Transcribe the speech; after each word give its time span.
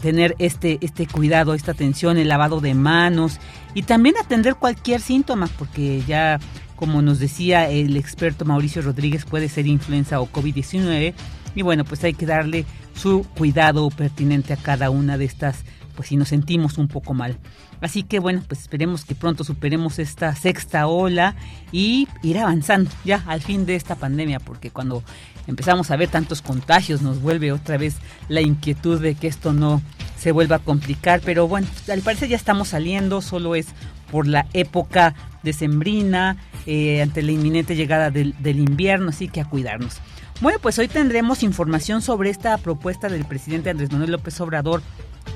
tener 0.00 0.36
este, 0.38 0.78
este 0.80 1.06
cuidado, 1.06 1.54
esta 1.54 1.72
atención, 1.72 2.16
el 2.16 2.28
lavado 2.28 2.60
de 2.60 2.74
manos 2.74 3.38
y 3.74 3.82
también 3.82 4.16
atender 4.16 4.54
cualquier 4.54 5.00
síntoma, 5.00 5.48
porque 5.58 6.02
ya 6.06 6.38
como 6.76 7.02
nos 7.02 7.18
decía 7.18 7.68
el 7.68 7.96
experto 7.98 8.46
Mauricio 8.46 8.80
Rodríguez, 8.80 9.26
puede 9.26 9.50
ser 9.50 9.66
influenza 9.66 10.20
o 10.20 10.30
COVID-19 10.32 11.12
y 11.54 11.62
bueno, 11.62 11.84
pues 11.84 12.02
hay 12.04 12.14
que 12.14 12.24
darle 12.24 12.64
su 12.94 13.26
cuidado 13.36 13.90
pertinente 13.90 14.54
a 14.54 14.56
cada 14.56 14.88
una 14.88 15.18
de 15.18 15.26
estas, 15.26 15.64
pues 15.94 16.08
si 16.08 16.16
nos 16.16 16.28
sentimos 16.28 16.78
un 16.78 16.88
poco 16.88 17.12
mal. 17.12 17.36
Así 17.80 18.02
que 18.02 18.18
bueno, 18.18 18.42
pues 18.46 18.60
esperemos 18.62 19.04
que 19.04 19.14
pronto 19.14 19.44
superemos 19.44 19.98
esta 19.98 20.34
sexta 20.34 20.86
ola 20.86 21.34
y 21.72 22.08
ir 22.22 22.38
avanzando 22.38 22.90
ya 23.04 23.22
al 23.26 23.40
fin 23.40 23.66
de 23.66 23.76
esta 23.76 23.94
pandemia, 23.94 24.40
porque 24.40 24.70
cuando 24.70 25.02
empezamos 25.46 25.90
a 25.90 25.96
ver 25.96 26.08
tantos 26.08 26.42
contagios 26.42 27.02
nos 27.02 27.20
vuelve 27.20 27.52
otra 27.52 27.78
vez 27.78 27.96
la 28.28 28.40
inquietud 28.40 29.00
de 29.00 29.14
que 29.14 29.26
esto 29.28 29.52
no 29.52 29.80
se 30.18 30.32
vuelva 30.32 30.56
a 30.56 30.58
complicar, 30.60 31.22
pero 31.24 31.48
bueno, 31.48 31.66
al 31.90 32.02
parecer 32.02 32.28
ya 32.28 32.36
estamos 32.36 32.68
saliendo, 32.68 33.22
solo 33.22 33.54
es 33.54 33.68
por 34.10 34.26
la 34.26 34.46
época 34.52 35.14
decembrina, 35.42 36.36
eh, 36.66 37.00
ante 37.00 37.22
la 37.22 37.32
inminente 37.32 37.74
llegada 37.74 38.10
del, 38.10 38.34
del 38.40 38.58
invierno, 38.58 39.08
así 39.08 39.28
que 39.28 39.40
a 39.40 39.46
cuidarnos. 39.46 39.96
Bueno, 40.42 40.58
pues 40.60 40.78
hoy 40.78 40.88
tendremos 40.88 41.42
información 41.42 42.02
sobre 42.02 42.30
esta 42.30 42.56
propuesta 42.58 43.08
del 43.08 43.24
presidente 43.24 43.70
Andrés 43.70 43.92
Manuel 43.92 44.12
López 44.12 44.40
Obrador 44.40 44.82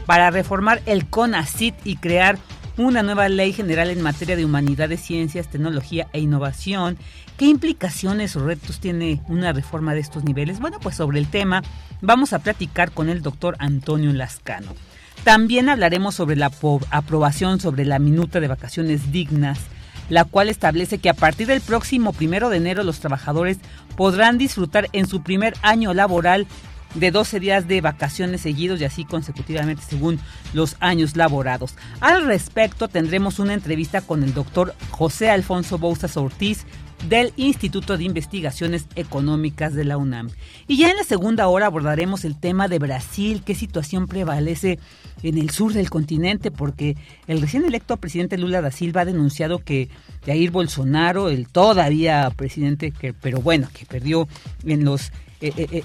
para 0.07 0.31
reformar 0.31 0.83
el 0.87 1.07
CONACIT 1.07 1.75
y 1.85 1.97
crear 1.97 2.39
una 2.77 3.03
nueva 3.03 3.29
ley 3.29 3.53
general 3.53 3.91
en 3.91 4.03
materia 4.03 4.37
de 4.37 4.45
humanidades, 4.45 5.01
ciencias, 5.01 5.49
tecnología 5.49 6.09
e 6.13 6.21
innovación. 6.21 6.99
¿Qué 7.37 7.47
implicaciones 7.47 8.37
o 8.37 8.45
retos 8.45 8.81
tiene 8.81 9.23
una 9.29 9.53
reforma 9.53 9.95
de 9.95 10.01
estos 10.01 10.25
niveles? 10.25 10.61
Bueno, 10.61 10.79
pues 10.81 10.97
sobre 10.97 11.19
el 11.19 11.29
tema 11.29 11.63
vamos 12.01 12.33
a 12.33 12.41
platicar 12.41 12.91
con 12.91 13.09
el 13.09 13.23
doctor 13.23 13.57
Antonio 13.59 14.13
Lascano. 14.13 14.75
También 15.23 15.69
hablaremos 15.69 16.17
sobre 16.17 16.37
la 16.37 16.51
aprobación 16.91 17.61
sobre 17.61 17.85
la 17.85 17.99
minuta 17.99 18.41
de 18.41 18.49
vacaciones 18.49 19.11
dignas, 19.11 19.59
la 20.11 20.25
cual 20.25 20.49
establece 20.49 20.99
que 20.99 21.09
a 21.09 21.15
partir 21.15 21.47
del 21.47 21.61
próximo 21.61 22.13
primero 22.13 22.51
de 22.51 22.59
enero 22.59 22.83
los 22.83 23.01
trabajadores 23.01 23.59
podrán 23.97 24.37
disfrutar 24.37 24.89
en 24.93 25.07
su 25.07 25.23
primer 25.23 25.55
año 25.63 25.95
laboral 25.95 26.47
de 26.95 27.11
12 27.11 27.41
días 27.41 27.69
de 27.69 27.81
vacaciones 27.81 28.41
seguidos 28.41 28.81
y 28.81 28.85
así 28.85 29.05
consecutivamente 29.05 29.83
según 29.87 30.19
los 30.53 30.77
años 30.81 31.17
laborados. 31.17 31.75
Al 32.01 32.27
respecto 32.27 32.89
tendremos 32.89 33.39
una 33.39 33.55
entrevista 33.55 34.01
con 34.01 34.23
el 34.23 34.35
doctor 34.35 34.75
José 34.91 35.31
Alfonso 35.31 35.79
Bouzas 35.79 36.17
Ortiz 36.17 36.65
del 37.09 37.33
Instituto 37.37 37.99
de 37.99 38.05
Investigaciones 38.05 38.87
Económicas 38.97 39.75
de 39.75 39.85
la 39.85 39.99
UNAM. 39.99 40.31
Y 40.67 40.79
ya 40.79 40.91
en 40.91 40.97
la 40.97 41.05
segunda 41.05 41.49
hora 41.49 41.67
abordaremos 41.67 42.25
el 42.25 42.39
tema 42.39 42.69
de 42.69 42.79
Brasil, 42.79 43.43
qué 43.45 43.55
situación 43.55 44.07
prevalece 44.07 44.79
en 45.23 45.39
el 45.39 45.51
sur 45.51 45.73
del 45.73 45.91
continente, 45.91 46.51
porque 46.51 46.97
el 47.27 47.41
recién 47.41 47.65
electo 47.65 47.97
presidente 47.99 48.39
Lula 48.39 48.63
da 48.63 48.71
Silva 48.71 49.03
ha 49.03 49.05
denunciado 49.05 49.59
que 49.59 49.89
Jair 50.25 50.51
Bolsonaro, 50.51 51.29
el 51.29 51.49
todavía 51.49 52.31
presidente, 52.35 52.91
que, 52.91 53.13
pero 53.13 53.41
bueno, 53.41 53.69
que 53.73 53.85
perdió 53.85 54.27
en 54.65 54.85
los 54.85 55.13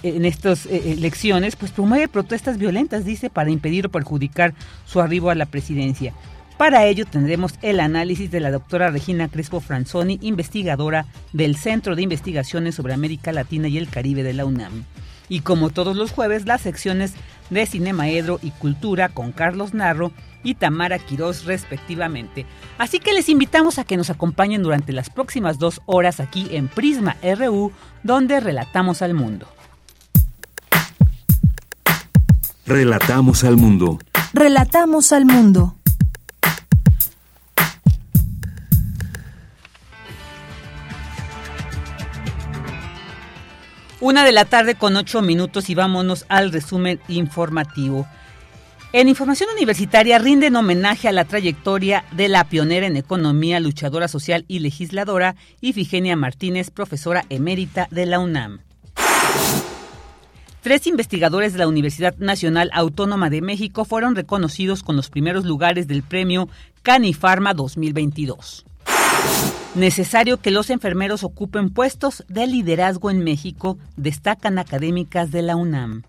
en 0.04 0.26
estas 0.26 0.66
elecciones, 0.66 1.56
pues 1.56 1.72
promueve 1.72 2.08
protestas 2.08 2.58
violentas, 2.58 3.06
dice, 3.06 3.30
para 3.30 3.52
impedir 3.52 3.86
o 3.86 3.90
perjudicar 3.90 4.54
su 4.86 5.02
arribo 5.02 5.30
a 5.30 5.36
la 5.36 5.46
presidencia. 5.46 6.14
Para 6.58 6.86
ello 6.86 7.06
tendremos 7.06 7.54
el 7.62 7.80
análisis 7.80 8.32
de 8.32 8.42
la 8.42 8.52
doctora 8.52 8.92
Regina 8.92 9.30
Crespo 9.30 9.62
Franzoni, 9.62 10.20
investigadora 10.22 11.06
del 11.32 11.56
Centro 11.56 11.96
de 11.96 12.02
Investigaciones 12.02 12.76
sobre 12.76 12.94
América 12.94 13.32
Latina 13.32 13.70
y 13.70 13.78
el 13.78 13.88
Caribe 13.88 14.24
de 14.24 14.34
la 14.34 14.44
UNAM. 14.44 14.84
Y 15.30 15.40
como 15.40 15.70
todos 15.70 15.96
los 15.96 16.12
jueves, 16.12 16.46
las 16.46 16.60
secciones 16.60 17.14
de 17.50 17.66
Cinemaedro 17.66 18.40
y 18.42 18.52
Cultura 18.52 19.10
con 19.10 19.32
Carlos 19.32 19.74
Narro 19.74 20.12
y 20.44 20.56
Tamara 20.56 21.00
Quirós 21.00 21.46
respectivamente. 21.46 22.46
Así 22.78 23.00
que 23.00 23.14
les 23.14 23.30
invitamos 23.30 23.80
a 23.80 23.84
que 23.84 23.98
nos 23.98 24.10
acompañen 24.10 24.64
durante 24.64 24.94
las 24.94 25.10
próximas 25.10 25.60
dos 25.60 25.82
horas 25.86 26.20
aquí 26.20 26.48
en 26.52 26.68
Prisma 26.68 27.18
RU, 27.22 27.72
donde 28.04 28.40
relatamos 28.40 29.02
al 29.02 29.14
mundo. 29.14 29.48
Relatamos 32.66 33.44
al 33.44 33.58
mundo. 33.58 34.00
Relatamos 34.34 35.12
al 35.12 35.26
mundo. 35.26 35.79
Una 44.02 44.24
de 44.24 44.32
la 44.32 44.46
tarde 44.46 44.76
con 44.76 44.96
ocho 44.96 45.22
minutos 45.22 45.70
y 45.70 45.76
vámonos 45.76 46.26
al 46.30 46.54
resumen 46.54 47.02
informativo. 47.10 48.08
En 48.94 49.10
Información 49.10 49.50
Universitaria 49.54 50.18
rinden 50.20 50.56
homenaje 50.56 51.10
a 51.10 51.12
la 51.12 51.26
trayectoria 51.26 52.06
de 52.14 52.30
la 52.30 52.46
pionera 52.46 52.88
en 52.88 52.96
economía, 52.96 53.60
luchadora 53.60 54.08
social 54.08 54.46
y 54.48 54.60
legisladora, 54.60 55.36
Ifigenia 55.60 56.16
Martínez, 56.16 56.72
profesora 56.72 57.26
emérita 57.28 57.90
de 57.92 58.06
la 58.06 58.20
UNAM. 58.20 58.62
Tres 60.62 60.88
investigadores 60.88 61.52
de 61.52 61.60
la 61.60 61.68
Universidad 61.68 62.16
Nacional 62.20 62.70
Autónoma 62.74 63.30
de 63.30 63.42
México 63.42 63.84
fueron 63.84 64.16
reconocidos 64.16 64.82
con 64.82 64.96
los 64.96 65.10
primeros 65.10 65.44
lugares 65.44 65.88
del 65.88 66.04
premio 66.04 66.48
Canifarma 66.84 67.54
2022. 67.54 68.66
Necesario 69.76 70.38
que 70.38 70.52
los 70.52 70.70
enfermeros 70.70 71.24
ocupen 71.24 71.70
puestos 71.70 72.26
de 72.28 72.48
liderazgo 72.48 73.12
en 73.12 73.24
México, 73.24 73.78
destacan 73.98 74.58
académicas 74.58 75.32
de 75.32 75.42
la 75.42 75.56
UNAM. 75.56 76.04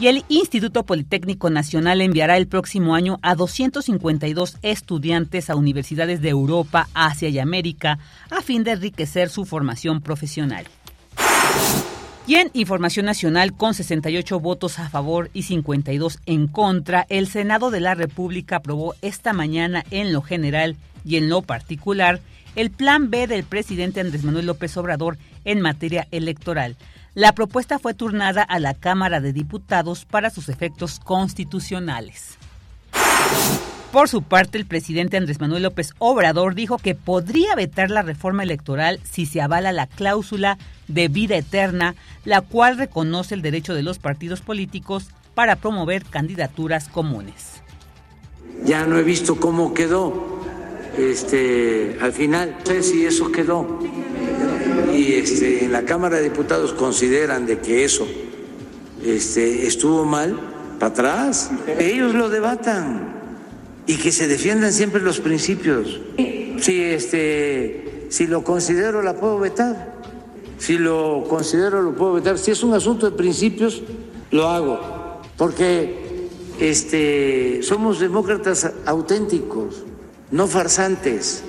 y 0.00 0.06
el 0.06 0.24
Instituto 0.28 0.84
Politécnico 0.84 1.50
Nacional 1.50 2.00
enviará 2.00 2.36
el 2.36 2.46
próximo 2.46 2.94
año 2.94 3.18
a 3.20 3.34
252 3.34 4.56
estudiantes 4.62 5.50
a 5.50 5.56
universidades 5.56 6.20
de 6.20 6.28
Europa, 6.28 6.88
Asia 6.94 7.28
y 7.28 7.38
América 7.40 7.98
a 8.30 8.40
fin 8.40 8.62
de 8.62 8.72
enriquecer 8.72 9.28
su 9.28 9.44
formación 9.44 10.00
profesional. 10.00 10.66
Y 12.28 12.34
en 12.34 12.50
Información 12.52 13.06
Nacional, 13.06 13.54
con 13.54 13.72
68 13.72 14.38
votos 14.38 14.78
a 14.78 14.90
favor 14.90 15.30
y 15.32 15.44
52 15.44 16.18
en 16.26 16.46
contra, 16.46 17.06
el 17.08 17.26
Senado 17.26 17.70
de 17.70 17.80
la 17.80 17.94
República 17.94 18.56
aprobó 18.56 18.94
esta 19.00 19.32
mañana 19.32 19.82
en 19.90 20.12
lo 20.12 20.20
general 20.20 20.76
y 21.06 21.16
en 21.16 21.30
lo 21.30 21.40
particular 21.40 22.20
el 22.54 22.70
plan 22.70 23.08
B 23.08 23.28
del 23.28 23.44
presidente 23.44 24.02
Andrés 24.02 24.24
Manuel 24.24 24.44
López 24.44 24.76
Obrador 24.76 25.16
en 25.46 25.62
materia 25.62 26.06
electoral. 26.10 26.76
La 27.14 27.32
propuesta 27.32 27.78
fue 27.78 27.94
turnada 27.94 28.42
a 28.42 28.58
la 28.58 28.74
Cámara 28.74 29.22
de 29.22 29.32
Diputados 29.32 30.04
para 30.04 30.28
sus 30.28 30.50
efectos 30.50 31.00
constitucionales. 31.00 32.36
Por 33.92 34.10
su 34.10 34.20
parte, 34.20 34.58
el 34.58 34.66
presidente 34.66 35.16
Andrés 35.16 35.40
Manuel 35.40 35.62
López 35.62 35.94
Obrador 35.98 36.54
dijo 36.54 36.76
que 36.76 36.94
podría 36.94 37.54
vetar 37.54 37.90
la 37.90 38.02
reforma 38.02 38.42
electoral 38.42 39.00
si 39.02 39.24
se 39.24 39.40
avala 39.40 39.72
la 39.72 39.86
cláusula 39.86 40.58
de 40.88 41.08
vida 41.08 41.36
eterna, 41.36 41.94
la 42.26 42.42
cual 42.42 42.76
reconoce 42.76 43.34
el 43.34 43.40
derecho 43.40 43.72
de 43.72 43.82
los 43.82 43.98
partidos 43.98 44.42
políticos 44.42 45.08
para 45.34 45.56
promover 45.56 46.04
candidaturas 46.04 46.88
comunes. 46.88 47.62
Ya 48.62 48.84
no 48.84 48.98
he 48.98 49.02
visto 49.02 49.40
cómo 49.40 49.72
quedó 49.72 50.38
este, 50.98 51.96
al 52.02 52.12
final, 52.12 52.56
no 52.58 52.66
sé 52.66 52.82
si 52.82 53.06
eso 53.06 53.32
quedó. 53.32 53.78
Y 54.94 55.14
este, 55.14 55.64
en 55.64 55.72
la 55.72 55.84
Cámara 55.84 56.16
de 56.16 56.24
Diputados 56.24 56.74
consideran 56.74 57.46
de 57.46 57.60
que 57.60 57.84
eso 57.84 58.06
este, 59.02 59.66
estuvo 59.66 60.04
mal, 60.04 60.38
para 60.78 60.92
atrás. 60.92 61.50
Ellos 61.78 62.14
lo 62.14 62.28
debatan 62.28 63.17
y 63.88 63.96
que 63.96 64.12
se 64.12 64.28
defiendan 64.28 64.72
siempre 64.72 65.00
los 65.00 65.18
principios. 65.18 65.98
Si, 66.60 66.82
este, 66.82 68.06
si 68.10 68.26
lo 68.26 68.44
considero, 68.44 69.02
la 69.02 69.14
puedo 69.14 69.38
vetar. 69.38 69.94
Si 70.58 70.76
lo 70.76 71.24
considero, 71.26 71.80
lo 71.80 71.96
puedo 71.96 72.12
vetar. 72.12 72.36
Si 72.36 72.50
es 72.50 72.62
un 72.62 72.74
asunto 72.74 73.10
de 73.10 73.16
principios, 73.16 73.82
lo 74.30 74.46
hago. 74.46 75.22
Porque 75.38 76.28
este, 76.60 77.62
somos 77.62 77.98
demócratas 77.98 78.70
auténticos, 78.84 79.84
no 80.30 80.46
farsantes. 80.46 81.44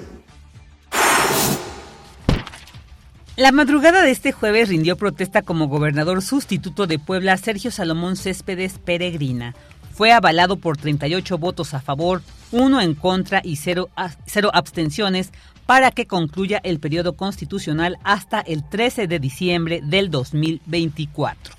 La 3.35 3.51
madrugada 3.51 4.01
de 4.01 4.11
este 4.11 4.31
jueves 4.31 4.69
rindió 4.69 4.95
protesta 4.95 5.41
como 5.41 5.67
gobernador 5.67 6.21
sustituto 6.21 6.87
de 6.87 6.99
Puebla 6.99 7.35
Sergio 7.35 7.69
Salomón 7.69 8.15
Céspedes 8.15 8.79
Peregrina 8.79 9.55
fue 9.99 10.13
avalado 10.13 10.55
por 10.55 10.77
38 10.77 11.37
votos 11.37 11.73
a 11.73 11.81
favor, 11.81 12.21
uno 12.53 12.79
en 12.79 12.95
contra 12.95 13.41
y 13.43 13.57
cero, 13.57 13.89
cero 14.25 14.49
abstenciones 14.53 15.33
para 15.65 15.91
que 15.91 16.05
concluya 16.05 16.61
el 16.63 16.79
periodo 16.79 17.17
constitucional 17.17 17.97
hasta 18.05 18.39
el 18.39 18.63
13 18.63 19.07
de 19.07 19.19
diciembre 19.19 19.81
del 19.83 20.09
2024. 20.09 21.58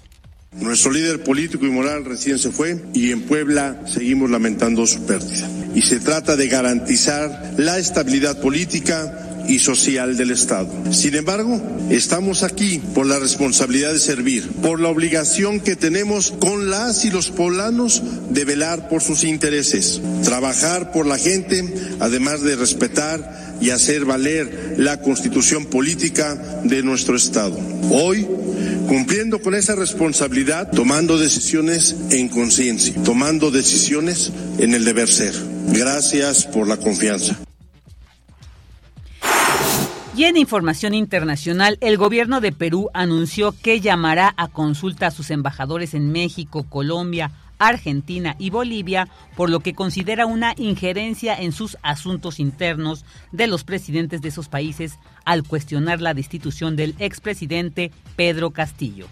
Nuestro 0.58 0.90
líder 0.90 1.22
político 1.22 1.64
y 1.64 1.70
moral 1.70 2.04
recién 2.04 2.36
se 2.40 2.50
fue 2.50 2.76
y 2.92 3.12
en 3.12 3.22
Puebla 3.22 3.82
seguimos 3.86 4.30
lamentando 4.30 4.84
su 4.84 5.06
pérdida. 5.06 5.48
Y 5.76 5.82
se 5.82 6.00
trata 6.00 6.34
de 6.34 6.48
garantizar 6.48 7.54
la 7.56 7.78
estabilidad 7.78 8.40
política 8.40 9.44
y 9.46 9.60
social 9.60 10.16
del 10.16 10.32
Estado. 10.32 10.68
Sin 10.92 11.14
embargo, 11.14 11.60
estamos 11.90 12.42
aquí 12.42 12.80
por 12.94 13.06
la 13.06 13.20
responsabilidad 13.20 13.92
de 13.92 14.00
servir, 14.00 14.48
por 14.62 14.80
la 14.80 14.88
obligación 14.88 15.60
que 15.60 15.76
tenemos 15.76 16.32
con 16.32 16.68
las 16.68 17.04
y 17.04 17.10
los 17.10 17.30
poblanos 17.30 18.02
de 18.30 18.44
velar 18.44 18.88
por 18.88 19.02
sus 19.02 19.22
intereses, 19.22 20.00
trabajar 20.24 20.90
por 20.90 21.06
la 21.06 21.18
gente, 21.18 21.64
además 22.00 22.42
de 22.42 22.56
respetar 22.56 23.56
y 23.60 23.70
hacer 23.70 24.04
valer 24.04 24.74
la 24.78 25.00
constitución 25.00 25.66
política 25.66 26.34
de 26.64 26.82
nuestro 26.82 27.16
Estado. 27.16 27.58
Hoy, 27.90 28.26
cumpliendo 28.88 29.40
con 29.40 29.54
esa 29.54 29.74
responsabilidad, 29.74 30.39
tomando 30.72 31.18
decisiones 31.18 31.96
en 32.10 32.28
conciencia, 32.28 32.94
tomando 33.04 33.50
decisiones 33.50 34.32
en 34.58 34.74
el 34.74 34.84
deber 34.84 35.08
ser. 35.08 35.34
Gracias 35.68 36.46
por 36.46 36.66
la 36.66 36.76
confianza. 36.76 37.38
Y 40.16 40.24
en 40.24 40.36
información 40.36 40.94
internacional, 40.94 41.78
el 41.80 41.96
gobierno 41.96 42.40
de 42.40 42.52
Perú 42.52 42.90
anunció 42.94 43.54
que 43.62 43.80
llamará 43.80 44.34
a 44.36 44.48
consulta 44.48 45.08
a 45.08 45.10
sus 45.10 45.30
embajadores 45.30 45.94
en 45.94 46.10
México, 46.10 46.66
Colombia, 46.68 47.32
Argentina 47.58 48.34
y 48.38 48.50
Bolivia, 48.50 49.08
por 49.36 49.50
lo 49.50 49.60
que 49.60 49.74
considera 49.74 50.26
una 50.26 50.54
injerencia 50.56 51.36
en 51.38 51.52
sus 51.52 51.76
asuntos 51.82 52.40
internos 52.40 53.04
de 53.30 53.46
los 53.46 53.64
presidentes 53.64 54.22
de 54.22 54.28
esos 54.28 54.48
países 54.48 54.98
al 55.24 55.42
cuestionar 55.44 56.00
la 56.00 56.14
destitución 56.14 56.76
del 56.76 56.94
expresidente 56.98 57.90
Pedro 58.16 58.50
Castillo. 58.50 59.06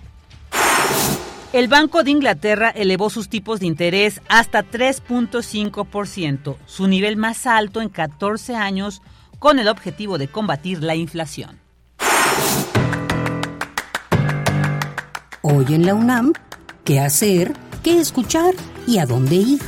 El 1.53 1.69
Banco 1.69 2.03
de 2.05 2.11
Inglaterra 2.11 2.69
elevó 2.71 3.09
sus 3.09 3.29
tipos 3.29 3.61
de 3.61 3.67
interés 3.67 4.21
hasta 4.29 4.63
3.5%, 4.63 6.57
su 6.67 6.87
nivel 6.89 7.17
más 7.17 7.47
alto 7.47 7.81
en 7.81 7.89
14 7.89 8.55
años, 8.55 9.01
con 9.39 9.59
el 9.59 9.69
objetivo 9.69 10.19
de 10.19 10.29
combatir 10.29 10.83
la 10.83 10.95
inflación. 10.95 11.59
Hoy 15.43 15.65
en 15.71 15.87
la 15.87 15.95
UNAM, 15.95 16.33
¿qué 16.85 17.01
hacer? 17.01 17.55
¿Qué 17.83 17.99
escuchar? 17.99 18.55
¿Y 18.87 18.99
a 18.99 19.07
dónde 19.07 19.37
ir? 19.37 19.61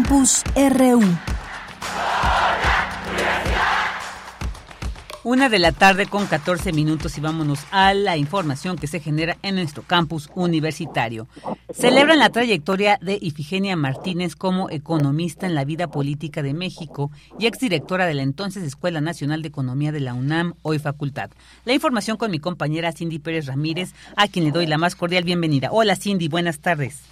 Campus 0.08 0.44
RU. 0.54 1.02
Una 5.24 5.48
de 5.48 5.58
la 5.58 5.72
tarde 5.72 6.06
con 6.06 6.26
14 6.26 6.72
minutos 6.72 7.18
y 7.18 7.20
vámonos 7.20 7.58
a 7.72 7.92
la 7.92 8.16
información 8.16 8.76
que 8.76 8.86
se 8.86 9.00
genera 9.00 9.36
en 9.42 9.56
nuestro 9.56 9.82
campus 9.82 10.30
universitario. 10.36 11.26
Celebran 11.74 12.20
la 12.20 12.30
trayectoria 12.30 13.00
de 13.02 13.18
Ifigenia 13.20 13.74
Martínez 13.74 14.36
como 14.36 14.70
economista 14.70 15.44
en 15.46 15.56
la 15.56 15.64
vida 15.64 15.88
política 15.88 16.40
de 16.40 16.54
México 16.54 17.10
y 17.40 17.46
exdirectora 17.46 18.06
de 18.06 18.14
la 18.14 18.22
entonces 18.22 18.62
Escuela 18.62 19.00
Nacional 19.00 19.42
de 19.42 19.48
Economía 19.48 19.90
de 19.90 20.00
la 20.00 20.14
UNAM, 20.14 20.54
hoy 20.62 20.78
facultad. 20.78 21.30
La 21.64 21.74
información 21.74 22.16
con 22.16 22.30
mi 22.30 22.38
compañera 22.38 22.92
Cindy 22.92 23.18
Pérez 23.18 23.46
Ramírez, 23.46 23.92
a 24.14 24.28
quien 24.28 24.44
le 24.44 24.52
doy 24.52 24.68
la 24.68 24.78
más 24.78 24.94
cordial 24.94 25.24
bienvenida. 25.24 25.70
Hola 25.72 25.96
Cindy, 25.96 26.28
buenas 26.28 26.60
tardes. 26.60 27.02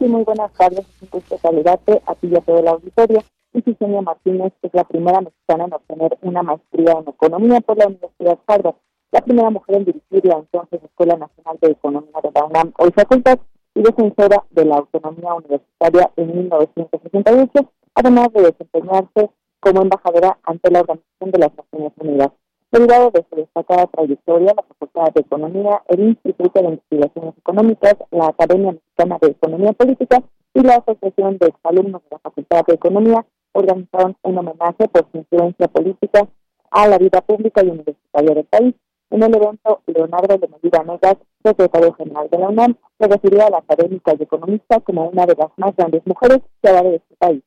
Vicky, 0.00 0.10
muy 0.10 0.24
buenas 0.24 0.52
tardes. 0.54 0.86
Un 1.02 1.08
gusto 1.10 1.38
saludarte 1.38 2.02
a 2.06 2.14
ti 2.14 2.28
y 2.28 2.36
a 2.36 2.40
todo 2.40 2.58
el 2.58 2.68
auditorio. 2.68 3.22
Ifigenia 3.52 4.00
Martínez 4.00 4.52
es 4.62 4.72
la 4.72 4.84
primera 4.84 5.20
mexicana 5.20 5.64
en 5.64 5.74
obtener 5.74 6.18
una 6.22 6.42
maestría 6.42 6.92
en 6.92 7.08
economía 7.08 7.60
por 7.60 7.76
la 7.76 7.88
Universidad 7.88 8.38
Harvard, 8.46 8.76
la 9.12 9.20
primera 9.20 9.50
mujer 9.50 9.76
en 9.76 9.84
dirigir 9.84 10.24
la 10.24 10.38
entonces 10.38 10.82
Escuela 10.82 11.16
Nacional 11.16 11.58
de 11.60 11.72
Economía 11.72 12.20
de 12.22 12.30
la 12.34 12.44
UNAM, 12.44 12.72
hoy 12.78 12.90
facultad, 12.92 13.38
y 13.74 13.82
defensora 13.82 14.44
de 14.50 14.64
la 14.64 14.76
autonomía 14.76 15.34
universitaria 15.34 16.10
en 16.16 16.36
1968, 16.36 17.70
además 17.94 18.32
de 18.32 18.42
desempeñarse 18.42 19.30
como 19.60 19.82
embajadora 19.82 20.38
ante 20.44 20.70
la 20.70 20.80
Organización 20.80 21.30
de 21.30 21.38
las 21.38 21.50
Naciones 21.56 21.92
Unidas. 21.98 22.30
Derivado 22.72 23.10
de 23.10 23.26
su 23.28 23.34
destacada 23.34 23.86
trayectoria, 23.88 24.54
la 24.54 24.62
Facultad 24.62 25.12
de 25.12 25.22
Economía, 25.22 25.82
el 25.88 26.00
Instituto 26.10 26.62
de 26.62 26.68
Investigaciones 26.68 27.34
Económicas, 27.36 27.96
la 28.12 28.28
Academia 28.28 28.70
Mexicana 28.70 29.18
de 29.20 29.28
Economía 29.28 29.72
Política 29.72 30.22
y 30.54 30.60
la 30.62 30.76
Asociación 30.76 31.38
de 31.38 31.48
Exalumnos 31.48 32.00
de 32.02 32.08
la 32.12 32.18
Facultad 32.20 32.64
de 32.68 32.74
Economía 32.74 33.26
organizaron 33.52 34.16
un 34.22 34.38
homenaje 34.38 34.86
por 34.86 35.04
su 35.10 35.18
influencia 35.18 35.66
política 35.66 36.28
a 36.70 36.86
la 36.86 36.98
vida 36.98 37.20
pública 37.22 37.60
y 37.64 37.70
universitaria 37.70 38.34
del 38.36 38.44
país. 38.44 38.74
En 39.10 39.22
el 39.24 39.34
evento, 39.34 39.80
Leonardo 39.86 40.38
de 40.38 40.46
Medina 40.46 40.84
Negas, 40.84 41.16
secretario 41.42 41.92
general 41.94 42.28
de 42.30 42.38
la 42.38 42.48
UNAM, 42.50 42.76
se 43.00 43.08
refirió 43.08 43.46
a 43.46 43.50
la 43.50 43.58
académica 43.58 44.14
y 44.16 44.22
economista 44.22 44.78
como 44.78 45.08
una 45.08 45.26
de 45.26 45.34
las 45.34 45.50
más 45.56 45.74
grandes 45.74 46.02
mujeres 46.06 46.38
que 46.62 46.68
ha 46.68 46.74
dado 46.74 46.90
este 46.90 47.16
país. 47.18 47.42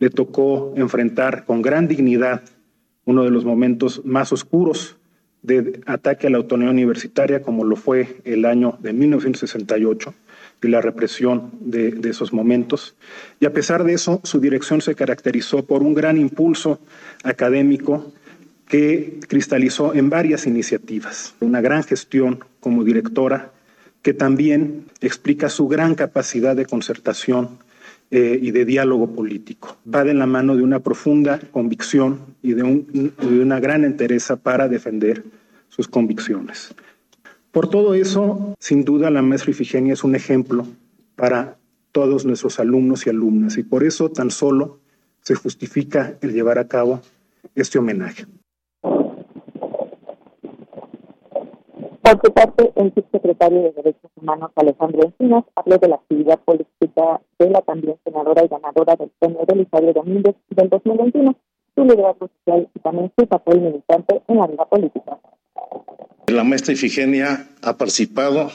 Le 0.00 0.10
tocó 0.10 0.72
enfrentar 0.74 1.44
con 1.44 1.62
gran 1.62 1.86
dignidad 1.86 2.42
uno 3.08 3.24
de 3.24 3.30
los 3.30 3.46
momentos 3.46 4.02
más 4.04 4.34
oscuros 4.34 4.96
de 5.42 5.80
ataque 5.86 6.26
a 6.26 6.30
la 6.30 6.36
autonomía 6.36 6.70
universitaria, 6.70 7.40
como 7.40 7.64
lo 7.64 7.74
fue 7.74 8.18
el 8.26 8.44
año 8.44 8.76
de 8.82 8.92
1968 8.92 10.14
y 10.62 10.68
la 10.68 10.82
represión 10.82 11.50
de, 11.58 11.92
de, 11.92 12.10
esos 12.10 12.34
momentos. 12.34 12.96
Y 13.40 13.46
a 13.46 13.52
pesar 13.54 13.84
de 13.84 13.94
eso, 13.94 14.20
su 14.24 14.40
dirección 14.40 14.82
se 14.82 14.94
caracterizó 14.94 15.64
por 15.64 15.82
un 15.82 15.94
gran 15.94 16.18
impulso 16.18 16.80
académico 17.24 18.12
que 18.68 19.20
cristalizó 19.26 19.94
en 19.94 20.10
varias 20.10 20.46
iniciativas, 20.46 21.34
una 21.40 21.62
gran 21.62 21.84
gestión 21.84 22.40
como 22.60 22.84
directora 22.84 23.52
que 24.02 24.12
también 24.12 24.84
explica 25.00 25.48
su 25.48 25.66
gran 25.66 25.94
capacidad 25.94 26.54
de 26.54 26.66
concertación 26.66 27.58
eh, 28.10 28.38
y 28.40 28.50
de 28.52 28.64
diálogo 28.64 29.14
político. 29.14 29.76
Va 29.92 30.04
de 30.04 30.14
la 30.14 30.26
mano 30.26 30.56
de 30.56 30.62
una 30.62 30.80
profunda 30.80 31.38
convicción 31.50 32.20
y 32.42 32.54
de, 32.54 32.62
un, 32.62 33.12
de 33.20 33.40
una 33.40 33.60
gran 33.60 33.84
entereza 33.84 34.36
para 34.36 34.68
defender 34.68 35.24
sus 35.68 35.88
convicciones. 35.88 36.74
Por 37.50 37.68
todo 37.68 37.94
eso, 37.94 38.54
sin 38.58 38.84
duda, 38.84 39.10
la 39.10 39.22
maestra 39.22 39.50
Ifigenia 39.50 39.92
es 39.92 40.04
un 40.04 40.14
ejemplo 40.14 40.66
para 41.16 41.58
todos 41.92 42.24
nuestros 42.24 42.60
alumnos 42.60 43.06
y 43.06 43.10
alumnas 43.10 43.58
y 43.58 43.62
por 43.62 43.84
eso 43.84 44.10
tan 44.10 44.30
solo 44.30 44.80
se 45.20 45.34
justifica 45.34 46.16
el 46.20 46.32
llevar 46.32 46.58
a 46.58 46.68
cabo 46.68 47.02
este 47.54 47.78
homenaje. 47.78 48.26
Por 52.08 52.22
su 52.24 52.32
parte, 52.32 52.72
el 52.76 52.94
subsecretario 52.94 53.64
de 53.64 53.72
Derechos 53.72 54.10
Humanos, 54.16 54.50
Alejandro 54.56 55.02
Encinas, 55.04 55.44
habló 55.54 55.76
de 55.76 55.88
la 55.88 55.96
actividad 55.96 56.40
política 56.40 57.20
de 57.38 57.50
la 57.50 57.60
también 57.60 57.96
senadora 58.02 58.42
y 58.46 58.48
ganadora 58.48 58.96
del 58.96 59.10
premio 59.18 59.44
Belisario 59.46 59.92
Domínguez 59.92 60.34
del 60.48 60.70
2021, 60.70 61.36
su 61.74 61.84
liderazgo 61.84 62.30
social 62.38 62.66
y 62.74 62.78
también 62.78 63.12
su 63.14 63.26
papel 63.26 63.60
militante 63.60 64.22
en 64.26 64.38
la 64.38 64.46
vida 64.46 64.64
política. 64.64 65.18
La 66.28 66.44
maestra 66.44 66.72
Ifigenia 66.72 67.46
ha 67.60 67.76
participado 67.76 68.52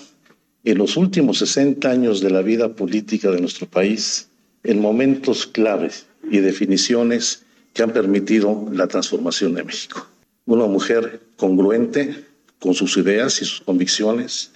en 0.64 0.78
los 0.80 0.98
últimos 0.98 1.38
60 1.38 1.88
años 1.88 2.22
de 2.22 2.32
la 2.32 2.42
vida 2.42 2.70
política 2.70 3.30
de 3.30 3.40
nuestro 3.40 3.68
país 3.68 4.32
en 4.64 4.82
momentos 4.82 5.46
claves 5.46 6.08
y 6.24 6.40
definiciones 6.40 7.46
que 7.74 7.84
han 7.84 7.92
permitido 7.92 8.66
la 8.72 8.88
transformación 8.88 9.54
de 9.54 9.64
México. 9.64 10.08
Una 10.48 10.66
mujer 10.66 11.22
congruente 11.38 12.33
con 12.64 12.74
sus 12.74 12.96
ideas 12.96 13.42
y 13.42 13.46
sus 13.46 13.60
convicciones, 13.60 14.52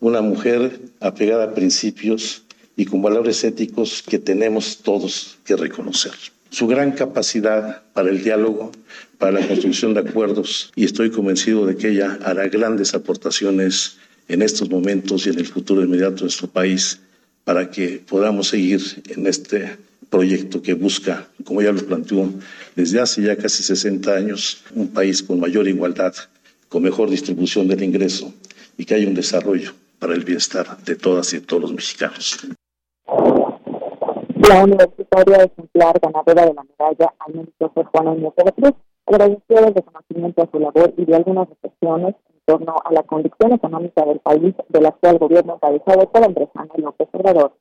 una 0.00 0.22
mujer 0.22 0.80
apegada 0.98 1.44
a 1.44 1.54
principios 1.54 2.42
y 2.74 2.86
con 2.86 3.02
valores 3.02 3.44
éticos 3.44 4.02
que 4.02 4.18
tenemos 4.18 4.78
todos 4.78 5.36
que 5.44 5.56
reconocer. 5.56 6.12
Su 6.48 6.66
gran 6.66 6.92
capacidad 6.92 7.82
para 7.92 8.08
el 8.08 8.24
diálogo, 8.24 8.72
para 9.18 9.32
la 9.32 9.46
construcción 9.46 9.92
de 9.92 10.00
acuerdos, 10.00 10.72
y 10.74 10.86
estoy 10.86 11.10
convencido 11.10 11.66
de 11.66 11.76
que 11.76 11.90
ella 11.90 12.18
hará 12.24 12.48
grandes 12.48 12.94
aportaciones 12.94 13.98
en 14.28 14.40
estos 14.40 14.70
momentos 14.70 15.26
y 15.26 15.28
en 15.28 15.38
el 15.38 15.46
futuro 15.46 15.84
inmediato 15.84 16.14
de 16.14 16.22
nuestro 16.22 16.48
país 16.48 17.00
para 17.44 17.70
que 17.70 18.02
podamos 18.08 18.48
seguir 18.48 18.80
en 19.08 19.26
este 19.26 19.76
proyecto 20.08 20.62
que 20.62 20.72
busca, 20.72 21.28
como 21.44 21.60
ya 21.60 21.72
lo 21.72 21.84
planteó 21.84 22.32
desde 22.74 23.00
hace 23.00 23.20
ya 23.20 23.36
casi 23.36 23.62
60 23.62 24.14
años, 24.14 24.62
un 24.74 24.88
país 24.88 25.22
con 25.22 25.38
mayor 25.38 25.68
igualdad 25.68 26.14
con 26.70 26.82
mejor 26.82 27.10
distribución 27.10 27.68
del 27.68 27.82
ingreso 27.82 28.32
y 28.78 28.86
que 28.86 28.94
haya 28.94 29.08
un 29.08 29.14
desarrollo 29.14 29.72
para 29.98 30.14
el 30.14 30.24
bienestar 30.24 30.78
de 30.78 30.96
todas 30.96 31.34
y 31.34 31.40
de 31.40 31.46
todos 31.46 31.62
los 31.62 31.72
mexicanos. 31.72 32.48
La 34.48 34.64
universitaria 34.64 35.44
ejemplar 35.44 36.00
ganadora 36.00 36.46
de 36.46 36.54
la 36.54 36.62
medalla 36.64 37.12
al 37.18 37.34
mérito 37.34 37.70
fue 37.74 37.84
Juana 37.84 38.14
Inés 38.14 38.32
de 38.36 38.44
la 38.44 38.52
Cruz 38.52 38.74
agradeció 39.06 39.58
el 39.58 39.74
reconocimiento 39.74 40.42
a 40.42 40.50
su 40.50 40.60
labor 40.60 40.94
y 40.96 41.04
de 41.04 41.16
algunas 41.16 41.48
reflexiones 41.48 42.14
en 42.28 42.40
torno 42.46 42.76
a 42.84 42.92
la 42.92 43.02
condición 43.02 43.52
económica 43.52 44.04
del 44.04 44.20
país 44.20 44.54
del 44.68 44.86
actual 44.86 45.18
gobierno 45.18 45.54
encabezado 45.56 46.10
por 46.10 46.24
Andrés 46.24 46.48
Manuel 46.54 46.82
López 46.82 47.08
Obrador. 47.12 47.52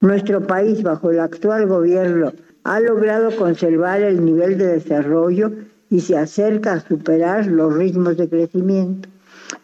Nuestro 0.00 0.46
país, 0.46 0.82
bajo 0.82 1.10
el 1.10 1.20
actual 1.20 1.68
gobierno, 1.68 2.32
ha 2.64 2.80
logrado 2.80 3.36
conservar 3.36 4.00
el 4.00 4.24
nivel 4.24 4.58
de 4.58 4.66
desarrollo 4.66 5.52
y 5.92 6.00
se 6.00 6.16
acerca 6.16 6.72
a 6.72 6.80
superar 6.80 7.46
los 7.46 7.74
ritmos 7.74 8.16
de 8.16 8.26
crecimiento. 8.26 9.10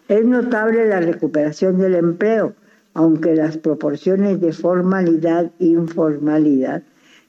Es 0.08 0.26
notable 0.26 0.86
la 0.86 1.00
recuperación 1.00 1.78
del 1.78 1.94
empleo, 1.94 2.52
aunque 2.92 3.34
las 3.34 3.56
proporciones 3.56 4.38
de 4.38 4.52
formalidad 4.52 5.50
e 5.58 5.64
informalidad 5.68 6.82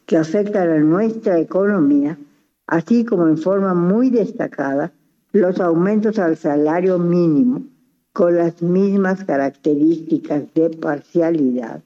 que 0.05 0.17
afectan 0.17 0.69
a 0.69 0.79
nuestra 0.79 1.39
economía, 1.39 2.17
así 2.67 3.05
como 3.05 3.29
en 3.29 3.37
forma 3.37 3.73
muy 3.73 4.09
destacada 4.09 4.91
los 5.31 5.61
aumentos 5.61 6.19
al 6.19 6.35
salario 6.35 6.99
mínimo 6.99 7.63
con 8.11 8.35
las 8.35 8.61
mismas 8.61 9.23
características 9.23 10.43
de 10.55 10.71
parcialidad, 10.71 11.81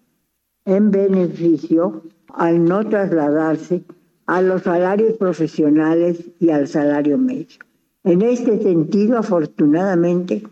en 0.65 0.89
beneficio 0.89 2.01
al 2.33 2.65
no 2.65 2.83
trasladarse 2.89 3.83
a 4.25 4.41
los 4.41 4.63
salarios 4.63 5.17
profesionales 5.17 6.31
y 6.39 6.49
al 6.49 6.67
salario 6.67 7.17
medio. 7.17 7.59
En 8.03 8.21
este 8.21 8.61
sentido, 8.61 9.17
afortunadamente, 9.17 10.43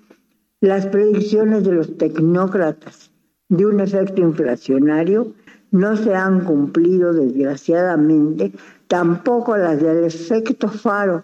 las 0.62 0.86
predicciones 0.88 1.64
de 1.64 1.74
los 1.74 1.98
tecnócratas 1.98 3.12
de 3.50 3.66
un 3.66 3.80
efecto 3.80 4.22
inflacionario 4.22 5.34
no 5.72 5.96
se 5.96 6.14
han 6.14 6.46
cumplido 6.46 7.14
desgraciadamente, 7.14 8.52
tampoco 8.88 9.58
las 9.58 9.82
del 9.82 10.04
efecto 10.04 10.68
faro 10.68 11.24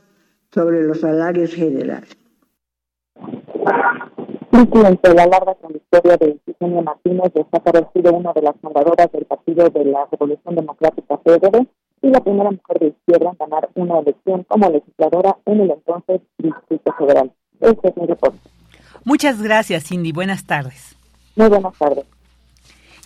sobre 0.52 0.84
los 0.84 1.02
salarios 1.02 1.54
generales. 1.54 2.18
Durante 4.52 5.14
la 5.14 5.28
larga 5.28 5.54
trayectoria 5.56 6.18
de 6.18 6.40
Eugenia 6.48 6.82
Martínez 6.82 7.32
sido 7.94 8.14
una 8.14 8.34
de 8.34 8.42
las 8.42 8.56
fundadoras 8.62 9.12
del 9.12 9.26
Partido 9.26 9.70
de 9.70 9.86
la 9.86 10.08
Revolución 10.12 10.56
Democrática 10.56 11.18
PRD 11.18 11.68
y 12.02 12.10
la 12.10 12.20
primera 12.22 12.52
mujer 12.52 12.80
de 12.80 12.88
izquierda 12.88 13.32
en 13.32 13.38
ganar 13.38 13.70
una 13.76 14.00
elección 14.00 14.44
como 14.44 14.70
legisladora 14.70 15.38
en 15.46 15.62
el 15.62 15.72
entonces 15.72 16.22
Distrito 16.38 16.94
Federal. 16.98 17.32
Este 17.60 17.90
es 17.90 17.98
mi 17.98 18.06
reporte. 18.06 18.40
Muchas 19.04 19.42
gracias, 19.42 19.86
Cindy. 19.86 20.12
Buenas 20.12 20.46
tardes. 20.46 20.96
Muy 21.36 21.50
buenas 21.50 21.78
tardes. 21.78 22.06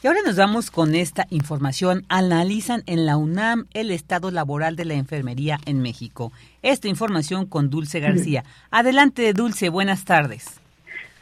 Y 0.03 0.07
ahora 0.07 0.21
nos 0.25 0.35
vamos 0.35 0.71
con 0.71 0.95
esta 0.95 1.27
información. 1.29 2.05
Analizan 2.09 2.81
en 2.87 3.05
la 3.05 3.17
UNAM 3.17 3.67
el 3.75 3.91
estado 3.91 4.31
laboral 4.31 4.75
de 4.75 4.85
la 4.85 4.95
enfermería 4.95 5.59
en 5.67 5.79
México. 5.79 6.31
Esta 6.63 6.87
información 6.87 7.45
con 7.45 7.69
Dulce 7.69 7.99
García. 7.99 8.43
Adelante, 8.71 9.31
Dulce. 9.33 9.69
Buenas 9.69 10.03
tardes. 10.03 10.59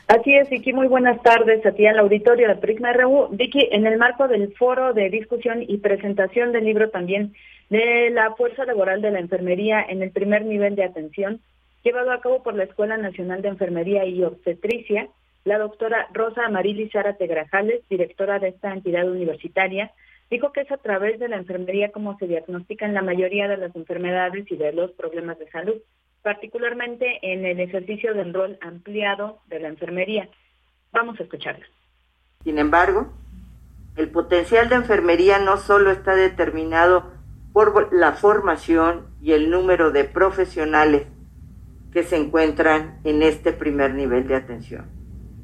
Así 0.08 0.34
es, 0.34 0.50
Vicky, 0.50 0.74
muy 0.74 0.88
buenas 0.88 1.22
tardes 1.22 1.64
a 1.66 1.72
ti 1.72 1.86
al 1.86 2.00
auditorio 2.00 2.48
de 2.48 2.56
Prisma 2.56 2.94
RU. 2.94 3.28
Vicky, 3.32 3.68
en 3.72 3.86
el 3.86 3.98
marco 3.98 4.28
del 4.28 4.54
foro 4.56 4.94
de 4.94 5.10
discusión 5.10 5.62
y 5.68 5.78
presentación 5.78 6.52
del 6.52 6.64
libro 6.64 6.90
también 6.90 7.34
de 7.70 8.10
la 8.10 8.34
fuerza 8.36 8.66
laboral 8.66 9.02
de 9.02 9.12
la 9.12 9.20
enfermería 9.20 9.82
en 9.88 10.02
el 10.02 10.12
primer 10.12 10.46
nivel 10.46 10.76
de 10.76 10.84
atención, 10.84 11.42
llevado 11.84 12.12
a 12.12 12.22
cabo 12.22 12.44
por 12.44 12.56
la 12.56 12.64
Escuela 12.64 12.98
Nacional 12.98 13.42
de 13.42 13.50
Enfermería 13.50 14.06
y 14.06 14.24
Obstetricia, 14.24 15.08
la 15.46 15.58
doctora 15.58 16.08
Rosa 16.14 16.46
Amarili 16.46 16.90
Zárate 16.90 17.28
Grajales, 17.28 17.82
directora 17.90 18.40
de 18.40 18.50
esta 18.50 18.74
entidad 18.74 19.10
universitaria, 19.10 19.92
dijo 20.30 20.52
que 20.52 20.62
es 20.62 20.72
a 20.72 20.78
través 20.78 21.20
de 21.20 21.30
la 21.30 21.38
enfermería 21.38 21.92
como 21.92 22.18
se 22.18 22.28
diagnostican 22.28 22.94
la 22.94 23.02
mayoría 23.02 23.48
de 23.48 23.58
las 23.58 23.76
enfermedades 23.76 24.52
y 24.52 24.58
de 24.58 24.74
los 24.74 24.92
problemas 24.92 25.40
de 25.40 25.50
salud 25.50 25.82
particularmente 26.22 27.20
en 27.22 27.46
el 27.46 27.60
ejercicio 27.60 28.14
del 28.14 28.34
rol 28.34 28.58
ampliado 28.62 29.40
de 29.48 29.60
la 29.60 29.70
enfermería. 29.70 30.30
Vamos 30.92 31.20
a 31.20 31.24
escucharla. 31.24 31.66
Sin 32.44 32.58
embargo, 32.58 33.12
el 33.96 34.10
potencial 34.10 34.70
de 34.70 34.76
enfermería 34.76 35.40
no 35.40 35.58
solo 35.58 35.92
está 35.92 36.16
determinado 36.16 37.12
por 37.54 37.94
la 37.94 38.14
formación 38.14 39.08
y 39.22 39.34
el 39.34 39.50
número 39.50 39.92
de 39.92 40.04
profesionales 40.04 41.08
que 41.92 42.04
se 42.04 42.18
encuentran 42.18 43.00
en 43.04 43.24
este 43.24 43.52
primer 43.52 43.94
nivel 43.94 44.28
de 44.28 44.36
atención. 44.36 44.86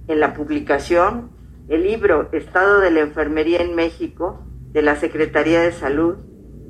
En 0.08 0.20
la 0.20 0.34
publicación, 0.34 1.32
el 1.68 1.84
libro 1.84 2.30
Estado 2.32 2.80
de 2.80 2.92
la 2.92 3.00
Enfermería 3.00 3.62
en 3.62 3.74
México 3.76 4.46
de 4.72 4.84
la 4.84 4.96
Secretaría 4.96 5.62
de 5.62 5.72
Salud 5.72 6.18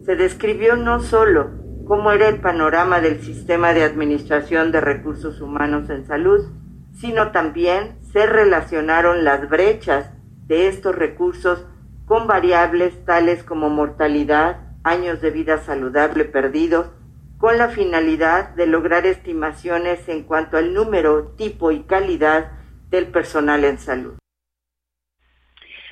se 0.05 0.15
describió 0.15 0.77
no 0.77 1.01
solo 1.01 1.51
cómo 1.85 2.11
era 2.11 2.29
el 2.29 2.39
panorama 2.39 3.01
del 3.01 3.19
sistema 3.19 3.73
de 3.73 3.83
administración 3.83 4.71
de 4.71 4.81
recursos 4.81 5.41
humanos 5.41 5.89
en 5.89 6.05
salud, 6.05 6.45
sino 6.93 7.31
también 7.31 7.97
se 8.13 8.25
relacionaron 8.25 9.23
las 9.23 9.49
brechas 9.49 10.11
de 10.47 10.67
estos 10.67 10.95
recursos 10.95 11.65
con 12.05 12.27
variables 12.27 13.03
tales 13.05 13.43
como 13.43 13.69
mortalidad, 13.69 14.64
años 14.85 15.19
de 15.19 15.31
vida 15.31 15.57
saludable 15.57 16.25
perdidos, 16.25 16.91
con 17.37 17.57
la 17.57 17.69
finalidad 17.69 18.55
de 18.55 18.67
lograr 18.67 19.05
estimaciones 19.05 20.07
en 20.07 20.23
cuanto 20.23 20.57
al 20.57 20.73
número, 20.73 21.33
tipo 21.35 21.71
y 21.71 21.83
calidad 21.83 22.51
del 22.89 23.07
personal 23.07 23.65
en 23.65 23.77
salud. 23.77 24.13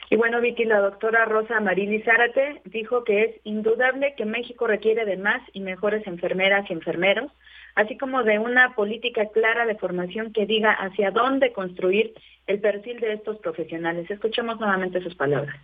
Y 0.09 0.15
bueno, 0.15 0.41
Vicky, 0.41 0.65
la 0.65 0.79
doctora 0.79 1.25
Rosa 1.25 1.59
Marili 1.59 2.03
Zárate 2.03 2.61
dijo 2.65 3.03
que 3.03 3.23
es 3.23 3.35
indudable 3.43 4.13
que 4.15 4.25
México 4.25 4.67
requiere 4.67 5.05
de 5.05 5.17
más 5.17 5.41
y 5.53 5.59
mejores 5.59 6.05
enfermeras 6.05 6.69
y 6.69 6.73
enfermeros, 6.73 7.31
así 7.73 7.97
como 7.97 8.23
de 8.23 8.37
una 8.37 8.75
política 8.75 9.25
clara 9.29 9.65
de 9.65 9.75
formación 9.75 10.31
que 10.31 10.45
diga 10.45 10.71
hacia 10.71 11.09
dónde 11.09 11.51
construir 11.51 12.13
el 12.45 12.59
perfil 12.59 12.99
de 12.99 13.13
estos 13.13 13.37
profesionales. 13.39 14.09
Escuchemos 14.11 14.59
nuevamente 14.59 15.01
sus 15.01 15.15
palabras. 15.15 15.55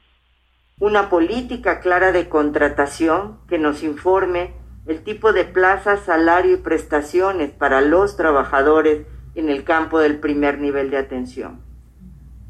Una 0.80 1.10
política 1.10 1.82
clara 1.82 2.14
de 2.14 2.30
contratación 2.30 3.40
que 3.50 3.58
nos 3.58 3.84
informe 3.84 4.54
el 4.88 5.04
tipo 5.04 5.34
de 5.34 5.44
plazas, 5.44 6.00
salario 6.06 6.54
y 6.54 6.58
prestaciones 6.58 7.52
para 7.52 7.82
los 7.82 8.16
trabajadores 8.16 9.06
en 9.36 9.50
el 9.50 9.66
campo 9.66 10.00
del 10.00 10.20
primer 10.22 10.58
nivel 10.60 10.90
de 10.90 10.98
atención. 10.98 11.60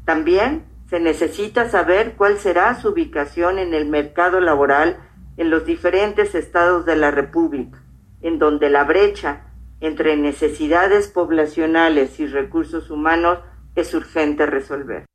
También 0.04 0.64
se 0.88 1.00
necesita 1.00 1.68
saber 1.68 2.14
cuál 2.16 2.38
será 2.38 2.80
su 2.80 2.90
ubicación 2.90 3.58
en 3.58 3.74
el 3.74 3.86
mercado 3.86 4.40
laboral 4.40 4.98
en 5.36 5.50
los 5.50 5.66
diferentes 5.66 6.36
estados 6.36 6.86
de 6.86 6.94
la 6.94 7.10
República, 7.10 7.82
en 8.22 8.38
donde 8.38 8.70
la 8.70 8.84
brecha 8.84 9.46
entre 9.80 10.16
necesidades 10.16 11.08
poblacionales 11.08 12.20
y 12.20 12.28
recursos 12.28 12.90
humanos 12.90 13.40
es 13.74 13.92
urgente 13.92 14.46
resolver. 14.46 15.09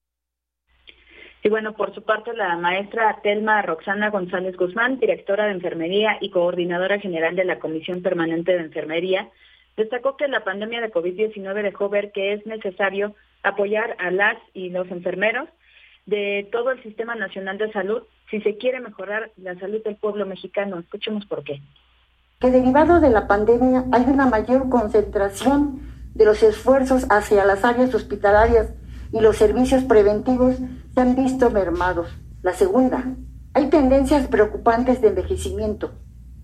Y 1.46 1.50
bueno, 1.50 1.74
por 1.74 1.94
su 1.94 2.02
parte, 2.02 2.34
la 2.34 2.58
maestra 2.58 3.20
Telma 3.22 3.62
Roxana 3.62 4.10
González 4.10 4.58
Guzmán, 4.58 4.98
directora 4.98 5.46
de 5.46 5.52
Enfermería 5.52 6.18
y 6.20 6.32
coordinadora 6.32 6.98
general 6.98 7.36
de 7.36 7.46
la 7.46 7.60
Comisión 7.60 8.02
Permanente 8.02 8.54
de 8.54 8.64
Enfermería, 8.64 9.30
destacó 9.78 10.18
que 10.18 10.28
la 10.28 10.44
pandemia 10.44 10.82
de 10.82 10.92
COVID-19 10.92 11.62
dejó 11.62 11.88
ver 11.88 12.12
que 12.12 12.34
es 12.34 12.44
necesario 12.48 13.14
apoyar 13.44 13.96
a 14.00 14.10
las 14.10 14.38
y 14.56 14.72
los 14.72 14.90
enfermeros 14.90 15.48
de 16.08 16.50
todo 16.52 16.72
el 16.72 16.82
Sistema 16.82 17.14
Nacional 17.14 17.60
de 17.60 17.72
Salud 17.72 18.02
si 18.32 18.42
se 18.42 18.58
quiere 18.58 18.80
mejorar 18.80 19.30
la 19.38 19.54
salud 19.60 19.84
del 19.84 19.98
pueblo 19.98 20.26
mexicano. 20.26 20.80
Escuchemos 20.80 21.28
por 21.28 21.44
qué. 21.44 21.62
Que 22.40 22.50
derivado 22.50 23.00
de 23.00 23.12
la 23.12 23.28
pandemia 23.28 23.86
hay 23.92 24.06
una 24.08 24.26
mayor 24.26 24.68
concentración 24.70 25.80
de 26.16 26.26
los 26.26 26.42
esfuerzos 26.42 27.06
hacia 27.12 27.46
las 27.46 27.64
áreas 27.64 27.94
hospitalarias 27.94 28.74
y 29.14 29.20
los 29.20 29.38
servicios 29.38 29.84
preventivos 29.84 30.60
se 30.96 31.02
han 31.02 31.16
visto 31.16 31.52
mermados. 31.52 32.08
La 32.42 32.54
segunda, 32.54 33.04
hay 33.54 33.70
tendencias 33.70 34.28
preocupantes 34.28 35.02
de 35.02 35.10
envejecimiento 35.10 35.92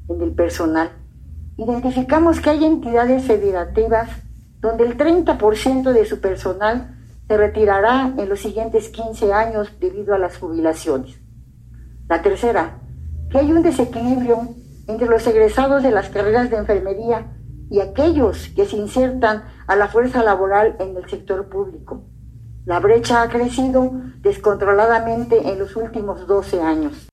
en 0.10 0.22
el 0.22 0.34
personal. 0.34 0.92
Identificamos 1.58 2.42
que 2.42 2.50
hay 2.50 2.66
entidades 2.66 3.24
federativas 3.24 4.10
donde 4.60 4.86
el 4.86 4.98
30% 4.98 5.94
de 5.94 6.06
su 6.06 6.20
personal 6.20 6.98
se 7.28 7.38
retirará 7.38 8.14
en 8.18 8.28
los 8.28 8.42
siguientes 8.42 8.90
15 8.90 9.32
años 9.32 9.72
debido 9.80 10.14
a 10.14 10.20
las 10.20 10.38
jubilaciones. 10.38 11.18
La 12.10 12.22
tercera, 12.22 12.82
que 13.30 13.38
hay 13.38 13.54
un 13.54 13.64
desequilibrio 13.64 14.50
entre 14.88 15.08
los 15.08 15.26
egresados 15.28 15.82
de 15.82 15.92
las 15.92 16.10
carreras 16.10 16.50
de 16.50 16.58
enfermería 16.58 17.38
y 17.70 17.80
aquellos 17.80 18.50
que 18.50 18.66
se 18.66 18.76
insertan 18.76 19.46
a 19.66 19.78
la 19.78 19.88
fuerza 19.88 20.24
laboral 20.24 20.76
en 20.80 20.98
el 20.98 21.10
sector 21.10 21.48
público. 21.48 22.04
La 22.65 22.80
brecha 22.80 23.24
ha 23.24 23.30
crecido 23.30 23.91
descontroladamente 24.21 25.38
en 25.38 25.58
los 25.58 25.76
últimos 25.76 26.28
12 26.28 26.62
años. 26.62 27.10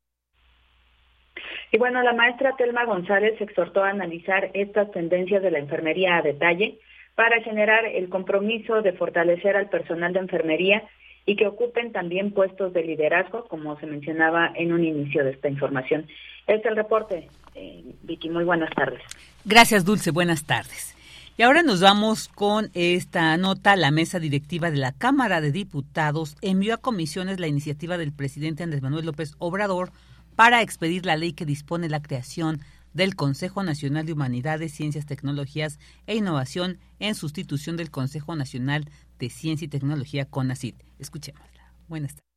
Y 1.72 1.78
bueno, 1.78 2.02
la 2.02 2.12
maestra 2.12 2.54
Telma 2.56 2.84
González 2.84 3.40
exhortó 3.40 3.82
a 3.82 3.90
analizar 3.90 4.50
estas 4.54 4.90
tendencias 4.90 5.42
de 5.42 5.50
la 5.50 5.58
enfermería 5.58 6.16
a 6.16 6.22
detalle 6.22 6.78
para 7.14 7.42
generar 7.42 7.84
el 7.84 8.08
compromiso 8.08 8.82
de 8.82 8.92
fortalecer 8.92 9.56
al 9.56 9.68
personal 9.68 10.12
de 10.12 10.20
enfermería 10.20 10.82
y 11.26 11.36
que 11.36 11.46
ocupen 11.46 11.92
también 11.92 12.32
puestos 12.32 12.72
de 12.72 12.82
liderazgo, 12.84 13.44
como 13.48 13.78
se 13.80 13.86
mencionaba 13.86 14.50
en 14.54 14.72
un 14.72 14.84
inicio 14.84 15.24
de 15.24 15.32
esta 15.32 15.48
información. 15.48 16.06
Este 16.46 16.60
es 16.60 16.66
el 16.66 16.76
reporte. 16.76 17.28
Eh, 17.54 17.84
Vicky, 18.02 18.30
muy 18.30 18.44
buenas 18.44 18.70
tardes. 18.70 19.02
Gracias, 19.44 19.84
Dulce. 19.84 20.10
Buenas 20.10 20.46
tardes. 20.46 20.97
Y 21.38 21.44
ahora 21.44 21.62
nos 21.62 21.80
vamos 21.80 22.26
con 22.26 22.68
esta 22.74 23.36
nota. 23.36 23.76
La 23.76 23.92
mesa 23.92 24.18
directiva 24.18 24.72
de 24.72 24.76
la 24.76 24.90
Cámara 24.90 25.40
de 25.40 25.52
Diputados 25.52 26.36
envió 26.40 26.74
a 26.74 26.78
comisiones 26.78 27.38
la 27.38 27.46
iniciativa 27.46 27.96
del 27.96 28.12
presidente 28.12 28.64
Andrés 28.64 28.82
Manuel 28.82 29.06
López 29.06 29.36
Obrador 29.38 29.92
para 30.34 30.62
expedir 30.62 31.06
la 31.06 31.14
ley 31.14 31.34
que 31.34 31.46
dispone 31.46 31.88
la 31.88 32.02
creación 32.02 32.60
del 32.92 33.14
Consejo 33.14 33.62
Nacional 33.62 34.04
de 34.04 34.14
Humanidades, 34.14 34.72
Ciencias, 34.72 35.06
Tecnologías 35.06 35.78
e 36.08 36.16
Innovación 36.16 36.80
en 36.98 37.14
sustitución 37.14 37.76
del 37.76 37.92
Consejo 37.92 38.34
Nacional 38.34 38.90
de 39.20 39.30
Ciencia 39.30 39.66
y 39.66 39.68
Tecnología 39.68 40.24
CONACYT. 40.24 40.74
Escuchémosla. 40.98 41.72
Buenas 41.86 42.16
tardes. 42.16 42.28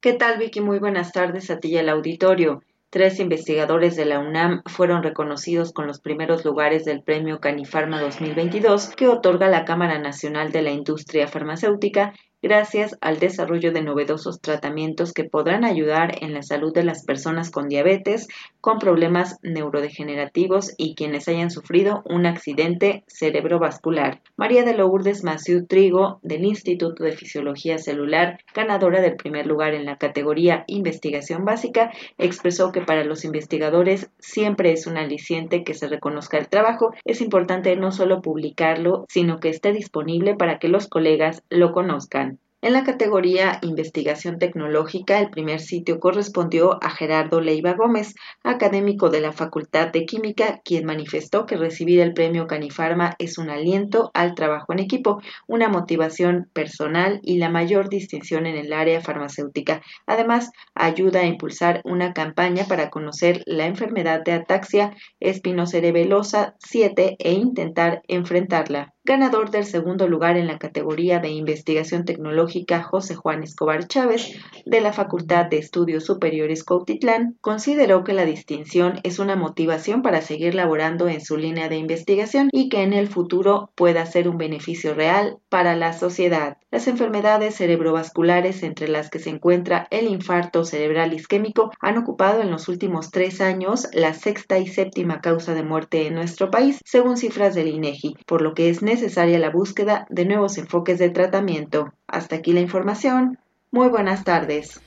¿Qué 0.00 0.14
tal, 0.14 0.36
Vicky? 0.36 0.60
Muy 0.60 0.80
buenas 0.80 1.12
tardes 1.12 1.48
a 1.50 1.60
ti 1.60 1.68
y 1.68 1.76
al 1.76 1.88
auditorio. 1.90 2.64
Tres 2.90 3.20
investigadores 3.20 3.96
de 3.96 4.06
la 4.06 4.18
UNAM 4.18 4.62
fueron 4.64 5.02
reconocidos 5.02 5.74
con 5.74 5.86
los 5.86 6.00
primeros 6.00 6.46
lugares 6.46 6.86
del 6.86 7.02
Premio 7.02 7.38
Canifarma 7.38 8.00
2022 8.00 8.96
que 8.96 9.08
otorga 9.08 9.48
la 9.48 9.66
Cámara 9.66 9.98
Nacional 9.98 10.52
de 10.52 10.62
la 10.62 10.70
Industria 10.70 11.28
Farmacéutica 11.28 12.14
gracias 12.42 12.96
al 13.00 13.18
desarrollo 13.18 13.72
de 13.72 13.82
novedosos 13.82 14.40
tratamientos 14.40 15.12
que 15.12 15.24
podrán 15.24 15.64
ayudar 15.64 16.22
en 16.22 16.34
la 16.34 16.42
salud 16.42 16.72
de 16.72 16.84
las 16.84 17.04
personas 17.04 17.50
con 17.50 17.68
diabetes, 17.68 18.28
con 18.60 18.78
problemas 18.78 19.38
neurodegenerativos 19.42 20.74
y 20.76 20.94
quienes 20.94 21.28
hayan 21.28 21.50
sufrido 21.50 22.02
un 22.04 22.26
accidente 22.26 23.04
cerebrovascular. 23.06 24.20
María 24.36 24.62
de 24.62 24.74
Lourdes 24.74 25.24
Maciú 25.24 25.66
Trigo, 25.66 26.20
del 26.22 26.44
Instituto 26.44 27.04
de 27.04 27.12
Fisiología 27.12 27.78
Celular, 27.78 28.38
ganadora 28.54 29.00
del 29.00 29.16
primer 29.16 29.46
lugar 29.46 29.74
en 29.74 29.84
la 29.84 29.96
categoría 29.96 30.64
Investigación 30.66 31.44
Básica, 31.44 31.90
expresó 32.18 32.72
que 32.72 32.82
para 32.82 33.04
los 33.04 33.24
investigadores 33.24 34.10
siempre 34.18 34.72
es 34.72 34.86
un 34.86 34.96
aliciente 34.96 35.64
que 35.64 35.74
se 35.74 35.88
reconozca 35.88 36.38
el 36.38 36.48
trabajo. 36.48 36.92
Es 37.04 37.20
importante 37.20 37.74
no 37.76 37.92
solo 37.92 38.22
publicarlo, 38.22 39.04
sino 39.08 39.40
que 39.40 39.48
esté 39.48 39.72
disponible 39.72 40.34
para 40.34 40.58
que 40.58 40.68
los 40.68 40.88
colegas 40.88 41.42
lo 41.50 41.72
conozcan. 41.72 42.37
En 42.60 42.72
la 42.72 42.82
categoría 42.82 43.60
Investigación 43.62 44.40
Tecnológica, 44.40 45.20
el 45.20 45.30
primer 45.30 45.60
sitio 45.60 46.00
correspondió 46.00 46.82
a 46.82 46.90
Gerardo 46.90 47.40
Leiva 47.40 47.74
Gómez, 47.74 48.16
académico 48.42 49.10
de 49.10 49.20
la 49.20 49.30
Facultad 49.30 49.92
de 49.92 50.04
Química, 50.04 50.60
quien 50.64 50.84
manifestó 50.84 51.46
que 51.46 51.56
recibir 51.56 52.00
el 52.00 52.14
premio 52.14 52.48
Canifarma 52.48 53.14
es 53.20 53.38
un 53.38 53.48
aliento 53.48 54.10
al 54.12 54.34
trabajo 54.34 54.72
en 54.72 54.80
equipo, 54.80 55.22
una 55.46 55.68
motivación 55.68 56.50
personal 56.52 57.20
y 57.22 57.38
la 57.38 57.48
mayor 57.48 57.90
distinción 57.90 58.44
en 58.44 58.56
el 58.56 58.72
área 58.72 59.00
farmacéutica. 59.00 59.80
Además, 60.04 60.50
ayuda 60.74 61.20
a 61.20 61.26
impulsar 61.26 61.80
una 61.84 62.12
campaña 62.12 62.64
para 62.64 62.90
conocer 62.90 63.40
la 63.46 63.66
enfermedad 63.66 64.24
de 64.24 64.32
ataxia 64.32 64.96
espinocerebelosa 65.20 66.56
7 66.58 67.18
e 67.20 67.32
intentar 67.34 68.02
enfrentarla. 68.08 68.96
Ganador 69.08 69.50
del 69.50 69.64
segundo 69.64 70.06
lugar 70.06 70.36
en 70.36 70.46
la 70.46 70.58
categoría 70.58 71.18
de 71.18 71.30
investigación 71.30 72.04
tecnológica 72.04 72.82
José 72.82 73.14
Juan 73.14 73.42
Escobar 73.42 73.88
Chávez 73.88 74.38
de 74.66 74.82
la 74.82 74.92
Facultad 74.92 75.46
de 75.46 75.56
Estudios 75.56 76.04
Superiores 76.04 76.62
Cautitlán, 76.62 77.38
consideró 77.40 78.04
que 78.04 78.12
la 78.12 78.26
distinción 78.26 79.00
es 79.04 79.18
una 79.18 79.34
motivación 79.34 80.02
para 80.02 80.20
seguir 80.20 80.54
laborando 80.54 81.08
en 81.08 81.22
su 81.22 81.38
línea 81.38 81.70
de 81.70 81.76
investigación 81.76 82.50
y 82.52 82.68
que 82.68 82.82
en 82.82 82.92
el 82.92 83.08
futuro 83.08 83.70
pueda 83.74 84.04
ser 84.04 84.28
un 84.28 84.36
beneficio 84.36 84.92
real 84.92 85.38
para 85.48 85.74
la 85.74 85.94
sociedad. 85.94 86.58
Las 86.70 86.86
enfermedades 86.86 87.54
cerebrovasculares, 87.54 88.62
entre 88.62 88.88
las 88.88 89.08
que 89.08 89.20
se 89.20 89.30
encuentra 89.30 89.88
el 89.90 90.06
infarto 90.06 90.66
cerebral 90.66 91.14
isquémico, 91.14 91.70
han 91.80 91.96
ocupado 91.96 92.42
en 92.42 92.50
los 92.50 92.68
últimos 92.68 93.10
tres 93.10 93.40
años 93.40 93.88
la 93.94 94.12
sexta 94.12 94.58
y 94.58 94.66
séptima 94.66 95.22
causa 95.22 95.54
de 95.54 95.62
muerte 95.62 96.06
en 96.06 96.14
nuestro 96.14 96.50
país, 96.50 96.82
según 96.84 97.16
cifras 97.16 97.54
del 97.54 97.68
INEGI, 97.68 98.16
por 98.26 98.42
lo 98.42 98.52
que 98.52 98.68
es 98.68 98.82
necesaria 99.00 99.38
la 99.38 99.50
búsqueda 99.50 100.06
de 100.10 100.24
nuevos 100.24 100.58
enfoques 100.58 100.98
de 100.98 101.10
tratamiento. 101.10 101.92
Hasta 102.08 102.36
aquí 102.36 102.52
la 102.52 102.60
información. 102.60 103.38
Muy 103.70 103.88
buenas 103.88 104.24
tardes. 104.24 104.80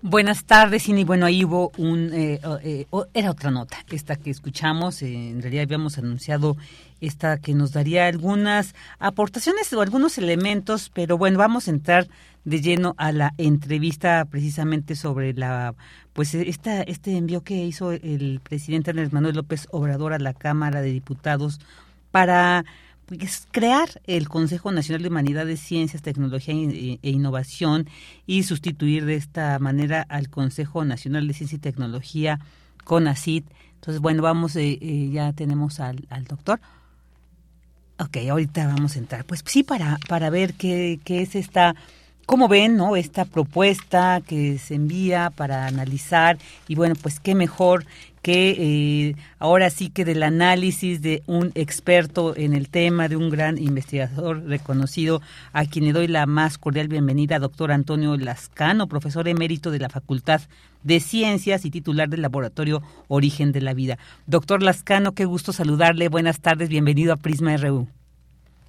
Buenas 0.00 0.44
tardes, 0.44 0.88
y 0.88 1.02
bueno, 1.02 1.26
ahí 1.26 1.44
hubo 1.44 1.72
un, 1.76 2.12
eh, 2.14 2.40
eh, 2.62 2.86
era 3.14 3.32
otra 3.32 3.50
nota, 3.50 3.78
esta 3.90 4.14
que 4.14 4.30
escuchamos, 4.30 5.02
eh, 5.02 5.30
en 5.30 5.42
realidad 5.42 5.64
habíamos 5.64 5.98
anunciado 5.98 6.56
esta 7.00 7.38
que 7.38 7.52
nos 7.52 7.72
daría 7.72 8.06
algunas 8.06 8.76
aportaciones 9.00 9.72
o 9.72 9.80
algunos 9.80 10.16
elementos, 10.16 10.92
pero 10.94 11.18
bueno, 11.18 11.36
vamos 11.36 11.66
a 11.66 11.72
entrar 11.72 12.06
de 12.44 12.60
lleno 12.60 12.94
a 12.96 13.10
la 13.10 13.34
entrevista 13.38 14.24
precisamente 14.30 14.94
sobre 14.94 15.32
la, 15.32 15.74
pues 16.12 16.32
esta, 16.32 16.82
este 16.82 17.16
envío 17.16 17.42
que 17.42 17.56
hizo 17.56 17.90
el 17.90 18.40
presidente 18.40 18.90
Andrés 18.90 19.12
Manuel 19.12 19.34
López 19.34 19.66
Obrador 19.72 20.12
a 20.12 20.20
la 20.20 20.32
Cámara 20.32 20.80
de 20.80 20.92
Diputados 20.92 21.58
para 22.12 22.64
es 23.20 23.46
crear 23.50 23.88
el 24.06 24.28
Consejo 24.28 24.70
Nacional 24.72 25.02
de 25.02 25.08
Humanidades, 25.08 25.60
Ciencias, 25.60 26.02
Tecnología 26.02 26.54
e, 26.54 26.98
Innovación 27.02 27.88
y 28.26 28.42
sustituir 28.42 29.04
de 29.04 29.14
esta 29.14 29.58
manera 29.58 30.02
al 30.08 30.28
Consejo 30.28 30.84
Nacional 30.84 31.26
de 31.26 31.34
Ciencia 31.34 31.56
y 31.56 31.60
Tecnología, 31.60 32.40
CONACIT. 32.84 33.46
Entonces, 33.74 34.00
bueno, 34.00 34.22
vamos, 34.22 34.56
eh, 34.56 34.78
eh, 34.80 35.10
ya 35.12 35.32
tenemos 35.32 35.80
al, 35.80 36.06
al, 36.10 36.24
doctor. 36.24 36.60
Ok, 37.98 38.18
ahorita 38.30 38.66
vamos 38.66 38.96
a 38.96 38.98
entrar. 38.98 39.24
Pues 39.24 39.42
sí, 39.46 39.62
para, 39.62 39.98
para 40.08 40.30
ver 40.30 40.54
qué, 40.54 41.00
qué 41.04 41.22
es 41.22 41.34
esta 41.34 41.74
¿Cómo 42.28 42.46
ven 42.46 42.76
no 42.76 42.94
esta 42.94 43.24
propuesta 43.24 44.20
que 44.20 44.58
se 44.58 44.74
envía 44.74 45.30
para 45.30 45.66
analizar? 45.66 46.36
Y 46.68 46.74
bueno, 46.74 46.94
pues 46.94 47.20
qué 47.20 47.34
mejor 47.34 47.86
que 48.22 48.50
eh, 48.50 49.14
ahora 49.38 49.70
sí 49.70 49.90
que 49.90 50.04
del 50.04 50.22
análisis 50.22 51.02
de 51.02 51.22
un 51.26 51.52
experto 51.54 52.36
en 52.36 52.54
el 52.54 52.68
tema, 52.68 53.08
de 53.08 53.16
un 53.16 53.30
gran 53.30 53.58
investigador 53.58 54.44
reconocido, 54.44 55.20
a 55.52 55.64
quien 55.64 55.84
le 55.84 55.92
doy 55.92 56.06
la 56.06 56.26
más 56.26 56.58
cordial 56.58 56.88
bienvenida, 56.88 57.38
doctor 57.38 57.72
Antonio 57.72 58.16
Lascano, 58.16 58.86
profesor 58.86 59.28
emérito 59.28 59.70
de 59.70 59.78
la 59.78 59.88
Facultad 59.88 60.40
de 60.82 61.00
Ciencias 61.00 61.64
y 61.64 61.70
titular 61.70 62.08
del 62.08 62.22
Laboratorio 62.22 62.82
Origen 63.08 63.52
de 63.52 63.60
la 63.60 63.74
Vida. 63.74 63.98
Doctor 64.26 64.62
Lascano, 64.62 65.12
qué 65.12 65.24
gusto 65.24 65.52
saludarle. 65.52 66.08
Buenas 66.08 66.40
tardes, 66.40 66.68
bienvenido 66.68 67.12
a 67.12 67.16
Prisma 67.16 67.56
RU. 67.56 67.88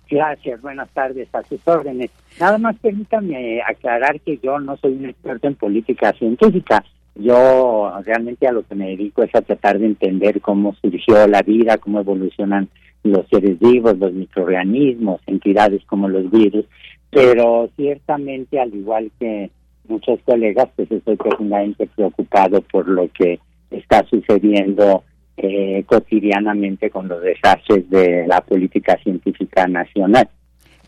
Gracias, 0.09 0.59
buenas 0.62 0.89
tardes, 0.89 1.27
a 1.33 1.43
sus 1.43 1.65
órdenes. 1.67 2.09
Nada 2.39 2.57
más 2.57 2.75
permítame 2.77 3.62
aclarar 3.62 4.19
que 4.21 4.39
yo 4.39 4.57
no 4.59 4.75
soy 4.77 4.93
un 4.93 5.05
experto 5.05 5.47
en 5.47 5.55
política 5.55 6.13
científica. 6.13 6.83
Yo 7.19 7.91
realmente 8.05 8.47
a 8.47 8.51
lo 8.51 8.63
que 8.63 8.75
me 8.75 8.89
dedico 8.89 9.23
es 9.23 9.36
a 9.36 9.41
tratar 9.41 9.77
de 9.77 9.88
entender 9.88 10.39
cómo 10.41 10.73
surgió 10.82 11.27
la 11.27 11.41
vida, 11.41 11.77
cómo 11.77 11.99
evolucionan 11.99 12.69
los 13.03 13.27
seres 13.29 13.60
vivos, 13.60 13.97
los 13.97 14.13
microorganismos, 14.13 15.21
entidades 15.27 15.84
como 15.86 16.08
los 16.08 16.29
virus, 16.32 16.65
pero 17.10 17.69
ciertamente 17.75 18.60
al 18.60 18.73
igual 18.73 19.12
que 19.19 19.49
muchos 19.88 20.19
colegas, 20.23 20.69
pues 20.75 20.91
estoy 20.91 21.15
profundamente 21.15 21.88
preocupado 21.88 22.62
por 22.62 22.88
lo 22.88 23.10
que 23.10 23.39
está 23.71 24.05
sucediendo 24.05 25.03
eh, 25.38 25.84
cotidianamente 25.88 26.89
con 26.89 27.08
los 27.08 27.21
desastres 27.21 27.89
de 27.89 28.27
la 28.27 28.41
política 28.41 28.97
científica 29.03 29.67
nacional. 29.67 30.29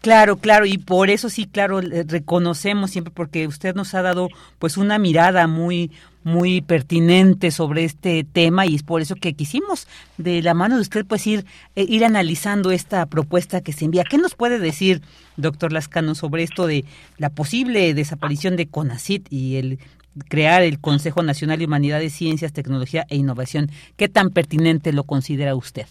Claro, 0.02 0.38
claro, 0.38 0.66
y 0.66 0.80
por 0.80 1.12
eso 1.12 1.30
sí, 1.30 1.46
claro, 1.46 1.80
reconocemos 1.80 2.90
siempre 2.90 3.14
porque 3.16 3.46
usted 3.46 3.76
nos 3.76 3.94
ha 3.94 4.02
dado 4.02 4.30
pues 4.58 4.78
una 4.78 4.98
mirada 4.98 5.46
muy 5.46 5.92
muy 6.24 6.62
pertinente 6.62 7.52
sobre 7.52 7.84
este 7.84 8.24
tema 8.24 8.66
y 8.66 8.76
es 8.76 8.84
por 8.84 9.02
eso 9.02 9.16
que 9.16 9.34
quisimos 9.34 9.88
de 10.18 10.42
la 10.42 10.54
mano 10.54 10.76
de 10.76 10.82
usted 10.82 11.06
pues 11.06 11.26
ir 11.26 11.46
eh, 11.76 11.86
ir 11.88 12.04
analizando 12.04 12.72
esta 12.72 13.06
propuesta 13.06 13.62
que 13.62 13.74
se 13.74 13.86
envía. 13.86 14.04
¿Qué 14.04 14.18
nos 14.18 14.34
puede 14.34 14.58
decir, 14.58 15.02
doctor 15.38 15.72
Lascano, 15.72 16.16
sobre 16.16 16.44
esto 16.44 16.66
de 16.66 16.86
la 17.18 17.30
posible 17.30 17.94
desaparición 17.94 18.56
de 18.56 18.68
CONACIT 18.68 19.32
y 19.32 19.58
el 19.58 19.80
crear 20.28 20.64
el 20.64 20.80
Consejo 20.80 21.22
Nacional 21.22 21.60
de 21.60 21.66
Humanidades, 21.66 22.14
Ciencias, 22.14 22.54
Tecnología 22.54 23.06
e 23.10 23.18
Innovación. 23.18 23.70
¿Qué 23.98 24.10
tan 24.10 24.32
pertinente 24.32 24.94
lo 24.94 25.04
considera 25.04 25.56
usted? 25.56 25.86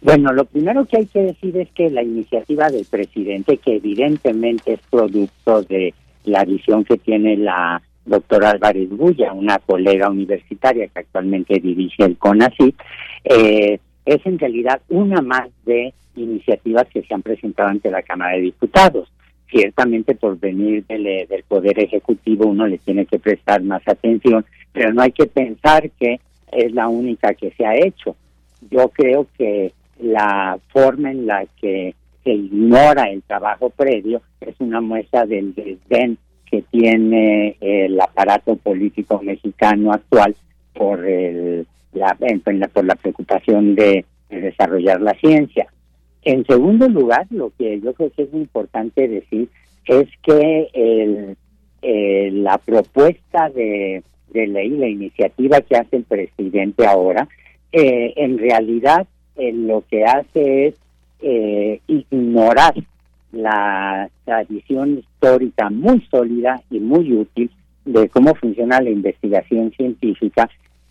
Bueno, 0.00 0.32
lo 0.32 0.44
primero 0.44 0.84
que 0.84 0.98
hay 0.98 1.06
que 1.06 1.20
decir 1.20 1.56
es 1.56 1.70
que 1.72 1.90
la 1.90 2.02
iniciativa 2.02 2.68
del 2.70 2.84
presidente, 2.84 3.56
que 3.56 3.76
evidentemente 3.76 4.74
es 4.74 4.80
producto 4.90 5.62
de 5.62 5.94
la 6.24 6.44
visión 6.44 6.84
que 6.84 6.98
tiene 6.98 7.36
la 7.36 7.82
doctora 8.04 8.50
Álvarez 8.50 8.88
Bulla, 8.90 9.32
una 9.32 9.58
colega 9.58 10.10
universitaria 10.10 10.86
que 10.88 11.00
actualmente 11.00 11.58
dirige 11.58 12.04
el 12.04 12.16
CONACYT, 12.16 12.76
eh, 13.24 13.78
es 14.04 14.26
en 14.26 14.38
realidad 14.38 14.80
una 14.88 15.20
más 15.22 15.48
de 15.64 15.92
iniciativas 16.14 16.86
que 16.88 17.02
se 17.02 17.12
han 17.12 17.22
presentado 17.22 17.68
ante 17.68 17.90
la 17.90 18.02
Cámara 18.02 18.36
de 18.36 18.42
Diputados 18.42 19.08
ciertamente 19.50 20.14
por 20.14 20.38
venir 20.38 20.84
del, 20.86 21.28
Poder 21.48 21.78
Ejecutivo 21.78 22.46
uno 22.46 22.66
le 22.66 22.78
tiene 22.78 23.06
que 23.06 23.18
prestar 23.18 23.62
más 23.62 23.82
atención, 23.86 24.44
pero 24.72 24.92
no 24.92 25.02
hay 25.02 25.12
que 25.12 25.26
pensar 25.26 25.90
que 25.90 26.20
es 26.52 26.72
la 26.72 26.88
única 26.88 27.34
que 27.34 27.52
se 27.52 27.64
ha 27.64 27.76
hecho. 27.76 28.16
Yo 28.70 28.88
creo 28.88 29.26
que 29.38 29.72
la 30.00 30.58
forma 30.72 31.10
en 31.10 31.26
la 31.26 31.46
que 31.60 31.94
se 32.24 32.32
ignora 32.32 33.04
el 33.10 33.22
trabajo 33.22 33.70
previo 33.70 34.20
es 34.40 34.54
una 34.58 34.80
muestra 34.80 35.26
del 35.26 35.54
desdén 35.54 36.18
que 36.50 36.62
tiene 36.62 37.56
el 37.60 38.00
aparato 38.00 38.56
político 38.56 39.20
mexicano 39.22 39.92
actual 39.92 40.34
por 40.74 41.04
el, 41.06 41.66
la, 41.92 42.16
por 42.72 42.84
la 42.84 42.94
preocupación 42.94 43.74
de 43.74 44.04
desarrollar 44.28 45.00
la 45.00 45.14
ciencia. 45.14 45.66
En 46.22 46.44
segundo 46.44 46.88
lugar, 46.88 47.26
lo 47.30 47.52
que 47.56 47.80
yo 47.80 47.94
creo 47.94 48.10
que 48.10 48.22
es 48.24 48.34
importante 48.34 49.08
decir 49.08 49.48
es 49.86 50.08
que 50.22 50.68
el, 50.72 51.36
la 52.42 52.58
propuesta 52.58 53.48
de, 53.50 54.02
ley, 54.32 54.70
la 54.70 54.88
iniciativa 54.88 55.60
que 55.60 55.76
hace 55.76 55.96
el 55.96 56.04
presidente 56.04 56.86
ahora, 56.86 57.28
eh, 57.72 58.12
en 58.16 58.38
realidad 58.38 59.06
eh, 59.36 59.52
lo 59.52 59.84
que 59.88 60.04
hace 60.04 60.68
es 60.68 60.74
eh, 61.20 61.80
ignorar 61.86 62.74
la 63.32 64.08
tradición 64.24 64.98
histórica 64.98 65.70
muy 65.70 66.00
sólida 66.10 66.62
y 66.70 66.78
muy 66.78 67.12
útil 67.12 67.50
de 67.84 68.08
cómo 68.08 68.34
funciona 68.34 68.80
la 68.80 68.90
investigación 68.90 69.70
científica, 69.72 70.48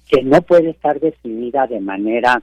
que 0.10 0.24
no 0.24 0.42
puede 0.42 0.72
estar 0.72 1.00
definida 1.00 1.68
de 1.68 1.80
manera 1.80 2.42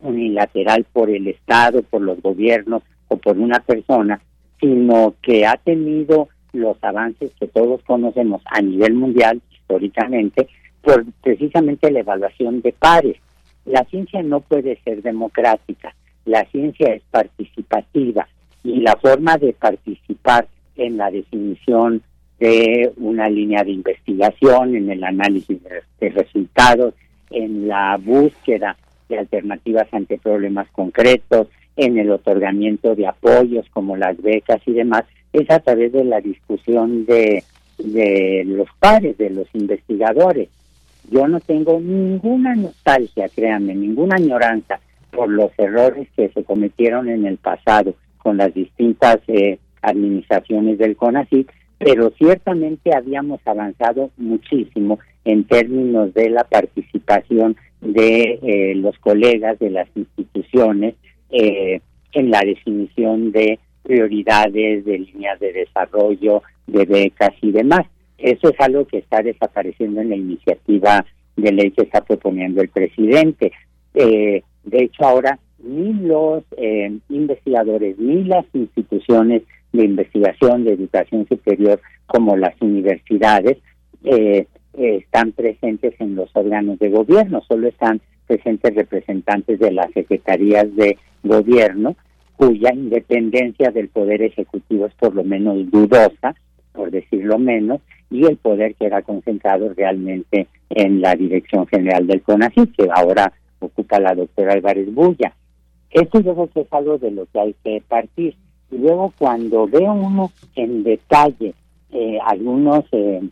unilateral 0.00 0.84
por 0.92 1.10
el 1.10 1.26
Estado, 1.28 1.82
por 1.82 2.02
los 2.02 2.20
gobiernos 2.22 2.82
o 3.08 3.16
por 3.16 3.38
una 3.38 3.60
persona, 3.60 4.20
sino 4.60 5.14
que 5.22 5.46
ha 5.46 5.56
tenido 5.56 6.28
los 6.52 6.76
avances 6.82 7.32
que 7.38 7.48
todos 7.48 7.82
conocemos 7.82 8.42
a 8.46 8.60
nivel 8.62 8.94
mundial 8.94 9.40
históricamente 9.52 10.48
por 10.80 11.04
precisamente 11.22 11.90
la 11.90 12.00
evaluación 12.00 12.62
de 12.62 12.72
pares. 12.72 13.16
La 13.66 13.84
ciencia 13.84 14.22
no 14.22 14.40
puede 14.40 14.78
ser 14.84 15.02
democrática, 15.02 15.94
la 16.24 16.44
ciencia 16.46 16.92
es 16.94 17.02
participativa 17.10 18.28
y 18.64 18.80
la 18.80 18.96
forma 18.96 19.36
de 19.38 19.52
participar 19.52 20.48
en 20.76 20.96
la 20.96 21.10
definición 21.10 22.02
de 22.38 22.92
una 22.96 23.28
línea 23.28 23.64
de 23.64 23.72
investigación, 23.72 24.76
en 24.76 24.90
el 24.90 25.02
análisis 25.04 25.58
de 26.00 26.08
resultados, 26.10 26.94
en 27.30 27.68
la 27.68 27.96
búsqueda 27.96 28.76
de 29.08 29.18
alternativas 29.18 29.86
ante 29.92 30.18
problemas 30.18 30.68
concretos, 30.70 31.48
en 31.76 31.98
el 31.98 32.10
otorgamiento 32.10 32.94
de 32.94 33.06
apoyos 33.06 33.66
como 33.70 33.96
las 33.96 34.20
becas 34.20 34.60
y 34.66 34.72
demás, 34.72 35.04
es 35.32 35.50
a 35.50 35.60
través 35.60 35.92
de 35.92 36.04
la 36.04 36.20
discusión 36.20 37.04
de, 37.04 37.44
de 37.78 38.44
los 38.46 38.68
pares, 38.78 39.16
de 39.18 39.30
los 39.30 39.46
investigadores. 39.54 40.48
Yo 41.10 41.28
no 41.28 41.40
tengo 41.40 41.80
ninguna 41.80 42.54
nostalgia, 42.54 43.28
créanme, 43.28 43.74
ninguna 43.74 44.16
añoranza 44.16 44.80
por 45.10 45.28
los 45.30 45.50
errores 45.58 46.08
que 46.16 46.28
se 46.30 46.44
cometieron 46.44 47.08
en 47.08 47.26
el 47.26 47.38
pasado 47.38 47.94
con 48.18 48.36
las 48.36 48.52
distintas 48.52 49.18
eh, 49.28 49.58
administraciones 49.82 50.78
del 50.78 50.96
CONACYT, 50.96 51.48
pero 51.78 52.10
ciertamente 52.18 52.94
habíamos 52.94 53.40
avanzado 53.44 54.10
muchísimo 54.16 54.98
en 55.24 55.44
términos 55.44 56.12
de 56.14 56.30
la 56.30 56.44
participación 56.44 57.56
de 57.80 58.38
eh, 58.42 58.74
los 58.76 58.98
colegas 58.98 59.58
de 59.58 59.70
las 59.70 59.88
instituciones 59.94 60.94
eh, 61.30 61.80
en 62.12 62.30
la 62.30 62.40
definición 62.40 63.32
de 63.32 63.58
prioridades, 63.82 64.84
de 64.84 64.98
líneas 64.98 65.38
de 65.38 65.52
desarrollo, 65.52 66.42
de 66.66 66.84
becas 66.84 67.32
y 67.40 67.52
demás. 67.52 67.86
Eso 68.18 68.48
es 68.48 68.60
algo 68.60 68.86
que 68.86 68.98
está 68.98 69.22
desapareciendo 69.22 70.00
en 70.00 70.10
la 70.10 70.16
iniciativa 70.16 71.04
de 71.36 71.52
ley 71.52 71.70
que 71.70 71.82
está 71.82 72.00
proponiendo 72.02 72.62
el 72.62 72.68
presidente. 72.68 73.52
Eh, 73.94 74.42
de 74.64 74.82
hecho, 74.82 75.04
ahora 75.04 75.38
ni 75.58 75.92
los 75.94 76.44
eh, 76.56 76.98
investigadores 77.08 77.98
ni 77.98 78.24
las 78.24 78.44
instituciones 78.52 79.42
de 79.72 79.84
investigación 79.84 80.64
de 80.64 80.72
educación 80.72 81.26
superior 81.28 81.80
como 82.06 82.36
las 82.36 82.54
universidades 82.60 83.58
eh, 84.04 84.46
están 84.74 85.32
presentes 85.32 85.94
en 86.00 86.14
los 86.14 86.30
órganos 86.34 86.78
de 86.78 86.90
gobierno, 86.90 87.42
solo 87.48 87.68
están 87.68 88.00
presentes 88.26 88.74
representantes 88.74 89.58
de 89.58 89.72
las 89.72 89.90
secretarías 89.92 90.74
de 90.76 90.98
gobierno 91.22 91.96
cuya 92.36 92.72
independencia 92.72 93.70
del 93.70 93.88
poder 93.88 94.22
ejecutivo 94.22 94.86
es 94.86 94.94
por 94.94 95.14
lo 95.14 95.24
menos 95.24 95.70
dudosa, 95.70 96.34
por 96.72 96.90
decirlo 96.90 97.38
menos, 97.38 97.80
y 98.10 98.24
el 98.24 98.36
poder 98.36 98.74
que 98.74 98.86
era 98.86 99.02
concentrado 99.02 99.72
realmente 99.74 100.46
en 100.70 101.00
la 101.00 101.14
Dirección 101.14 101.66
General 101.66 102.06
del 102.06 102.22
CONACYT, 102.22 102.76
que 102.76 102.88
ahora 102.92 103.32
ocupa 103.58 103.98
la 104.00 104.14
doctora 104.14 104.52
Álvarez 104.52 104.92
Bulla. 104.92 105.34
Esto 105.90 106.20
yo 106.20 106.34
creo 106.34 106.46
que 106.48 106.60
es 106.60 106.72
algo 106.72 106.98
de 106.98 107.10
lo 107.10 107.26
que 107.26 107.40
hay 107.40 107.54
que 107.64 107.82
partir. 107.86 108.36
Y 108.70 108.78
luego 108.78 109.12
cuando 109.18 109.66
veo 109.66 109.92
uno 109.92 110.30
en 110.56 110.82
detalle 110.82 111.54
eh, 111.90 112.18
algunos, 112.24 112.84
eh, 112.92 113.22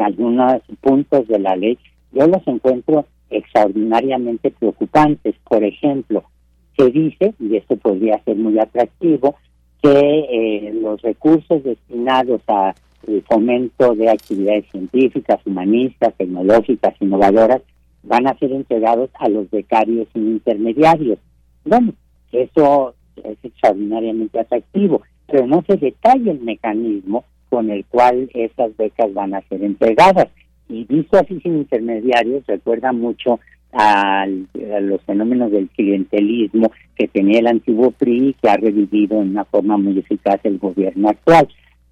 algunos 0.00 0.62
puntos 0.80 1.26
de 1.28 1.38
la 1.38 1.56
ley, 1.56 1.78
yo 2.12 2.26
los 2.26 2.46
encuentro 2.46 3.06
extraordinariamente 3.30 4.50
preocupantes. 4.50 5.34
Por 5.48 5.62
ejemplo, 5.64 6.24
se 6.76 6.90
dice, 6.90 7.34
y 7.38 7.56
esto 7.56 7.76
podría 7.76 8.22
ser 8.24 8.36
muy 8.36 8.58
atractivo, 8.58 9.34
que 9.82 9.90
eh, 9.90 10.72
los 10.74 11.02
recursos 11.02 11.62
destinados 11.62 12.40
a 12.48 12.74
el 13.06 13.22
fomento 13.22 13.94
de 13.94 14.10
actividades 14.10 14.66
científicas, 14.70 15.40
humanistas, 15.44 16.14
tecnológicas, 16.16 16.94
innovadoras, 17.00 17.62
van 18.02 18.26
a 18.26 18.38
ser 18.38 18.52
entregados 18.52 19.10
a 19.18 19.28
los 19.28 19.50
becarios 19.50 20.08
y 20.14 20.18
intermediarios. 20.18 21.18
Bueno, 21.64 21.92
eso 22.32 22.94
es 23.16 23.36
extraordinariamente 23.42 24.40
atractivo, 24.40 25.02
pero 25.26 25.46
no 25.46 25.64
se 25.66 25.76
detalla 25.76 26.32
el 26.32 26.40
mecanismo 26.40 27.24
con 27.48 27.70
el 27.70 27.84
cual 27.86 28.30
esas 28.34 28.76
becas 28.76 29.12
van 29.14 29.34
a 29.34 29.42
ser 29.48 29.62
entregadas. 29.62 30.28
Y 30.68 30.84
visto 30.84 31.18
así 31.18 31.40
sin 31.40 31.58
intermediarios, 31.58 32.46
recuerda 32.46 32.92
mucho 32.92 33.40
a 33.72 34.26
los 34.26 35.02
fenómenos 35.02 35.50
del 35.50 35.68
clientelismo 35.68 36.72
que 36.96 37.08
tenía 37.08 37.40
el 37.40 37.46
antiguo 37.46 37.90
PRI 37.90 38.28
y 38.28 38.32
que 38.34 38.48
ha 38.48 38.56
revivido 38.56 39.20
en 39.20 39.30
una 39.30 39.44
forma 39.44 39.76
muy 39.76 39.98
eficaz 39.98 40.40
el 40.44 40.58
gobierno 40.58 41.10
actual. 41.10 41.48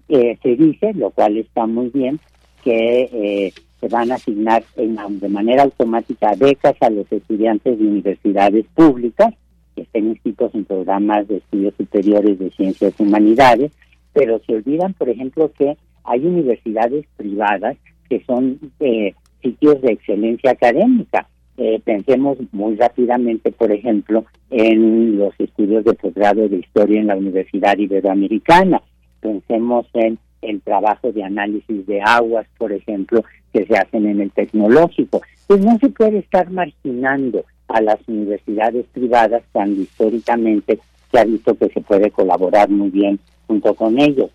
Eh, 0.09 0.37
se 0.41 0.55
dice, 0.55 0.93
lo 0.93 1.09
cual 1.11 1.37
está 1.37 1.65
muy 1.67 1.89
bien, 1.89 2.19
que 2.63 3.09
eh, 3.11 3.53
se 3.79 3.87
van 3.87 4.11
a 4.11 4.15
asignar 4.15 4.63
de 4.75 5.29
manera 5.29 5.63
automática 5.63 6.33
becas 6.37 6.75
a 6.81 6.89
los 6.89 7.11
estudiantes 7.11 7.77
de 7.77 7.85
universidades 7.85 8.65
públicas 8.73 9.33
que 9.75 9.83
estén 9.83 10.07
inscritos 10.07 10.53
en 10.55 10.65
programas 10.65 11.27
de 11.27 11.37
estudios 11.37 11.73
superiores 11.77 12.39
de 12.39 12.49
ciencias 12.51 12.93
y 12.97 13.03
humanidades, 13.03 13.71
pero 14.13 14.41
se 14.45 14.55
olvidan, 14.55 14.93
por 14.93 15.09
ejemplo, 15.09 15.51
que 15.55 15.77
hay 16.03 16.25
universidades 16.25 17.05
privadas 17.15 17.77
que 18.09 18.23
son 18.25 18.59
eh, 18.79 19.13
sitios 19.41 19.81
de 19.81 19.91
excelencia 19.91 20.51
académica. 20.51 21.27
Eh, 21.57 21.79
pensemos 21.83 22.37
muy 22.51 22.75
rápidamente, 22.75 23.51
por 23.51 23.71
ejemplo, 23.71 24.25
en 24.49 25.17
los 25.17 25.33
estudios 25.39 25.83
de 25.85 25.93
posgrado 25.93 26.47
de 26.47 26.57
historia 26.57 26.99
en 26.99 27.07
la 27.07 27.15
Universidad 27.15 27.77
Iberoamericana. 27.77 28.81
Pensemos 29.19 29.85
en 29.93 30.17
el 30.41 30.61
trabajo 30.61 31.11
de 31.11 31.23
análisis 31.23 31.85
de 31.87 32.01
aguas, 32.01 32.47
por 32.57 32.71
ejemplo, 32.71 33.23
que 33.53 33.65
se 33.65 33.75
hacen 33.75 34.07
en 34.07 34.21
el 34.21 34.31
tecnológico. 34.31 35.21
Pues 35.47 35.63
no 35.63 35.77
se 35.79 35.89
puede 35.89 36.19
estar 36.19 36.49
marginando 36.51 37.45
a 37.67 37.81
las 37.81 37.99
universidades 38.07 38.85
privadas 38.93 39.43
cuando 39.51 39.81
históricamente 39.81 40.79
se 41.11 41.19
ha 41.19 41.25
visto 41.25 41.55
que 41.55 41.69
se 41.69 41.81
puede 41.81 42.11
colaborar 42.11 42.69
muy 42.69 42.89
bien 42.89 43.19
junto 43.47 43.73
con 43.73 43.99
ellos. 43.99 44.31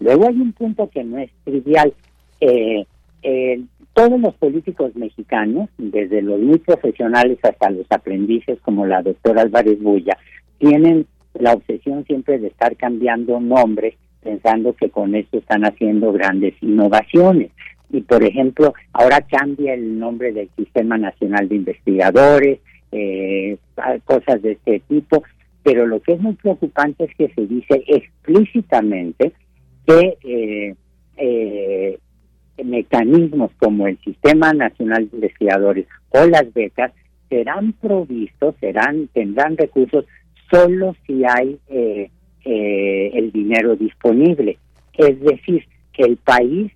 Luego 0.00 0.26
hay 0.26 0.40
un 0.40 0.52
punto 0.52 0.88
que 0.88 1.04
no 1.04 1.18
es 1.18 1.30
trivial. 1.44 1.92
Eh, 2.40 2.84
eh, 3.22 3.62
todos 3.94 4.20
los 4.20 4.34
políticos 4.34 4.94
mexicanos, 4.96 5.70
desde 5.78 6.20
los 6.20 6.40
muy 6.40 6.58
profesionales 6.58 7.38
hasta 7.42 7.70
los 7.70 7.86
aprendices 7.90 8.58
como 8.60 8.86
la 8.86 9.02
doctora 9.02 9.42
Álvarez 9.42 9.80
Bulla, 9.80 10.18
tienen 10.58 11.06
la 11.34 11.52
obsesión 11.52 12.04
siempre 12.04 12.38
de 12.38 12.48
estar 12.48 12.76
cambiando 12.76 13.40
nombres 13.40 13.94
pensando 14.24 14.72
que 14.72 14.88
con 14.90 15.14
esto 15.14 15.38
están 15.38 15.64
haciendo 15.64 16.12
grandes 16.12 16.54
innovaciones. 16.62 17.52
Y 17.90 18.00
por 18.00 18.24
ejemplo, 18.24 18.74
ahora 18.92 19.20
cambia 19.20 19.74
el 19.74 19.98
nombre 19.98 20.32
del 20.32 20.48
Sistema 20.56 20.98
Nacional 20.98 21.48
de 21.48 21.56
Investigadores, 21.56 22.58
eh, 22.90 23.58
cosas 24.04 24.42
de 24.42 24.52
este 24.52 24.80
tipo, 24.88 25.22
pero 25.62 25.86
lo 25.86 26.00
que 26.00 26.14
es 26.14 26.20
muy 26.20 26.34
preocupante 26.34 27.04
es 27.04 27.14
que 27.16 27.28
se 27.34 27.46
dice 27.46 27.84
explícitamente 27.86 29.32
que 29.86 30.16
eh, 30.24 30.74
eh, 31.16 31.98
mecanismos 32.64 33.50
como 33.58 33.86
el 33.86 33.98
Sistema 33.98 34.52
Nacional 34.52 35.08
de 35.10 35.16
Investigadores 35.16 35.86
o 36.10 36.24
las 36.26 36.52
becas 36.52 36.92
serán 37.28 37.72
provistos, 37.74 38.54
serán 38.60 39.08
tendrán 39.08 39.56
recursos 39.56 40.06
solo 40.50 40.96
si 41.06 41.22
hay 41.24 41.58
eh, 42.44 43.10
el 43.14 43.32
dinero 43.32 43.76
disponible. 43.76 44.58
Es 44.96 45.20
decir, 45.20 45.64
que 45.92 46.02
el 46.02 46.16
país, 46.16 46.72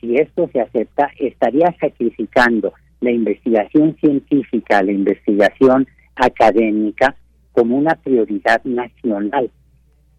si 0.00 0.16
esto 0.16 0.48
se 0.52 0.60
acepta, 0.60 1.10
estaría 1.18 1.74
sacrificando 1.80 2.72
la 3.00 3.10
investigación 3.10 3.96
científica, 4.00 4.82
la 4.82 4.92
investigación 4.92 5.86
académica 6.16 7.14
como 7.52 7.76
una 7.76 7.94
prioridad 7.94 8.62
nacional. 8.64 9.50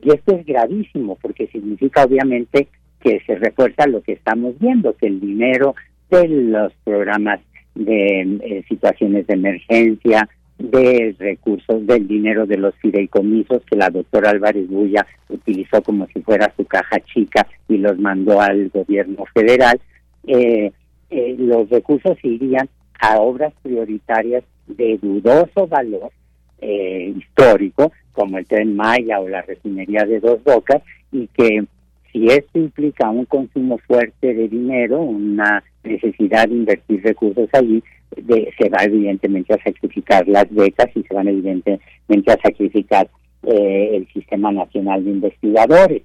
Y 0.01 0.11
esto 0.11 0.35
es 0.35 0.45
gravísimo 0.45 1.17
porque 1.21 1.47
significa 1.47 2.03
obviamente 2.03 2.67
que 3.01 3.19
se 3.25 3.35
refuerza 3.35 3.87
lo 3.87 4.01
que 4.01 4.13
estamos 4.13 4.57
viendo, 4.59 4.95
que 4.95 5.07
el 5.07 5.19
dinero 5.19 5.75
de 6.09 6.27
los 6.27 6.73
programas 6.83 7.41
de 7.75 8.21
eh, 8.21 8.63
situaciones 8.67 9.27
de 9.27 9.33
emergencia, 9.33 10.27
de 10.57 11.15
recursos, 11.19 11.85
del 11.85 12.07
dinero 12.07 12.45
de 12.45 12.57
los 12.57 12.75
fideicomisos 12.75 13.63
que 13.65 13.75
la 13.75 13.89
doctora 13.89 14.31
Álvarez 14.31 14.67
Bulla 14.67 15.05
utilizó 15.29 15.81
como 15.83 16.07
si 16.07 16.21
fuera 16.21 16.51
su 16.57 16.65
caja 16.65 16.99
chica 17.01 17.47
y 17.67 17.77
los 17.77 17.97
mandó 17.99 18.41
al 18.41 18.69
gobierno 18.69 19.25
federal, 19.33 19.79
eh, 20.25 20.71
eh, 21.09 21.35
los 21.37 21.69
recursos 21.69 22.17
irían 22.23 22.67
a 22.99 23.19
obras 23.19 23.53
prioritarias 23.61 24.43
de 24.67 24.97
dudoso 25.01 25.67
valor 25.67 26.11
eh, 26.59 27.13
histórico, 27.15 27.91
como 28.11 28.37
el 28.39 28.47
tren 28.47 28.75
Maya 28.75 29.19
o 29.19 29.29
la 29.29 29.43
refinería 29.43 30.03
de 30.05 30.19
Dos 30.19 30.43
Bocas, 30.43 30.81
y 31.11 31.27
que 31.27 31.65
si 32.11 32.25
esto 32.27 32.57
implica 32.57 33.09
un 33.09 33.25
consumo 33.25 33.77
fuerte 33.77 34.33
de 34.33 34.47
dinero, 34.47 35.01
una 35.01 35.63
necesidad 35.83 36.47
de 36.47 36.55
invertir 36.55 37.03
recursos 37.03 37.47
allí, 37.53 37.83
se 38.15 38.69
va 38.69 38.83
evidentemente 38.83 39.53
a 39.53 39.63
sacrificar 39.63 40.27
las 40.27 40.49
becas 40.49 40.87
y 40.95 41.03
se 41.03 41.13
van 41.13 41.27
evidentemente 41.27 42.31
a 42.31 42.37
sacrificar 42.41 43.09
eh, 43.43 43.91
el 43.93 44.07
Sistema 44.13 44.51
Nacional 44.51 45.03
de 45.03 45.11
Investigadores. 45.11 46.03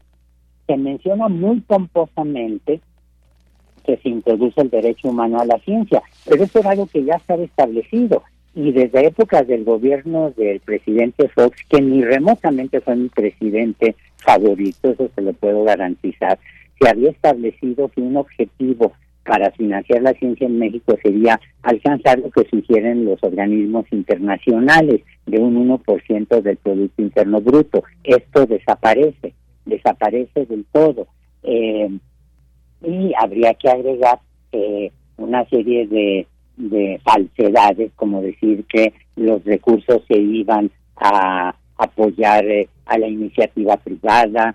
Se 0.67 0.77
menciona 0.77 1.29
muy 1.29 1.61
pomposamente 1.61 2.81
que 3.85 3.97
se 3.97 4.09
introduce 4.09 4.61
el 4.61 4.71
derecho 4.71 5.09
humano 5.09 5.41
a 5.41 5.45
la 5.45 5.59
ciencia, 5.59 6.03
pero 6.25 6.45
eso 6.45 6.61
es 6.61 6.67
algo 6.67 6.87
que 6.87 7.05
ya 7.05 7.15
estaba 7.15 7.43
establecido 7.43 8.23
y 8.55 8.73
desde 8.73 9.07
épocas 9.07 9.47
del 9.47 9.65
gobierno 9.65 10.31
del 10.37 10.61
presidente 10.61 11.29
Fox, 11.29 11.57
que 11.69 11.81
ni 11.81 12.03
remotamente 12.03 12.81
fue 12.81 12.97
mi 12.97 13.09
presidente 13.09 13.97
favorito, 14.19 14.91
eso 14.91 15.11
se 15.15 15.23
lo 15.23 15.33
puedo 15.33 15.65
garantizar, 15.65 16.39
se 16.79 16.89
había 16.89 17.11
establecido 17.11 17.89
que 17.89 18.03
un 18.03 18.17
objetivo 18.17 18.93
para 19.25 19.51
financiar 19.53 20.03
la 20.03 20.15
ciencia 20.15 20.47
en 20.47 20.59
México 20.59 20.97
sería 21.03 21.41
alcanzar 21.63 22.19
lo 22.19 22.31
que 22.31 22.49
sugieren 22.49 23.05
los 23.05 23.23
organismos 23.23 23.87
internacionales 23.93 25.03
de 25.27 25.39
un 25.39 25.69
1% 25.69 26.43
del 26.43 26.57
Producto 26.57 27.03
Interno 27.03 27.41
Bruto. 27.41 27.85
Esto 28.03 28.47
desaparece, 28.47 29.35
desaparece 29.65 30.47
del 30.47 30.65
todo. 30.73 31.07
Eh, 31.43 31.89
y 32.85 33.13
habría 33.17 33.55
que 33.55 33.69
agregar 33.69 34.19
eh, 34.51 34.91
una 35.17 35.45
serie 35.49 35.87
de, 35.87 36.27
de 36.57 37.01
falsedades, 37.05 37.93
como 37.95 38.23
decir 38.23 38.65
que 38.65 38.93
los 39.15 39.45
recursos 39.45 40.03
se 40.09 40.19
iban 40.19 40.71
a 40.97 41.55
apoyar 41.77 42.45
eh, 42.47 42.69
a 42.87 42.99
la 42.99 43.09
iniciativa 43.09 43.77
privada, 43.77 44.55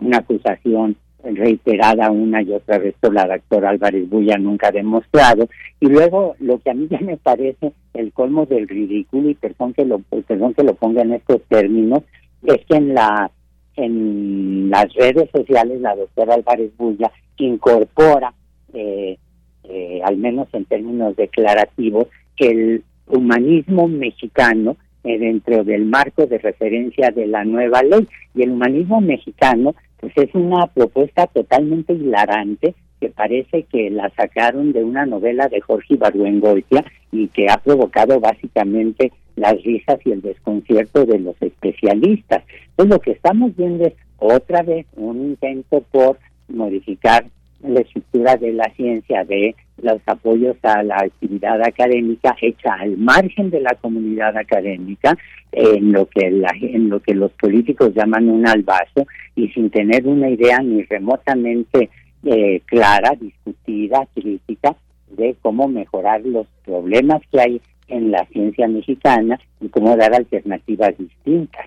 una 0.00 0.18
acusación 0.18 0.96
reiterada 1.34 2.10
una 2.10 2.42
y 2.42 2.52
otra 2.52 2.78
vez 2.78 2.94
por 3.00 3.12
la 3.12 3.26
doctora 3.26 3.70
Álvarez 3.70 4.08
Bulla 4.08 4.38
nunca 4.38 4.70
demostrado. 4.70 5.48
Y 5.80 5.86
luego 5.86 6.36
lo 6.38 6.58
que 6.58 6.70
a 6.70 6.74
mí 6.74 6.86
ya 6.88 7.00
me 7.00 7.16
parece 7.16 7.72
el 7.94 8.12
colmo 8.12 8.46
del 8.46 8.68
ridículo, 8.68 9.30
y 9.30 9.34
perdón 9.34 9.74
que 9.74 9.84
lo, 9.84 9.98
perdón 9.98 10.54
que 10.54 10.62
lo 10.62 10.74
ponga 10.74 11.02
en 11.02 11.14
estos 11.14 11.42
términos, 11.48 12.02
es 12.44 12.64
que 12.66 12.76
en 12.76 12.94
la 12.94 13.30
en 13.76 14.70
las 14.70 14.92
redes 14.94 15.28
sociales 15.30 15.80
la 15.80 15.94
doctora 15.94 16.34
Álvarez 16.34 16.70
Bulla 16.78 17.12
incorpora, 17.36 18.32
eh, 18.72 19.18
eh, 19.64 20.00
al 20.02 20.16
menos 20.16 20.48
en 20.52 20.64
términos 20.64 21.14
declarativos, 21.16 22.06
el 22.38 22.82
humanismo 23.06 23.88
mexicano 23.88 24.76
eh, 25.04 25.18
dentro 25.18 25.64
del 25.64 25.84
marco 25.84 26.26
de 26.26 26.38
referencia 26.38 27.10
de 27.10 27.26
la 27.26 27.44
nueva 27.44 27.82
ley. 27.82 28.06
Y 28.34 28.42
el 28.42 28.50
humanismo 28.50 29.00
mexicano, 29.00 29.74
pues 30.14 30.28
es 30.28 30.34
una 30.36 30.68
propuesta 30.68 31.26
totalmente 31.26 31.92
hilarante 31.92 32.74
que 33.00 33.08
parece 33.08 33.64
que 33.64 33.90
la 33.90 34.08
sacaron 34.10 34.72
de 34.72 34.84
una 34.84 35.04
novela 35.04 35.48
de 35.48 35.60
Jorge 35.60 35.94
Ibargüengoitia 35.94 36.84
y 37.10 37.26
que 37.28 37.48
ha 37.50 37.56
provocado 37.56 38.20
básicamente 38.20 39.12
las 39.34 39.60
risas 39.64 39.98
y 40.04 40.12
el 40.12 40.22
desconcierto 40.22 41.04
de 41.04 41.18
los 41.18 41.34
especialistas. 41.42 42.44
Pues 42.76 42.88
lo 42.88 43.00
que 43.00 43.10
estamos 43.10 43.54
viendo 43.56 43.86
es 43.86 43.94
otra 44.18 44.62
vez 44.62 44.86
un 44.94 45.16
intento 45.22 45.82
por 45.90 46.18
modificar 46.48 47.26
la 47.68 47.80
estructura 47.80 48.36
de 48.36 48.52
la 48.52 48.70
ciencia, 48.76 49.24
de 49.24 49.54
los 49.82 50.00
apoyos 50.06 50.56
a 50.62 50.82
la 50.82 50.96
actividad 50.96 51.60
académica 51.62 52.34
hecha 52.40 52.74
al 52.74 52.96
margen 52.96 53.50
de 53.50 53.60
la 53.60 53.74
comunidad 53.74 54.36
académica, 54.36 55.16
en 55.52 55.92
lo 55.92 56.06
que 56.06 56.30
la, 56.30 56.52
en 56.60 56.88
lo 56.88 57.00
que 57.00 57.14
los 57.14 57.32
políticos 57.32 57.92
llaman 57.94 58.28
un 58.28 58.46
albazo 58.46 59.06
y 59.34 59.48
sin 59.48 59.70
tener 59.70 60.06
una 60.06 60.28
idea 60.28 60.58
ni 60.58 60.82
remotamente 60.82 61.90
eh, 62.24 62.60
clara, 62.66 63.12
discutida, 63.20 64.06
crítica 64.14 64.74
de 65.08 65.36
cómo 65.40 65.68
mejorar 65.68 66.22
los 66.22 66.46
problemas 66.64 67.22
que 67.30 67.40
hay 67.40 67.60
en 67.88 68.10
la 68.10 68.26
ciencia 68.26 68.66
mexicana 68.66 69.38
y 69.60 69.68
cómo 69.68 69.96
dar 69.96 70.14
alternativas 70.14 70.96
distintas. 70.98 71.66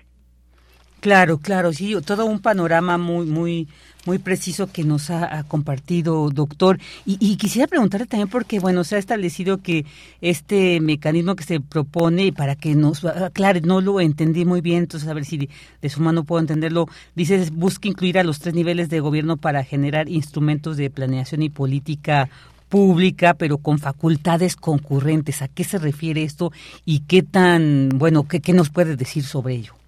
Claro, 1.00 1.38
claro, 1.38 1.72
sí, 1.72 1.96
todo 2.04 2.26
un 2.26 2.40
panorama 2.40 2.98
muy, 2.98 3.24
muy, 3.24 3.68
muy 4.04 4.18
preciso 4.18 4.70
que 4.70 4.84
nos 4.84 5.08
ha, 5.08 5.44
compartido, 5.44 6.28
doctor. 6.28 6.78
Y, 7.06 7.36
quisiera 7.36 7.66
preguntarle 7.66 8.06
también 8.06 8.28
porque, 8.28 8.60
bueno, 8.60 8.84
se 8.84 8.96
ha 8.96 8.98
establecido 8.98 9.62
que 9.62 9.86
este 10.20 10.78
mecanismo 10.80 11.36
que 11.36 11.44
se 11.44 11.58
propone, 11.58 12.34
para 12.34 12.54
que 12.54 12.74
nos 12.74 13.02
aclare, 13.04 13.62
no 13.62 13.80
lo 13.80 13.98
entendí 14.00 14.44
muy 14.44 14.60
bien, 14.60 14.80
entonces 14.80 15.08
a 15.08 15.14
ver 15.14 15.24
si 15.24 15.48
de 15.80 15.88
su 15.88 16.02
mano 16.02 16.24
puedo 16.24 16.40
entenderlo, 16.40 16.86
dice, 17.14 17.48
busca 17.50 17.88
incluir 17.88 18.18
a 18.18 18.24
los 18.24 18.38
tres 18.38 18.54
niveles 18.54 18.90
de 18.90 19.00
gobierno 19.00 19.38
para 19.38 19.64
generar 19.64 20.06
instrumentos 20.10 20.76
de 20.76 20.90
planeación 20.90 21.42
y 21.42 21.48
política 21.48 22.28
pública, 22.68 23.32
pero 23.34 23.56
con 23.56 23.78
facultades 23.78 24.54
concurrentes. 24.54 25.40
¿A 25.40 25.48
qué 25.48 25.64
se 25.64 25.78
refiere 25.78 26.24
esto 26.24 26.52
y 26.84 27.00
qué 27.00 27.22
tan, 27.22 27.88
bueno, 27.94 28.28
qué, 28.28 28.40
qué 28.40 28.52
nos 28.52 28.68
puede 28.68 28.96
decir 28.96 29.24
sobre 29.24 29.54
ello? 29.54 29.79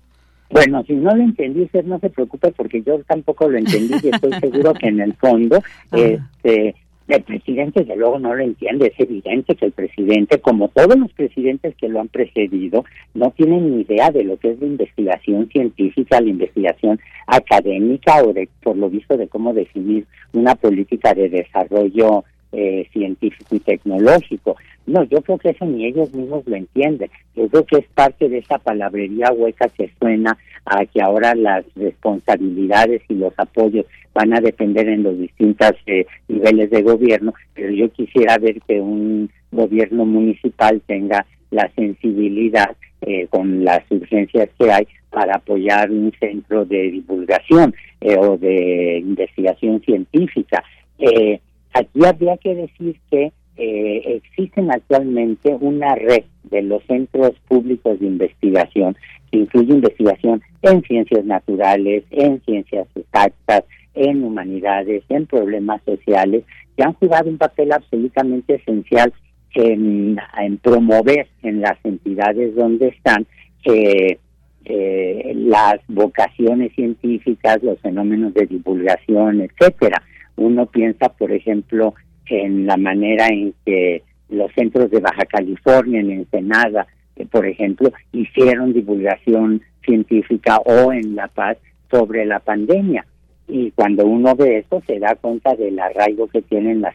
Bueno, 0.53 0.85
si 0.87 0.93
no 0.93 1.17
lo 1.17 1.23
entendí, 1.23 1.62
usted 1.62 1.85
no 1.85 1.99
se 1.99 2.11
preocupe 2.11 2.53
porque 2.53 2.83
yo 2.83 2.99
tampoco 3.05 3.49
lo 3.49 3.57
entendí 3.57 3.95
y 4.03 4.09
estoy 4.09 4.33
seguro 4.35 4.75
que 4.75 4.88
en 4.88 5.01
el 5.01 5.15
fondo 5.15 5.62
este, 5.93 6.75
el 7.09 7.23
presidente 7.23 7.81
desde 7.81 7.97
luego 7.97 8.19
no 8.19 8.35
lo 8.35 8.43
entiende. 8.43 8.88
Es 8.88 9.01
evidente 9.01 9.55
que 9.55 9.67
el 9.67 9.73
presidente, 9.73 10.41
como 10.41 10.69
todos 10.69 10.97
los 10.99 11.11
presidentes 11.12 11.75
que 11.77 11.88
lo 11.88 12.01
han 12.01 12.09
precedido, 12.09 12.85
no 13.15 13.31
tienen 13.31 13.71
ni 13.71 13.83
idea 13.83 14.11
de 14.11 14.25
lo 14.25 14.37
que 14.37 14.51
es 14.51 14.61
la 14.61 14.67
investigación 14.67 15.49
científica, 15.49 16.21
la 16.21 16.29
investigación 16.29 17.01
académica 17.27 18.23
o 18.23 18.35
de, 18.35 18.49
por 18.62 18.77
lo 18.77 18.91
visto, 18.91 19.17
de 19.17 19.29
cómo 19.29 19.55
definir 19.55 20.07
una 20.35 20.55
política 20.55 21.15
de 21.15 21.31
desarrollo 21.31 22.25
eh, 22.53 22.87
científico 22.93 23.57
y 23.57 23.61
tecnológico. 23.61 24.57
No, 24.87 25.05
yo 25.05 25.23
creo 25.23 25.38
que 25.38 25.51
eso 25.51 25.64
ni 25.64 25.87
ellos 25.87 26.12
mismos 26.12 26.42
lo 26.47 26.57
entienden. 26.57 27.11
Yo 27.35 27.49
creo 27.49 27.64
que 27.64 27.79
es 27.79 27.87
parte 27.95 28.29
de 28.29 28.38
esa 28.38 28.59
palabrería 28.59 29.33
hueca 29.33 29.68
que 29.68 29.90
suena 29.99 30.37
a 30.64 30.85
que 30.87 31.01
ahora 31.01 31.35
las 31.35 31.64
responsabilidades 31.75 33.03
y 33.09 33.14
los 33.14 33.33
apoyos 33.37 33.87
van 34.14 34.35
a 34.35 34.40
depender 34.40 34.88
en 34.88 35.03
los 35.03 35.18
distintos 35.18 35.73
eh, 35.87 36.07
niveles 36.29 36.71
de 36.71 36.83
gobierno, 36.83 37.33
pero 37.55 37.71
yo 37.73 37.90
quisiera 37.90 38.38
ver 38.38 38.61
que 38.62 38.81
un 38.81 39.31
gobierno 39.51 40.05
municipal 40.05 40.81
tenga 40.87 41.27
la 41.51 41.71
sensibilidad 41.75 42.77
eh, 43.01 43.27
con 43.29 43.64
las 43.64 43.83
urgencias 43.90 44.49
que 44.59 44.71
hay 44.71 44.87
para 45.11 45.37
apoyar 45.37 45.90
un 45.90 46.12
centro 46.18 46.64
de 46.64 46.90
divulgación 46.90 47.75
o 48.18 48.37
de 48.37 48.99
investigación 48.99 49.81
científica. 49.83 50.64
Eh, 50.99 51.40
Aquí 51.75 52.05
habría 52.05 52.37
que 52.37 52.55
decir 52.55 52.97
que 53.11 53.33
eh, 53.57 54.03
existen 54.23 54.71
actualmente 54.71 55.57
una 55.61 55.95
red 55.95 56.25
de 56.45 56.62
los 56.62 56.83
centros 56.85 57.33
públicos 57.49 58.01
de 58.01 58.07
investigación 58.07 58.97
que 59.31 59.38
incluye 59.38 59.73
investigación 59.73 60.43
en 60.62 60.83
ciencias 60.83 61.25
naturales, 61.25 62.05
en 62.11 62.41
ciencias 62.45 62.87
exactas, 62.95 63.65
en 63.95 64.25
humanidades, 64.25 65.03
en 65.09 65.27
problemas 65.27 65.83
sociales, 65.85 66.45
que 66.77 66.83
han 66.83 66.95
jugado 66.95 67.29
un 67.29 67.38
papel 67.38 67.73
absolutamente 67.73 68.55
esencial 68.55 69.12
en, 69.55 70.19
promover 70.62 71.29
en 71.43 71.61
las 71.61 71.79
entidades 71.85 72.55
donde 72.55 72.88
están 72.88 73.27
eh, 73.65 74.19
eh, 74.65 75.33
las 75.35 75.81
vocaciones 75.88 76.73
científicas, 76.75 77.62
los 77.62 77.79
fenómenos 77.81 78.33
de 78.35 78.47
divulgación, 78.47 79.41
etcétera. 79.43 80.03
Uno 80.37 80.67
piensa, 80.67 81.11
por 81.11 81.33
ejemplo, 81.33 81.95
en 82.33 82.66
la 82.66 82.77
manera 82.77 83.27
en 83.29 83.55
que 83.64 84.03
los 84.29 84.51
centros 84.55 84.90
de 84.90 85.01
Baja 85.01 85.25
California, 85.27 86.01
en 86.01 86.11
Ensenada, 86.11 86.87
eh, 87.16 87.27
por 87.31 87.47
ejemplo, 87.47 87.92
hicieron 88.12 88.73
divulgación 88.73 89.62
científica 89.85 90.57
o 90.64 90.92
en 90.92 91.14
La 91.14 91.29
Paz 91.29 91.59
sobre 91.90 92.25
la 92.25 92.40
pandemia. 92.40 93.07
Y 93.49 93.71
cuando 93.73 94.07
uno 94.07 94.35
ve 94.35 94.59
eso, 94.59 94.83
se 94.87 94.99
da 94.99 95.14
cuenta 95.16 95.55
del 95.55 95.79
arraigo 95.79 96.27
que 96.29 96.42
tienen 96.42 96.81
las, 96.81 96.95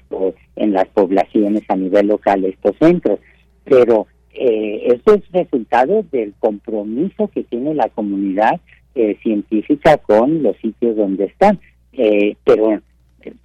en 0.55 0.73
las 0.73 0.87
poblaciones 0.87 1.63
a 1.67 1.75
nivel 1.75 2.07
local 2.07 2.43
estos 2.45 2.75
centros. 2.79 3.19
Pero 3.63 4.07
eh, 4.33 4.87
eso 4.87 5.15
es 5.15 5.31
resultado 5.31 6.03
del 6.11 6.33
compromiso 6.39 7.27
que 7.27 7.43
tiene 7.43 7.75
la 7.75 7.89
comunidad 7.89 8.59
eh, 8.95 9.17
científica 9.21 9.97
con 9.97 10.41
los 10.41 10.57
sitios 10.57 10.95
donde 10.95 11.25
están. 11.25 11.59
Eh, 11.93 12.35
pero 12.43 12.81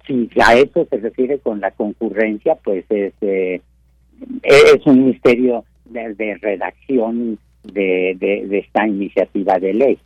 si 0.05 0.29
a 0.43 0.55
eso 0.55 0.85
se 0.89 0.97
refiere 0.97 1.39
con 1.39 1.59
la 1.59 1.71
concurrencia, 1.71 2.55
pues 2.63 2.85
es, 2.89 3.13
eh, 3.21 3.61
es 4.43 4.85
un 4.85 5.05
misterio 5.05 5.65
de, 5.85 6.37
redacción 6.41 7.37
de, 7.63 8.15
de, 8.19 8.59
esta 8.59 8.87
iniciativa 8.87 9.59
de 9.59 9.73
ley. 9.73 9.99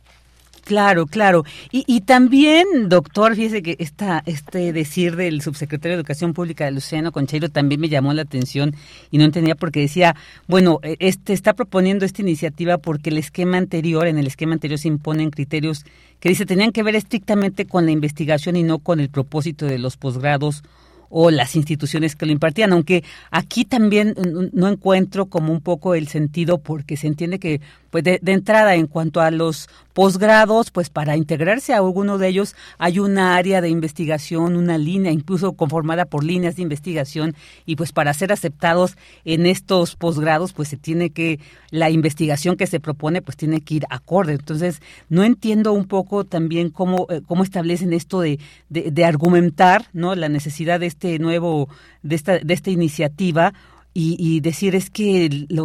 Claro, 0.68 1.06
claro. 1.06 1.44
Y, 1.72 1.82
y 1.86 2.02
también, 2.02 2.90
doctor, 2.90 3.34
fíjese 3.34 3.62
que 3.62 3.76
esta, 3.78 4.22
este 4.26 4.74
decir 4.74 5.16
del 5.16 5.40
subsecretario 5.40 5.96
de 5.96 6.00
Educación 6.02 6.34
Pública 6.34 6.66
de 6.66 6.72
Luciano 6.72 7.10
Concheiro 7.10 7.48
también 7.48 7.80
me 7.80 7.88
llamó 7.88 8.12
la 8.12 8.20
atención 8.20 8.76
y 9.10 9.16
no 9.16 9.24
entendía 9.24 9.54
porque 9.54 9.80
decía, 9.80 10.14
bueno, 10.46 10.78
e, 10.82 10.98
este 11.00 11.32
está 11.32 11.54
proponiendo 11.54 12.04
esta 12.04 12.20
iniciativa 12.20 12.76
porque 12.76 13.08
el 13.08 13.16
esquema 13.16 13.56
anterior, 13.56 14.06
en 14.06 14.18
el 14.18 14.26
esquema 14.26 14.52
anterior 14.52 14.78
se 14.78 14.88
imponen 14.88 15.30
criterios 15.30 15.86
que 16.20 16.28
dice 16.28 16.44
tenían 16.44 16.72
que 16.72 16.82
ver 16.82 16.96
estrictamente 16.96 17.64
con 17.64 17.86
la 17.86 17.92
investigación 17.92 18.54
y 18.56 18.62
no 18.62 18.78
con 18.78 19.00
el 19.00 19.08
propósito 19.08 19.64
de 19.64 19.78
los 19.78 19.96
posgrados 19.96 20.64
o 21.10 21.30
las 21.30 21.56
instituciones 21.56 22.16
que 22.16 22.26
lo 22.26 22.32
impartían, 22.32 22.72
aunque 22.72 23.04
aquí 23.30 23.64
también 23.64 24.14
no 24.52 24.68
encuentro 24.68 25.26
como 25.26 25.52
un 25.52 25.60
poco 25.60 25.94
el 25.94 26.08
sentido 26.08 26.58
porque 26.58 26.96
se 26.96 27.06
entiende 27.06 27.38
que 27.38 27.60
pues 27.90 28.04
de, 28.04 28.20
entrada 28.22 28.74
en 28.74 28.86
cuanto 28.86 29.20
a 29.20 29.30
los 29.30 29.68
posgrados, 29.94 30.70
pues 30.70 30.90
para 30.90 31.16
integrarse 31.16 31.72
a 31.72 31.78
alguno 31.78 32.18
de 32.18 32.28
ellos 32.28 32.54
hay 32.78 33.00
una 33.00 33.34
área 33.34 33.60
de 33.60 33.68
investigación, 33.68 34.56
una 34.56 34.78
línea 34.78 35.10
incluso 35.10 35.54
conformada 35.54 36.04
por 36.04 36.22
líneas 36.22 36.56
de 36.56 36.62
investigación 36.62 37.34
y 37.66 37.76
pues 37.76 37.92
para 37.92 38.14
ser 38.14 38.32
aceptados 38.32 38.96
en 39.24 39.46
estos 39.46 39.96
posgrados 39.96 40.52
pues 40.52 40.68
se 40.68 40.76
tiene 40.76 41.10
que, 41.10 41.40
la 41.70 41.90
investigación 41.90 42.56
que 42.56 42.66
se 42.66 42.80
propone 42.80 43.22
pues 43.22 43.36
tiene 43.36 43.60
que 43.60 43.74
ir 43.74 43.84
acorde. 43.90 44.32
Entonces 44.34 44.80
no 45.08 45.24
entiendo 45.24 45.72
un 45.72 45.86
poco 45.86 46.24
también 46.24 46.70
cómo, 46.70 47.06
eh, 47.10 47.22
cómo 47.26 47.42
establecen 47.42 47.92
esto 47.92 48.20
de, 48.20 48.38
de, 48.68 49.04
argumentar 49.04 49.86
¿no? 49.92 50.14
la 50.14 50.28
necesidad 50.28 50.80
de 50.80 50.86
este 50.86 51.18
nuevo, 51.18 51.68
de 52.02 52.14
esta, 52.14 52.38
de 52.38 52.54
esta 52.54 52.70
iniciativa 52.70 53.52
y, 54.00 54.40
decir 54.40 54.76
es 54.76 54.90
que 54.90 55.24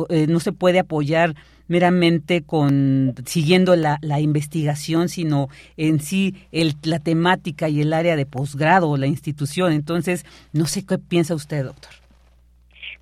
eh, 0.10 0.28
no 0.28 0.40
se 0.40 0.52
puede 0.54 0.80
apoyar 0.80 1.36
meramente 1.68 2.42
con 2.44 3.14
siguiendo 3.26 3.76
la, 3.76 3.98
la 4.02 4.20
investigación, 4.20 5.10
sino 5.10 5.48
en 5.78 6.00
sí 6.00 6.36
el, 6.52 6.74
la 6.84 7.00
temática 7.00 7.70
y 7.70 7.82
el 7.82 7.94
área 7.94 8.16
de 8.16 8.26
posgrado 8.26 8.90
o 8.90 8.98
la 8.98 9.08
institución. 9.08 9.74
Entonces, 9.74 10.26
no 10.54 10.66
sé 10.66 10.86
qué 10.86 10.98
piensa 10.98 11.36
usted, 11.36 11.64
doctor. 11.64 11.92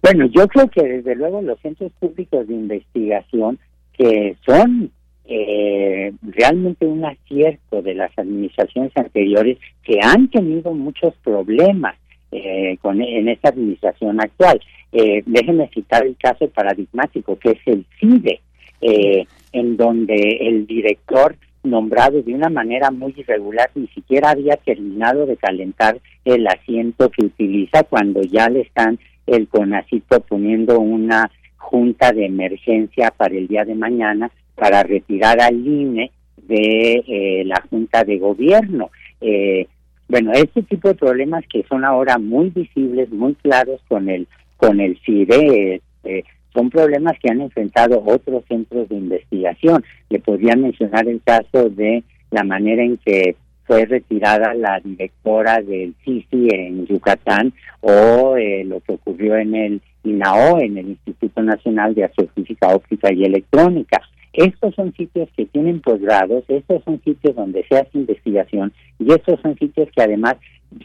Bueno, 0.01 0.25
yo 0.25 0.47
creo 0.47 0.67
que 0.69 0.81
desde 0.81 1.15
luego 1.15 1.41
los 1.41 1.59
centros 1.59 1.91
públicos 1.99 2.47
de 2.47 2.53
investigación 2.53 3.59
que 3.93 4.35
son 4.45 4.91
eh, 5.25 6.11
realmente 6.23 6.85
un 6.87 7.05
acierto 7.05 7.81
de 7.81 7.93
las 7.93 8.11
administraciones 8.17 8.91
anteriores 8.95 9.59
que 9.83 9.99
han 10.01 10.27
tenido 10.29 10.73
muchos 10.73 11.13
problemas 11.23 11.95
eh, 12.31 12.77
con, 12.81 13.01
en 13.01 13.29
esta 13.29 13.49
administración 13.49 14.19
actual. 14.19 14.59
Eh, 14.91 15.21
déjenme 15.25 15.69
citar 15.69 16.05
el 16.05 16.17
caso 16.17 16.49
paradigmático 16.49 17.37
que 17.37 17.51
es 17.51 17.59
el 17.65 17.85
CIDE, 17.99 18.41
eh, 18.81 19.25
en 19.51 19.77
donde 19.77 20.37
el 20.41 20.65
director 20.65 21.35
nombrado 21.63 22.21
de 22.21 22.33
una 22.33 22.49
manera 22.49 22.89
muy 22.91 23.13
irregular 23.15 23.69
ni 23.75 23.87
siquiera 23.87 24.31
había 24.31 24.57
terminado 24.57 25.25
de 25.25 25.37
calentar 25.37 25.99
el 26.25 26.47
asiento 26.47 27.09
que 27.09 27.25
utiliza 27.25 27.83
cuando 27.83 28.21
ya 28.21 28.49
le 28.49 28.61
están 28.61 28.99
el 29.27 29.47
CONACITO 29.47 30.21
poniendo 30.21 30.79
una 30.79 31.29
junta 31.57 32.11
de 32.11 32.25
emergencia 32.25 33.11
para 33.15 33.35
el 33.35 33.47
día 33.47 33.63
de 33.63 33.75
mañana 33.75 34.31
para 34.55 34.83
retirar 34.83 35.39
al 35.39 35.55
INE 35.65 36.11
de 36.47 37.03
eh, 37.07 37.43
la 37.45 37.63
junta 37.69 38.03
de 38.03 38.17
gobierno. 38.17 38.89
Eh, 39.21 39.67
bueno, 40.07 40.33
este 40.33 40.63
tipo 40.63 40.89
de 40.89 40.95
problemas 40.95 41.45
que 41.47 41.63
son 41.69 41.85
ahora 41.85 42.17
muy 42.17 42.49
visibles, 42.49 43.09
muy 43.11 43.35
claros 43.35 43.81
con 43.87 44.09
el 44.09 44.27
con 44.57 44.79
el 44.79 44.99
CIDE, 45.03 45.81
eh, 46.03 46.23
son 46.53 46.69
problemas 46.69 47.17
que 47.19 47.31
han 47.31 47.41
enfrentado 47.41 48.03
otros 48.05 48.43
centros 48.47 48.89
de 48.89 48.95
investigación. 48.95 49.83
Le 50.09 50.19
podría 50.19 50.55
mencionar 50.55 51.07
el 51.07 51.21
caso 51.23 51.69
de 51.69 52.03
la 52.29 52.43
manera 52.43 52.83
en 52.83 52.97
que 52.97 53.35
fue 53.65 53.85
retirada 53.85 54.53
la 54.53 54.79
directora 54.83 55.61
del 55.61 55.95
CICI 56.03 56.47
en 56.51 56.87
Yucatán 56.87 57.53
o 57.79 58.35
eh, 58.35 58.63
lo 58.65 58.79
que 58.81 58.93
ocurrió 58.93 59.37
en 59.37 59.55
el 59.55 59.81
INAO, 60.03 60.59
en 60.59 60.77
el 60.77 60.89
Instituto 60.89 61.41
Nacional 61.41 61.95
de 61.95 62.05
Astrofísica 62.05 62.67
Óptica 62.69 63.13
y 63.13 63.23
Electrónica. 63.23 64.01
Estos 64.33 64.75
son 64.75 64.93
sitios 64.93 65.29
que 65.35 65.45
tienen 65.45 65.81
posgrados, 65.81 66.43
estos 66.47 66.83
son 66.83 67.01
sitios 67.03 67.35
donde 67.35 67.65
se 67.67 67.77
hace 67.77 67.97
investigación 67.97 68.73
y 68.97 69.11
estos 69.11 69.39
son 69.41 69.57
sitios 69.57 69.89
que 69.93 70.01
además 70.01 70.35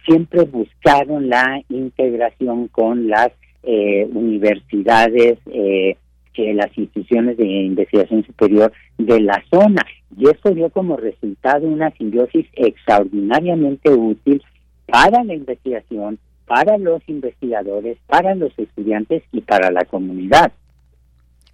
siempre 0.05 0.43
buscaron 0.43 1.29
la 1.29 1.63
integración 1.69 2.69
con 2.69 3.09
las 3.09 3.31
eh, 3.67 4.09
universidades, 4.13 5.39
eh, 5.47 5.97
las 6.37 6.77
instituciones 6.77 7.37
de 7.39 7.47
investigación 7.47 8.25
superior 8.25 8.73
de 8.99 9.21
la 9.21 9.43
zona. 9.51 9.85
Y 10.17 10.29
esto 10.29 10.51
dio 10.51 10.71
como 10.71 10.97
resultado 10.97 11.67
una 11.67 11.91
simbiosis 11.93 12.47
extraordinariamente 12.55 13.91
útil 13.91 14.43
para 14.87 15.25
la 15.25 15.35
investigación, 15.35 16.19
para 16.47 16.79
los 16.79 17.03
investigadores, 17.09 17.99
para 18.07 18.35
los 18.35 18.57
estudiantes 18.59 19.23
y 19.33 19.41
para 19.41 19.71
la 19.71 19.85
comunidad. 19.85 20.53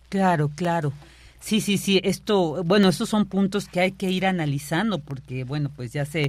Claro, 0.09 0.51
claro. 0.55 0.93
Sí, 1.41 1.61
sí, 1.61 1.79
sí, 1.79 2.01
esto, 2.05 2.63
bueno, 2.65 2.89
estos 2.89 3.09
son 3.09 3.27
puntos 3.27 3.69
que 3.69 3.81
hay 3.81 3.93
que 3.93 4.11
ir 4.11 4.27
analizando 4.27 5.01
porque, 5.01 5.43
bueno, 5.43 5.71
pues 5.75 5.93
ya 5.93 6.05
se 6.05 6.29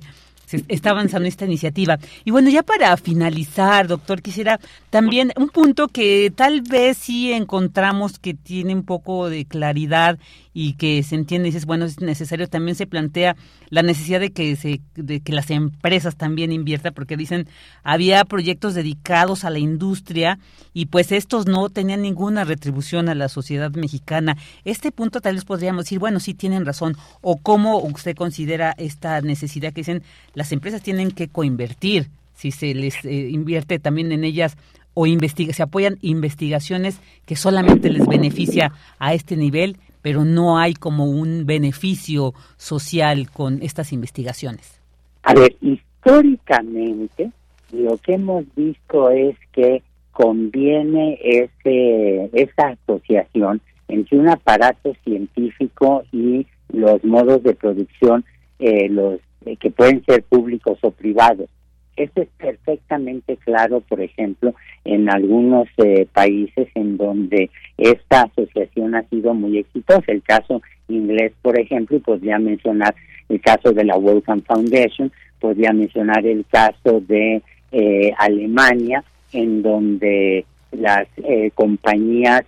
está 0.68 0.92
avanzando 0.92 1.28
esta 1.28 1.46
iniciativa. 1.46 1.98
Y 2.26 2.32
bueno, 2.32 2.50
ya 2.50 2.64
para 2.64 2.96
finalizar, 2.98 3.88
doctor, 3.88 4.22
quisiera 4.22 4.60
también 4.90 5.32
un 5.36 5.50
punto 5.50 5.88
que 5.88 6.32
tal 6.36 6.62
vez 6.62 6.98
sí 6.98 7.32
encontramos 7.32 8.20
que 8.20 8.34
tiene 8.34 8.74
un 8.74 8.84
poco 8.84 9.30
de 9.30 9.46
claridad 9.46 10.18
y 10.54 10.74
que 10.74 11.02
se 11.04 11.16
entiende, 11.16 11.48
dices, 11.48 11.66
bueno, 11.66 11.86
es 11.86 12.00
necesario, 12.00 12.48
también 12.48 12.76
se 12.76 12.88
plantea 12.88 13.36
la 13.70 13.82
necesidad 13.82 14.20
de 14.20 14.32
que, 14.32 14.56
se, 14.56 14.82
de 14.96 15.20
que 15.20 15.34
las 15.34 15.50
empresas 15.50 16.16
también 16.16 16.52
inviertan, 16.52 16.94
porque 16.94 17.18
dicen, 17.18 17.48
había 17.84 18.24
proyectos 18.26 18.76
dedicados 18.76 19.44
a 19.44 19.50
la 19.50 19.60
industria 19.60 20.40
y 20.74 20.88
pues 20.88 21.12
estos 21.12 21.48
no 21.48 21.70
tenían 21.70 22.02
ninguna 22.02 22.44
retribución 22.44 23.10
a 23.10 23.16
la 23.16 23.30
sociedad 23.30 23.72
mexicana. 23.72 24.38
Este 24.64 24.92
punto 24.92 25.22
tal 25.22 25.36
vez 25.36 25.46
podríamos 25.46 25.86
decir, 25.86 26.00
bueno, 26.00 26.20
sí 26.20 26.34
tienen 26.34 26.66
razón, 26.66 26.96
o 27.22 27.38
cómo 27.38 27.80
usted 27.80 28.16
considera 28.16 28.74
esta 28.78 29.22
necesidad 29.22 29.74
que 29.74 29.82
dicen, 29.82 30.04
las 30.36 30.52
empresas 30.52 30.82
tienen 30.82 31.12
que 31.12 31.28
coinvertir, 31.28 32.10
si 32.36 32.52
se 32.52 32.74
les 32.74 33.04
eh, 33.06 33.30
invierte 33.30 33.80
también 33.80 34.12
en 34.12 34.24
ellas 34.24 34.58
o 34.96 35.08
investiga, 35.08 35.54
se 35.54 35.64
apoyan 35.64 35.98
investigaciones 36.02 36.98
que 37.26 37.36
solamente 37.36 37.90
les 37.90 38.06
beneficia 38.08 38.74
a 39.00 39.14
este 39.14 39.36
nivel, 39.36 39.78
pero 40.04 40.26
no 40.26 40.60
hay 40.60 40.76
como 40.76 41.06
un 41.06 41.48
beneficio 41.48 42.36
social 42.58 43.32
con 43.32 43.64
estas 43.64 43.92
investigaciones. 43.92 44.80
A 45.24 45.34
ver, 45.34 45.56
históricamente 45.62 47.32
lo 47.72 47.98
que 47.98 48.14
hemos 48.14 48.46
visto 48.56 49.10
es 49.10 49.36
que 49.52 49.82
conviene 50.12 51.18
ese, 51.24 52.30
esa 52.34 52.68
asociación 52.68 53.62
entre 53.88 54.20
un 54.20 54.30
aparato 54.30 54.94
científico 55.04 56.04
y 56.12 56.46
los 56.72 57.04
modos 57.04 57.42
de 57.44 57.56
producción, 57.56 58.24
eh, 58.60 58.90
los 58.90 59.20
eh, 59.46 59.58
que 59.58 59.72
pueden 59.72 60.04
ser 60.06 60.24
públicos 60.24 60.78
o 60.82 60.92
privados. 60.92 61.50
Esto 61.96 62.24
es 62.24 62.30
perfectamente 62.38 63.38
claro, 63.38 63.82
por 63.82 64.02
ejemplo, 64.02 64.56
en 64.84 65.10
algunos 65.10 65.68
eh, 65.78 66.08
países 66.12 66.68
en 66.76 66.98
donde 66.98 67.52
esta 67.78 68.24
asociación 68.24 68.96
ha 68.96 69.04
sido 69.10 69.34
muy 69.34 69.60
exitosa. 69.60 70.04
El 70.08 70.24
caso 70.24 70.62
inglés, 70.88 71.34
por 71.42 71.60
ejemplo, 71.60 72.00
podría 72.00 72.40
mencionar 72.40 72.96
el 73.30 73.40
caso 73.42 73.72
de 73.72 73.84
la 73.84 73.96
Wellcome 73.96 74.42
Foundation, 74.42 75.12
podría 75.40 75.72
mencionar 75.72 76.26
el 76.26 76.46
caso 76.50 77.02
de 77.02 77.42
eh, 77.72 78.12
Alemania, 78.18 79.04
en 79.32 79.62
donde 79.62 80.46
las 80.72 81.08
eh, 81.18 81.52
compañías 81.54 82.44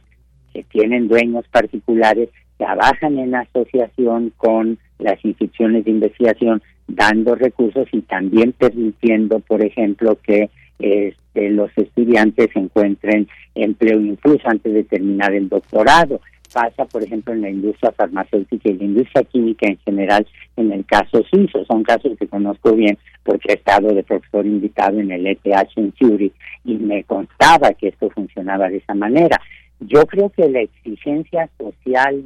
que 0.54 0.64
tienen 0.64 1.08
dueños 1.08 1.46
particulares 1.52 2.30
trabajan 2.58 3.20
en 3.20 3.36
asociación 3.36 4.32
con 4.38 4.78
las 5.00 5.24
instituciones 5.24 5.86
de 5.86 5.92
investigación 5.92 6.62
dando 6.88 7.36
recursos 7.36 7.88
y 7.92 8.02
también 8.02 8.52
permitiendo, 8.54 9.40
por 9.40 9.64
ejemplo, 9.64 10.18
que 10.22 10.50
este, 10.80 11.50
los 11.50 11.72
estudiantes 11.78 12.50
encuentren 12.56 13.28
empleo 13.56 14.00
incluso 14.00 14.48
antes 14.48 14.74
de 14.74 14.84
terminar 14.84 15.34
el 15.34 15.50
doctorado. 15.50 16.20
Pasa, 16.54 16.86
por 16.86 17.04
ejemplo, 17.04 17.34
en 17.34 17.42
la 17.42 17.50
industria 17.50 17.92
farmacéutica 17.92 18.70
y 18.70 18.78
la 18.78 18.84
industria 18.86 19.24
química 19.24 19.68
en 19.68 19.78
general, 19.80 20.26
en 20.56 20.72
el 20.72 20.86
caso 20.86 21.22
suizo. 21.30 21.66
Son 21.66 21.84
casos 21.84 22.14
que 22.18 22.28
conozco 22.28 22.74
bien 22.74 22.98
porque 23.24 23.52
he 23.52 23.56
estado 23.56 23.94
de 23.94 24.04
profesor 24.04 24.46
invitado 24.46 25.00
en 25.00 25.12
el 25.12 25.28
ETH 25.28 25.44
en 25.76 25.94
Zurich 25.98 26.34
y 26.64 26.76
me 26.76 27.04
constaba 27.04 27.74
que 27.74 27.90
esto 27.90 28.10
funcionaba 28.10 28.70
de 28.70 28.78
esa 28.78 28.94
manera. 28.94 29.42
Yo 29.80 30.06
creo 30.06 30.30
que 30.30 30.50
la 30.50 30.62
exigencia 30.62 31.50
social 31.58 32.24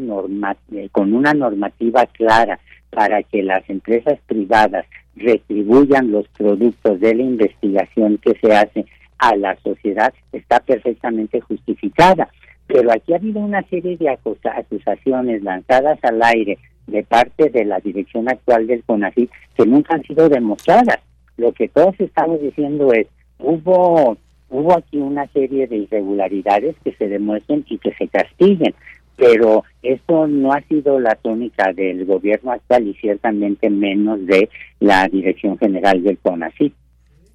eh, 0.72 0.90
con 0.92 1.14
una 1.14 1.34
normativa 1.34 2.06
clara 2.06 2.60
para 2.92 3.24
que 3.24 3.44
las 3.44 3.68
empresas 3.70 4.20
privadas 4.28 4.86
retribuyan 5.16 6.12
los 6.12 6.28
productos 6.30 7.00
de 7.00 7.16
la 7.16 7.24
investigación 7.24 8.18
que 8.20 8.38
se 8.40 8.54
hace 8.54 8.86
a 9.18 9.36
la 9.36 9.58
sociedad 9.62 10.14
está 10.32 10.60
perfectamente 10.60 11.42
justificada. 11.42 12.30
Pero 12.68 12.92
aquí 12.92 13.14
ha 13.14 13.18
habido 13.18 13.40
una 13.40 13.64
serie 13.64 13.98
de 13.98 14.10
acusaciones 14.10 15.44
lanzadas 15.44 16.00
al 16.04 16.22
aire 16.22 16.58
de 16.88 17.04
parte 17.04 17.50
de 17.50 17.66
la 17.66 17.80
dirección 17.80 18.30
actual 18.30 18.68
del 18.68 18.84
CONACYT 18.84 19.30
que 19.56 19.66
nunca 19.66 19.96
han 19.96 20.04
sido 20.04 20.30
demostradas. 20.30 21.00
Lo 21.38 21.52
que 21.52 21.68
todos 21.68 21.96
estamos 22.00 22.42
diciendo 22.42 22.94
es, 22.94 23.08
hubo 23.40 24.18
hubo 24.50 24.78
aquí 24.78 24.98
una 24.98 25.28
serie 25.28 25.68
de 25.68 25.78
irregularidades 25.78 26.76
que 26.84 26.94
se 26.94 27.08
demuestren 27.08 27.66
y 27.70 27.78
que 27.78 27.94
se 27.94 28.08
castiguen 28.08 28.74
pero 29.20 29.66
eso 29.84 30.28
no 30.28 30.54
ha 30.54 30.62
sido 30.62 30.98
la 31.00 31.16
tónica 31.16 31.74
del 31.74 32.06
gobierno 32.06 32.52
actual 32.52 32.88
y 32.88 32.94
ciertamente 32.96 33.70
menos 33.70 34.26
de 34.26 34.50
la 34.80 35.08
Dirección 35.10 35.58
General 35.58 36.02
del 36.02 36.18
CONACYT. 36.18 36.74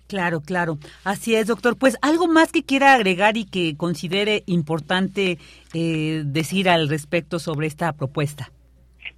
Claro, 0.07 0.41
claro. 0.41 0.79
Así 1.05 1.35
es, 1.35 1.47
doctor. 1.47 1.77
Pues 1.77 1.97
algo 2.03 2.27
más 2.27 2.53
que 2.53 2.63
quiera 2.63 2.95
agregar 2.95 3.37
y 3.37 3.45
que 3.45 3.77
considere 3.77 4.43
importante 4.47 5.39
eh, 5.75 6.23
decir 6.25 6.69
al 6.69 6.89
respecto 6.89 7.39
sobre 7.39 7.67
esta 7.67 7.93
propuesta. 7.93 8.51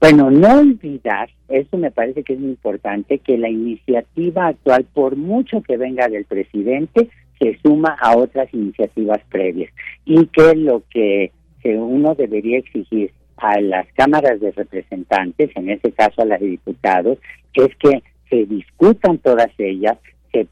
Bueno, 0.00 0.30
no 0.30 0.60
olvidar, 0.60 1.30
eso 1.48 1.78
me 1.78 1.90
parece 1.90 2.22
que 2.22 2.34
es 2.34 2.38
muy 2.38 2.50
importante, 2.50 3.18
que 3.18 3.38
la 3.38 3.48
iniciativa 3.48 4.48
actual, 4.48 4.84
por 4.92 5.16
mucho 5.16 5.62
que 5.62 5.76
venga 5.76 6.08
del 6.08 6.26
presidente, 6.26 7.08
se 7.38 7.58
suma 7.62 7.96
a 8.00 8.16
otras 8.16 8.52
iniciativas 8.52 9.20
previas. 9.28 9.72
Y 10.04 10.26
que 10.26 10.54
lo 10.54 10.82
que 10.90 11.32
uno 11.64 12.14
debería 12.14 12.58
exigir 12.58 13.12
a 13.36 13.60
las 13.60 13.86
cámaras 13.94 14.40
de 14.40 14.52
representantes, 14.52 15.50
en 15.56 15.70
este 15.70 15.92
caso 15.92 16.22
a 16.22 16.26
las 16.26 16.40
de 16.40 16.46
diputados, 16.46 17.18
es 17.54 17.74
que 17.76 18.02
se 18.30 18.46
discutan 18.46 19.18
todas 19.18 19.50
ellas, 19.58 19.98
se 20.32 20.46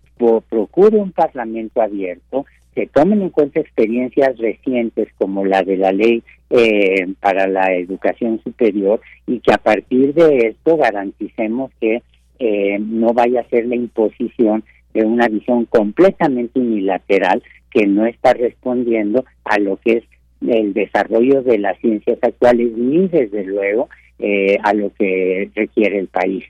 procure 0.48 0.98
un 0.98 1.12
parlamento 1.12 1.80
abierto, 1.82 2.46
se 2.74 2.86
tomen 2.86 3.22
en 3.22 3.30
cuenta 3.30 3.60
experiencias 3.60 4.36
recientes 4.38 5.08
como 5.16 5.44
la 5.44 5.62
de 5.62 5.76
la 5.76 5.92
ley 5.92 6.22
eh, 6.50 7.06
para 7.20 7.46
la 7.46 7.72
educación 7.72 8.40
superior 8.42 9.00
y 9.26 9.40
que 9.40 9.52
a 9.52 9.58
partir 9.58 10.12
de 10.14 10.48
esto 10.48 10.76
garanticemos 10.76 11.70
que 11.80 12.02
eh, 12.38 12.78
no 12.80 13.12
vaya 13.12 13.40
a 13.40 13.48
ser 13.48 13.66
la 13.66 13.76
imposición 13.76 14.64
de 14.94 15.04
una 15.04 15.28
visión 15.28 15.66
completamente 15.66 16.58
unilateral 16.58 17.42
que 17.70 17.86
no 17.86 18.06
está 18.06 18.32
respondiendo 18.32 19.24
a 19.44 19.58
lo 19.58 19.76
que 19.76 19.98
es 19.98 20.04
el 20.40 20.72
desarrollo 20.72 21.42
de 21.42 21.58
las 21.58 21.78
ciencias 21.80 22.18
actuales 22.22 22.72
ni 22.76 23.08
desde 23.08 23.44
luego 23.44 23.88
eh, 24.18 24.56
a 24.62 24.72
lo 24.72 24.92
que 24.94 25.50
requiere 25.54 25.98
el 25.98 26.06
país. 26.06 26.44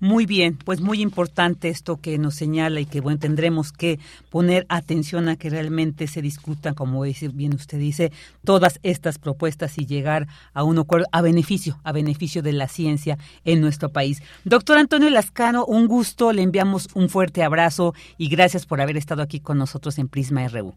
Muy 0.00 0.26
bien, 0.26 0.56
pues 0.64 0.80
muy 0.80 1.00
importante 1.00 1.68
esto 1.68 2.00
que 2.00 2.18
nos 2.18 2.36
señala 2.36 2.78
y 2.78 2.86
que 2.86 3.00
bueno, 3.00 3.18
tendremos 3.18 3.72
que 3.72 3.98
poner 4.30 4.64
atención 4.68 5.28
a 5.28 5.36
que 5.36 5.50
realmente 5.50 6.06
se 6.06 6.22
discutan, 6.22 6.74
como 6.74 7.02
bien 7.02 7.54
usted 7.54 7.78
dice, 7.78 8.12
todas 8.44 8.78
estas 8.84 9.18
propuestas 9.18 9.76
y 9.76 9.86
llegar 9.86 10.26
a 10.54 10.62
un 10.62 10.78
acuerdo 10.78 11.06
a 11.10 11.20
beneficio, 11.20 11.78
a 11.82 11.92
beneficio 11.92 12.42
de 12.42 12.52
la 12.52 12.68
ciencia 12.68 13.18
en 13.44 13.60
nuestro 13.60 13.88
país. 13.88 14.22
Doctor 14.44 14.78
Antonio 14.78 15.10
Lascano, 15.10 15.64
un 15.64 15.88
gusto, 15.88 16.32
le 16.32 16.42
enviamos 16.42 16.88
un 16.94 17.08
fuerte 17.08 17.42
abrazo 17.42 17.92
y 18.16 18.28
gracias 18.28 18.66
por 18.66 18.80
haber 18.80 18.96
estado 18.96 19.22
aquí 19.22 19.40
con 19.40 19.58
nosotros 19.58 19.98
en 19.98 20.08
Prisma 20.08 20.46
RU. 20.46 20.74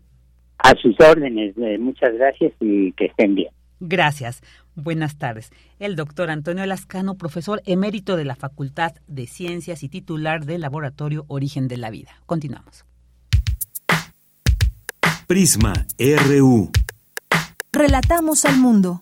A 0.58 0.76
sus 0.76 0.96
órdenes, 1.00 1.56
eh, 1.58 1.78
muchas 1.78 2.14
gracias 2.16 2.54
y 2.60 2.92
que 2.94 3.06
estén 3.06 3.36
bien. 3.36 3.50
Gracias. 3.82 4.42
Buenas 4.76 5.18
tardes. 5.18 5.50
El 5.80 5.96
doctor 5.96 6.30
Antonio 6.30 6.66
Lascano, 6.68 7.16
profesor 7.16 7.64
emérito 7.66 8.16
de 8.16 8.26
la 8.26 8.36
Facultad 8.36 8.94
de 9.08 9.26
Ciencias 9.26 9.82
y 9.82 9.90
titular 9.90 10.46
del 10.46 10.62
Laboratorio 10.62 11.26
Origen 11.28 11.68
de 11.68 11.78
la 11.78 11.90
Vida. 11.90 12.12
Continuamos. 12.28 12.86
Prisma 15.26 15.74
RU. 15.98 16.72
Relatamos 17.74 18.46
al 18.46 18.58
mundo. 18.58 19.00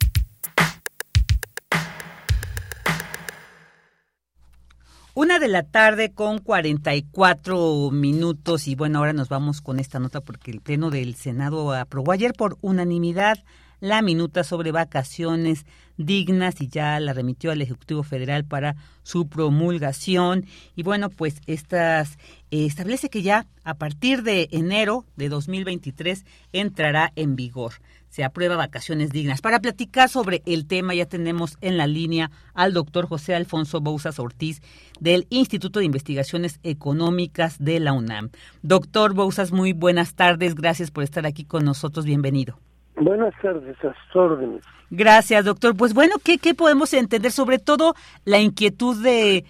Una 5.14 5.40
de 5.40 5.50
la 5.50 5.64
tarde 5.64 6.14
con 6.14 6.38
44 6.40 7.92
minutos 7.92 8.70
y 8.70 8.76
bueno, 8.76 9.00
ahora 9.00 9.12
nos 9.12 9.28
vamos 9.28 9.60
con 9.60 9.80
esta 9.80 10.00
nota 10.00 10.22
porque 10.22 10.52
el 10.52 10.62
Pleno 10.62 10.90
del 10.90 11.16
Senado 11.16 11.74
aprobó 11.74 12.14
ayer 12.14 12.32
por 12.32 12.58
unanimidad 12.62 13.40
la 13.80 14.02
minuta 14.02 14.44
sobre 14.44 14.72
vacaciones 14.72 15.66
dignas 16.00 16.62
y 16.62 16.70
ya 16.70 17.00
la 17.00 17.14
remitió 17.14 17.52
al 17.52 17.62
Ejecutivo 17.62 18.04
Federal 18.04 18.46
para 18.46 18.76
su 19.04 19.28
promulgación. 19.28 20.46
Y 20.76 20.84
bueno, 20.84 21.10
pues 21.10 21.42
estas 21.46 22.18
eh, 22.52 22.66
establece 22.66 23.10
que 23.10 23.22
ya 23.22 23.46
a 23.64 23.76
partir 23.76 24.24
de 24.24 24.48
enero 24.52 25.06
de 25.18 25.30
2023 25.30 26.26
entrará 26.54 27.12
en 27.16 27.36
vigor. 27.36 27.74
Se 28.10 28.24
aprueba 28.24 28.56
vacaciones 28.56 29.12
dignas. 29.12 29.42
Para 29.42 29.60
platicar 29.60 30.10
sobre 30.10 30.42
el 30.46 30.66
tema 30.66 30.96
ya 30.96 31.06
tenemos 31.06 31.58
en 31.62 31.78
la 31.78 31.86
línea 31.86 32.32
al 32.56 32.74
doctor 32.74 33.08
José 33.08 33.36
Alfonso 33.36 33.82
Bouzas 33.82 34.18
Ortiz 34.18 34.62
del 35.00 35.28
Instituto 35.30 35.80
de 35.80 35.86
Investigaciones 35.86 36.60
Económicas 36.64 37.58
de 37.60 37.80
la 37.80 37.94
UNAM. 37.94 38.30
Doctor 38.64 39.14
Bouzas, 39.14 39.52
muy 39.52 39.74
buenas 39.74 40.16
tardes. 40.16 40.56
Gracias 40.56 40.90
por 40.90 41.04
estar 41.04 41.28
aquí 41.28 41.44
con 41.44 41.66
nosotros. 41.66 42.06
Bienvenido. 42.06 42.58
Buenas 43.00 43.34
tardes, 43.42 43.78
a 43.84 43.94
sus 43.94 44.16
órdenes. 44.16 44.64
Gracias, 44.90 45.46
doctor. 45.46 45.76
Pues 45.76 45.94
bueno, 45.94 46.16
¿qué, 46.24 46.38
¿qué 46.38 46.54
podemos 46.54 46.94
entender? 46.94 47.32
Sobre 47.32 47.60
todo 47.60 47.96
la 48.26 48.40
inquietud 48.40 49.02
de 49.02 49.46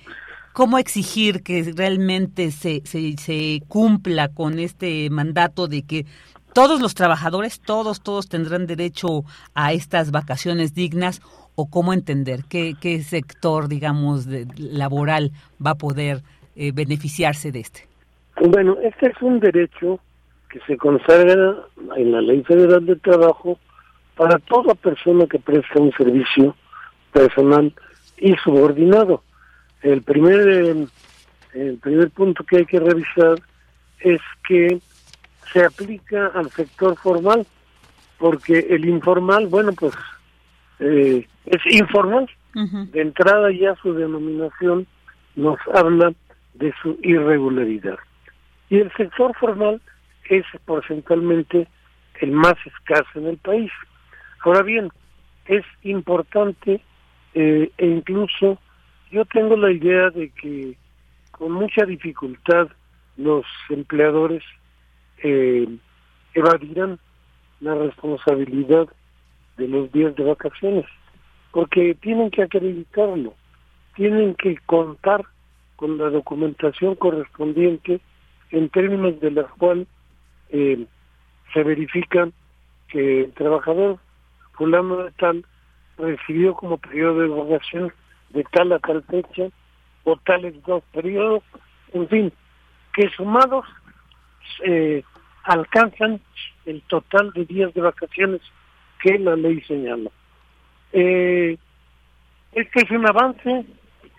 cómo 0.54 0.78
exigir 0.78 1.41
que 1.43 1.74
realmente 1.76 2.52
se, 2.52 2.82
se, 2.86 3.18
se 3.18 3.62
cumpla 3.68 4.30
con 4.30 4.60
este 4.60 5.10
mandato 5.10 5.68
de 5.68 5.84
que 5.84 6.06
todos 6.54 6.82
los 6.82 6.95
trabajadores, 6.95 7.62
todos, 7.62 8.02
todos 8.02 8.28
tendrán 8.28 8.68
derecho 8.68 9.24
a 9.54 9.74
estas 9.74 10.12
vacaciones 10.12 10.74
dignas 10.74 11.22
o 11.56 11.70
cómo 11.70 11.93
entender 11.93 12.41
qué, 12.50 12.74
qué 12.80 13.02
sector, 13.02 13.68
digamos, 13.68 14.26
de, 14.26 14.47
laboral 14.58 15.32
va 15.66 15.72
a 15.72 15.76
poder 15.76 16.22
eh, 16.56 16.72
beneficiarse 16.74 17.52
de 17.52 17.60
este. 17.62 17.88
Bueno, 18.41 18.78
este 18.82 19.08
es 19.08 19.22
un 19.22 19.39
derecho 19.39 20.00
que 20.50 20.60
se 20.68 20.78
consagra 20.78 21.56
en 21.95 22.12
la 22.12 22.22
Ley 22.22 22.43
Federal 22.43 22.86
de 22.86 22.95
Trabajo 22.95 23.60
para 24.16 24.39
toda 24.39 24.74
persona 24.76 25.28
que 25.28 25.39
presta 25.39 25.80
un 25.80 25.91
servicio 25.93 26.56
personal 27.14 27.74
y 28.18 28.36
subordinado. 28.43 29.24
El 29.82 30.02
primer, 30.02 30.88
el 31.54 31.78
primer 31.78 32.10
punto 32.12 32.43
que 32.43 32.58
hay 32.58 32.66
que 32.66 32.80
revisar 32.80 33.36
es 34.00 34.20
que 34.47 34.80
se 35.54 35.64
aplica 35.64 36.28
al 36.28 36.50
sector 36.52 36.97
formal, 36.97 37.45
porque 38.18 38.60
el 38.70 38.86
informal, 38.86 39.47
bueno, 39.47 39.72
pues 39.74 39.93
eh, 40.80 41.26
es 41.45 41.62
informal. 41.68 42.30
De 42.54 43.02
entrada 43.02 43.52
ya 43.52 43.76
su 43.76 43.93
denominación 43.93 44.88
nos 45.36 45.58
habla 45.74 46.12
de 46.56 46.74
su 46.82 46.97
irregularidad. 47.04 47.97
Y 48.70 48.80
el 48.80 48.91
sector 48.97 49.34
formal 49.39 49.80
es 50.30 50.45
porcentualmente 50.65 51.67
el 52.21 52.32
más 52.32 52.55
escaso 52.65 53.19
en 53.19 53.27
el 53.27 53.38
país. 53.38 53.71
Ahora 54.43 54.61
bien, 54.61 54.89
es 55.45 55.65
importante 55.84 56.82
eh, 57.34 57.71
e 57.77 57.86
incluso 57.86 58.59
yo 59.11 59.25
tengo 59.25 59.57
la 59.57 59.71
idea 59.71 60.09
de 60.11 60.30
que 60.30 60.77
con 61.32 61.51
mucha 61.51 61.86
dificultad 61.86 62.69
los 63.17 63.45
empleadores 63.69 64.43
eh, 65.23 65.67
evadirán 66.34 66.99
la 67.59 67.75
responsabilidad 67.75 68.88
de 69.57 69.67
los 69.67 69.91
días 69.91 70.15
de 70.15 70.23
vacaciones, 70.23 70.86
porque 71.51 71.95
tienen 71.95 72.30
que 72.30 72.43
acreditarlo, 72.43 73.34
tienen 73.95 74.36
que 74.36 74.57
contar 74.65 75.25
con 75.75 75.97
la 75.97 76.09
documentación 76.09 76.95
correspondiente 76.95 77.99
en 78.51 78.69
términos 78.69 79.19
de 79.19 79.32
la 79.32 79.43
cual 79.43 79.88
eh, 80.50 80.86
se 81.54 81.64
verifica 81.64 82.30
que 82.88 83.22
el 83.22 83.34
trabajador 83.34 84.00
fulano 84.54 85.04
de 85.04 85.12
tal 85.12 85.45
recibió 85.97 86.54
como 86.56 86.78
periodo 86.78 87.22
de 87.22 87.28
vacación 87.28 87.93
de 88.30 88.43
tal 88.52 88.72
a 88.74 88.80
tal 88.80 89.04
fecha 89.04 89.50
o 90.04 90.16
tales 90.18 90.54
dos 90.66 90.84
periodos, 90.93 91.43
en 91.93 92.08
fin, 92.08 92.34
que 92.93 93.10
sumados 93.10 93.66
eh, 94.66 95.04
alcanzan 95.43 96.22
el 96.66 96.82
total 96.84 97.32
de 97.34 97.45
días 97.45 97.74
de 97.74 97.82
vacaciones 97.82 98.41
que 99.02 99.18
la 99.20 99.36
ley 99.36 99.62
señala. 99.62 100.10
Eh, 100.91 101.58
este 102.54 102.84
es 102.84 102.91
un 102.91 103.08
avance, 103.08 103.66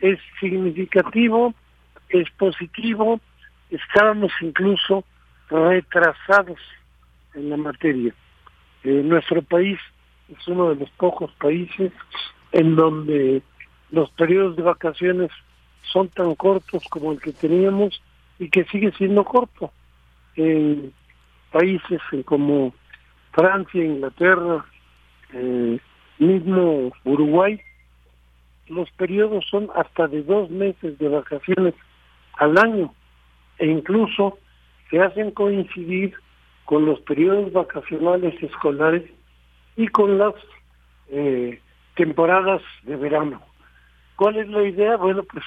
es 0.01 0.19
significativo, 0.39 1.55
es 2.09 2.31
positivo, 2.31 3.21
estábamos 3.71 4.33
incluso 4.41 5.05
retrasados 5.51 6.59
en 7.35 7.51
la 7.51 7.57
materia. 7.57 8.15
Eh, 8.85 9.03
nuestro 9.05 9.43
país 9.43 9.79
es 10.29 10.49
uno 10.49 10.71
de 10.71 10.77
los 10.77 10.91
pocos 10.91 11.31
países 11.33 11.93
en 12.53 12.77
donde 12.77 13.43
los 13.91 14.11
periodos 14.13 14.57
de 14.57 14.63
vacaciones 14.63 15.31
son 15.83 16.09
tan 16.09 16.35
cortos 16.35 16.85
como 16.89 17.13
el 17.13 17.21
que 17.21 17.33
teníamos 17.33 18.01
y 18.39 18.49
que 18.49 18.65
sigue 18.65 18.93
siendo 18.93 19.25
corto. 19.25 19.73
En 20.37 20.93
países 21.51 22.01
como 22.25 22.73
Francia, 23.33 23.85
Inglaterra, 23.85 24.65
eh, 25.33 25.79
mismo 26.19 26.93
Uruguay, 27.05 27.61
los 28.69 28.91
periodos 28.93 29.45
son 29.51 29.69
hasta 29.75 30.07
de 30.07 30.23
dos 30.23 30.49
meses 30.51 30.97
de 30.99 31.09
vacaciones 31.09 31.75
al 32.35 32.57
año 32.57 32.95
e 33.59 33.67
incluso 33.67 34.39
se 34.91 35.01
hacen 35.01 35.31
coincidir 35.31 36.15
con 36.65 36.87
los 36.87 37.01
periodos 37.01 37.53
vacacionales 37.53 38.41
escolares 38.43 39.05
y 39.77 39.89
con 39.89 40.19
las 40.19 40.35
eh, 41.09 41.61
temporadas 41.95 42.63
de 42.83 42.97
verano. 42.97 43.41
¿Cuál 44.17 44.37
es 44.37 44.49
la 44.49 44.63
idea? 44.63 44.97
Bueno, 44.97 45.23
pues 45.25 45.45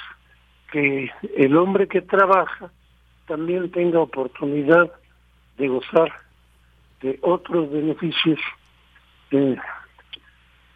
que 0.71 1.11
el 1.37 1.55
hombre 1.55 1.87
que 1.87 2.01
trabaja 2.01 2.71
también 3.27 3.71
tenga 3.71 3.99
oportunidad 3.99 4.91
de 5.57 5.67
gozar 5.67 6.11
de 7.01 7.19
otros 7.21 7.71
beneficios 7.71 8.39
eh, 9.31 9.55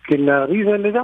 que 0.07 0.17
la 0.17 0.45
vida 0.45 0.77
le 0.77 0.91
da. 0.91 1.03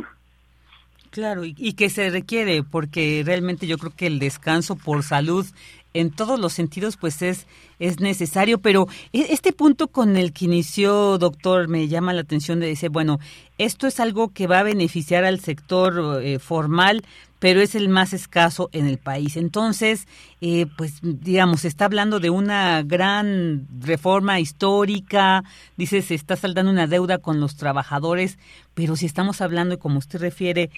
Claro, 1.14 1.46
y, 1.46 1.54
y, 1.60 1.74
que 1.74 1.92
se 1.92 2.10
requiere, 2.10 2.64
porque 2.64 3.22
realmente 3.24 3.68
yo 3.68 3.78
creo 3.78 3.94
que 3.96 4.08
el 4.08 4.18
descanso 4.18 4.76
por 4.76 5.04
salud 5.04 5.46
en 5.94 6.12
todos 6.12 6.40
los 6.40 6.54
sentidos 6.54 6.98
pues 6.98 7.22
es, 7.22 7.48
es 7.80 8.00
necesario, 8.00 8.60
pero 8.60 8.88
e, 9.14 9.28
este 9.30 9.54
punto 9.54 9.88
con 9.88 10.18
el 10.18 10.34
que 10.34 10.46
inició, 10.46 11.18
doctor, 11.18 11.68
me 11.68 11.88
llama 11.88 12.14
la 12.14 12.22
atención 12.22 12.60
de 12.60 12.68
decir, 12.68 12.90
bueno, 12.90 13.20
esto 13.58 13.88
es 13.88 14.00
algo 14.00 14.30
que 14.30 14.48
va 14.48 14.60
a 14.60 14.64
beneficiar 14.64 15.24
al 15.24 15.40
sector 15.40 16.22
eh, 16.24 16.40
formal, 16.40 17.04
pero 17.40 17.62
es 17.62 17.76
el 17.76 17.90
más 17.90 18.14
escaso 18.14 18.70
en 18.72 18.88
el 18.88 18.98
país. 18.98 19.36
Entonces, 19.36 20.08
eh, 20.42 20.66
pues 20.78 21.00
digamos, 21.02 21.62
se 21.62 21.68
está 21.68 21.86
hablando 21.86 22.20
de 22.20 22.30
una 22.30 22.82
gran 22.84 23.68
reforma 23.82 24.40
histórica, 24.40 25.44
dice, 25.76 26.02
se 26.02 26.16
está 26.16 26.38
saldando 26.38 26.72
una 26.72 26.88
deuda 26.88 27.18
con 27.18 27.40
los 27.40 27.58
trabajadores, 27.58 28.40
pero 28.74 28.96
si 28.96 29.06
estamos 29.06 29.42
hablando, 29.42 29.78
como 29.78 30.00
usted 30.00 30.20
refiere, 30.20 30.72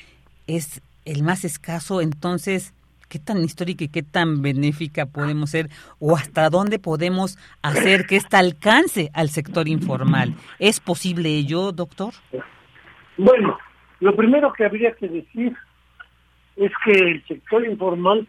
es 0.47 0.81
el 1.05 1.23
más 1.23 1.45
escaso, 1.45 2.01
entonces 2.01 2.73
qué 3.09 3.19
tan 3.19 3.43
histórica 3.43 3.83
y 3.83 3.89
qué 3.89 4.03
tan 4.03 4.41
benéfica 4.41 5.05
podemos 5.05 5.51
ser 5.51 5.69
o 5.99 6.15
hasta 6.15 6.49
dónde 6.49 6.79
podemos 6.79 7.37
hacer 7.61 8.07
que 8.07 8.15
esta 8.15 8.39
alcance 8.39 9.11
al 9.13 9.29
sector 9.29 9.67
informal. 9.67 10.33
¿Es 10.59 10.79
posible 10.79 11.29
ello, 11.29 11.71
doctor? 11.71 12.13
Bueno, 13.17 13.57
Lo 14.01 14.15
primero 14.15 14.51
que 14.51 14.65
habría 14.65 14.91
que 14.91 15.07
decir 15.07 15.55
es 16.57 16.71
que 16.83 16.91
el 16.91 17.25
sector 17.27 17.65
informal 17.65 18.27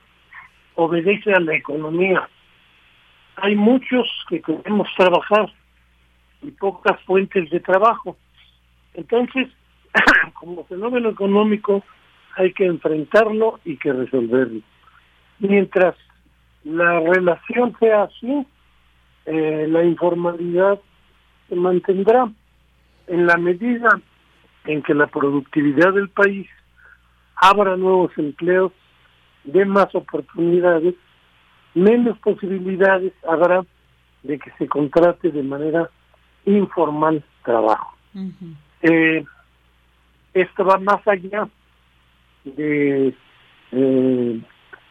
obedece 0.76 1.32
a 1.32 1.40
la 1.40 1.54
economía. 1.54 2.28
Hay 3.36 3.56
muchos 3.56 4.08
que 4.28 4.40
queremos 4.40 4.88
trabajar 4.96 5.52
y 6.42 6.50
pocas 6.52 7.00
fuentes 7.02 7.50
de 7.50 7.60
trabajo. 7.60 8.16
Entonces, 8.94 9.48
como 10.34 10.64
fenómeno 10.66 11.10
económico, 11.10 11.82
hay 12.36 12.52
que 12.52 12.66
enfrentarlo 12.66 13.60
y 13.64 13.76
que 13.78 13.92
resolverlo. 13.92 14.60
Mientras 15.38 15.96
la 16.64 17.00
relación 17.00 17.74
sea 17.78 18.04
así, 18.04 18.46
eh, 19.24 19.66
la 19.68 19.82
informalidad 19.84 20.78
se 21.48 21.56
mantendrá 21.56 22.30
en 23.06 23.26
la 23.26 23.36
medida 23.36 23.88
en 24.64 24.82
que 24.82 24.94
la 24.94 25.06
productividad 25.06 25.94
del 25.94 26.08
país 26.10 26.48
abra 27.36 27.76
nuevos 27.76 28.10
empleos, 28.18 28.72
dé 29.44 29.64
más 29.64 29.94
oportunidades, 29.94 30.94
menos 31.74 32.18
posibilidades 32.18 33.12
habrá 33.28 33.64
de 34.22 34.38
que 34.38 34.50
se 34.58 34.66
contrate 34.66 35.30
de 35.30 35.42
manera 35.42 35.88
informal 36.44 37.22
trabajo. 37.44 37.96
eh, 38.82 39.24
esto 40.34 40.64
va 40.64 40.78
más 40.78 41.06
allá 41.06 41.48
de 42.54 43.14
eh, 43.72 44.40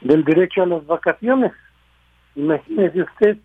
del 0.01 0.24
derecho 0.24 0.64
a 0.64 0.68
las 0.68 0.86
vacaciones. 0.86 1.51
Imagínese 2.36 3.01
usted, 3.01 3.38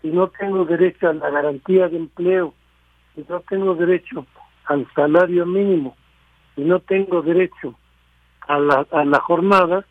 si 0.00 0.08
no 0.08 0.28
tengo 0.28 0.64
derecho 0.64 1.08
a 1.08 1.12
la 1.12 1.30
garantía 1.30 1.88
de 1.88 1.96
empleo, 1.96 2.54
si 3.14 3.24
no 3.28 3.40
tengo 3.40 3.74
derecho 3.74 4.26
al 4.66 4.86
salario 4.94 5.44
mínimo, 5.44 5.96
si 6.54 6.62
no 6.62 6.80
tengo 6.80 7.20
derecho 7.22 7.74
a 8.46 8.58
la, 8.58 8.86
a 8.90 9.04
la 9.04 9.20
jornada, 9.20 9.84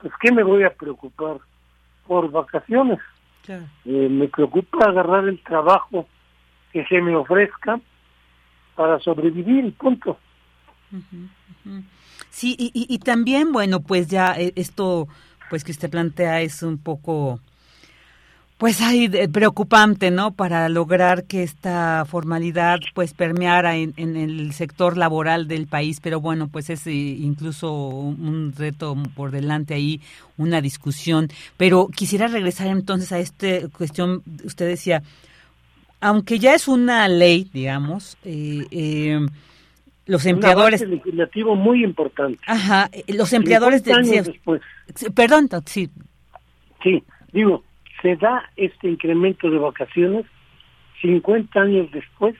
pues 0.00 0.12
¿qué 0.20 0.32
me 0.32 0.42
voy 0.42 0.62
a 0.62 0.70
preocupar 0.70 1.38
por 2.06 2.30
vacaciones? 2.30 3.00
Eh, 3.84 4.08
me 4.08 4.28
preocupa 4.28 4.86
agarrar 4.86 5.28
el 5.28 5.42
trabajo 5.42 6.06
que 6.72 6.84
se 6.86 7.00
me 7.02 7.16
ofrezca 7.16 7.80
para 8.76 8.98
sobrevivir, 9.00 9.74
punto. 9.74 10.18
Sí, 12.30 12.54
y, 12.58 12.70
y, 12.74 12.98
también, 12.98 13.52
bueno, 13.52 13.80
pues 13.80 14.08
ya 14.08 14.34
eh, 14.38 14.52
esto 14.56 15.08
pues 15.48 15.64
que 15.64 15.72
usted 15.72 15.90
plantea 15.90 16.42
es 16.42 16.62
un 16.62 16.78
poco 16.78 17.40
pues 18.60 18.82
hay 18.82 19.08
preocupante, 19.28 20.10
¿no? 20.10 20.32
Para 20.32 20.68
lograr 20.68 21.24
que 21.24 21.42
esta 21.42 22.04
formalidad 22.06 22.80
pues 22.94 23.14
permeara 23.14 23.76
en, 23.76 23.94
en, 23.96 24.18
el 24.18 24.52
sector 24.52 24.98
laboral 24.98 25.48
del 25.48 25.66
país, 25.66 25.98
pero 26.02 26.20
bueno, 26.20 26.46
pues 26.46 26.68
es 26.68 26.86
eh, 26.86 26.92
incluso 26.92 27.72
un 27.72 28.52
reto 28.54 28.98
por 29.16 29.30
delante 29.30 29.72
ahí, 29.72 30.02
una 30.36 30.60
discusión. 30.60 31.28
Pero 31.56 31.88
quisiera 31.88 32.26
regresar 32.26 32.66
entonces 32.66 33.10
a 33.12 33.18
esta 33.18 33.66
cuestión, 33.70 34.22
usted 34.44 34.68
decía, 34.68 35.02
aunque 36.02 36.38
ya 36.38 36.54
es 36.54 36.68
una 36.68 37.08
ley, 37.08 37.48
digamos, 37.54 38.18
eh, 38.24 38.66
eh, 38.70 39.26
los 40.06 40.26
empleadores 40.26 40.82
un 40.82 40.90
legislativo 40.90 41.54
muy 41.54 41.84
importante 41.84 42.40
ajá 42.46 42.90
los 43.08 43.32
empleadores 43.32 43.84
de, 43.84 43.92
años 43.92 44.26
después 44.26 44.62
perdón 45.14 45.48
sí 45.66 45.90
sí 46.82 47.02
digo 47.32 47.62
se 48.02 48.16
da 48.16 48.50
este 48.56 48.88
incremento 48.88 49.50
de 49.50 49.58
vacaciones 49.58 50.26
50 51.02 51.60
años 51.60 51.90
después 51.92 52.34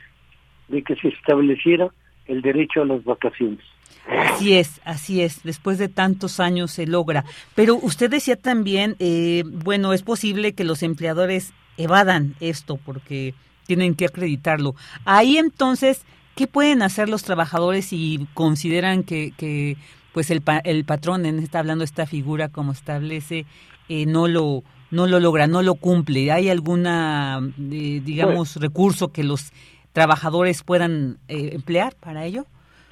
de 0.68 0.82
que 0.82 0.96
se 0.96 1.08
estableciera 1.08 1.88
el 2.26 2.42
derecho 2.42 2.82
a 2.82 2.86
las 2.86 3.04
vacaciones 3.04 3.64
Así 4.08 4.54
es, 4.54 4.80
así 4.84 5.22
es. 5.22 5.42
Después 5.42 5.78
de 5.78 5.88
tantos 5.88 6.40
años 6.40 6.70
se 6.72 6.86
logra. 6.86 7.24
Pero 7.54 7.76
usted 7.76 8.10
decía 8.10 8.36
también, 8.36 8.96
eh, 8.98 9.44
bueno, 9.46 9.92
es 9.92 10.02
posible 10.02 10.54
que 10.54 10.64
los 10.64 10.82
empleadores 10.82 11.52
evadan 11.76 12.34
esto 12.40 12.76
porque 12.76 13.34
tienen 13.66 13.94
que 13.94 14.06
acreditarlo. 14.06 14.74
Ahí 15.04 15.36
entonces 15.36 16.04
¿Qué 16.40 16.46
pueden 16.46 16.80
hacer 16.80 17.10
los 17.10 17.22
trabajadores 17.22 17.84
si 17.84 18.26
consideran 18.32 19.02
que, 19.02 19.34
que 19.36 19.76
pues 20.14 20.30
el, 20.30 20.42
el 20.64 20.86
patrón, 20.86 21.26
en 21.26 21.38
está 21.38 21.58
hablando 21.58 21.84
esta 21.84 22.06
figura 22.06 22.48
como 22.48 22.72
establece, 22.72 23.44
eh, 23.90 24.06
no 24.06 24.26
lo 24.26 24.62
no 24.90 25.06
lo 25.06 25.20
logra, 25.20 25.48
no 25.48 25.60
lo 25.60 25.74
cumple? 25.74 26.32
¿Hay 26.32 26.48
alguna, 26.48 27.40
eh, 27.58 28.00
digamos, 28.02 28.54
pues 28.54 28.64
recurso 28.64 29.12
que 29.12 29.22
los 29.22 29.52
trabajadores 29.92 30.62
puedan 30.62 31.18
eh, 31.28 31.50
emplear 31.52 31.94
para 32.00 32.24
ello? 32.24 32.46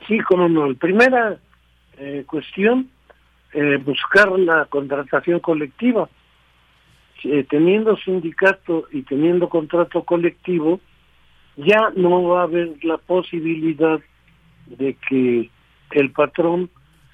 Sí, 0.07 0.19
como 0.19 0.47
no. 0.51 0.75
Primera 0.75 1.39
eh, 1.97 2.25
cuestión, 2.27 2.91
buscar 3.83 4.31
la 4.39 4.67
contratación 4.67 5.41
colectiva. 5.41 6.07
teniendo 7.49 7.97
sindicato 7.97 8.89
y 8.93 9.05
teniendo 9.05 9.49
contrato 9.49 10.03
colectivo, 10.03 10.81
ya 11.59 11.91
no 11.97 12.23
va 12.23 12.41
a 12.41 12.45
haber 12.45 12.83
la 12.85 12.99
posibilidad 12.99 14.01
de 14.67 14.97
que 15.09 15.51
el 15.91 16.13
patrón 16.13 16.71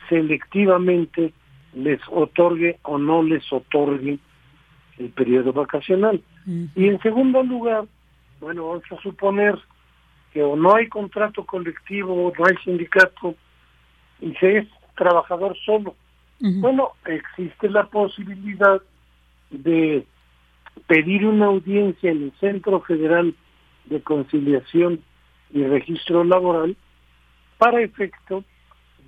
selectivamente 0.08 1.32
les 1.72 2.00
otorgue 2.10 2.78
o 2.82 2.98
no 2.98 3.22
les 3.22 3.50
otorgue 3.52 4.18
el 4.98 5.10
periodo 5.10 5.52
vacacional. 5.52 6.22
Y 6.46 6.88
en 6.88 7.00
segundo 7.00 7.42
lugar, 7.42 7.86
bueno, 8.40 8.68
vamos 8.68 8.84
a 8.90 9.02
suponer 9.02 9.58
que 10.32 10.42
o 10.42 10.56
no 10.56 10.74
hay 10.74 10.88
contrato 10.88 11.46
colectivo 11.46 12.26
o 12.26 12.32
no 12.36 12.44
hay 12.44 12.56
sindicato 12.64 13.34
y 14.20 14.34
se 14.34 14.58
es 14.58 14.68
trabajador 14.94 15.56
solo. 15.64 15.94
Bueno, 16.38 16.90
existe 17.06 17.70
la 17.70 17.84
posibilidad 17.86 18.82
de 19.50 20.04
pedir 20.86 21.24
una 21.24 21.46
audiencia 21.46 22.10
en 22.10 22.24
el 22.24 22.32
Centro 22.38 22.80
Federal 22.80 23.34
de 23.86 24.02
conciliación 24.02 25.00
y 25.52 25.64
registro 25.64 26.24
laboral 26.24 26.76
para 27.58 27.82
efecto 27.82 28.44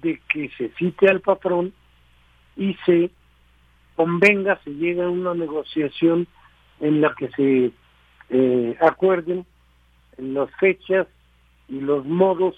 de 0.03 0.21
que 0.29 0.51
se 0.57 0.71
cite 0.79 1.09
al 1.09 1.21
patrón 1.21 1.73
y 2.57 2.75
se 2.87 3.11
convenga, 3.97 4.61
se 4.63 4.71
llegue 4.71 5.03
a 5.03 5.09
una 5.09 5.35
negociación 5.35 6.27
en 6.81 7.01
la 7.01 7.15
que 7.15 7.29
se 7.31 7.73
eh, 8.31 8.77
acuerden 8.81 9.47
las 10.19 10.51
fechas 10.57 11.07
y 11.69 11.81
los 11.81 12.05
modos 12.05 12.55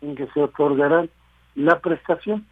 en 0.00 0.14
que 0.14 0.26
se 0.28 0.40
otorgará 0.40 1.06
la 1.54 1.80
prestación. 1.80 2.46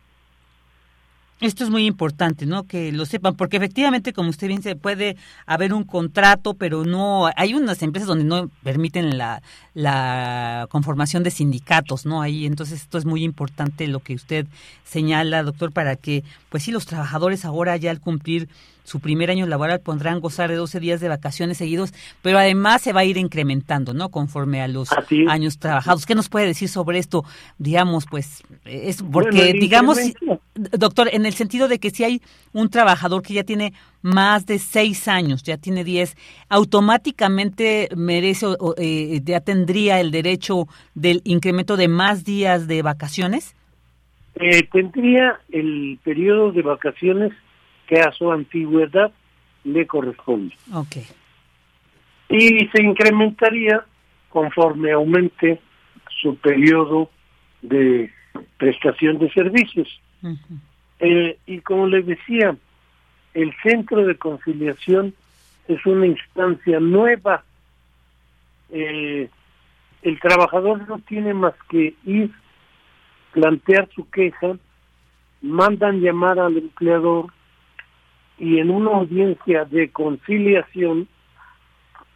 Esto 1.39 1.65
es 1.65 1.71
muy 1.71 1.85
importante, 1.85 2.47
¿no? 2.47 2.65
Que 2.65 2.93
lo 2.93 3.05
sepan, 3.05 3.35
porque 3.35 3.59
efectivamente, 3.59 4.15
como 4.15 4.31
usted 4.31 4.47
bien 4.47 4.61
dice, 4.61 4.75
puede 4.75 5.19
haber 5.45 5.75
un 5.75 5.85
contrato, 5.85 6.55
pero 6.55 6.85
no, 6.85 7.29
hay 7.37 7.53
unas 7.53 7.83
empresas 7.83 8.09
donde 8.09 8.25
no 8.25 8.49
permiten 8.63 9.19
la, 9.19 9.43
la 9.75 10.67
conformación 10.71 11.23
de 11.23 11.31
sindicatos, 11.31 12.07
¿no? 12.07 12.23
Ahí, 12.23 12.47
entonces, 12.47 12.81
esto 12.81 12.97
es 12.97 13.05
muy 13.05 13.23
importante 13.23 13.87
lo 13.87 14.01
que 14.01 14.15
usted 14.15 14.47
señala, 14.85 15.43
doctor, 15.43 15.73
para 15.73 15.97
que, 15.97 16.25
pues 16.49 16.63
sí, 16.63 16.73
los 16.73 16.87
trabajadores 16.87 17.45
ahora 17.45 17.77
ya 17.77 17.91
al 17.91 18.01
cumplir 18.01 18.49
su 18.87 19.01
primer 19.01 19.31
año 19.31 19.47
laboral 19.47 19.81
podrán 19.81 20.21
gozar 20.21 20.49
de 20.49 20.55
12 20.55 20.79
días 20.79 21.01
de 21.01 21.09
vacaciones 21.09 21.59
seguidos, 21.59 21.93
pero 22.23 22.39
además 22.39 22.83
se 22.83 22.93
va 22.93 23.01
a 23.01 23.05
ir 23.05 23.17
incrementando, 23.17 23.95
¿no? 23.95 24.11
Conforme 24.11 24.63
a 24.63 24.69
los 24.69 24.91
años 25.29 25.59
trabajados. 25.59 26.07
¿Qué 26.07 26.15
nos 26.15 26.29
puede 26.29 26.47
decir 26.47 26.69
sobre 26.69 26.99
esto? 26.99 27.25
Digamos, 27.59 28.07
pues, 28.09 28.45
es 28.65 29.03
porque, 29.03 29.53
digamos, 29.55 29.99
doctor, 30.55 31.09
en 31.13 31.27
el 31.27 31.35
sentido 31.35 31.67
de 31.67 31.81
que 31.81 31.91
si 31.91 32.05
hay 32.05 32.23
un 32.53 32.71
trabajador 32.71 33.23
que 33.23 33.35
ya 33.35 33.43
tiene 33.43 33.73
más 34.03 34.47
de 34.47 34.61
seis 34.61 35.09
años, 35.09 35.43
ya 35.43 35.57
tiene 35.57 35.83
10, 35.83 36.17
automáticamente 36.49 37.89
merece 37.97 38.47
o 38.47 38.75
eh, 38.79 39.21
ya 39.25 39.41
tendría 39.41 39.99
el 39.99 40.13
derecho 40.13 40.69
del 40.95 41.23
incremento 41.25 41.77
de 41.77 41.89
más 41.89 42.25
días 42.25 42.69
de 42.69 42.83
vacaciones? 42.83 43.57
Eh, 44.37 44.63
tendría 44.71 45.41
el 45.51 45.99
periodo 46.05 46.53
de 46.53 46.63
vacaciones 46.63 47.33
que 47.87 48.01
a 48.01 48.13
su 48.13 48.31
antigüedad 48.31 49.13
le 49.65 49.87
corresponde. 49.87 50.55
Okay. 50.73 51.07
Y 52.29 52.69
se 52.69 52.83
incrementaría 52.83 53.85
conforme 54.29 54.93
aumente 54.93 55.61
su 56.21 56.37
periodo 56.37 57.11
de 57.63 58.11
prestación 58.59 59.19
de 59.19 59.31
servicios. 59.31 60.01
eh, 60.99 61.39
y 61.47 61.61
como 61.61 61.87
les 61.87 62.07
decía, 62.07 62.57
el 63.35 63.55
centro 63.63 64.07
de 64.07 64.17
conciliación 64.17 65.15
es 65.69 65.85
una 65.87 66.07
instancia 66.07 66.81
nueva. 66.81 67.45
Eh, 68.71 69.29
el 70.03 70.21
trabajador 70.21 70.89
no 70.89 70.99
tiene 71.01 71.35
más 71.35 71.55
que 71.69 71.95
ir, 72.05 72.31
plantear 73.33 73.89
su 73.95 74.09
queja, 74.11 74.57
mandan 75.43 76.01
llamar 76.01 76.39
al 76.39 76.57
empleador, 76.57 77.27
y 78.39 78.59
en 78.59 78.71
una 78.71 78.91
audiencia 78.93 79.65
de 79.65 79.91
conciliación, 79.91 81.09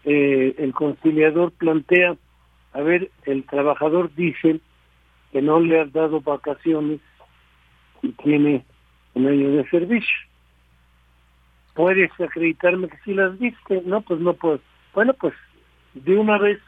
eh, 0.05 0.55
el 0.59 0.73
conciliador 0.73 1.53
plantea, 1.53 2.17
a 2.73 2.81
ver, 2.81 3.11
el 3.25 3.45
trabajador 3.45 4.15
dice 4.15 4.61
que 5.33 5.43
no 5.43 5.61
le 5.61 5.81
has 5.81 5.93
dado 5.93 6.21
vacaciones 6.21 7.01
y 8.03 8.11
tiene 8.13 8.65
un 9.15 9.27
año 9.27 9.51
de 9.53 9.69
servicio. 9.69 10.17
¿Puedes 11.75 12.11
acreditarme 12.21 12.89
que 12.89 12.99
si 13.05 13.15
las 13.15 13.39
viste? 13.39 13.83
No, 13.87 14.03
pues 14.03 14.21
no 14.21 14.35
puedo. 14.35 14.61
Bueno, 14.95 15.15
pues 15.15 15.35
de 15.95 16.17
una 16.17 16.39
vez 16.39 16.59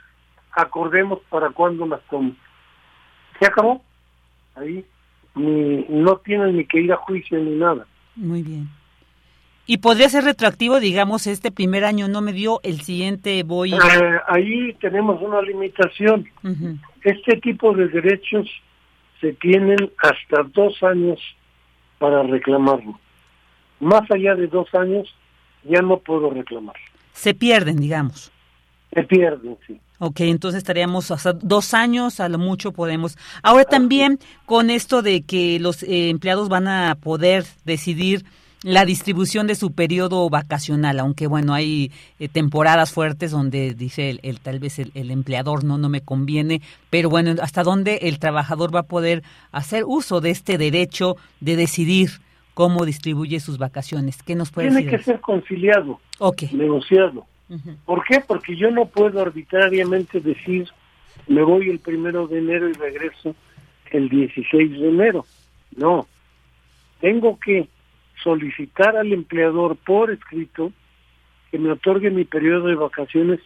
acordemos 0.52 1.20
para 1.28 1.50
cuándo 1.50 1.86
las 1.86 2.02
tomo. 2.08 2.34
Se 3.38 3.46
acabó. 3.46 3.82
Ahí 4.54 4.84
ni, 5.34 5.84
no 5.88 6.16
tienen 6.18 6.56
ni 6.56 6.64
que 6.64 6.80
ir 6.80 6.92
a 6.92 6.96
juicio 6.96 7.38
ni 7.38 7.56
nada. 7.56 7.86
Muy 8.16 8.42
bien. 8.42 8.68
Y 9.66 9.78
podría 9.78 10.08
ser 10.08 10.24
retroactivo, 10.24 10.80
digamos, 10.80 11.26
este 11.26 11.52
primer 11.52 11.84
año 11.84 12.08
no 12.08 12.20
me 12.20 12.32
dio, 12.32 12.60
el 12.64 12.80
siguiente 12.80 13.42
voy. 13.44 13.74
Eh, 13.74 13.78
ahí 14.26 14.72
tenemos 14.80 15.22
una 15.22 15.40
limitación. 15.40 16.28
Este 17.02 17.36
tipo 17.36 17.72
de 17.72 17.88
derechos 17.88 18.48
se 19.20 19.32
tienen 19.34 19.78
hasta 19.98 20.42
dos 20.52 20.82
años 20.82 21.20
para 21.98 22.24
reclamarlo. 22.24 22.98
Más 23.78 24.02
allá 24.10 24.34
de 24.34 24.48
dos 24.48 24.72
años 24.74 25.14
ya 25.64 25.80
no 25.80 25.98
puedo 25.98 26.30
reclamar. 26.30 26.76
Se 27.12 27.32
pierden, 27.32 27.76
digamos. 27.76 28.32
Se 28.92 29.04
pierden, 29.04 29.56
sí. 29.66 29.80
Ok, 29.98 30.20
entonces 30.22 30.58
estaríamos 30.58 31.12
hasta 31.12 31.32
dos 31.32 31.74
años, 31.74 32.18
a 32.18 32.28
lo 32.28 32.38
mucho 32.38 32.72
podemos. 32.72 33.16
Ahora 33.44 33.64
también 33.64 34.18
con 34.46 34.70
esto 34.70 35.00
de 35.02 35.22
que 35.22 35.60
los 35.60 35.84
eh, 35.84 36.10
empleados 36.10 36.48
van 36.48 36.66
a 36.66 36.96
poder 36.96 37.44
decidir 37.64 38.24
la 38.62 38.84
distribución 38.84 39.46
de 39.46 39.54
su 39.54 39.72
periodo 39.72 40.28
vacacional, 40.30 41.00
aunque 41.00 41.26
bueno, 41.26 41.54
hay 41.54 41.90
eh, 42.18 42.28
temporadas 42.28 42.92
fuertes 42.92 43.30
donde 43.30 43.74
dice 43.74 44.18
el, 44.22 44.40
tal 44.40 44.60
vez 44.60 44.78
el, 44.78 45.10
empleador 45.10 45.64
no, 45.64 45.78
no 45.78 45.88
me 45.88 46.00
conviene, 46.00 46.60
pero 46.90 47.10
bueno, 47.10 47.34
hasta 47.42 47.62
dónde 47.62 48.00
el 48.02 48.18
trabajador 48.18 48.74
va 48.74 48.80
a 48.80 48.84
poder 48.84 49.22
hacer 49.50 49.84
uso 49.84 50.20
de 50.20 50.30
este 50.30 50.58
derecho 50.58 51.16
de 51.40 51.56
decidir 51.56 52.10
cómo 52.54 52.84
distribuye 52.84 53.40
sus 53.40 53.58
vacaciones. 53.58 54.22
¿Qué 54.22 54.34
nos 54.34 54.50
puede 54.50 54.68
Tiene 54.68 54.86
que 54.86 54.98
ser 54.98 55.20
conciliado, 55.20 56.00
negociado. 56.52 57.26
¿Por 57.84 58.04
qué? 58.04 58.20
Porque 58.20 58.56
yo 58.56 58.70
no 58.70 58.86
puedo 58.86 59.20
arbitrariamente 59.20 60.20
decir 60.20 60.68
me 61.26 61.42
voy 61.42 61.68
el 61.68 61.78
primero 61.78 62.26
de 62.26 62.38
enero 62.38 62.68
y 62.68 62.72
regreso 62.72 63.34
el 63.90 64.08
16 64.08 64.70
de 64.70 64.88
enero. 64.88 65.24
No, 65.76 66.06
tengo 67.00 67.38
que 67.38 67.68
solicitar 68.22 68.96
al 68.96 69.12
empleador 69.12 69.76
por 69.76 70.10
escrito 70.10 70.72
que 71.50 71.58
me 71.58 71.72
otorgue 71.72 72.10
mi 72.10 72.24
periodo 72.24 72.68
de 72.68 72.74
vacaciones 72.74 73.40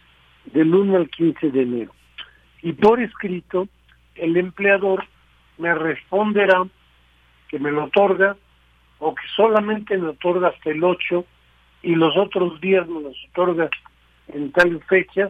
del 0.45 0.73
1 0.73 0.95
al 0.95 1.09
15 1.09 1.51
de 1.51 1.61
enero. 1.61 1.91
Y 2.61 2.73
por 2.73 3.01
escrito, 3.01 3.67
el 4.15 4.37
empleador 4.37 5.05
me 5.57 5.73
responderá 5.73 6.65
que 7.49 7.59
me 7.59 7.71
lo 7.71 7.85
otorga 7.85 8.35
o 8.99 9.13
que 9.13 9.23
solamente 9.35 9.97
me 9.97 10.09
otorga 10.09 10.49
hasta 10.49 10.69
el 10.69 10.83
8 10.83 11.25
y 11.83 11.95
los 11.95 12.17
otros 12.17 12.59
días 12.61 12.87
me 12.87 13.01
los 13.01 13.15
otorga 13.31 13.69
en 14.29 14.51
tal 14.51 14.81
fecha, 14.83 15.29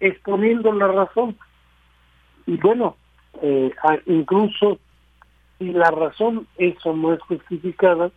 exponiendo 0.00 0.72
la 0.72 0.88
razón. 0.88 1.36
Y 2.46 2.56
bueno, 2.56 2.96
eh, 3.42 3.70
incluso 4.06 4.78
si 5.58 5.72
la 5.72 5.90
razón 5.90 6.46
eso 6.58 6.96
no 6.96 7.12
es 7.12 7.20
justificada, 7.22 8.10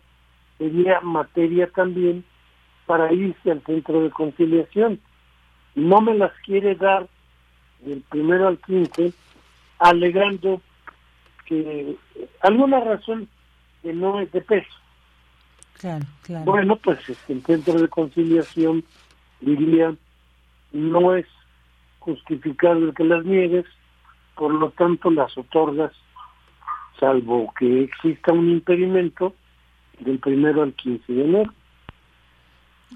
sería 0.58 1.00
materia 1.00 1.68
también 1.70 2.24
para 2.86 3.12
irse 3.12 3.50
al 3.50 3.62
centro 3.64 4.02
de 4.02 4.10
conciliación. 4.10 5.00
No 5.74 6.00
me 6.00 6.14
las 6.14 6.32
quiere 6.44 6.74
dar 6.74 7.08
del 7.80 8.02
primero 8.08 8.48
al 8.48 8.58
quince, 8.58 9.12
alegando 9.78 10.60
que 11.44 11.96
alguna 12.40 12.80
razón 12.80 13.28
que 13.82 13.92
no 13.92 14.20
es 14.20 14.30
de 14.32 14.40
peso. 14.40 14.74
Claro, 15.74 16.06
claro. 16.22 16.44
Bueno, 16.44 16.76
pues 16.76 16.98
el 17.28 17.40
centro 17.42 17.74
de 17.74 17.88
conciliación 17.88 18.84
diría 19.40 19.94
no 20.72 21.14
es 21.14 21.26
justificable 22.00 22.92
que 22.94 23.04
las 23.04 23.24
niegues, 23.24 23.64
por 24.34 24.52
lo 24.52 24.70
tanto 24.70 25.10
las 25.10 25.36
otorgas, 25.38 25.92
salvo 26.98 27.52
que 27.58 27.84
exista 27.84 28.32
un 28.32 28.50
impedimento 28.50 29.34
del 30.00 30.18
primero 30.18 30.62
al 30.62 30.72
15 30.72 31.12
de 31.12 31.24
enero. 31.24 31.52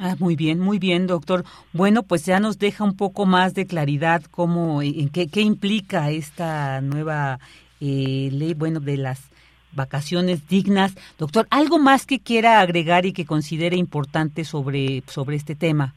Ah, 0.00 0.16
muy 0.18 0.36
bien, 0.36 0.58
muy 0.58 0.78
bien, 0.78 1.06
doctor. 1.06 1.44
Bueno, 1.72 2.02
pues 2.02 2.24
ya 2.24 2.40
nos 2.40 2.58
deja 2.58 2.82
un 2.82 2.96
poco 2.96 3.26
más 3.26 3.54
de 3.54 3.66
claridad 3.66 4.22
cómo, 4.30 4.80
en 4.82 5.10
qué, 5.10 5.28
qué 5.28 5.42
implica 5.42 6.10
esta 6.10 6.80
nueva 6.80 7.38
eh, 7.80 8.30
ley, 8.32 8.54
bueno, 8.54 8.80
de 8.80 8.96
las 8.96 9.30
vacaciones 9.72 10.48
dignas. 10.48 10.96
Doctor, 11.18 11.46
¿algo 11.50 11.78
más 11.78 12.06
que 12.06 12.20
quiera 12.20 12.60
agregar 12.60 13.04
y 13.04 13.12
que 13.12 13.26
considere 13.26 13.76
importante 13.76 14.44
sobre, 14.44 15.02
sobre 15.06 15.36
este 15.36 15.54
tema? 15.54 15.94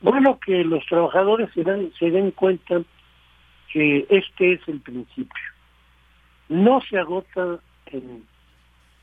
Bueno, 0.00 0.38
que 0.44 0.64
los 0.64 0.84
trabajadores 0.86 1.50
se, 1.54 1.62
dan, 1.62 1.92
se 1.98 2.10
den 2.10 2.30
cuenta 2.30 2.80
que 3.72 4.06
este 4.08 4.54
es 4.54 4.60
el 4.66 4.80
principio. 4.80 5.42
No 6.48 6.80
se 6.88 6.98
agota 6.98 7.58
en 7.86 8.24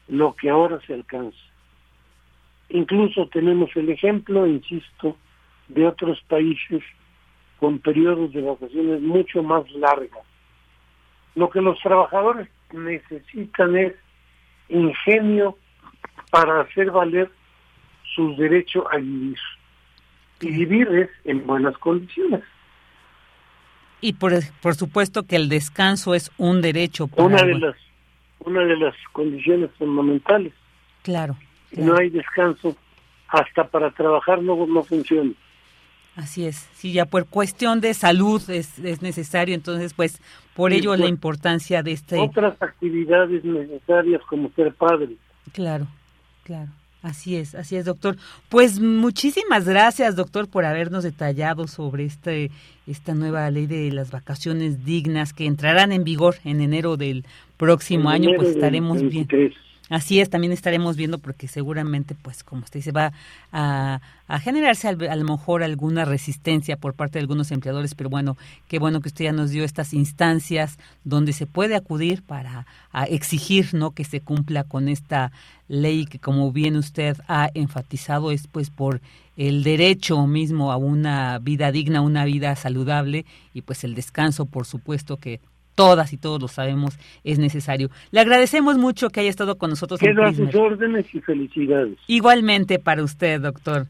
lo 0.07 0.35
que 0.35 0.49
ahora 0.49 0.79
se 0.85 0.93
alcanza. 0.93 1.37
Incluso 2.69 3.27
tenemos 3.27 3.69
el 3.75 3.89
ejemplo, 3.89 4.45
insisto, 4.45 5.17
de 5.67 5.87
otros 5.87 6.21
países 6.27 6.83
con 7.59 7.79
periodos 7.79 8.33
de 8.33 8.41
vacaciones 8.41 9.01
mucho 9.01 9.41
más 9.43 9.69
largos. 9.71 10.25
Lo 11.35 11.49
que 11.49 11.61
los 11.61 11.79
trabajadores 11.79 12.49
necesitan 12.73 13.75
es 13.77 13.93
ingenio 14.69 15.57
para 16.29 16.61
hacer 16.61 16.91
valer 16.91 17.31
sus 18.15 18.37
derechos 18.37 18.85
a 18.91 18.97
vivir 18.97 19.37
y 20.39 20.51
vivir 20.51 21.09
en 21.23 21.45
buenas 21.47 21.77
condiciones. 21.77 22.43
Y 24.01 24.13
por, 24.13 24.33
por 24.61 24.75
supuesto 24.75 25.23
que 25.23 25.35
el 25.35 25.49
descanso 25.49 26.13
es 26.13 26.31
un 26.37 26.61
derecho. 26.61 27.09
una 27.15 27.41
de 27.43 27.57
las 27.57 27.75
una 28.39 28.61
de 28.61 28.77
las 28.77 28.95
condiciones 29.11 29.69
fundamentales. 29.77 30.53
Claro, 31.03 31.37
No 31.71 31.97
hay 31.97 32.09
descanso 32.09 32.75
hasta 33.27 33.67
para 33.67 33.91
trabajar 33.91 34.41
no 34.41 34.65
no 34.65 34.83
funciona. 34.83 35.33
Así 36.15 36.47
es, 36.47 36.67
sí, 36.73 36.93
ya 36.93 37.05
por 37.05 37.27
cuestión 37.27 37.79
de 37.79 37.93
salud 37.93 38.41
es, 38.49 38.79
es 38.79 39.03
necesario, 39.03 39.53
entonces 39.53 39.93
pues 39.93 40.19
por 40.55 40.73
ello 40.73 40.95
la 40.95 41.05
importancia 41.05 41.83
de 41.83 41.91
este... 41.91 42.17
Otras 42.17 42.59
actividades 42.59 43.43
necesarias 43.43 44.21
como 44.27 44.49
ser 44.53 44.73
padre. 44.73 45.15
Claro, 45.53 45.85
claro. 46.43 46.71
Así 47.07 47.37
es, 47.37 47.55
así 47.55 47.77
es, 47.77 47.85
doctor. 47.85 48.17
Pues 48.49 48.81
muchísimas 48.81 49.63
gracias, 49.65 50.17
doctor, 50.17 50.49
por 50.49 50.65
habernos 50.65 51.05
detallado 51.05 51.67
sobre 51.67 52.03
este 52.03 52.51
esta 52.85 53.13
nueva 53.13 53.49
ley 53.49 53.65
de 53.65 53.89
las 53.93 54.11
vacaciones 54.11 54.83
dignas 54.83 55.31
que 55.31 55.45
entrarán 55.45 55.93
en 55.93 56.03
vigor 56.03 56.35
en 56.43 56.59
enero 56.59 56.97
del 56.97 57.23
próximo 57.55 58.09
año. 58.09 58.31
Pues 58.35 58.49
estaremos 58.49 59.01
bien. 59.01 59.25
Así 59.89 60.19
es, 60.19 60.29
también 60.29 60.51
estaremos 60.51 60.97
viendo 60.97 61.17
porque 61.17 61.47
seguramente, 61.47 62.13
pues 62.13 62.43
como 62.43 62.63
usted 62.63 62.79
dice, 62.79 62.91
va 62.91 63.13
a, 63.53 64.01
generarse 64.41 64.89
a, 64.89 64.91
lo 64.93 65.23
mejor 65.23 65.63
alguna 65.63 66.03
resistencia 66.03 66.75
por 66.75 66.93
parte 66.93 67.13
de 67.13 67.21
algunos 67.21 67.51
empleadores, 67.51 67.95
pero 67.95 68.09
bueno, 68.09 68.35
qué 68.67 68.79
bueno 68.79 68.99
que 68.99 69.07
usted 69.07 69.25
ya 69.25 69.31
nos 69.31 69.51
dio 69.51 69.63
estas 69.63 69.93
instancias 69.93 70.77
donde 71.05 71.31
se 71.31 71.45
puede 71.45 71.75
acudir 71.75 72.21
para 72.23 72.65
exigir 73.07 73.73
no 73.73 73.91
que 73.91 74.03
se 74.03 74.19
cumpla 74.19 74.65
con 74.65 74.89
esta 74.89 75.31
ley 75.69 76.05
que 76.05 76.19
como 76.19 76.51
bien 76.51 76.75
usted 76.75 77.17
ha 77.27 77.49
enfatizado 77.53 78.31
es 78.31 78.47
pues 78.47 78.69
por 78.69 79.01
el 79.37 79.63
derecho 79.63 80.25
mismo 80.27 80.71
a 80.71 80.77
una 80.77 81.39
vida 81.39 81.71
digna, 81.71 82.01
una 82.01 82.25
vida 82.25 82.55
saludable 82.55 83.25
y 83.53 83.61
pues 83.61 83.83
el 83.85 83.95
descanso, 83.95 84.45
por 84.45 84.65
supuesto 84.65 85.17
que 85.17 85.39
todas 85.77 86.11
y 86.11 86.17
todos 86.17 86.41
lo 86.41 86.47
sabemos, 86.47 86.97
es 87.23 87.37
necesario. 87.37 87.91
Le 88.09 88.19
agradecemos 88.19 88.79
mucho 88.79 89.11
que 89.11 89.19
haya 89.19 89.29
estado 89.29 89.59
con 89.59 89.69
nosotros. 89.69 89.99
Quedo 89.99 90.23
a 90.23 90.33
sus 90.33 90.53
órdenes 90.55 91.05
y 91.13 91.21
felicidades. 91.21 91.99
Igualmente 92.07 92.79
para 92.79 93.03
usted, 93.03 93.39
doctor 93.39 93.85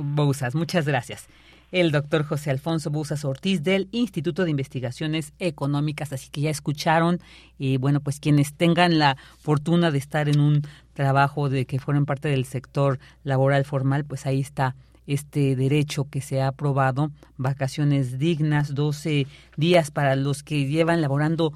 Bouzas. 0.00 0.54
Muchas 0.54 0.86
gracias. 0.86 1.28
El 1.72 1.92
doctor 1.92 2.24
José 2.24 2.50
Alfonso 2.50 2.90
Bouzas 2.90 3.26
Ortiz 3.26 3.62
del 3.62 3.88
Instituto 3.92 4.44
de 4.44 4.50
Investigaciones 4.50 5.34
Económicas. 5.38 6.10
Así 6.14 6.30
que 6.30 6.40
ya 6.40 6.48
escucharon, 6.48 7.20
y 7.58 7.76
bueno, 7.76 8.00
pues 8.00 8.18
quienes 8.18 8.54
tengan 8.54 8.98
la 8.98 9.18
fortuna 9.38 9.90
de 9.90 9.98
estar 9.98 10.30
en 10.30 10.40
un 10.40 10.62
trabajo 10.94 11.50
de 11.50 11.66
que 11.66 11.78
fueran 11.78 12.06
parte 12.06 12.28
del 12.28 12.46
sector 12.46 12.98
laboral 13.24 13.66
formal, 13.66 14.06
pues 14.06 14.24
ahí 14.24 14.40
está 14.40 14.74
este 15.06 15.56
derecho 15.56 16.08
que 16.10 16.20
se 16.20 16.40
ha 16.40 16.48
aprobado, 16.48 17.10
vacaciones 17.36 18.18
dignas, 18.18 18.74
12 18.74 19.26
días 19.56 19.90
para 19.90 20.16
los 20.16 20.42
que 20.42 20.66
llevan 20.66 21.00
laborando 21.00 21.52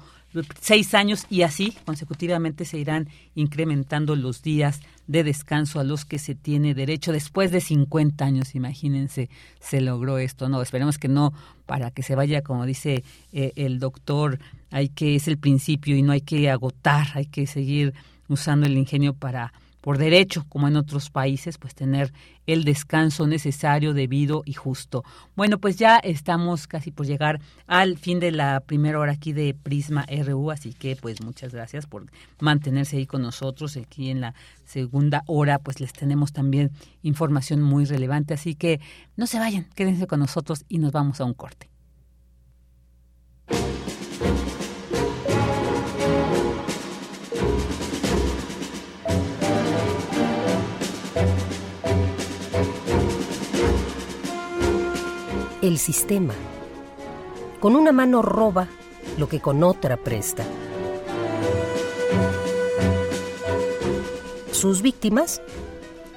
seis 0.59 0.93
años 0.93 1.25
y 1.29 1.41
así 1.41 1.75
consecutivamente 1.85 2.65
se 2.65 2.77
irán 2.77 3.09
incrementando 3.35 4.15
los 4.15 4.41
días 4.41 4.79
de 5.07 5.23
descanso 5.23 5.79
a 5.79 5.83
los 5.83 6.05
que 6.05 6.19
se 6.19 6.35
tiene 6.35 6.73
derecho 6.73 7.11
después 7.11 7.51
de 7.51 7.59
50 7.59 8.23
años, 8.23 8.55
imagínense, 8.55 9.29
se 9.59 9.81
logró 9.81 10.17
esto, 10.19 10.47
no, 10.47 10.61
esperemos 10.61 10.97
que 10.97 11.09
no, 11.09 11.33
para 11.65 11.91
que 11.91 12.03
se 12.03 12.15
vaya, 12.15 12.41
como 12.41 12.65
dice 12.65 13.03
eh, 13.33 13.51
el 13.55 13.79
doctor, 13.79 14.39
hay 14.69 14.87
que, 14.87 15.15
es 15.15 15.27
el 15.27 15.37
principio 15.37 15.97
y 15.97 16.01
no 16.01 16.13
hay 16.13 16.21
que 16.21 16.49
agotar, 16.49 17.07
hay 17.15 17.25
que 17.25 17.45
seguir 17.45 17.93
usando 18.29 18.65
el 18.65 18.77
ingenio 18.77 19.13
para 19.13 19.51
por 19.81 19.97
derecho, 19.97 20.45
como 20.47 20.67
en 20.67 20.75
otros 20.75 21.09
países, 21.09 21.57
pues 21.57 21.75
tener 21.75 22.13
el 22.45 22.63
descanso 22.63 23.27
necesario, 23.27 23.93
debido 23.93 24.43
y 24.45 24.53
justo. 24.53 25.03
Bueno, 25.35 25.57
pues 25.57 25.77
ya 25.77 25.97
estamos 25.97 26.67
casi 26.67 26.91
por 26.91 27.05
llegar 27.05 27.41
al 27.67 27.97
fin 27.97 28.19
de 28.19 28.31
la 28.31 28.61
primera 28.61 28.99
hora 28.99 29.13
aquí 29.13 29.33
de 29.33 29.53
Prisma 29.53 30.05
RU, 30.07 30.51
así 30.51 30.73
que 30.73 30.95
pues 30.95 31.21
muchas 31.21 31.53
gracias 31.53 31.87
por 31.87 32.05
mantenerse 32.39 32.97
ahí 32.97 33.07
con 33.07 33.21
nosotros. 33.21 33.77
Aquí 33.77 34.09
en 34.09 34.21
la 34.21 34.35
segunda 34.63 35.23
hora 35.27 35.59
pues 35.59 35.79
les 35.79 35.93
tenemos 35.93 36.31
también 36.31 36.71
información 37.01 37.61
muy 37.61 37.85
relevante, 37.85 38.33
así 38.33 38.55
que 38.55 38.79
no 39.17 39.27
se 39.27 39.39
vayan, 39.39 39.67
quédense 39.75 40.07
con 40.07 40.19
nosotros 40.19 40.65
y 40.69 40.77
nos 40.77 40.91
vamos 40.91 41.21
a 41.21 41.25
un 41.25 41.33
corte. 41.33 41.70
El 55.61 55.77
sistema. 55.77 56.33
Con 57.59 57.75
una 57.75 57.91
mano 57.91 58.21
roba 58.21 58.67
lo 59.17 59.29
que 59.29 59.39
con 59.39 59.63
otra 59.63 59.97
presta. 59.97 60.43
Sus 64.51 64.81
víctimas, 64.81 65.41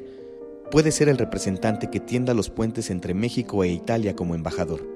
puede 0.70 0.90
ser 0.90 1.10
el 1.10 1.18
representante 1.18 1.90
que 1.90 2.00
tienda 2.00 2.32
los 2.32 2.48
puentes 2.48 2.88
entre 2.88 3.12
México 3.12 3.62
e 3.62 3.68
Italia 3.68 4.16
como 4.16 4.34
embajador, 4.34 4.88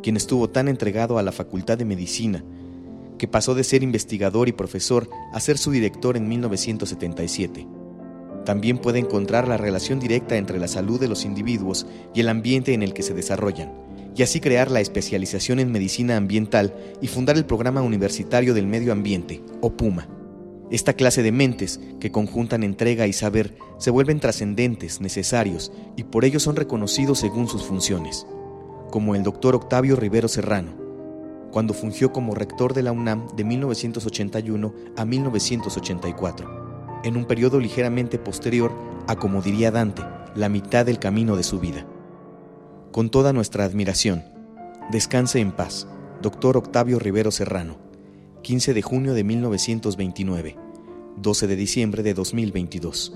quien 0.00 0.16
estuvo 0.16 0.48
tan 0.48 0.68
entregado 0.68 1.18
a 1.18 1.24
la 1.24 1.32
Facultad 1.32 1.76
de 1.76 1.84
Medicina 1.84 2.44
que 3.18 3.26
pasó 3.26 3.56
de 3.56 3.64
ser 3.64 3.82
investigador 3.82 4.48
y 4.48 4.52
profesor 4.52 5.08
a 5.32 5.40
ser 5.40 5.58
su 5.58 5.72
director 5.72 6.16
en 6.16 6.28
1977. 6.28 7.66
También 8.44 8.78
puede 8.78 9.00
encontrar 9.00 9.48
la 9.48 9.56
relación 9.56 9.98
directa 9.98 10.36
entre 10.36 10.60
la 10.60 10.68
salud 10.68 11.00
de 11.00 11.08
los 11.08 11.24
individuos 11.24 11.84
y 12.14 12.20
el 12.20 12.28
ambiente 12.28 12.74
en 12.74 12.84
el 12.84 12.94
que 12.94 13.02
se 13.02 13.12
desarrollan, 13.12 13.72
y 14.16 14.22
así 14.22 14.40
crear 14.40 14.70
la 14.70 14.80
especialización 14.80 15.58
en 15.58 15.72
medicina 15.72 16.16
ambiental 16.16 16.74
y 17.00 17.08
fundar 17.08 17.36
el 17.36 17.46
Programa 17.46 17.82
Universitario 17.82 18.54
del 18.54 18.66
Medio 18.66 18.92
Ambiente, 18.92 19.42
o 19.60 19.76
PUMA. 19.76 20.08
Esta 20.70 20.94
clase 20.94 21.22
de 21.22 21.32
mentes, 21.32 21.80
que 22.00 22.12
conjuntan 22.12 22.62
entrega 22.62 23.06
y 23.06 23.12
saber, 23.12 23.56
se 23.78 23.90
vuelven 23.90 24.20
trascendentes, 24.20 25.00
necesarios, 25.00 25.72
y 25.96 26.04
por 26.04 26.24
ello 26.24 26.40
son 26.40 26.56
reconocidos 26.56 27.18
según 27.18 27.48
sus 27.48 27.64
funciones, 27.64 28.26
como 28.90 29.14
el 29.14 29.22
doctor 29.22 29.54
Octavio 29.54 29.96
Rivero 29.96 30.28
Serrano, 30.28 30.72
cuando 31.50 31.74
fungió 31.74 32.12
como 32.12 32.34
rector 32.34 32.72
de 32.72 32.82
la 32.82 32.92
UNAM 32.92 33.28
de 33.36 33.44
1981 33.44 34.74
a 34.96 35.04
1984, 35.04 37.02
en 37.04 37.16
un 37.16 37.26
periodo 37.26 37.60
ligeramente 37.60 38.18
posterior 38.18 38.72
a, 39.06 39.16
como 39.16 39.42
diría 39.42 39.70
Dante, 39.70 40.02
la 40.34 40.48
mitad 40.48 40.86
del 40.86 40.98
camino 40.98 41.36
de 41.36 41.42
su 41.42 41.60
vida 41.60 41.86
con 42.94 43.10
toda 43.10 43.32
nuestra 43.32 43.64
admiración. 43.64 44.22
Descanse 44.92 45.40
en 45.40 45.50
paz, 45.50 45.88
Doctor 46.22 46.56
Octavio 46.56 47.00
Rivero 47.00 47.32
Serrano, 47.32 47.76
15 48.42 48.72
de 48.72 48.82
junio 48.82 49.14
de 49.14 49.24
1929, 49.24 50.56
12 51.16 51.46
de 51.48 51.56
diciembre 51.56 52.04
de 52.04 52.14
2022. 52.14 53.12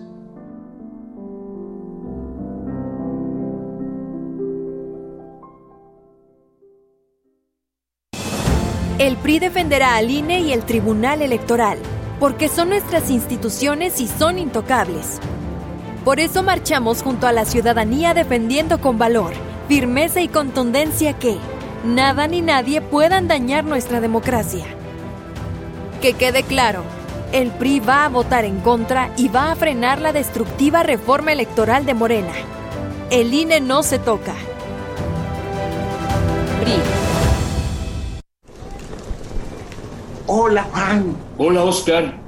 El 8.98 9.16
PRI 9.18 9.38
defenderá 9.38 9.94
al 9.94 10.10
INE 10.10 10.40
y 10.40 10.52
el 10.52 10.64
Tribunal 10.64 11.22
Electoral, 11.22 11.78
porque 12.18 12.48
son 12.48 12.70
nuestras 12.70 13.10
instituciones 13.10 14.00
y 14.00 14.08
son 14.08 14.40
intocables. 14.40 15.20
Por 16.04 16.18
eso 16.18 16.42
marchamos 16.42 17.04
junto 17.04 17.28
a 17.28 17.32
la 17.32 17.44
ciudadanía 17.44 18.12
defendiendo 18.12 18.80
con 18.80 18.98
valor 18.98 19.34
firmeza 19.68 20.22
y 20.22 20.28
contundencia 20.28 21.12
que 21.18 21.36
nada 21.84 22.26
ni 22.26 22.40
nadie 22.40 22.80
puedan 22.80 23.28
dañar 23.28 23.64
nuestra 23.64 24.00
democracia. 24.00 24.64
Que 26.00 26.14
quede 26.14 26.42
claro, 26.42 26.82
el 27.32 27.50
PRI 27.50 27.80
va 27.80 28.06
a 28.06 28.08
votar 28.08 28.46
en 28.46 28.60
contra 28.60 29.10
y 29.16 29.28
va 29.28 29.52
a 29.52 29.56
frenar 29.56 30.00
la 30.00 30.12
destructiva 30.12 30.82
reforma 30.82 31.32
electoral 31.32 31.84
de 31.84 31.92
Morena. 31.92 32.32
El 33.10 33.32
INE 33.34 33.60
no 33.60 33.82
se 33.82 33.98
toca. 33.98 34.32
PRI. 36.60 36.72
Hola, 40.26 40.66
Juan. 40.72 41.16
Hola, 41.36 41.64
Oscar. 41.64 42.27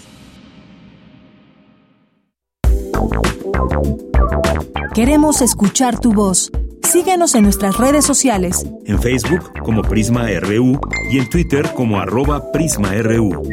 Queremos 4.93 5.41
escuchar 5.41 5.99
tu 5.99 6.13
voz. 6.13 6.51
Síguenos 6.83 7.35
en 7.35 7.43
nuestras 7.43 7.77
redes 7.77 8.05
sociales. 8.05 8.65
En 8.85 9.01
Facebook 9.01 9.53
como 9.63 9.81
Prisma 9.81 10.27
RU 10.41 10.79
y 11.09 11.19
en 11.19 11.29
Twitter 11.29 11.71
como 11.73 11.99
arroba 11.99 12.51
PrismaRU. 12.51 13.43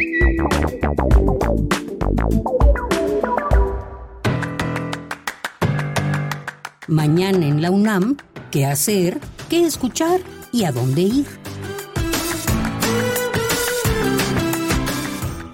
Mañana 6.88 7.46
en 7.46 7.62
la 7.62 7.70
UNAM, 7.70 8.16
¿qué 8.50 8.66
hacer? 8.66 9.20
¿Qué 9.48 9.64
escuchar? 9.64 10.20
¿Y 10.52 10.64
a 10.64 10.72
dónde 10.72 11.02
ir? 11.02 11.26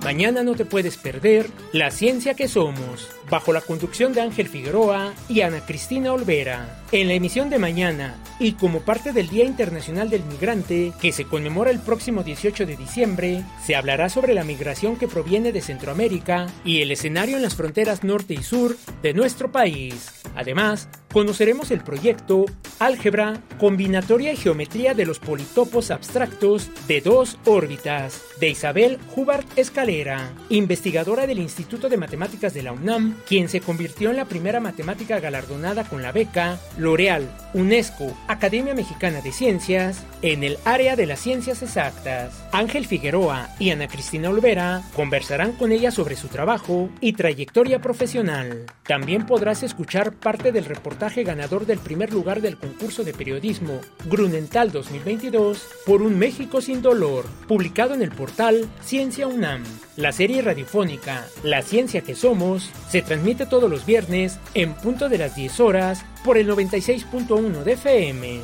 Mañana 0.05 0.43
no 0.43 0.55
te 0.55 0.65
puedes 0.65 0.97
perder 0.97 1.51
La 1.73 1.91
Ciencia 1.91 2.35
que 2.35 2.47
Somos, 2.47 3.09
bajo 3.31 3.53
la 3.53 3.61
conducción 3.61 4.13
de 4.13 4.21
Ángel 4.21 4.49
Figueroa 4.49 5.13
y 5.29 5.41
Ana 5.41 5.61
Cristina 5.65 6.13
Olvera. 6.13 6.83
En 6.93 7.09
la 7.09 7.15
emisión 7.15 7.51
de 7.51 7.59
mañana, 7.59 8.17
y 8.39 8.53
como 8.53 8.81
parte 8.81 9.13
del 9.13 9.29
Día 9.29 9.45
Internacional 9.45 10.11
del 10.11 10.25
Migrante, 10.25 10.93
que 11.01 11.13
se 11.13 11.25
conmemora 11.25 11.71
el 11.71 11.81
próximo 11.81 12.23
18 12.23 12.67
de 12.67 12.77
diciembre, 12.77 13.45
se 13.65 13.75
hablará 13.75 14.09
sobre 14.09 14.35
la 14.35 14.45
migración 14.45 14.97
que 14.97 15.09
proviene 15.09 15.53
de 15.53 15.61
Centroamérica 15.61 16.47
y 16.65 16.83
el 16.83 16.91
escenario 16.91 17.37
en 17.37 17.43
las 17.43 17.57
fronteras 17.57 18.05
norte 18.05 18.35
y 18.35 18.43
sur 18.43 18.77
de 19.03 19.15
nuestro 19.15 19.51
país. 19.51 20.11
Además, 20.37 20.89
conoceremos 21.13 21.71
el 21.71 21.81
proyecto 21.81 22.45
Álgebra, 22.81 23.41
Combinatoria 23.59 24.33
y 24.33 24.37
Geometría 24.37 24.95
de 24.95 25.07
los 25.07 25.21
Politopos 25.21 25.91
Abstractos 25.91 26.71
de 26.89 27.01
dos 27.01 27.39
órbitas, 27.45 28.23
de 28.41 28.51
Isabel 28.51 28.99
Hubert 29.15 29.47
Escalera, 29.57 30.33
investigadora 30.49 31.27
del 31.27 31.39
Instituto 31.39 31.89
de 31.89 31.97
Matemáticas 31.97 32.53
de 32.53 32.63
la 32.63 32.73
UNAM, 32.73 33.17
quien 33.27 33.49
se 33.49 33.61
convirtió 33.61 34.11
en 34.11 34.17
la 34.17 34.27
primera 34.27 34.61
matemática 34.61 35.21
galardonada 35.21 35.85
con 35.85 36.03
la 36.03 36.13
beca 36.13 36.59
L'Oreal, 36.77 37.29
UNESCO, 37.55 38.17
Academia 38.29 38.75
Mexicana 38.75 39.21
de 39.21 39.33
Ciencias, 39.33 40.05
en 40.23 40.45
el 40.45 40.59
área 40.65 40.97
de 40.97 41.07
las 41.07 41.21
ciencias 41.21 41.63
exactas. 41.63 42.44
Ángel 42.55 42.87
Figueroa 42.87 43.49
y 43.59 43.71
Ana 43.71 43.89
Cristina 43.89 44.31
Olvera 44.31 44.85
conversarán 44.95 45.53
con 45.53 45.73
ella 45.73 45.91
sobre 45.91 46.15
su 46.15 46.29
trabajo 46.29 46.89
y 47.01 47.15
trayectoria 47.15 47.81
profesional. 47.81 48.67
También 48.87 49.27
podrás 49.27 49.65
escuchar 49.65 50.13
parte 50.13 50.53
del 50.53 50.65
reportaje 50.65 51.25
ganador 51.25 51.67
del 51.67 51.81
primer 51.81 52.13
lugar 52.13 52.41
del 52.41 52.57
concurso 52.57 53.03
de 53.03 53.13
periodismo 53.13 53.81
Grunental 54.05 54.71
2022 54.71 55.67
por 55.85 56.01
un 56.01 56.17
México 56.17 56.61
sin 56.61 56.81
dolor, 56.81 57.27
publicado 57.49 57.93
en 57.93 58.03
el 58.03 58.13
portal 58.13 58.69
Ciencia 58.85 59.27
UNAM. 59.27 59.65
La 59.97 60.13
serie 60.13 60.41
radiofónica 60.41 61.27
La 61.43 61.61
Ciencia 61.61 62.03
que 62.03 62.15
Somos 62.15 62.71
se 62.89 63.03
transmite 63.03 63.47
todos 63.47 63.69
los 63.69 63.85
viernes 63.85 64.39
en 64.55 64.75
punto 64.75 65.09
de 65.09 65.19
las 65.19 65.35
10 65.35 65.59
horas 65.59 66.05
por 66.25 66.39
el 66.39 66.49
96.1 66.49 67.65
de 67.65 67.73
FM. 67.73 68.41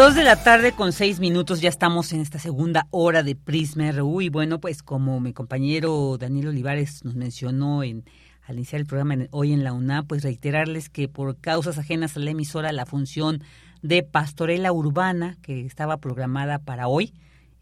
Dos 0.00 0.14
de 0.14 0.24
la 0.24 0.42
tarde 0.42 0.72
con 0.72 0.94
seis 0.94 1.20
minutos, 1.20 1.60
ya 1.60 1.68
estamos 1.68 2.14
en 2.14 2.22
esta 2.22 2.38
segunda 2.38 2.86
hora 2.90 3.22
de 3.22 3.34
Prisma 3.34 3.92
RU 3.92 4.22
y 4.22 4.30
bueno, 4.30 4.58
pues 4.58 4.82
como 4.82 5.20
mi 5.20 5.34
compañero 5.34 6.16
Daniel 6.18 6.48
Olivares 6.48 7.04
nos 7.04 7.16
mencionó 7.16 7.82
en, 7.82 8.04
al 8.46 8.56
iniciar 8.56 8.80
el 8.80 8.86
programa 8.86 9.26
hoy 9.30 9.52
en 9.52 9.62
la 9.62 9.74
UNA, 9.74 10.04
pues 10.04 10.22
reiterarles 10.22 10.88
que 10.88 11.06
por 11.06 11.36
causas 11.36 11.76
ajenas 11.76 12.16
a 12.16 12.20
la 12.20 12.30
emisora 12.30 12.72
la 12.72 12.86
función 12.86 13.42
de 13.82 14.02
Pastorela 14.02 14.72
Urbana, 14.72 15.36
que 15.42 15.64
estaba 15.64 15.96
programada 15.98 16.58
para 16.58 16.88
hoy, 16.88 17.12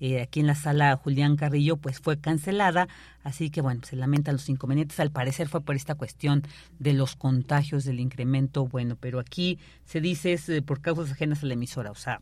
eh, 0.01 0.21
aquí 0.21 0.41
en 0.41 0.47
la 0.47 0.55
sala 0.55 0.97
Julián 0.97 1.37
Carrillo, 1.37 1.77
pues 1.77 1.99
fue 1.99 2.19
cancelada. 2.19 2.89
Así 3.23 3.51
que 3.51 3.61
bueno, 3.61 3.81
se 3.85 3.97
lamentan 3.97 4.35
los 4.35 4.49
inconvenientes. 4.49 5.01
Al 5.01 5.11
parecer 5.11 5.49
fue 5.49 5.61
por 5.61 5.75
esta 5.75 5.95
cuestión 5.95 6.43
de 6.79 6.93
los 6.93 7.17
contagios, 7.17 7.85
del 7.85 8.01
incremento. 8.01 8.67
Bueno, 8.67 8.97
pero 8.99 9.19
aquí 9.19 9.59
se 9.85 10.01
dice 10.01 10.33
es 10.33 10.49
eh, 10.49 10.63
por 10.63 10.81
causas 10.81 11.11
ajenas 11.11 11.43
a 11.43 11.47
la 11.47 11.55
emisora. 11.55 11.91
O 11.91 11.97
sea, 11.97 12.21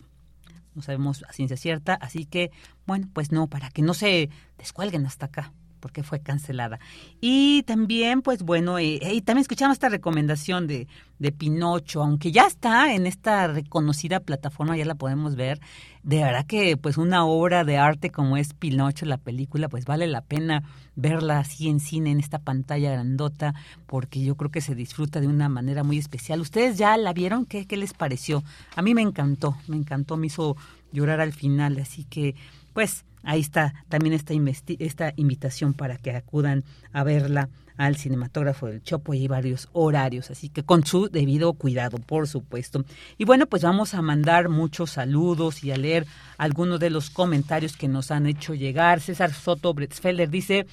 no 0.74 0.82
sabemos 0.82 1.24
a 1.28 1.32
ciencia 1.32 1.56
cierta. 1.56 1.94
Así 1.94 2.24
que 2.24 2.50
bueno, 2.86 3.08
pues 3.12 3.30
no, 3.30 3.46
para 3.46 3.70
que 3.70 3.82
no 3.82 3.94
se 3.94 4.30
descuelguen 4.58 5.06
hasta 5.06 5.26
acá 5.26 5.52
porque 5.80 6.02
fue 6.02 6.20
cancelada. 6.20 6.78
Y 7.20 7.62
también, 7.64 8.22
pues 8.22 8.42
bueno, 8.42 8.78
eh, 8.78 8.98
y 9.12 9.20
también 9.22 9.42
escuchamos 9.42 9.74
esta 9.74 9.88
recomendación 9.88 10.66
de, 10.66 10.88
de 11.18 11.32
Pinocho, 11.32 12.02
aunque 12.02 12.32
ya 12.32 12.46
está 12.46 12.94
en 12.94 13.06
esta 13.06 13.46
reconocida 13.46 14.20
plataforma, 14.20 14.76
ya 14.76 14.84
la 14.84 14.94
podemos 14.94 15.36
ver. 15.36 15.60
De 16.02 16.22
verdad 16.22 16.46
que 16.46 16.76
pues 16.76 16.98
una 16.98 17.24
obra 17.24 17.64
de 17.64 17.78
arte 17.78 18.10
como 18.10 18.36
es 18.36 18.54
Pinocho, 18.54 19.06
la 19.06 19.18
película, 19.18 19.68
pues 19.68 19.84
vale 19.84 20.06
la 20.06 20.20
pena 20.20 20.62
verla 20.94 21.40
así 21.40 21.68
en 21.68 21.80
cine, 21.80 22.10
en 22.10 22.20
esta 22.20 22.38
pantalla 22.38 22.92
grandota, 22.92 23.54
porque 23.86 24.22
yo 24.22 24.36
creo 24.36 24.50
que 24.50 24.60
se 24.60 24.74
disfruta 24.74 25.20
de 25.20 25.26
una 25.26 25.48
manera 25.48 25.82
muy 25.82 25.98
especial. 25.98 26.40
¿Ustedes 26.40 26.78
ya 26.78 26.96
la 26.96 27.12
vieron? 27.12 27.44
¿Qué, 27.44 27.66
qué 27.66 27.76
les 27.76 27.92
pareció? 27.92 28.44
A 28.76 28.82
mí 28.82 28.94
me 28.94 29.02
encantó, 29.02 29.56
me 29.66 29.76
encantó, 29.76 30.16
me 30.16 30.28
hizo 30.28 30.56
llorar 30.92 31.20
al 31.20 31.32
final, 31.32 31.78
así 31.78 32.04
que 32.04 32.34
pues 32.72 33.04
ahí 33.26 33.40
está 33.40 33.74
también 33.88 34.14
esta, 34.14 34.32
esta 34.78 35.12
invitación 35.16 35.74
para 35.74 35.98
que 35.98 36.12
acudan 36.12 36.64
a 36.92 37.04
verla 37.04 37.50
al 37.76 37.96
cinematógrafo 37.96 38.68
del 38.68 38.82
Chopo 38.82 39.12
y 39.12 39.28
varios 39.28 39.68
horarios, 39.72 40.30
así 40.30 40.48
que 40.48 40.62
con 40.62 40.86
su 40.86 41.08
debido 41.08 41.52
cuidado, 41.52 41.98
por 41.98 42.26
supuesto. 42.26 42.84
Y 43.18 43.24
bueno, 43.24 43.46
pues 43.46 43.62
vamos 43.62 43.92
a 43.92 44.00
mandar 44.00 44.48
muchos 44.48 44.92
saludos 44.92 45.62
y 45.62 45.72
a 45.72 45.76
leer 45.76 46.06
algunos 46.38 46.80
de 46.80 46.88
los 46.88 47.10
comentarios 47.10 47.76
que 47.76 47.88
nos 47.88 48.10
han 48.10 48.26
hecho 48.26 48.54
llegar. 48.54 49.00
César 49.00 49.34
Soto 49.34 49.74
Bretzfelder 49.74 50.30
dice, 50.30 50.66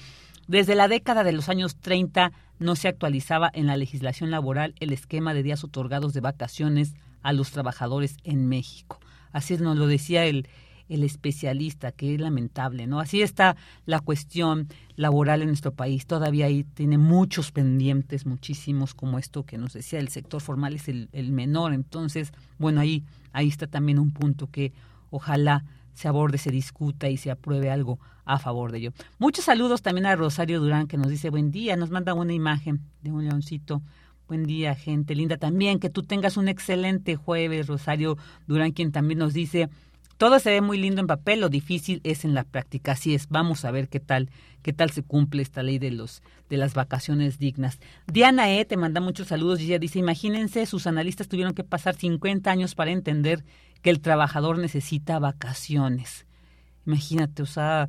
desde 0.46 0.74
la 0.74 0.88
década 0.88 1.24
de 1.24 1.32
los 1.32 1.48
años 1.48 1.76
30 1.76 2.32
no 2.58 2.76
se 2.76 2.88
actualizaba 2.88 3.50
en 3.52 3.66
la 3.66 3.76
legislación 3.76 4.30
laboral 4.30 4.74
el 4.80 4.92
esquema 4.92 5.34
de 5.34 5.42
días 5.42 5.64
otorgados 5.64 6.14
de 6.14 6.20
vacaciones 6.20 6.94
a 7.22 7.32
los 7.32 7.50
trabajadores 7.50 8.16
en 8.24 8.48
México. 8.48 8.98
Así 9.32 9.56
nos 9.56 9.76
lo 9.76 9.88
decía 9.88 10.24
el, 10.24 10.48
el 10.88 11.02
especialista, 11.02 11.92
que 11.92 12.14
es 12.14 12.20
lamentable, 12.20 12.86
¿no? 12.86 13.00
Así 13.00 13.22
está 13.22 13.56
la 13.86 14.00
cuestión 14.00 14.68
laboral 14.96 15.42
en 15.42 15.48
nuestro 15.48 15.72
país. 15.72 16.06
Todavía 16.06 16.46
ahí 16.46 16.64
tiene 16.64 16.98
muchos 16.98 17.52
pendientes, 17.52 18.26
muchísimos, 18.26 18.94
como 18.94 19.18
esto 19.18 19.44
que 19.44 19.58
nos 19.58 19.72
decía, 19.72 19.98
el 19.98 20.08
sector 20.08 20.40
formal 20.40 20.74
es 20.74 20.88
el, 20.88 21.32
menor. 21.32 21.72
Entonces, 21.72 22.32
bueno, 22.58 22.80
ahí, 22.80 23.02
ahí 23.32 23.48
está 23.48 23.66
también 23.66 23.98
un 23.98 24.12
punto 24.12 24.48
que 24.48 24.72
ojalá 25.10 25.64
se 25.94 26.08
aborde, 26.08 26.38
se 26.38 26.50
discuta 26.50 27.08
y 27.08 27.16
se 27.16 27.30
apruebe 27.30 27.70
algo 27.70 27.98
a 28.24 28.38
favor 28.38 28.72
de 28.72 28.78
ello. 28.78 28.92
Muchos 29.18 29.44
saludos 29.44 29.82
también 29.82 30.06
a 30.06 30.16
Rosario 30.16 30.60
Durán 30.60 30.86
que 30.86 30.96
nos 30.96 31.08
dice 31.08 31.30
buen 31.30 31.50
día, 31.50 31.76
nos 31.76 31.90
manda 31.90 32.14
una 32.14 32.32
imagen 32.32 32.80
de 33.02 33.12
un 33.12 33.24
leoncito. 33.24 33.82
Buen 34.26 34.44
día, 34.44 34.74
gente 34.74 35.14
linda 35.14 35.36
también. 35.36 35.78
Que 35.78 35.90
tú 35.90 36.02
tengas 36.02 36.38
un 36.38 36.48
excelente 36.48 37.14
jueves, 37.14 37.66
Rosario 37.66 38.16
Durán, 38.46 38.72
quien 38.72 38.90
también 38.90 39.18
nos 39.18 39.34
dice 39.34 39.68
todo 40.16 40.38
se 40.38 40.50
ve 40.50 40.60
muy 40.60 40.78
lindo 40.78 41.00
en 41.00 41.06
papel, 41.06 41.40
lo 41.40 41.48
difícil 41.48 42.00
es 42.04 42.24
en 42.24 42.34
la 42.34 42.44
práctica. 42.44 42.92
Así 42.92 43.14
es, 43.14 43.28
vamos 43.28 43.64
a 43.64 43.70
ver 43.70 43.88
qué 43.88 44.00
tal, 44.00 44.30
qué 44.62 44.72
tal 44.72 44.90
se 44.90 45.02
cumple 45.02 45.42
esta 45.42 45.62
ley 45.62 45.78
de 45.78 45.90
los 45.90 46.22
de 46.48 46.56
las 46.56 46.74
vacaciones 46.74 47.38
dignas. 47.38 47.78
Diana 48.06 48.50
E 48.52 48.64
te 48.64 48.76
manda 48.76 49.00
muchos 49.00 49.28
saludos 49.28 49.60
y 49.60 49.64
ella 49.64 49.78
dice, 49.78 49.98
imagínense, 49.98 50.66
sus 50.66 50.86
analistas 50.86 51.28
tuvieron 51.28 51.54
que 51.54 51.64
pasar 51.64 51.94
50 51.94 52.50
años 52.50 52.74
para 52.74 52.90
entender 52.90 53.44
que 53.82 53.90
el 53.90 54.00
trabajador 54.00 54.58
necesita 54.58 55.18
vacaciones. 55.18 56.26
Imagínate, 56.86 57.42
o 57.42 57.46
sea, 57.46 57.88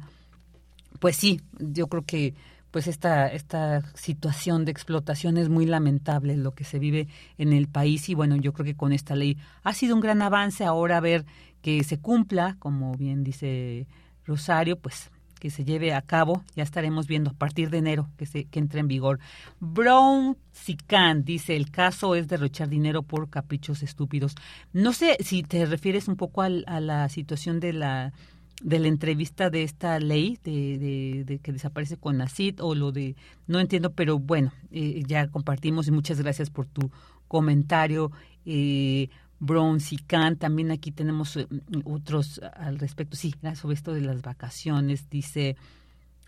pues 0.99 1.15
sí, 1.15 1.41
yo 1.59 1.87
creo 1.87 2.03
que 2.03 2.33
pues 2.71 2.87
esta, 2.87 3.27
esta 3.27 3.83
situación 3.95 4.65
de 4.65 4.71
explotación 4.71 5.37
es 5.37 5.47
muy 5.47 5.65
lamentable 5.65 6.35
lo 6.35 6.51
que 6.51 6.65
se 6.65 6.77
vive 6.77 7.07
en 7.37 7.53
el 7.53 7.69
país 7.69 8.09
y 8.09 8.15
bueno, 8.15 8.35
yo 8.35 8.51
creo 8.51 8.65
que 8.65 8.75
con 8.75 8.91
esta 8.91 9.15
ley 9.15 9.37
ha 9.63 9.73
sido 9.73 9.95
un 9.95 10.01
gran 10.01 10.21
avance 10.21 10.65
ahora 10.65 10.99
ver 10.99 11.25
que 11.65 11.83
se 11.83 11.97
cumpla, 11.97 12.57
como 12.59 12.93
bien 12.93 13.23
dice 13.23 13.87
Rosario, 14.23 14.77
pues 14.77 15.09
que 15.39 15.49
se 15.49 15.65
lleve 15.65 15.95
a 15.95 16.01
cabo, 16.03 16.43
ya 16.55 16.61
estaremos 16.61 17.07
viendo 17.07 17.31
a 17.31 17.33
partir 17.33 17.71
de 17.71 17.79
enero 17.79 18.07
que 18.17 18.27
se 18.27 18.45
que 18.45 18.59
entre 18.59 18.81
en 18.81 18.87
vigor. 18.87 19.19
Brown 19.59 20.37
Sican 20.51 21.23
dice, 21.23 21.55
el 21.55 21.71
caso 21.71 22.13
es 22.13 22.27
derrochar 22.27 22.69
dinero 22.69 23.01
por 23.01 23.31
caprichos 23.31 23.81
estúpidos. 23.81 24.35
No 24.73 24.93
sé 24.93 25.17
si 25.21 25.41
te 25.41 25.65
refieres 25.65 26.07
un 26.07 26.17
poco 26.17 26.43
a 26.43 26.49
la 26.49 27.09
situación 27.09 27.59
de 27.59 27.73
la 27.73 28.13
de 28.61 28.77
la 28.77 28.87
entrevista 28.87 29.49
de 29.49 29.63
esta 29.63 29.99
ley 29.99 30.37
de, 30.43 31.39
que 31.41 31.51
desaparece 31.51 31.97
con 31.97 32.21
ACID 32.21 32.61
o 32.61 32.75
lo 32.75 32.91
de 32.91 33.15
no 33.47 33.59
entiendo 33.59 33.91
pero 33.91 34.17
bueno 34.17 34.53
eh, 34.71 35.03
ya 35.05 35.27
compartimos 35.27 35.87
y 35.87 35.91
muchas 35.91 36.21
gracias 36.21 36.49
por 36.49 36.65
tu 36.65 36.89
comentario 37.27 38.13
eh, 38.45 39.09
Bronze 39.39 39.95
y 39.95 39.97
Khan 39.97 40.37
también 40.37 40.71
aquí 40.71 40.91
tenemos 40.91 41.37
eh, 41.37 41.47
otros 41.83 42.41
al 42.55 42.79
respecto 42.79 43.15
sí 43.15 43.33
sobre 43.55 43.75
esto 43.75 43.93
de 43.93 44.01
las 44.01 44.21
vacaciones 44.21 45.09
dice 45.09 45.55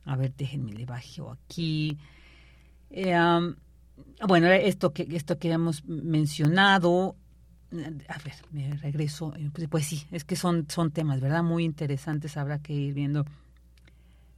a 0.06 0.16
ver 0.16 0.34
déjenme 0.36 0.74
le 0.74 0.86
bajo 0.86 1.32
aquí 1.32 1.98
eh, 2.90 3.16
bueno 4.28 4.48
esto 4.48 4.94
que 4.94 5.08
esto 5.12 5.38
que 5.38 5.52
hemos 5.52 5.86
mencionado 5.86 7.16
a 7.72 8.18
ver, 8.24 8.36
me 8.52 8.76
regreso. 8.78 9.34
Eh, 9.36 9.50
pues, 9.54 9.68
pues, 9.68 9.86
sí, 9.86 10.06
es 10.12 10.24
que 10.24 10.36
son, 10.36 10.68
son 10.70 10.92
temas, 10.92 11.20
¿verdad? 11.20 11.44
Muy 11.44 11.64
interesantes, 11.66 12.38
habrá 12.38 12.60
que 12.60 12.74
ir 12.74 12.94
viendo. 12.94 13.26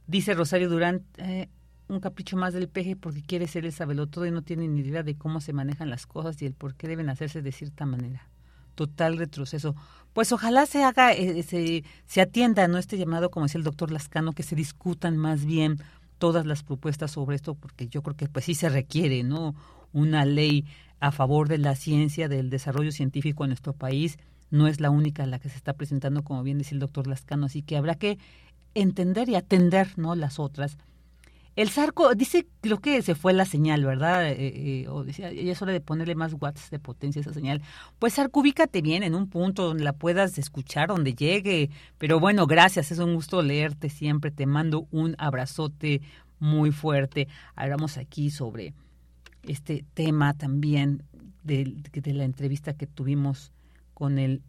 Dice 0.06 0.34
Rosario 0.34 0.68
Durán, 0.68 1.04
eh, 1.18 1.48
un 1.88 2.00
capricho 2.00 2.36
más 2.36 2.54
del 2.54 2.68
peje 2.68 2.96
porque 2.96 3.22
quiere 3.22 3.46
ser 3.46 3.64
el 3.64 3.72
sabelotodo 3.72 4.26
y 4.26 4.30
no 4.30 4.42
tiene 4.42 4.66
ni 4.66 4.80
idea 4.80 5.02
de 5.02 5.16
cómo 5.16 5.40
se 5.40 5.52
manejan 5.52 5.90
las 5.90 6.06
cosas 6.06 6.40
y 6.42 6.46
el 6.46 6.54
por 6.54 6.74
qué 6.74 6.88
deben 6.88 7.08
hacerse 7.08 7.42
de 7.42 7.52
cierta 7.52 7.86
manera. 7.86 8.28
Total 8.80 9.18
retroceso. 9.18 9.76
Pues 10.14 10.32
ojalá 10.32 10.64
se 10.64 10.82
haga, 10.84 11.12
eh, 11.12 11.42
se, 11.42 11.84
se 12.06 12.22
atienda 12.22 12.66
¿no? 12.66 12.78
este 12.78 12.96
llamado, 12.96 13.30
como 13.30 13.44
decía 13.44 13.58
el 13.58 13.64
doctor 13.64 13.90
Lascano, 13.90 14.32
que 14.32 14.42
se 14.42 14.56
discutan 14.56 15.18
más 15.18 15.44
bien 15.44 15.76
todas 16.16 16.46
las 16.46 16.62
propuestas 16.62 17.10
sobre 17.10 17.36
esto, 17.36 17.54
porque 17.54 17.88
yo 17.88 18.02
creo 18.02 18.16
que 18.16 18.26
pues 18.26 18.46
sí 18.46 18.54
se 18.54 18.70
requiere, 18.70 19.22
¿no? 19.22 19.54
Una 19.92 20.24
ley 20.24 20.64
a 20.98 21.12
favor 21.12 21.46
de 21.46 21.58
la 21.58 21.74
ciencia, 21.76 22.26
del 22.26 22.48
desarrollo 22.48 22.90
científico 22.90 23.44
en 23.44 23.50
nuestro 23.50 23.74
país. 23.74 24.16
No 24.50 24.66
es 24.66 24.80
la 24.80 24.88
única 24.88 25.26
la 25.26 25.40
que 25.40 25.50
se 25.50 25.58
está 25.58 25.74
presentando, 25.74 26.24
como 26.24 26.42
bien 26.42 26.56
dice 26.56 26.74
el 26.74 26.80
doctor 26.80 27.06
Lascano, 27.06 27.44
así 27.44 27.60
que 27.60 27.76
habrá 27.76 27.96
que 27.96 28.16
entender 28.72 29.28
y 29.28 29.34
atender 29.34 29.98
¿no? 29.98 30.14
las 30.14 30.38
otras. 30.38 30.78
El 31.56 31.68
Zarco 31.70 32.14
dice, 32.14 32.46
creo 32.60 32.80
que 32.80 33.02
se 33.02 33.14
fue 33.14 33.32
la 33.32 33.44
señal, 33.44 33.84
¿verdad? 33.84 34.28
Eh, 34.28 34.36
eh, 34.38 34.88
o 34.88 35.04
decía, 35.04 35.32
ya 35.32 35.52
es 35.52 35.60
hora 35.60 35.72
de 35.72 35.80
ponerle 35.80 36.14
más 36.14 36.34
watts 36.38 36.70
de 36.70 36.78
potencia 36.78 37.20
a 37.20 37.22
esa 37.22 37.34
señal. 37.34 37.60
Pues 37.98 38.14
Zarco, 38.14 38.40
ubícate 38.40 38.82
bien 38.82 39.02
en 39.02 39.14
un 39.14 39.28
punto 39.28 39.64
donde 39.64 39.84
la 39.84 39.92
puedas 39.92 40.38
escuchar, 40.38 40.88
donde 40.88 41.14
llegue. 41.14 41.70
Pero 41.98 42.20
bueno, 42.20 42.46
gracias, 42.46 42.92
es 42.92 42.98
un 42.98 43.14
gusto 43.14 43.42
leerte 43.42 43.88
siempre. 43.90 44.30
Te 44.30 44.46
mando 44.46 44.86
un 44.90 45.16
abrazote 45.18 46.00
muy 46.38 46.70
fuerte. 46.70 47.28
Hablamos 47.56 47.98
aquí 47.98 48.30
sobre 48.30 48.72
este 49.42 49.84
tema 49.94 50.34
también 50.34 51.02
de, 51.42 51.74
de 51.92 52.14
la 52.14 52.24
entrevista 52.24 52.74
que 52.74 52.86
tuvimos 52.86 53.52
con 53.94 54.18
el 54.18 54.42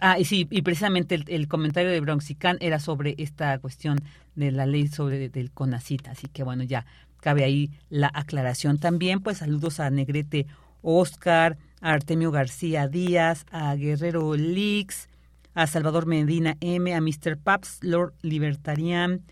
Ah, 0.00 0.18
y 0.18 0.24
sí, 0.24 0.46
y 0.50 0.62
precisamente 0.62 1.22
el, 1.26 1.48
comentario 1.48 1.90
de 1.90 2.00
Bronxican 2.00 2.56
era 2.60 2.78
sobre 2.78 3.14
esta 3.18 3.58
cuestión 3.58 3.98
de 4.34 4.50
la 4.52 4.66
ley 4.66 4.88
sobre 4.88 5.28
del 5.28 5.50
CONACIT, 5.50 6.08
así 6.08 6.26
que 6.28 6.42
bueno, 6.42 6.62
ya 6.62 6.86
cabe 7.20 7.44
ahí 7.44 7.70
la 7.90 8.10
aclaración. 8.12 8.78
También, 8.78 9.20
pues 9.20 9.38
saludos 9.38 9.80
a 9.80 9.90
Negrete 9.90 10.46
Oscar, 10.82 11.58
a 11.80 11.92
Artemio 11.92 12.30
García 12.30 12.88
Díaz, 12.88 13.46
a 13.50 13.74
Guerrero 13.74 14.34
Lix, 14.34 15.08
a 15.54 15.66
Salvador 15.66 16.06
Medina 16.06 16.56
M, 16.60 16.94
a 16.94 17.00
Mr. 17.00 17.36
Paps, 17.36 17.78
Lord 17.82 18.14
Libertarian, 18.22 19.22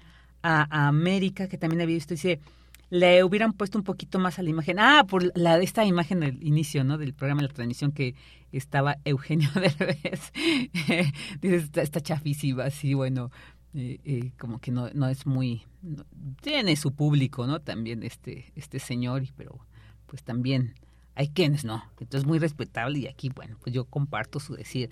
a, 0.42 0.66
a 0.70 0.88
América, 0.88 1.48
que 1.48 1.58
también 1.58 1.82
había 1.82 1.96
visto, 1.96 2.14
dice, 2.14 2.40
le 2.90 3.22
hubieran 3.22 3.52
puesto 3.52 3.78
un 3.78 3.84
poquito 3.84 4.18
más 4.18 4.38
a 4.38 4.42
la 4.42 4.50
imagen. 4.50 4.78
Ah, 4.78 5.06
por 5.08 5.36
la 5.36 5.58
esta 5.58 5.84
imagen 5.84 6.20
del 6.20 6.42
inicio, 6.42 6.84
¿no? 6.84 6.98
Del 6.98 7.14
programa 7.14 7.42
de 7.42 7.48
la 7.48 7.54
transmisión 7.54 7.92
que 7.92 8.14
estaba 8.52 8.98
Eugenio 9.04 9.48
Derbez. 9.54 10.32
Dice, 11.40 11.70
está, 11.80 12.00
chafísima, 12.00 12.68
sí, 12.70 12.94
bueno, 12.94 13.30
eh, 13.74 14.00
eh, 14.04 14.32
como 14.38 14.58
que 14.58 14.72
no, 14.72 14.90
no 14.92 15.08
es 15.08 15.24
muy... 15.24 15.62
tiene 16.42 16.74
su 16.76 16.92
público, 16.92 17.46
¿no? 17.46 17.60
También 17.60 18.02
este, 18.02 18.52
este 18.56 18.80
señor, 18.80 19.22
pero 19.36 19.60
pues 20.06 20.24
también 20.24 20.74
hay 21.14 21.28
quienes 21.28 21.64
no. 21.64 21.84
Entonces 22.00 22.26
muy 22.26 22.40
respetable 22.40 22.98
y 22.98 23.06
aquí, 23.06 23.28
bueno, 23.28 23.56
pues 23.62 23.72
yo 23.72 23.84
comparto 23.84 24.40
su 24.40 24.54
decir. 24.54 24.90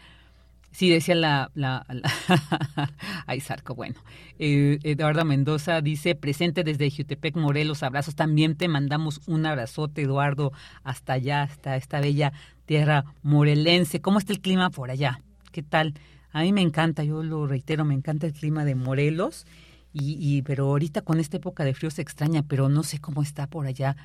Sí, 0.78 0.90
decía 0.90 1.16
la... 1.16 1.50
la, 1.56 1.84
Ay, 3.26 3.40
Zarco, 3.40 3.74
bueno. 3.74 3.96
Eh, 4.38 4.78
Eduardo 4.84 5.24
Mendoza 5.24 5.80
dice, 5.80 6.14
presente 6.14 6.62
desde 6.62 6.88
Jutepec, 6.88 7.34
Morelos, 7.34 7.82
abrazos. 7.82 8.14
También 8.14 8.54
te 8.54 8.68
mandamos 8.68 9.20
un 9.26 9.44
abrazote, 9.44 10.02
Eduardo, 10.02 10.52
hasta 10.84 11.14
allá, 11.14 11.42
hasta 11.42 11.74
esta 11.74 12.00
bella 12.00 12.32
tierra 12.64 13.06
morelense. 13.22 14.00
¿Cómo 14.00 14.20
está 14.20 14.32
el 14.32 14.40
clima 14.40 14.70
por 14.70 14.92
allá? 14.92 15.20
¿Qué 15.50 15.64
tal? 15.64 15.94
A 16.30 16.42
mí 16.42 16.52
me 16.52 16.62
encanta, 16.62 17.02
yo 17.02 17.24
lo 17.24 17.48
reitero, 17.48 17.84
me 17.84 17.94
encanta 17.94 18.28
el 18.28 18.32
clima 18.32 18.64
de 18.64 18.76
Morelos. 18.76 19.48
Y, 19.92 20.16
y 20.20 20.42
pero 20.42 20.66
ahorita 20.66 21.02
con 21.02 21.18
esta 21.18 21.38
época 21.38 21.64
de 21.64 21.74
frío 21.74 21.90
se 21.90 22.02
extraña, 22.02 22.44
pero 22.44 22.68
no 22.68 22.84
sé 22.84 23.00
cómo 23.00 23.22
está 23.22 23.48
por 23.48 23.66
allá 23.66 23.96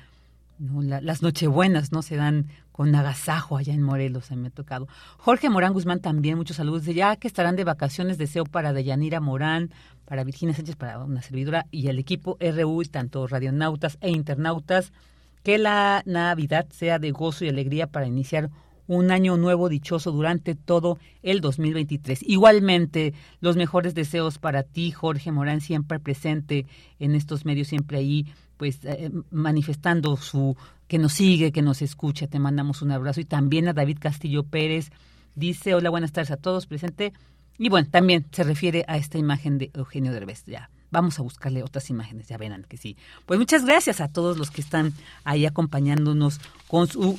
¿no? 0.58 0.82
las 0.82 1.22
nochebuenas 1.22 1.92
no 1.92 2.02
se 2.02 2.16
dan 2.16 2.46
con 2.72 2.94
agasajo 2.94 3.56
allá 3.56 3.72
en 3.72 3.82
Morelos, 3.82 4.30
me 4.32 4.48
ha 4.48 4.50
tocado. 4.50 4.88
Jorge 5.18 5.48
Morán 5.48 5.72
Guzmán 5.72 6.00
también, 6.00 6.36
muchos 6.36 6.56
saludos. 6.56 6.84
Ya 6.86 7.16
que 7.16 7.28
estarán 7.28 7.56
de 7.56 7.64
vacaciones, 7.64 8.18
deseo 8.18 8.44
para 8.44 8.72
Deyanira 8.72 9.20
Morán, 9.20 9.70
para 10.04 10.24
Virginia 10.24 10.54
Sánchez, 10.54 10.76
para 10.76 10.98
una 10.98 11.22
servidora 11.22 11.66
y 11.70 11.88
el 11.88 11.98
equipo 11.98 12.36
RU, 12.40 12.82
tanto 12.90 13.26
radionautas 13.26 13.96
e 14.00 14.10
internautas, 14.10 14.92
que 15.44 15.58
la 15.58 16.02
Navidad 16.04 16.66
sea 16.70 16.98
de 16.98 17.12
gozo 17.12 17.44
y 17.44 17.48
alegría 17.48 17.86
para 17.86 18.06
iniciar 18.06 18.50
un 18.86 19.10
año 19.10 19.36
nuevo 19.36 19.68
dichoso 19.68 20.12
durante 20.12 20.54
todo 20.54 20.98
el 21.22 21.40
2023. 21.40 22.22
Igualmente, 22.22 23.14
los 23.40 23.56
mejores 23.56 23.94
deseos 23.94 24.38
para 24.38 24.62
ti, 24.62 24.90
Jorge 24.90 25.32
Morán, 25.32 25.60
siempre 25.60 25.98
presente 25.98 26.66
en 26.98 27.14
estos 27.14 27.44
medios, 27.44 27.68
siempre 27.68 27.98
ahí 27.98 28.26
pues 28.56 28.80
eh, 28.84 29.10
manifestando 29.30 30.16
su 30.16 30.56
que 30.86 30.98
nos 30.98 31.14
sigue, 31.14 31.52
que 31.52 31.62
nos 31.62 31.82
escucha. 31.82 32.26
Te 32.26 32.38
mandamos 32.38 32.82
un 32.82 32.90
abrazo 32.90 33.20
y 33.20 33.24
también 33.24 33.68
a 33.68 33.72
David 33.72 33.98
Castillo 34.00 34.44
Pérez. 34.44 34.90
Dice, 35.34 35.74
hola, 35.74 35.90
buenas 35.90 36.12
tardes 36.12 36.30
a 36.30 36.36
todos, 36.36 36.66
presente. 36.66 37.12
Y 37.58 37.68
bueno, 37.68 37.88
también 37.90 38.26
se 38.32 38.44
refiere 38.44 38.84
a 38.88 38.96
esta 38.96 39.18
imagen 39.18 39.58
de 39.58 39.70
Eugenio 39.74 40.12
Derbez. 40.12 40.44
Ya, 40.44 40.70
vamos 40.90 41.18
a 41.18 41.22
buscarle 41.22 41.62
otras 41.62 41.88
imágenes, 41.90 42.28
ya 42.28 42.36
verán 42.36 42.64
que 42.68 42.76
sí. 42.76 42.96
Pues 43.26 43.38
muchas 43.38 43.64
gracias 43.64 44.00
a 44.00 44.08
todos 44.08 44.36
los 44.38 44.50
que 44.50 44.60
están 44.60 44.92
ahí 45.24 45.46
acompañándonos 45.46 46.40
con 46.68 46.86
su 46.86 47.18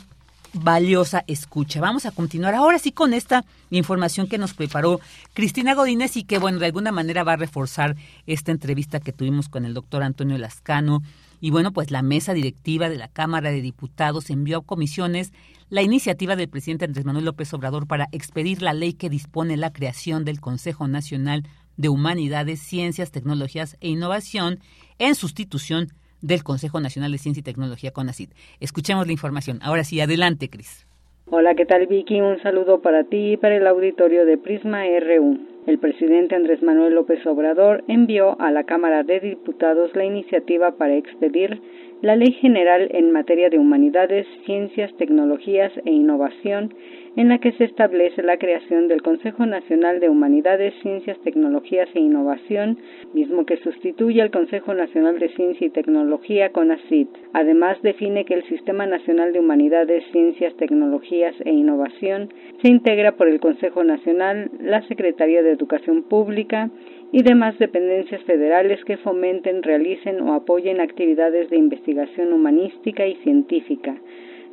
valiosa 0.56 1.24
escucha. 1.28 1.82
Vamos 1.82 2.06
a 2.06 2.12
continuar 2.12 2.56
ahora 2.56 2.80
sí 2.80 2.92
con 2.92 3.14
esta 3.14 3.46
información 3.70 4.28
que 4.28 4.38
nos 4.38 4.54
preparó 4.54 5.00
Cristina 5.34 5.76
Godínez 5.76 6.16
y 6.18 6.24
que, 6.24 6.40
bueno, 6.40 6.60
de 6.60 6.68
alguna 6.68 6.92
manera 6.92 7.24
va 7.24 7.34
a 7.34 7.38
reforzar 7.38 7.96
esta 8.26 8.52
entrevista 8.52 9.00
que 9.00 9.12
tuvimos 9.12 9.50
con 9.50 9.66
el 9.66 9.74
doctor 9.74 10.04
Antonio 10.04 10.38
Lascano 10.38 11.02
y 11.42 11.52
bueno, 11.52 11.74
pues 11.74 11.92
la 11.92 12.02
mesa 12.02 12.34
directiva 12.34 12.90
de 12.90 12.98
la 12.98 13.08
Cámara 13.08 13.52
de 13.52 13.62
Diputados 13.62 14.30
envió 14.30 14.60
a 14.60 14.64
comisiones 14.64 15.34
la 15.70 15.82
iniciativa 15.82 16.36
del 16.36 16.50
presidente 16.50 16.86
Andrés 16.86 17.06
Manuel 17.06 17.26
López 17.26 17.54
Obrador 17.54 17.88
para 17.88 18.08
expedir 18.12 18.62
la 18.62 18.74
ley 18.74 18.94
que 18.94 19.10
dispone 19.10 19.58
la 19.58 19.74
creación 19.74 20.26
del 20.26 20.40
Consejo 20.40 20.88
Nacional 20.88 21.44
de 21.76 21.90
Humanidades, 21.90 22.62
Ciencias, 22.62 23.12
Tecnologías 23.12 23.78
e 23.82 23.90
Innovación 23.90 24.60
en 25.00 25.16
sustitución 25.16 25.92
del 26.26 26.44
Consejo 26.44 26.80
Nacional 26.80 27.12
de 27.12 27.18
Ciencia 27.18 27.42
y 27.42 27.44
Tecnología 27.44 27.92
CONACID. 27.92 28.30
Escuchemos 28.60 29.06
la 29.06 29.14
información. 29.14 29.60
Ahora 29.62 29.84
sí, 29.84 30.02
adelante, 30.02 30.50
Cris. 30.50 30.86
Hola, 31.28 31.56
¿qué 31.56 31.66
tal 31.66 31.88
Vicky? 31.88 32.22
Un 32.22 32.40
saludo 32.44 32.82
para 32.82 33.04
ti 33.04 33.34
y 33.34 33.38
para 33.38 33.56
el 33.58 33.66
auditorio 33.66 34.26
de 34.26 34.38
Prisma 34.38 34.84
RU. 35.00 35.40
El 35.66 35.80
presidente 35.80 36.36
Andrés 36.36 36.62
Manuel 36.62 36.94
López 36.94 37.26
Obrador 37.26 37.84
envió 37.88 38.40
a 38.40 38.52
la 38.52 38.64
Cámara 38.64 39.02
de 39.02 39.20
Diputados 39.20 39.90
la 39.96 40.06
iniciativa 40.06 40.78
para 40.78 40.96
expedir 40.96 41.60
la 42.04 42.16
Ley 42.16 42.34
General 42.34 42.88
en 42.92 43.12
materia 43.12 43.50
de 43.50 43.58
humanidades, 43.58 44.28
ciencias, 44.46 44.96
tecnologías 44.98 45.72
e 45.86 45.92
innovación, 45.92 46.76
en 47.16 47.30
la 47.30 47.40
que 47.40 47.54
se 47.54 47.64
establece 47.64 48.22
la 48.22 48.38
creación 48.38 48.88
del 48.88 49.02
Consejo 49.02 49.46
Nacional 49.46 50.00
de 50.00 50.10
Humanidades, 50.10 50.74
Ciencias, 50.82 51.18
Tecnologías 51.20 51.88
e 51.94 52.00
Innovación, 52.00 52.78
mismo 53.14 53.46
que 53.46 53.58
sustituye 53.58 54.22
al 54.22 54.32
Consejo 54.32 54.74
Nacional 54.74 55.20
de 55.20 55.30
Ciencia 55.30 55.68
y 55.68 55.70
Tecnología 55.70 56.52
CONACYT. 56.52 57.10
Además, 57.34 57.82
define 57.82 58.26
que 58.26 58.34
el 58.34 58.44
Sistema 58.44 58.86
Nacional 58.86 59.32
de 59.32 59.40
Humanidades, 59.40 60.04
Ciencias, 60.12 60.56
Tecnologías 60.58 61.36
e 61.46 61.52
Innovación 61.52 62.30
se 62.62 62.70
integra 62.70 63.14
por 63.14 63.30
el 63.30 63.40
Consejo 63.40 63.84
Nacional, 63.84 64.52
la 64.60 64.82
Secretaría 64.88 65.42
de 65.42 65.52
Educación 65.52 66.04
Pública 66.04 66.70
y 67.12 67.24
demás 67.24 67.58
dependencias 67.60 68.22
federales 68.24 68.84
que 68.84 68.98
fomenten, 68.98 69.64
realicen 69.64 70.20
o 70.22 70.34
apoyen 70.34 70.82
actividades 70.82 71.50
de 71.50 71.58
investigación 71.58 72.34
humanística 72.34 73.08
y 73.08 73.16
científica 73.16 73.96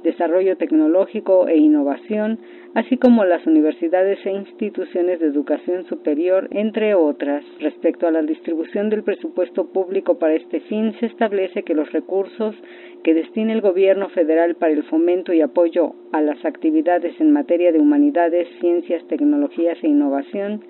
desarrollo 0.02 0.56
tecnológico 0.56 1.48
e 1.48 1.56
innovación, 1.56 2.38
así 2.74 2.96
como 2.96 3.24
las 3.24 3.46
universidades 3.46 4.18
e 4.24 4.30
instituciones 4.30 5.20
de 5.20 5.26
educación 5.26 5.84
superior, 5.86 6.48
entre 6.50 6.94
otras. 6.94 7.44
Respecto 7.60 8.06
a 8.06 8.10
la 8.10 8.22
distribución 8.22 8.90
del 8.90 9.02
presupuesto 9.02 9.66
público 9.66 10.18
para 10.18 10.34
este 10.34 10.60
fin, 10.60 10.94
se 11.00 11.06
establece 11.06 11.62
que 11.62 11.74
los 11.74 11.92
recursos 11.92 12.54
que 13.02 13.14
destine 13.14 13.52
el 13.52 13.60
gobierno 13.60 14.08
federal 14.10 14.54
para 14.56 14.72
el 14.72 14.84
fomento 14.84 15.32
y 15.32 15.40
apoyo 15.40 15.94
a 16.12 16.20
las 16.20 16.44
actividades 16.44 17.20
en 17.20 17.32
materia 17.32 17.72
de 17.72 17.80
humanidades, 17.80 18.48
ciencias, 18.60 19.06
tecnologías 19.08 19.78
e 19.82 19.88
innovación 19.88 20.62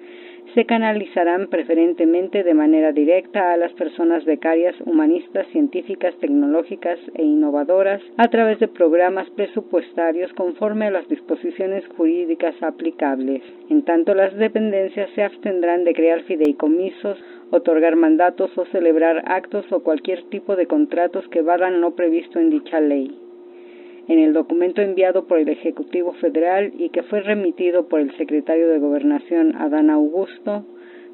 se 0.54 0.66
canalizarán 0.66 1.48
preferentemente 1.48 2.42
de 2.42 2.54
manera 2.54 2.92
directa 2.92 3.52
a 3.52 3.56
las 3.56 3.72
personas 3.72 4.24
becarias 4.24 4.74
humanistas, 4.84 5.46
científicas, 5.48 6.14
tecnológicas 6.20 6.98
e 7.14 7.22
innovadoras 7.22 8.02
a 8.18 8.28
través 8.28 8.58
de 8.60 8.68
programas 8.68 9.30
presupuestarios 9.30 10.32
conforme 10.34 10.86
a 10.86 10.90
las 10.90 11.08
disposiciones 11.08 11.84
jurídicas 11.96 12.54
aplicables. 12.62 13.42
En 13.70 13.82
tanto, 13.82 14.14
las 14.14 14.34
dependencias 14.36 15.10
se 15.14 15.22
abstendrán 15.22 15.84
de 15.84 15.94
crear 15.94 16.22
fideicomisos, 16.22 17.18
otorgar 17.50 17.96
mandatos 17.96 18.56
o 18.58 18.66
celebrar 18.66 19.22
actos 19.26 19.64
o 19.72 19.82
cualquier 19.82 20.22
tipo 20.24 20.56
de 20.56 20.66
contratos 20.66 21.26
que 21.28 21.42
valgan 21.42 21.80
lo 21.80 21.94
previsto 21.94 22.38
en 22.38 22.50
dicha 22.50 22.80
ley 22.80 23.21
en 24.08 24.18
el 24.18 24.32
documento 24.32 24.82
enviado 24.82 25.26
por 25.26 25.38
el 25.38 25.48
Ejecutivo 25.48 26.12
Federal 26.14 26.72
y 26.78 26.88
que 26.90 27.02
fue 27.04 27.20
remitido 27.20 27.88
por 27.88 28.00
el 28.00 28.16
secretario 28.16 28.68
de 28.68 28.78
Gobernación 28.78 29.56
Adán 29.56 29.90
Augusto, 29.90 30.64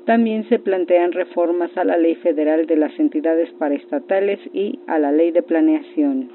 también 0.07 0.49
se 0.49 0.59
plantean 0.59 1.13
reformas 1.13 1.77
a 1.77 1.85
la 1.85 1.99
Ley 1.99 2.15
Federal 2.17 2.67
de 2.67 2.77
las 2.77 2.99
Entidades 2.99 3.51
Paraestatales 3.59 4.41
y 4.55 4.79
a 4.87 4.99
la 4.99 5.13
Ley 5.13 5.33
de 5.33 5.43
Planeación. 5.43 6.31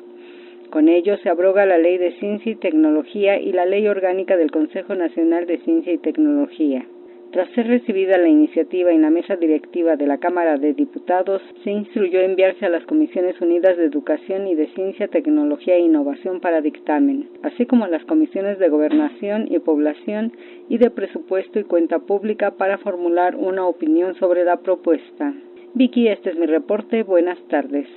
Con 0.70 0.90
ello 0.90 1.18
se 1.18 1.30
abroga 1.30 1.66
la 1.66 1.78
Ley 1.78 1.98
de 1.98 2.12
Ciencia 2.20 2.52
y 2.52 2.56
Tecnología 2.56 3.40
y 3.40 3.52
la 3.52 3.66
Ley 3.66 3.88
Orgánica 3.88 4.38
del 4.38 4.52
Consejo 4.52 4.96
Nacional 4.96 5.48
de 5.48 5.58
Ciencia 5.60 5.94
y 5.94 5.98
Tecnología. 5.98 6.86
Tras 7.34 7.50
ser 7.56 7.66
recibida 7.66 8.20
la 8.20 8.28
iniciativa 8.28 8.92
en 8.92 9.02
la 9.02 9.10
mesa 9.10 9.36
directiva 9.36 9.96
de 9.96 10.06
la 10.06 10.20
Cámara 10.20 10.60
de 10.60 10.76
Diputados, 10.76 11.42
se 11.64 11.72
instruyó 11.72 12.20
enviarse 12.20 12.64
a 12.64 12.70
las 12.70 12.86
Comisiones 12.86 13.42
Unidas 13.42 13.76
de 13.76 13.86
Educación 13.86 14.48
y 14.48 14.54
de 14.54 14.72
Ciencia, 14.76 15.08
Tecnología 15.08 15.74
e 15.74 15.80
Innovación 15.80 16.42
para 16.42 16.62
dictamen, 16.62 17.28
así 17.42 17.66
como 17.66 17.86
a 17.86 17.88
las 17.88 18.06
Comisiones 18.06 18.60
de 18.60 18.70
Gobernación 18.70 19.48
y 19.50 19.58
Población 19.58 20.32
y 20.70 20.78
de 20.78 20.92
Presupuesto 20.92 21.58
y 21.58 21.64
Cuenta 21.64 21.98
Pública 21.98 22.52
para 22.52 22.78
formular 22.78 23.36
una 23.36 23.66
opinión 23.66 24.14
sobre 24.20 24.46
la 24.46 24.58
propuesta. 24.58 25.34
Vicky, 25.74 26.10
este 26.10 26.30
es 26.30 26.38
mi 26.38 26.46
reporte. 26.46 27.02
Buenas 27.02 27.40
tardes. 27.50 27.88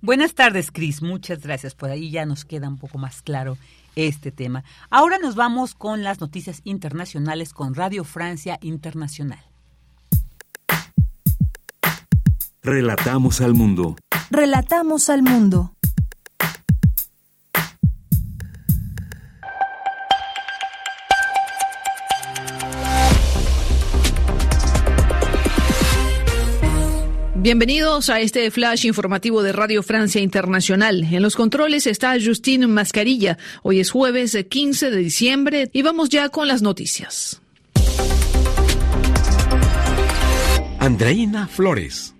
Buenas 0.00 0.34
tardes, 0.34 0.72
Cris. 0.72 1.00
Muchas 1.00 1.46
gracias. 1.46 1.76
Por 1.76 1.90
ahí 1.90 2.10
ya 2.10 2.26
nos 2.26 2.44
queda 2.44 2.68
un 2.68 2.78
poco 2.78 2.98
más 2.98 3.22
claro 3.22 3.56
este 3.96 4.30
tema. 4.32 4.64
Ahora 4.90 5.18
nos 5.18 5.34
vamos 5.34 5.74
con 5.74 6.02
las 6.02 6.20
noticias 6.20 6.60
internacionales 6.64 7.52
con 7.52 7.74
Radio 7.74 8.04
Francia 8.04 8.58
Internacional. 8.62 9.40
Relatamos 12.62 13.40
al 13.40 13.54
mundo. 13.54 13.96
Relatamos 14.30 15.10
al 15.10 15.22
mundo. 15.22 15.73
Bienvenidos 27.44 28.08
a 28.08 28.20
este 28.20 28.50
flash 28.50 28.86
informativo 28.86 29.42
de 29.42 29.52
Radio 29.52 29.82
Francia 29.82 30.18
Internacional. 30.18 31.04
En 31.12 31.20
los 31.20 31.36
controles 31.36 31.86
está 31.86 32.16
Justine 32.18 32.66
Mascarilla. 32.66 33.36
Hoy 33.62 33.80
es 33.80 33.90
jueves 33.90 34.34
15 34.48 34.90
de 34.90 34.96
diciembre 34.96 35.68
y 35.74 35.82
vamos 35.82 36.08
ya 36.08 36.30
con 36.30 36.48
las 36.48 36.62
noticias. 36.62 37.42
Andreina 40.78 41.46
Flores. 41.46 42.13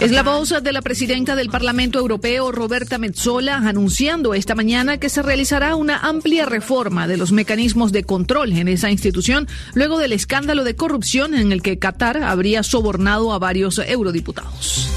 Es 0.00 0.10
la 0.10 0.22
voz 0.22 0.52
de 0.62 0.72
la 0.72 0.82
presidenta 0.82 1.36
del 1.36 1.50
Parlamento 1.50 1.98
Europeo, 2.00 2.50
Roberta 2.50 2.98
Metzola, 2.98 3.56
anunciando 3.56 4.34
esta 4.34 4.54
mañana 4.54 4.98
que 4.98 5.08
se 5.08 5.22
realizará 5.22 5.76
una 5.76 5.98
amplia 5.98 6.46
reforma 6.46 7.06
de 7.06 7.16
los 7.16 7.30
mecanismos 7.30 7.92
de 7.92 8.02
control 8.02 8.52
en 8.52 8.68
esa 8.68 8.90
institución 8.90 9.46
luego 9.74 9.98
del 9.98 10.12
escándalo 10.12 10.64
de 10.64 10.74
corrupción 10.74 11.34
en 11.34 11.52
el 11.52 11.62
que 11.62 11.78
Qatar 11.78 12.22
habría 12.24 12.62
sobornado 12.62 13.32
a 13.32 13.38
varios 13.38 13.78
eurodiputados. 13.78 14.88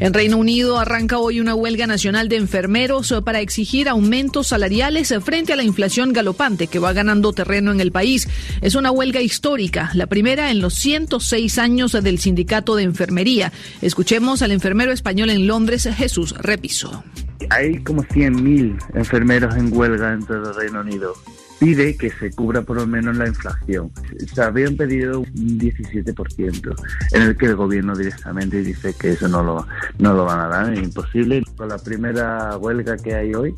En 0.00 0.14
Reino 0.14 0.36
Unido 0.36 0.78
arranca 0.78 1.18
hoy 1.18 1.40
una 1.40 1.56
huelga 1.56 1.88
nacional 1.88 2.28
de 2.28 2.36
enfermeros 2.36 3.12
para 3.24 3.40
exigir 3.40 3.88
aumentos 3.88 4.46
salariales 4.46 5.12
frente 5.24 5.52
a 5.52 5.56
la 5.56 5.64
inflación 5.64 6.12
galopante 6.12 6.68
que 6.68 6.78
va 6.78 6.92
ganando 6.92 7.32
terreno 7.32 7.72
en 7.72 7.80
el 7.80 7.90
país. 7.90 8.28
Es 8.60 8.76
una 8.76 8.92
huelga 8.92 9.20
histórica, 9.20 9.90
la 9.94 10.06
primera 10.06 10.52
en 10.52 10.60
los 10.60 10.74
106 10.74 11.58
años 11.58 11.92
del 11.92 12.20
sindicato 12.20 12.76
de 12.76 12.84
enfermería. 12.84 13.52
Escuchemos 13.82 14.42
al 14.42 14.52
enfermero 14.52 14.92
español 14.92 15.30
en 15.30 15.48
Londres, 15.48 15.88
Jesús 15.96 16.32
Repiso. 16.38 17.02
Hay 17.50 17.82
como 17.82 18.04
100.000 18.04 18.78
enfermeros 18.94 19.56
en 19.56 19.76
huelga 19.76 20.12
en 20.12 20.24
todo 20.24 20.50
el 20.50 20.54
Reino 20.54 20.80
Unido 20.80 21.14
pide 21.58 21.96
que 21.96 22.10
se 22.10 22.30
cubra 22.30 22.62
por 22.62 22.76
lo 22.76 22.86
menos 22.86 23.16
la 23.16 23.26
inflación. 23.26 23.90
Se 24.32 24.42
habían 24.42 24.76
pedido 24.76 25.20
un 25.20 25.58
17%, 25.58 26.74
en 27.12 27.22
el 27.22 27.36
que 27.36 27.46
el 27.46 27.56
gobierno 27.56 27.94
directamente 27.96 28.62
dice 28.62 28.94
que 28.98 29.10
eso 29.10 29.28
no 29.28 29.42
lo, 29.42 29.66
no 29.98 30.14
lo 30.14 30.24
van 30.24 30.40
a 30.40 30.48
dar, 30.48 30.72
es 30.72 30.82
imposible. 30.82 31.42
Con 31.56 31.68
la 31.68 31.78
primera 31.78 32.56
huelga 32.56 32.96
que 32.96 33.14
hay 33.14 33.34
hoy, 33.34 33.54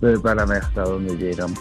pues 0.00 0.18
para 0.20 0.44
ver 0.44 0.62
hasta 0.62 0.82
dónde 0.82 1.16
llegamos. 1.16 1.58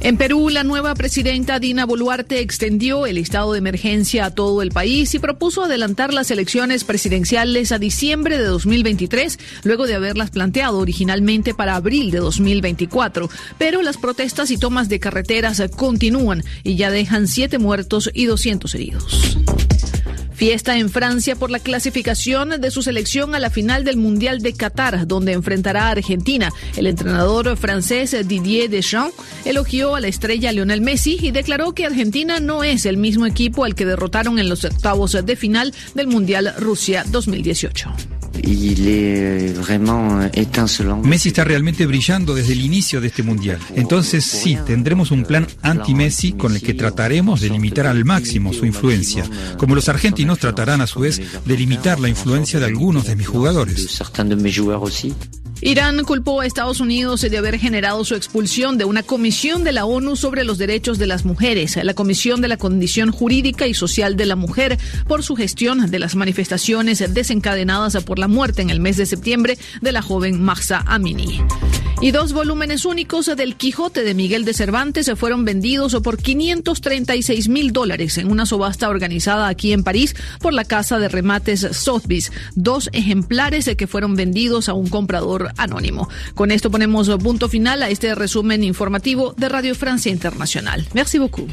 En 0.00 0.16
Perú, 0.16 0.48
la 0.48 0.62
nueva 0.62 0.94
presidenta 0.94 1.58
Dina 1.58 1.84
Boluarte 1.84 2.38
extendió 2.38 3.04
el 3.04 3.18
estado 3.18 3.52
de 3.52 3.58
emergencia 3.58 4.26
a 4.26 4.30
todo 4.30 4.62
el 4.62 4.70
país 4.70 5.12
y 5.14 5.18
propuso 5.18 5.64
adelantar 5.64 6.14
las 6.14 6.30
elecciones 6.30 6.84
presidenciales 6.84 7.72
a 7.72 7.80
diciembre 7.80 8.38
de 8.38 8.44
2023, 8.44 9.38
luego 9.64 9.88
de 9.88 9.96
haberlas 9.96 10.30
planteado 10.30 10.78
originalmente 10.78 11.52
para 11.52 11.74
abril 11.74 12.12
de 12.12 12.18
2024. 12.18 13.28
Pero 13.58 13.82
las 13.82 13.96
protestas 13.96 14.52
y 14.52 14.56
tomas 14.56 14.88
de 14.88 15.00
carreteras 15.00 15.60
continúan 15.76 16.44
y 16.62 16.76
ya 16.76 16.92
dejan 16.92 17.26
siete 17.26 17.58
muertos 17.58 18.08
y 18.14 18.26
200 18.26 18.74
heridos. 18.76 19.38
Fiesta 20.38 20.78
en 20.78 20.88
Francia 20.88 21.34
por 21.34 21.50
la 21.50 21.58
clasificación 21.58 22.60
de 22.60 22.70
su 22.70 22.80
selección 22.80 23.34
a 23.34 23.40
la 23.40 23.50
final 23.50 23.82
del 23.82 23.96
Mundial 23.96 24.38
de 24.38 24.52
Qatar, 24.52 25.08
donde 25.08 25.32
enfrentará 25.32 25.88
a 25.88 25.90
Argentina. 25.90 26.52
El 26.76 26.86
entrenador 26.86 27.56
francés 27.56 28.16
Didier 28.24 28.70
Deschamps 28.70 29.16
elogió 29.44 29.96
a 29.96 30.00
la 30.00 30.06
estrella 30.06 30.52
Lionel 30.52 30.80
Messi 30.80 31.18
y 31.20 31.32
declaró 31.32 31.72
que 31.72 31.86
Argentina 31.86 32.38
no 32.38 32.62
es 32.62 32.86
el 32.86 32.98
mismo 32.98 33.26
equipo 33.26 33.64
al 33.64 33.74
que 33.74 33.84
derrotaron 33.84 34.38
en 34.38 34.48
los 34.48 34.64
octavos 34.64 35.18
de 35.20 35.34
final 35.34 35.74
del 35.96 36.06
Mundial 36.06 36.54
Rusia 36.56 37.02
2018. 37.08 38.17
Messi 40.96 41.28
está 41.28 41.44
realmente 41.44 41.86
brillando 41.86 42.34
desde 42.34 42.52
el 42.52 42.60
inicio 42.60 43.00
de 43.00 43.08
este 43.08 43.22
mundial. 43.22 43.58
Entonces 43.74 44.24
sí, 44.24 44.56
tendremos 44.66 45.10
un 45.10 45.24
plan 45.24 45.46
anti-Messi 45.62 46.32
con 46.32 46.54
el 46.54 46.62
que 46.62 46.74
trataremos 46.74 47.40
de 47.40 47.50
limitar 47.50 47.86
al 47.86 48.04
máximo 48.04 48.52
su 48.52 48.66
influencia, 48.66 49.24
como 49.56 49.74
los 49.74 49.88
argentinos 49.88 50.38
tratarán 50.38 50.80
a 50.80 50.86
su 50.86 51.00
vez 51.00 51.20
de 51.44 51.56
limitar 51.56 52.00
la 52.00 52.08
influencia 52.08 52.58
de 52.58 52.66
algunos 52.66 53.06
de 53.06 53.16
mis 53.16 53.26
jugadores. 53.26 54.00
Irán 55.60 56.04
culpó 56.04 56.40
a 56.40 56.46
Estados 56.46 56.80
Unidos 56.80 57.22
de 57.22 57.36
haber 57.36 57.58
generado 57.58 58.04
su 58.04 58.14
expulsión 58.14 58.78
de 58.78 58.84
una 58.84 59.02
comisión 59.02 59.64
de 59.64 59.72
la 59.72 59.86
ONU 59.86 60.14
sobre 60.14 60.44
los 60.44 60.56
derechos 60.56 60.98
de 60.98 61.06
las 61.06 61.24
mujeres, 61.24 61.76
la 61.82 61.94
Comisión 61.94 62.40
de 62.40 62.48
la 62.48 62.56
Condición 62.56 63.10
Jurídica 63.10 63.66
y 63.66 63.74
Social 63.74 64.16
de 64.16 64.26
la 64.26 64.36
Mujer, 64.36 64.78
por 65.08 65.24
su 65.24 65.34
gestión 65.34 65.90
de 65.90 65.98
las 65.98 66.14
manifestaciones 66.14 67.12
desencadenadas 67.12 67.96
por 68.04 68.18
la 68.18 68.28
muerte 68.28 68.62
en 68.62 68.70
el 68.70 68.80
mes 68.80 68.96
de 68.96 69.06
septiembre 69.06 69.58
de 69.80 69.92
la 69.92 70.02
joven 70.02 70.40
Mahsa 70.40 70.84
Amini. 70.86 71.42
Y 72.00 72.12
dos 72.12 72.32
volúmenes 72.32 72.84
únicos 72.84 73.26
del 73.26 73.56
Quijote 73.56 74.04
de 74.04 74.14
Miguel 74.14 74.44
de 74.44 74.54
Cervantes 74.54 75.06
se 75.06 75.16
fueron 75.16 75.44
vendidos 75.44 75.96
por 76.00 76.16
536 76.16 77.48
mil 77.48 77.72
dólares 77.72 78.18
en 78.18 78.30
una 78.30 78.46
subasta 78.46 78.88
organizada 78.88 79.48
aquí 79.48 79.72
en 79.72 79.82
París 79.82 80.14
por 80.40 80.54
la 80.54 80.64
casa 80.64 81.00
de 81.00 81.08
remates 81.08 81.66
Sotheby's. 81.72 82.30
Dos 82.54 82.88
ejemplares 82.92 83.68
que 83.76 83.88
fueron 83.88 84.14
vendidos 84.14 84.68
a 84.68 84.74
un 84.74 84.88
comprador 84.88 85.47
anónimo. 85.56 86.08
Con 86.34 86.50
esto 86.50 86.70
ponemos 86.70 87.08
punto 87.22 87.48
final 87.48 87.82
a 87.82 87.90
este 87.90 88.14
resumen 88.14 88.64
informativo 88.64 89.34
de 89.36 89.48
Radio 89.48 89.74
Francia 89.74 90.10
Internacional. 90.10 90.86
Merci 90.94 91.18
beaucoup. 91.18 91.50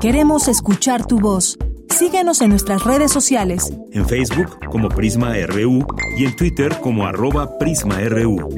Queremos 0.00 0.48
escuchar 0.48 1.06
tu 1.06 1.20
voz. 1.20 1.58
Síguenos 1.90 2.40
en 2.40 2.48
nuestras 2.48 2.84
redes 2.84 3.12
sociales. 3.12 3.70
En 3.92 4.08
Facebook 4.08 4.58
como 4.70 4.88
Prisma 4.88 5.34
RU 5.46 5.86
y 6.16 6.24
en 6.24 6.34
Twitter 6.36 6.78
como 6.80 7.04
arroba 7.04 7.58
PrismaRU. 7.58 8.48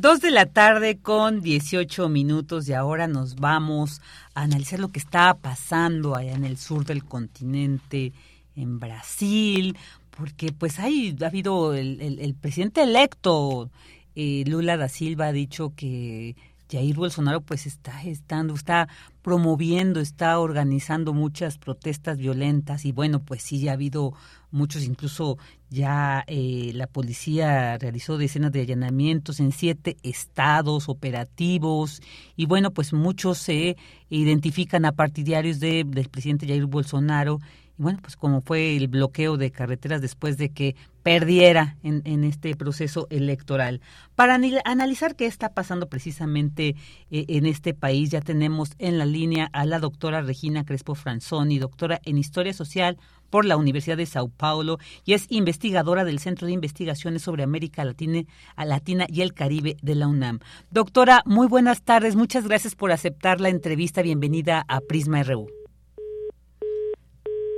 Dos 0.00 0.22
de 0.22 0.30
la 0.30 0.46
tarde 0.46 0.96
con 0.96 1.42
18 1.42 2.08
minutos 2.08 2.66
y 2.66 2.72
ahora 2.72 3.06
nos 3.06 3.36
vamos 3.36 4.00
a 4.32 4.44
analizar 4.44 4.80
lo 4.80 4.88
que 4.88 4.98
está 4.98 5.34
pasando 5.34 6.16
allá 6.16 6.32
en 6.32 6.46
el 6.46 6.56
sur 6.56 6.86
del 6.86 7.04
continente, 7.04 8.14
en 8.56 8.80
Brasil, 8.80 9.76
porque 10.16 10.52
pues 10.52 10.78
hay, 10.78 11.14
ha 11.20 11.26
habido 11.26 11.74
el, 11.74 12.34
presidente 12.40 12.82
electo, 12.82 13.68
eh, 14.16 14.42
Lula 14.46 14.78
da 14.78 14.88
Silva, 14.88 15.26
ha 15.26 15.32
dicho 15.32 15.74
que 15.76 16.34
Jair 16.72 16.96
Bolsonaro 16.96 17.42
pues 17.42 17.66
está 17.66 18.02
estando, 18.02 18.54
está 18.54 18.88
promoviendo, 19.20 20.00
está 20.00 20.38
organizando 20.38 21.12
muchas 21.12 21.58
protestas 21.58 22.16
violentas 22.16 22.86
y 22.86 22.92
bueno, 22.92 23.20
pues 23.20 23.42
sí, 23.42 23.60
ya 23.60 23.72
ha 23.72 23.74
habido 23.74 24.14
muchos, 24.50 24.84
incluso 24.84 25.38
ya 25.70 26.24
eh, 26.26 26.72
la 26.74 26.86
policía 26.86 27.78
realizó 27.78 28.18
decenas 28.18 28.52
de 28.52 28.62
allanamientos 28.62 29.40
en 29.40 29.52
siete 29.52 29.96
estados 30.02 30.88
operativos 30.88 32.02
y 32.36 32.46
bueno, 32.46 32.70
pues 32.72 32.92
muchos 32.92 33.38
se 33.38 33.76
identifican 34.08 34.84
a 34.84 34.92
partidarios 34.92 35.60
de, 35.60 35.84
del 35.86 36.08
presidente 36.08 36.46
Jair 36.46 36.66
Bolsonaro 36.66 37.38
bueno, 37.80 37.98
pues 38.02 38.14
como 38.14 38.42
fue 38.42 38.76
el 38.76 38.88
bloqueo 38.88 39.38
de 39.38 39.50
carreteras 39.50 40.02
después 40.02 40.36
de 40.36 40.50
que 40.50 40.76
perdiera 41.02 41.78
en, 41.82 42.02
en 42.04 42.24
este 42.24 42.54
proceso 42.54 43.06
electoral. 43.08 43.80
Para 44.14 44.38
analizar 44.66 45.16
qué 45.16 45.24
está 45.24 45.54
pasando 45.54 45.88
precisamente 45.88 46.76
eh, 47.10 47.24
en 47.28 47.46
este 47.46 47.72
país, 47.72 48.10
ya 48.10 48.20
tenemos 48.20 48.72
en 48.78 48.98
la 48.98 49.06
línea 49.06 49.48
a 49.54 49.64
la 49.64 49.78
doctora 49.78 50.20
Regina 50.20 50.66
Crespo 50.66 50.94
Franzoni, 50.94 51.58
doctora 51.58 52.02
en 52.04 52.18
Historia 52.18 52.52
Social 52.52 52.98
por 53.30 53.44
la 53.44 53.56
Universidad 53.56 53.96
de 53.96 54.06
Sao 54.06 54.28
Paulo 54.28 54.78
y 55.04 55.14
es 55.14 55.26
investigadora 55.30 56.04
del 56.04 56.18
Centro 56.18 56.46
de 56.46 56.52
Investigaciones 56.52 57.22
sobre 57.22 57.42
América 57.42 57.84
Latina, 57.84 58.22
Latina 58.56 59.06
y 59.08 59.22
el 59.22 59.32
Caribe 59.32 59.76
de 59.80 59.94
la 59.94 60.08
UNAM. 60.08 60.40
Doctora, 60.70 61.22
muy 61.24 61.46
buenas 61.46 61.82
tardes, 61.82 62.16
muchas 62.16 62.44
gracias 62.44 62.74
por 62.74 62.92
aceptar 62.92 63.40
la 63.40 63.48
entrevista. 63.48 64.02
Bienvenida 64.02 64.64
a 64.68 64.80
Prisma 64.80 65.22
RU. 65.22 65.48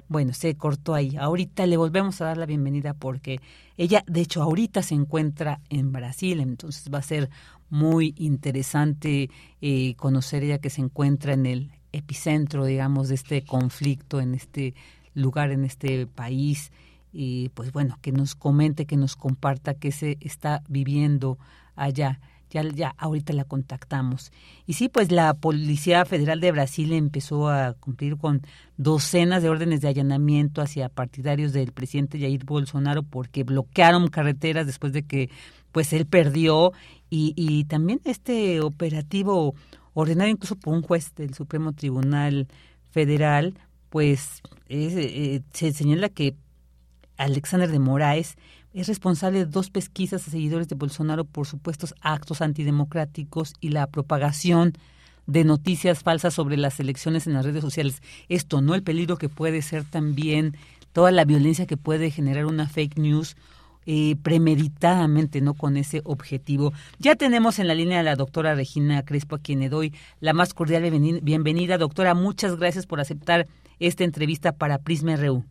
Bueno, 0.09 0.35
se 0.35 0.55
cortó 0.57 0.94
ahí. 0.94 1.16
Ahorita 1.16 1.65
le 1.65 1.78
volvemos 1.78 2.20
a 2.20 2.27
dar 2.27 2.36
la 2.36 2.44
bienvenida 2.44 2.93
porque 2.93 3.40
ella, 3.78 4.05
de 4.07 4.20
hecho, 4.20 4.43
ahorita 4.43 4.82
se 4.82 4.94
encuentra 4.94 5.61
en 5.70 5.90
Brasil, 5.90 6.40
entonces 6.40 6.93
va 6.93 6.99
a 6.99 7.03
ser 7.03 7.31
muy 7.70 8.15
interesante 8.19 9.31
eh, 9.62 9.94
conocer 9.94 10.44
ella 10.44 10.59
que 10.59 10.69
se 10.69 10.82
encuentra 10.82 11.32
en 11.32 11.47
el 11.47 11.73
epicentro, 11.93 12.66
digamos, 12.66 13.09
de 13.09 13.15
este 13.15 13.43
conflicto, 13.43 14.20
en 14.20 14.35
este 14.35 14.74
lugar, 15.14 15.51
en 15.51 15.64
este 15.64 16.06
país. 16.06 16.72
Y 17.12 17.51
pues 17.51 17.72
bueno, 17.72 17.98
que 18.01 18.12
nos 18.12 18.34
comente, 18.34 18.86
que 18.86 18.97
nos 18.97 19.16
comparta 19.16 19.74
qué 19.74 19.93
se 19.93 20.16
está 20.20 20.62
viviendo 20.68 21.39
allá 21.76 22.20
ya, 22.52 22.62
ya 22.62 22.94
ahorita 22.98 23.32
la 23.32 23.44
contactamos. 23.44 24.30
Y 24.66 24.74
sí, 24.74 24.89
pues 24.89 25.10
la 25.10 25.34
Policía 25.34 26.05
Federal 26.05 26.40
de 26.40 26.52
Brasil 26.52 26.93
empezó 26.93 27.48
a 27.48 27.72
cumplir 27.74 28.16
con 28.16 28.43
docenas 28.76 29.43
de 29.43 29.48
órdenes 29.48 29.80
de 29.80 29.89
allanamiento 29.89 30.60
hacia 30.60 30.89
partidarios 30.89 31.52
del 31.52 31.72
presidente 31.72 32.20
Jair 32.20 32.44
Bolsonaro 32.44 33.02
porque 33.02 33.44
bloquearon 33.44 34.09
carreteras 34.09 34.66
después 34.66 34.93
de 34.93 35.05
que 35.05 35.30
pues 35.72 35.93
él 35.94 36.06
perdió 36.06 36.72
y, 37.09 37.32
y 37.36 37.64
también 37.64 38.01
este 38.05 38.60
operativo 38.60 39.55
ordenado 39.94 40.28
incluso 40.28 40.56
por 40.56 40.74
un 40.74 40.82
juez 40.82 41.14
del 41.14 41.34
Supremo 41.34 41.72
Tribunal 41.72 42.48
Federal, 42.90 43.55
pues 43.93 44.40
eh, 44.70 45.43
se 45.52 45.70
señala 45.73 46.09
que 46.09 46.35
Alexander 47.19 47.70
de 47.70 47.78
Moraes 47.78 48.36
es 48.73 48.89
responsable 48.89 49.40
de 49.40 49.44
dos 49.44 49.69
pesquisas 49.69 50.27
a 50.27 50.31
seguidores 50.31 50.66
de 50.69 50.77
Bolsonaro 50.77 51.27
por 51.27 51.47
supuestos 51.47 51.94
actos 52.01 52.40
antidemocráticos 52.40 53.52
y 53.60 53.69
la 53.69 53.86
propagación 53.89 54.73
de 55.27 55.44
noticias 55.44 56.02
falsas 56.02 56.32
sobre 56.32 56.56
las 56.56 56.81
elecciones 56.81 57.27
en 57.27 57.35
las 57.35 57.44
redes 57.44 57.60
sociales. 57.60 58.01
Esto, 58.31 58.62
¿no? 58.62 58.74
El 58.74 58.82
peligro 58.82 59.19
que 59.19 59.28
puede 59.28 59.60
ser 59.60 59.85
también 59.85 60.56
toda 60.94 61.10
la 61.10 61.27
violencia 61.27 61.66
que 61.66 61.77
puede 61.77 62.10
generar 62.10 62.47
una 62.47 62.70
fake 62.70 62.97
news 62.97 63.36
eh, 63.87 64.17
premeditadamente, 64.23 65.41
¿no? 65.41 65.55
Con 65.55 65.77
ese 65.77 66.01
objetivo. 66.05 66.73
Ya 66.99 67.17
tenemos 67.17 67.59
en 67.59 67.69
la 67.69 67.75
línea 67.75 68.01
a 68.01 68.03
la 68.03 68.17
doctora 68.17 68.55
Regina 68.55 69.05
Crespo, 69.05 69.37
a 69.37 69.41
quien 69.41 69.61
le 69.61 69.69
doy 69.69 69.95
la 70.21 70.33
más 70.33 70.55
cordial 70.55 70.83
bienvenida. 71.23 71.79
Doctora, 71.79 72.15
muchas 72.15 72.57
gracias 72.57 72.87
por 72.87 73.01
aceptar 73.01 73.47
esta 73.79 74.05
entrevista 74.05 74.53
para 74.53 74.79
Prisma 74.79 75.17
RU. 75.17 75.45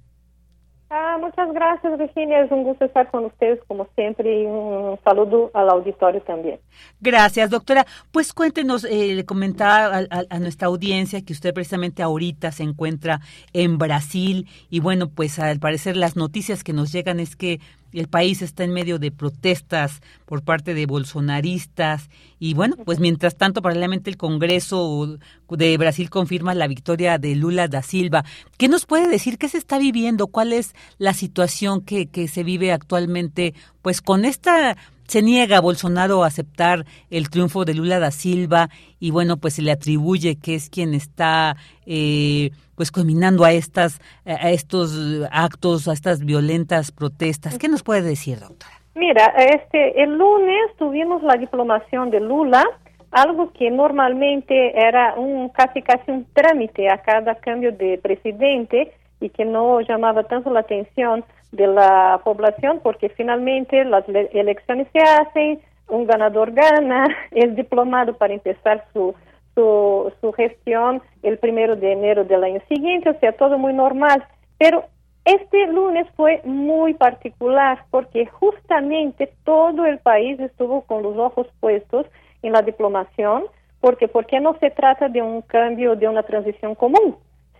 Ah, 0.93 1.17
muchas 1.21 1.53
gracias, 1.53 1.97
Virginia. 1.97 2.43
Es 2.43 2.51
un 2.51 2.65
gusto 2.65 2.83
estar 2.83 3.09
con 3.09 3.23
ustedes 3.23 3.61
como 3.65 3.87
siempre 3.95 4.41
y 4.41 4.45
un 4.45 4.99
saludo 5.05 5.49
al 5.53 5.69
auditorio 5.69 6.21
también. 6.23 6.59
Gracias, 6.99 7.49
doctora. 7.49 7.85
Pues 8.11 8.33
cuéntenos, 8.33 8.83
eh, 8.83 9.15
le 9.15 9.23
comentaba 9.23 10.01
a, 10.09 10.39
nuestra 10.39 10.67
audiencia 10.67 11.21
que 11.23 11.31
usted 11.31 11.53
precisamente 11.53 12.03
ahorita 12.03 12.51
se 12.51 12.63
encuentra 12.63 13.21
en 13.53 13.77
Brasil 13.77 14.49
y 14.69 14.81
bueno, 14.81 15.07
pues 15.07 15.39
al 15.39 15.59
parecer 15.59 15.95
las 15.95 16.17
noticias 16.17 16.61
que 16.61 16.73
nos 16.73 16.91
llegan 16.91 17.21
es 17.21 17.37
que 17.37 17.61
el 17.93 18.07
país 18.07 18.41
está 18.41 18.63
en 18.63 18.71
medio 18.71 18.99
de 18.99 19.11
protestas 19.11 20.01
por 20.25 20.43
parte 20.43 20.73
de 20.73 20.85
bolsonaristas 20.85 22.09
y 22.39 22.53
bueno, 22.53 22.75
pues 22.85 22.99
mientras 22.99 23.35
tanto 23.35 23.61
paralelamente 23.61 24.09
el 24.09 24.17
Congreso 24.17 25.17
de 25.49 25.77
Brasil 25.77 26.09
confirma 26.09 26.55
la 26.55 26.67
victoria 26.67 27.17
de 27.17 27.35
Lula 27.35 27.67
da 27.67 27.81
Silva. 27.81 28.23
¿Qué 28.57 28.67
nos 28.67 28.85
puede 28.85 29.07
decir? 29.07 29.37
¿Qué 29.37 29.49
se 29.49 29.57
está 29.57 29.77
viviendo? 29.77 30.27
¿Cuál 30.27 30.53
es 30.53 30.73
la 30.97 31.13
situación 31.13 31.81
que, 31.81 32.07
que 32.07 32.27
se 32.27 32.43
vive 32.43 32.71
actualmente? 32.71 33.53
Pues 33.81 34.01
con 34.01 34.25
esta 34.25 34.77
se 35.11 35.21
niega 35.21 35.59
Bolsonaro 35.59 36.23
a 36.23 36.27
aceptar 36.27 36.85
el 37.09 37.29
triunfo 37.29 37.65
de 37.65 37.73
Lula 37.73 37.99
da 37.99 38.11
Silva 38.11 38.69
y 38.97 39.11
bueno, 39.11 39.35
pues 39.35 39.55
se 39.55 39.61
le 39.61 39.71
atribuye 39.71 40.37
que 40.37 40.55
es 40.55 40.69
quien 40.69 40.93
está 40.93 41.57
eh, 41.85 42.51
pues 42.81 42.91
culminando 42.91 43.45
a 43.45 43.51
estas 43.51 44.01
a 44.25 44.49
estos 44.49 44.97
actos, 45.31 45.87
a 45.87 45.93
estas 45.93 46.25
violentas 46.25 46.91
protestas. 46.91 47.59
¿Qué 47.59 47.67
nos 47.67 47.83
puede 47.83 48.01
decir, 48.01 48.39
doctora? 48.39 48.73
Mira, 48.95 49.25
este 49.37 50.01
el 50.01 50.17
lunes 50.17 50.75
tuvimos 50.79 51.21
la 51.21 51.35
diplomación 51.35 52.09
de 52.09 52.19
Lula, 52.21 52.65
algo 53.11 53.53
que 53.53 53.69
normalmente 53.69 54.75
era 54.75 55.13
un 55.13 55.49
casi 55.49 55.83
casi 55.83 56.09
un 56.09 56.25
trámite 56.33 56.89
a 56.89 56.97
cada 57.03 57.35
cambio 57.35 57.71
de 57.71 57.99
presidente 57.99 58.91
y 59.19 59.29
que 59.29 59.45
no 59.45 59.79
llamaba 59.81 60.23
tanto 60.23 60.49
la 60.49 60.61
atención 60.61 61.23
de 61.51 61.67
la 61.67 62.19
población 62.23 62.79
porque 62.81 63.09
finalmente 63.09 63.85
las 63.85 64.05
elecciones 64.09 64.87
se 64.91 65.01
hacen, 65.01 65.59
un 65.87 66.07
ganador 66.07 66.51
gana, 66.51 67.05
es 67.31 67.55
diplomado 67.55 68.17
para 68.17 68.33
empezar 68.33 68.85
su, 68.91 69.13
su, 69.61 70.11
su 70.21 70.31
gestión 70.33 71.01
el 71.21 71.37
primero 71.37 71.75
de 71.75 71.91
enero 71.91 72.23
del 72.23 72.43
año 72.43 72.61
siguiente, 72.67 73.09
o 73.09 73.19
sea, 73.19 73.31
todo 73.33 73.57
muy 73.57 73.73
normal. 73.73 74.23
Pero 74.57 74.85
este 75.25 75.67
lunes 75.67 76.07
fue 76.15 76.41
muy 76.43 76.93
particular 76.95 77.85
porque 77.91 78.25
justamente 78.25 79.31
todo 79.43 79.85
el 79.85 79.99
país 79.99 80.39
estuvo 80.39 80.81
con 80.81 81.03
los 81.03 81.15
ojos 81.17 81.47
puestos 81.59 82.07
en 82.41 82.53
la 82.53 82.63
diplomación, 82.63 83.43
porque 83.79 84.07
porque 84.07 84.39
no 84.39 84.57
se 84.59 84.71
trata 84.71 85.09
de 85.09 85.21
un 85.21 85.41
cambio, 85.41 85.95
de 85.95 86.07
una 86.07 86.23
transición 86.23 86.73
común, 86.73 87.17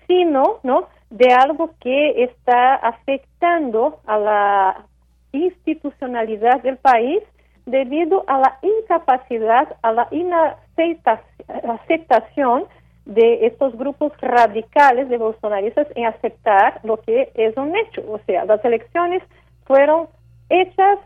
sino, 0.07 0.59
¿no? 0.63 0.87
de 1.11 1.31
algo 1.33 1.71
que 1.81 2.23
está 2.23 2.75
afectando 2.75 3.99
a 4.07 4.17
la 4.17 4.85
institucionalidad 5.33 6.61
del 6.63 6.77
país 6.77 7.21
debido 7.65 8.23
a 8.27 8.39
la 8.39 8.59
incapacidad, 8.61 9.75
a 9.81 9.91
la 9.91 10.07
inaceptación 10.77 12.65
de 13.06 13.48
estos 13.48 13.76
grupos 13.77 14.14
radicales 14.22 15.10
de 15.10 15.18
bolsonaristas 15.18 15.88
en 15.95 16.06
aceptar 16.06 16.80
lo 16.84 16.98
que 16.98 17.31
es 17.35 17.56
un 17.57 17.76
hecho. 17.76 18.03
O 18.10 18.19
sea, 18.26 18.45
las 18.45 18.64
elecciones 18.64 19.23
fueron 19.65 20.07
hechas, 20.49 20.99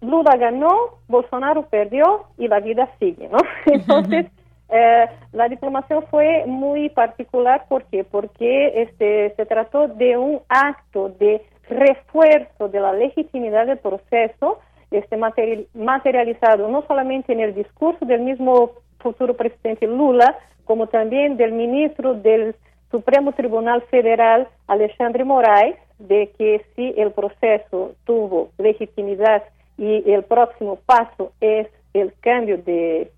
Lula 0.00 0.36
ganó, 0.36 0.98
Bolsonaro 1.08 1.62
perdió 1.62 2.26
y 2.36 2.48
la 2.48 2.60
vida 2.60 2.88
sigue, 2.98 3.28
¿no? 3.28 3.38
Entonces, 3.66 4.26
eh, 4.68 5.06
la 5.32 5.48
diplomación 5.48 6.04
fue 6.10 6.44
muy 6.46 6.90
particular, 6.90 7.64
¿por 7.68 7.84
qué? 7.84 8.04
Porque 8.04 8.82
este, 8.82 9.34
se 9.34 9.46
trató 9.46 9.88
de 9.88 10.16
un 10.16 10.40
acto 10.48 11.08
de 11.18 11.42
refuerzo 11.68 12.68
de 12.68 12.80
la 12.80 12.92
legitimidad 12.92 13.66
del 13.66 13.78
proceso, 13.78 14.60
este 14.90 15.18
materializado 15.74 16.68
no 16.68 16.82
solamente 16.86 17.32
en 17.32 17.40
el 17.40 17.54
discurso 17.54 18.06
del 18.06 18.22
mismo 18.22 18.72
futuro 18.98 19.34
presidente 19.34 19.86
Lula, 19.86 20.38
como 20.64 20.86
también 20.86 21.36
del 21.36 21.52
ministro 21.52 22.14
del 22.14 22.54
Supremo 22.90 23.32
Tribunal 23.32 23.82
Federal, 23.90 24.48
Alexandre 24.66 25.24
Moraes, 25.24 25.76
de 25.98 26.30
que 26.38 26.64
si 26.74 26.94
el 26.96 27.10
proceso 27.12 27.92
tuvo 28.04 28.50
legitimidad 28.58 29.42
y 29.76 30.10
el 30.10 30.24
próximo 30.24 30.76
paso 30.86 31.32
es 31.40 31.68
el 31.94 32.12
cambio 32.20 32.58
de, 32.58 33.10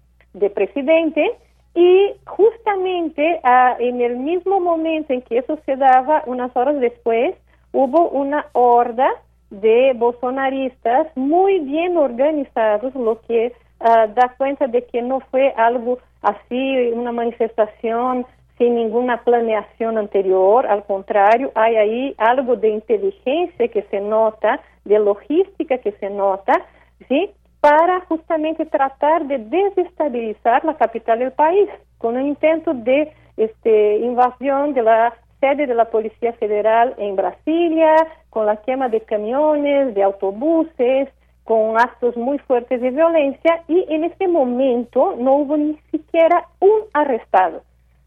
presidente, 0.55 1.31
y 1.75 2.13
justamente 2.27 3.41
ah, 3.45 3.77
en 3.79 4.01
el 4.01 4.17
mismo 4.17 4.61
momento 4.61 5.13
en 5.13 5.23
que 5.23 5.39
eso 5.39 5.59
se 5.65 5.77
daba, 5.77 6.23
unas 6.27 6.55
horas 6.57 6.81
después, 6.81 7.35
hubo 7.73 8.09
una 8.09 8.47
horda 8.53 9.09
de 9.51 9.93
bolsonaristas 9.97 11.09
muy 11.17 11.61
bien 11.61 11.97
organizados, 11.97 12.95
lo 12.95 13.21
que 13.23 13.53
ah, 13.81 14.07
da 14.07 14.35
cuenta 14.37 14.67
de 14.67 14.85
que 14.85 15.03
no 15.03 15.21
fue 15.31 15.53
algo 15.57 15.99
así, 16.23 16.93
una 16.93 17.13
manifestación 17.13 18.27
sin 18.59 18.75
ninguna 18.75 19.25
planeación 19.25 19.97
anterior, 19.97 20.67
al 20.67 20.85
contrario, 20.85 21.51
hay 21.55 21.77
ahí 21.77 22.15
algo 22.19 22.57
de 22.57 22.69
inteligencia 22.69 23.69
que 23.69 23.83
se 23.85 24.01
nota, 24.01 24.61
de 24.85 24.99
logística 24.99 25.79
que 25.79 25.93
se 25.93 26.11
nota, 26.11 26.53
¿sí? 27.09 27.31
Para 27.63 28.01
justamente 28.03 28.67
tratar 28.67 29.27
de 29.27 29.39
desestabilizar 29.39 30.63
la 30.67 30.75
capital 30.75 31.21
del 31.21 31.33
país, 31.33 31.71
con 31.97 32.17
un 32.17 32.27
intento 32.27 32.75
de 32.75 33.13
este, 33.39 33.97
invasión 33.99 34.75
de 34.75 34.83
la 34.83 35.15
sede 35.41 35.67
de 35.67 35.75
la 35.75 35.87
Policía 35.87 36.35
Federal 36.35 36.95
en 36.99 37.17
Brasilia, 37.17 37.95
con 38.29 38.45
la 38.45 38.57
quema 38.59 38.91
de 38.91 39.01
camiones, 39.01 39.95
de 39.95 40.03
autobuses, 40.03 41.09
con 41.51 41.77
actos 41.77 42.17
muy 42.17 42.39
fuertes 42.39 42.81
de 42.81 42.93
violencia 42.93 43.65
y 43.67 43.85
en 43.89 44.05
este 44.05 44.29
momento 44.29 45.17
no 45.19 45.35
hubo 45.35 45.57
ni 45.57 45.77
siquiera 45.91 46.47
un 46.61 46.83
arrestado 46.93 47.63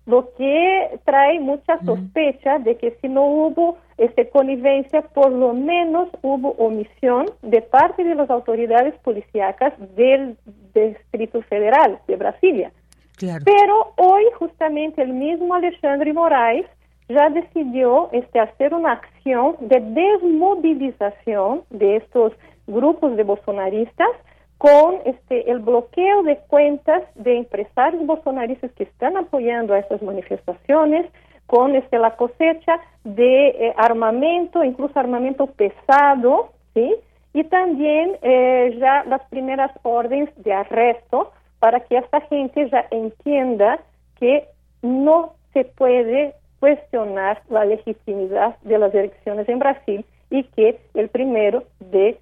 lo 0.05 0.33
que 0.37 0.99
trae 1.03 1.41
mucha 1.41 1.77
sospecha 1.83 2.59
de 2.59 2.77
que 2.77 2.91
si 3.01 3.09
no 3.09 3.23
hubo 3.23 3.77
este, 3.97 4.29
connivencia, 4.29 5.01
por 5.01 5.31
lo 5.31 5.53
menos 5.53 6.07
hubo 6.21 6.51
omisión 6.51 7.25
de 7.41 7.61
parte 7.61 8.05
de 8.05 8.15
las 8.15 8.29
autoridades 8.29 8.95
policíacas 8.99 9.73
del 9.95 10.37
Distrito 10.73 11.41
Federal 11.43 11.99
de 12.07 12.15
Brasilia. 12.15 12.71
Pero 13.19 13.93
hoy 13.97 14.23
justamente 14.39 15.01
el 15.01 15.13
mismo 15.13 15.53
Alexandre 15.53 16.11
Moraes 16.13 16.65
ya 17.07 17.29
decidió 17.29 18.09
este, 18.11 18.39
hacer 18.39 18.73
una 18.73 18.93
acción 18.93 19.55
de 19.61 19.79
desmovilización 19.79 21.63
de 21.69 21.97
estos 21.97 22.33
grupos 22.67 23.15
de 23.15 23.23
bolsonaristas 23.23 24.09
con 24.57 24.99
este 25.05 25.51
el 25.51 25.59
bloqueo 25.59 26.23
de 26.23 26.37
cuentas 26.47 27.03
de 27.15 27.37
empresarios 27.37 28.05
bolsonaristas 28.05 28.71
que 28.73 28.83
están 28.83 29.17
apoyando 29.17 29.73
a 29.73 29.79
estas 29.79 30.01
manifestaciones, 30.01 31.11
con 31.47 31.75
este 31.75 31.99
la 31.99 32.15
cosecha 32.15 32.79
de 33.03 33.47
eh, 33.47 33.73
armamento, 33.77 34.63
incluso 34.63 34.97
armamento 34.97 35.47
pesado, 35.47 36.51
¿sí? 36.73 36.95
Y 37.33 37.43
también 37.45 38.17
eh, 38.21 38.77
ya 38.79 39.03
las 39.05 39.21
primeras 39.29 39.71
órdenes 39.81 40.29
de 40.37 40.53
arresto 40.53 41.31
para 41.59 41.81
que 41.81 41.97
esta 41.97 42.21
gente 42.21 42.69
ya 42.69 42.85
entienda 42.91 43.79
que 44.19 44.47
no 44.81 45.33
se 45.53 45.65
puede 45.65 46.35
cuestionar 46.59 47.41
la 47.49 47.65
legitimidad 47.65 48.57
de 48.61 48.77
las 48.77 48.93
elecciones 48.93 49.49
en 49.49 49.59
Brasil 49.59 50.05
y 50.29 50.43
que 50.43 50.79
el 50.93 51.09
primero 51.09 51.63
de 51.79 52.17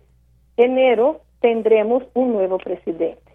enero 0.57 1.21
tendremos 1.39 2.03
un 2.13 2.33
nuevo 2.33 2.57
presidente. 2.57 3.30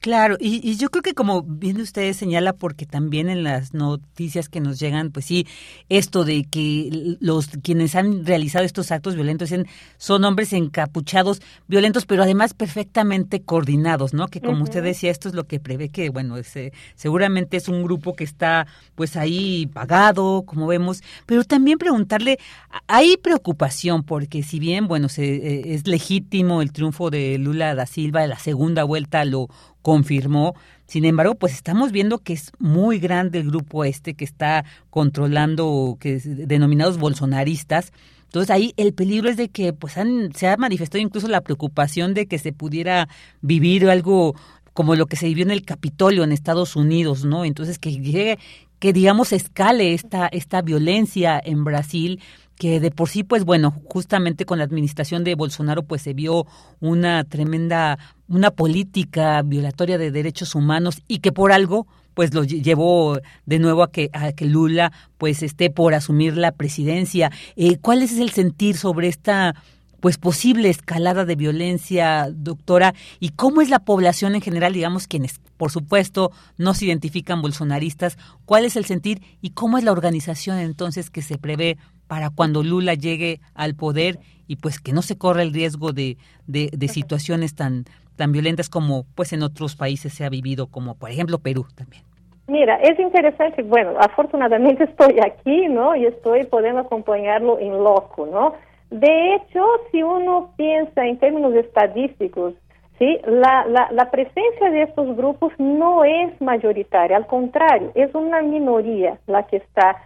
Claro, 0.00 0.38
y, 0.40 0.76
yo 0.76 0.88
creo 0.88 1.02
que 1.02 1.12
como 1.12 1.42
bien 1.42 1.78
usted 1.78 2.14
señala, 2.14 2.54
porque 2.54 2.86
también 2.86 3.28
en 3.28 3.44
las 3.44 3.74
noticias 3.74 4.48
que 4.48 4.58
nos 4.58 4.80
llegan, 4.80 5.10
pues 5.10 5.26
sí, 5.26 5.46
esto 5.90 6.24
de 6.24 6.44
que 6.44 7.18
los 7.20 7.48
quienes 7.62 7.94
han 7.94 8.24
realizado 8.24 8.64
estos 8.64 8.92
actos 8.92 9.14
violentos 9.14 9.50
son 9.98 10.24
hombres 10.24 10.54
encapuchados, 10.54 11.42
violentos, 11.68 12.06
pero 12.06 12.22
además 12.22 12.54
perfectamente 12.54 13.42
coordinados, 13.42 14.14
¿no? 14.14 14.28
Que 14.28 14.40
como 14.40 14.64
usted 14.64 14.82
decía, 14.82 15.10
esto 15.10 15.28
es 15.28 15.34
lo 15.34 15.44
que 15.44 15.60
prevé 15.60 15.90
que, 15.90 16.08
bueno, 16.08 16.38
ese, 16.38 16.72
seguramente 16.94 17.58
es 17.58 17.68
un 17.68 17.82
grupo 17.82 18.14
que 18.14 18.24
está 18.24 18.66
pues 18.94 19.18
ahí 19.18 19.66
pagado, 19.66 20.44
como 20.46 20.66
vemos, 20.66 21.02
pero 21.26 21.44
también 21.44 21.76
preguntarle, 21.76 22.38
hay 22.86 23.18
preocupación 23.18 24.02
porque 24.02 24.42
si 24.42 24.60
bien, 24.60 24.88
bueno, 24.88 25.10
se, 25.10 25.24
eh, 25.24 25.74
es 25.74 25.86
legítimo 25.86 26.62
el 26.62 26.72
triunfo 26.72 27.10
de 27.10 27.36
Lula 27.36 27.74
da 27.74 27.84
Silva, 27.84 28.26
la 28.26 28.38
segunda 28.38 28.84
vuelta 28.84 29.26
lo 29.26 29.50
confirmó. 29.82 30.54
Sin 30.86 31.04
embargo, 31.04 31.34
pues 31.34 31.52
estamos 31.52 31.92
viendo 31.92 32.18
que 32.18 32.32
es 32.32 32.52
muy 32.58 32.98
grande 32.98 33.38
el 33.38 33.50
grupo 33.50 33.84
este 33.84 34.14
que 34.14 34.24
está 34.24 34.64
controlando, 34.90 35.96
que 36.00 36.16
es 36.16 36.48
denominados 36.48 36.98
bolsonaristas. 36.98 37.92
Entonces 38.24 38.50
ahí 38.50 38.74
el 38.76 38.92
peligro 38.92 39.28
es 39.28 39.36
de 39.36 39.48
que 39.48 39.72
pues 39.72 39.98
han, 39.98 40.32
se 40.34 40.48
ha 40.48 40.56
manifestado 40.56 41.02
incluso 41.02 41.28
la 41.28 41.40
preocupación 41.40 42.14
de 42.14 42.26
que 42.26 42.38
se 42.38 42.52
pudiera 42.52 43.08
vivir 43.40 43.88
algo 43.88 44.34
como 44.72 44.94
lo 44.94 45.06
que 45.06 45.16
se 45.16 45.26
vivió 45.26 45.44
en 45.44 45.50
el 45.50 45.64
Capitolio 45.64 46.22
en 46.22 46.32
Estados 46.32 46.76
Unidos, 46.76 47.24
¿no? 47.24 47.44
Entonces 47.44 47.78
que 47.78 47.92
llegue, 47.92 48.38
que 48.78 48.92
digamos 48.92 49.32
escale 49.32 49.94
esta, 49.94 50.28
esta 50.28 50.62
violencia 50.62 51.40
en 51.44 51.64
Brasil 51.64 52.20
que 52.60 52.78
de 52.78 52.90
por 52.90 53.08
sí, 53.08 53.24
pues 53.24 53.46
bueno, 53.46 53.80
justamente 53.86 54.44
con 54.44 54.58
la 54.58 54.64
administración 54.64 55.24
de 55.24 55.34
Bolsonaro, 55.34 55.82
pues 55.82 56.02
se 56.02 56.12
vio 56.12 56.46
una 56.78 57.24
tremenda, 57.24 57.98
una 58.28 58.50
política 58.50 59.40
violatoria 59.40 59.96
de 59.96 60.10
derechos 60.10 60.54
humanos 60.54 61.00
y 61.08 61.20
que 61.20 61.32
por 61.32 61.52
algo, 61.52 61.86
pues 62.12 62.34
lo 62.34 62.44
llevó 62.44 63.18
de 63.46 63.58
nuevo 63.58 63.82
a 63.82 63.90
que, 63.90 64.10
a 64.12 64.32
que 64.32 64.44
Lula, 64.44 64.92
pues 65.16 65.42
esté 65.42 65.70
por 65.70 65.94
asumir 65.94 66.36
la 66.36 66.52
presidencia. 66.52 67.32
Eh, 67.56 67.78
¿Cuál 67.78 68.02
es 68.02 68.18
el 68.18 68.28
sentir 68.28 68.76
sobre 68.76 69.08
esta 69.08 69.54
pues 70.00 70.18
posible 70.18 70.68
escalada 70.68 71.24
de 71.24 71.36
violencia, 71.36 72.28
doctora, 72.30 72.94
y 73.18 73.30
cómo 73.30 73.60
es 73.60 73.70
la 73.70 73.80
población 73.80 74.34
en 74.34 74.40
general, 74.40 74.72
digamos, 74.72 75.06
quienes, 75.06 75.38
por 75.56 75.70
supuesto, 75.70 76.30
no 76.56 76.74
se 76.74 76.86
identifican 76.86 77.42
bolsonaristas, 77.42 78.16
cuál 78.44 78.64
es 78.64 78.76
el 78.76 78.84
sentir 78.84 79.22
y 79.40 79.50
cómo 79.50 79.78
es 79.78 79.84
la 79.84 79.92
organización 79.92 80.58
entonces 80.58 81.10
que 81.10 81.22
se 81.22 81.38
prevé 81.38 81.76
para 82.06 82.30
cuando 82.30 82.64
Lula 82.64 82.94
llegue 82.94 83.40
al 83.54 83.76
poder 83.76 84.18
y 84.48 84.56
pues 84.56 84.80
que 84.80 84.92
no 84.92 85.00
se 85.00 85.16
corra 85.16 85.42
el 85.42 85.52
riesgo 85.52 85.92
de, 85.92 86.16
de, 86.48 86.88
situaciones 86.88 87.54
tan, 87.54 87.84
tan 88.16 88.32
violentas 88.32 88.68
como 88.68 89.04
pues 89.14 89.32
en 89.32 89.44
otros 89.44 89.76
países 89.76 90.12
se 90.12 90.24
ha 90.24 90.28
vivido, 90.28 90.66
como 90.66 90.96
por 90.96 91.10
ejemplo 91.10 91.38
Perú 91.38 91.66
también. 91.76 92.02
Mira, 92.48 92.74
es 92.82 92.98
interesante, 92.98 93.62
bueno, 93.62 93.92
afortunadamente 94.00 94.82
estoy 94.82 95.20
aquí, 95.24 95.68
¿no? 95.68 95.94
Y 95.94 96.06
estoy 96.06 96.46
pudiendo 96.46 96.80
acompañarlo 96.80 97.60
en 97.60 97.78
loco, 97.84 98.26
¿no? 98.26 98.54
De 98.90 99.34
hecho, 99.34 99.64
si 99.90 100.02
uno 100.02 100.52
piensa 100.56 101.06
en 101.06 101.18
términos 101.18 101.54
estadísticos, 101.54 102.54
¿sí? 102.98 103.18
La, 103.24 103.64
la, 103.66 103.88
la 103.92 104.10
presencia 104.10 104.70
de 104.70 104.82
estos 104.82 105.16
grupos 105.16 105.52
no 105.58 106.04
es 106.04 106.40
mayoritaria, 106.40 107.16
al 107.16 107.26
contrario, 107.26 107.92
es 107.94 108.14
una 108.14 108.42
minoría 108.42 109.18
la 109.26 109.46
que 109.46 109.58
está 109.58 109.96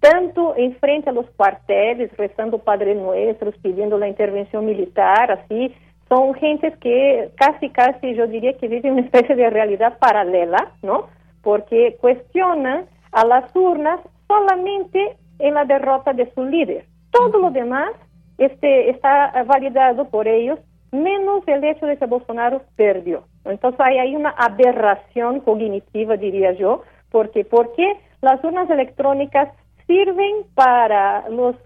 tanto 0.00 0.54
en 0.56 0.76
frente 0.76 1.08
a 1.08 1.14
los 1.14 1.24
cuarteles, 1.30 2.14
rezando 2.18 2.58
Padre 2.58 2.94
Nuestros, 2.94 3.56
pidiendo 3.62 3.96
la 3.96 4.08
intervención 4.08 4.66
militar, 4.66 5.30
así, 5.30 5.74
son 6.10 6.34
gentes 6.34 6.76
que 6.78 7.30
casi, 7.36 7.70
casi, 7.70 8.14
yo 8.14 8.26
diría 8.26 8.52
que 8.58 8.68
viven 8.68 8.92
una 8.92 9.00
especie 9.00 9.34
de 9.34 9.48
realidad 9.48 9.98
paralela, 9.98 10.72
¿no? 10.82 11.08
Porque 11.42 11.96
cuestionan 12.00 12.84
a 13.12 13.24
las 13.24 13.56
urnas 13.56 14.00
solamente 14.28 15.16
en 15.38 15.54
la 15.54 15.64
derrota 15.64 16.12
de 16.12 16.30
su 16.34 16.44
líder. 16.44 16.84
Todo 17.10 17.38
lo 17.38 17.50
demás 17.50 17.90
este, 18.38 18.90
está 18.90 19.42
validado 19.44 20.08
por 20.08 20.28
ellos, 20.28 20.58
menos 20.92 21.42
el 21.46 21.64
hecho 21.64 21.86
de 21.86 21.96
que 21.96 22.06
Bolsonaro 22.06 22.62
perdió. 22.76 23.24
Entonces 23.44 23.80
hay, 23.80 23.98
hay 23.98 24.16
una 24.16 24.30
aberración 24.30 25.40
cognitiva, 25.40 26.16
diría 26.16 26.52
yo, 26.52 26.82
porque 27.10 27.44
¿por 27.44 27.72
qué 27.74 27.96
las 28.20 28.42
urnas 28.42 28.70
electrónicas 28.70 29.48
sirven 29.86 30.44
para 30.54 31.28
los 31.28 31.56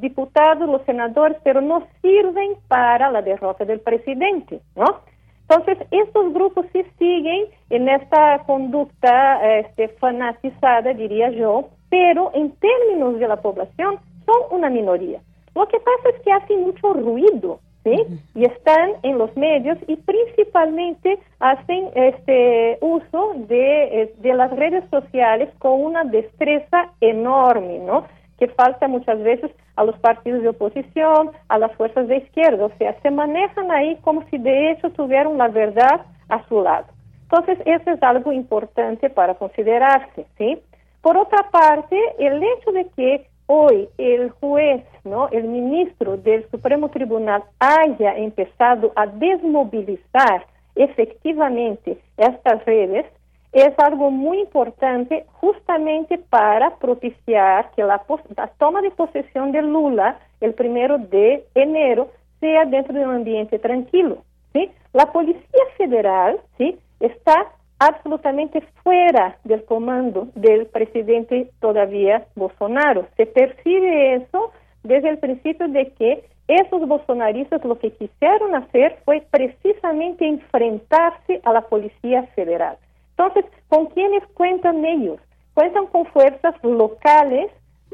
diputados, 0.00 0.68
los 0.68 0.82
senadores, 0.82 1.36
pero 1.42 1.60
no 1.60 1.86
sirven 2.00 2.52
para 2.68 3.10
la 3.10 3.22
derrota 3.22 3.64
del 3.64 3.80
presidente, 3.80 4.60
¿no? 4.76 5.00
Entonces, 5.48 5.86
estos 5.90 6.32
grupos 6.32 6.66
sí 6.72 6.84
siguen 6.98 7.46
en 7.68 7.88
esta 7.88 8.38
conducta 8.46 9.58
este, 9.58 9.88
fanatizada, 9.88 10.94
diría 10.94 11.30
yo, 11.30 11.68
pero 11.90 12.30
en 12.34 12.52
términos 12.52 13.18
de 13.18 13.28
la 13.28 13.36
población 13.36 13.98
son 14.24 14.58
una 14.58 14.70
minoría. 14.70 15.20
Lo 15.54 15.66
que 15.68 15.78
pasa 15.78 16.16
es 16.16 16.22
que 16.22 16.32
hacen 16.32 16.62
mucho 16.62 16.92
ruido, 16.92 17.60
¿sí? 17.84 18.20
Y 18.34 18.44
están 18.44 18.90
en 19.02 19.18
los 19.18 19.36
medios 19.36 19.78
y 19.86 19.96
principalmente 19.96 21.18
hacen 21.38 21.90
este 21.94 22.78
uso 22.80 23.34
de, 23.48 24.02
eh, 24.02 24.14
de 24.18 24.34
las 24.34 24.50
redes 24.50 24.84
sociales 24.90 25.48
con 25.58 25.80
una 25.82 26.04
destreza 26.04 26.90
enorme, 27.00 27.78
¿no? 27.80 28.06
Que 28.38 28.48
falta 28.48 28.88
muchas 28.88 29.22
veces 29.22 29.50
a 29.76 29.84
los 29.84 29.98
partidos 29.98 30.42
de 30.42 30.48
oposición, 30.48 31.30
a 31.48 31.58
las 31.58 31.72
fuerzas 31.76 32.08
de 32.08 32.18
izquierda, 32.18 32.66
o 32.66 32.72
sea, 32.78 32.96
se 33.02 33.10
manejan 33.10 33.70
ahí 33.70 33.96
como 34.02 34.24
si 34.30 34.38
de 34.38 34.72
hecho 34.72 34.90
tuvieran 34.90 35.36
la 35.38 35.48
verdad 35.48 36.02
a 36.28 36.46
su 36.48 36.62
lado. 36.62 36.86
Entonces, 37.22 37.58
eso 37.64 37.90
es 37.90 38.02
algo 38.02 38.32
importante 38.32 39.10
para 39.10 39.34
considerarse, 39.34 40.26
¿sí? 40.38 40.58
Por 41.00 41.16
otra 41.16 41.50
parte, 41.50 41.98
el 42.18 42.42
hecho 42.42 42.72
de 42.72 42.86
que 42.96 43.26
hoy 43.46 43.88
el 43.98 44.30
juez, 44.30 44.84
¿no? 45.04 45.28
el 45.28 45.44
ministro 45.44 46.16
del 46.16 46.48
Supremo 46.50 46.88
Tribunal 46.90 47.42
haya 47.58 48.16
empezado 48.16 48.92
a 48.96 49.06
desmovilizar 49.06 50.46
efectivamente 50.74 51.98
estas 52.16 52.64
redes, 52.64 53.06
es 53.52 53.72
algo 53.78 54.10
muy 54.10 54.40
importante 54.40 55.26
justamente 55.34 56.18
para 56.18 56.76
propiciar 56.76 57.70
que 57.76 57.84
la, 57.84 58.04
la, 58.36 58.46
toma 58.58 58.82
de 58.82 58.90
posesión 58.90 59.52
de 59.52 59.62
Lula 59.62 60.18
el 60.40 60.54
primero 60.54 60.98
de 60.98 61.44
enero 61.54 62.10
sea 62.40 62.64
dentro 62.64 62.94
de 62.94 63.06
un 63.06 63.14
ambiente 63.14 63.60
tranquilo. 63.60 64.18
¿sí? 64.52 64.70
La 64.92 65.12
Policía 65.12 65.64
Federal 65.76 66.40
¿sí? 66.58 66.76
está 66.98 67.46
absolutamente 67.78 68.62
fuera 68.82 69.36
del 69.44 69.64
comando 69.64 70.28
del 70.34 70.66
presidente 70.66 71.50
todavía 71.60 72.26
Bolsonaro. 72.34 73.06
Se 73.16 73.26
percibe 73.26 74.16
eso 74.16 74.52
desde 74.82 75.10
el 75.10 75.18
principio 75.18 75.68
de 75.68 75.92
que 75.92 76.24
esos 76.46 76.86
bolsonaristas 76.86 77.64
lo 77.64 77.78
que 77.78 77.90
quisieron 77.92 78.54
hacer 78.54 78.98
fue 79.04 79.26
precisamente 79.30 80.26
enfrentarse 80.26 81.40
a 81.42 81.52
la 81.52 81.62
Policía 81.62 82.24
Federal. 82.34 82.76
Entonces, 83.16 83.46
¿con 83.68 83.86
quiénes 83.86 84.22
cuentan 84.34 84.84
ellos? 84.84 85.18
Cuentan 85.54 85.86
con 85.86 86.04
fuerzas 86.06 86.54
locales, 86.62 87.50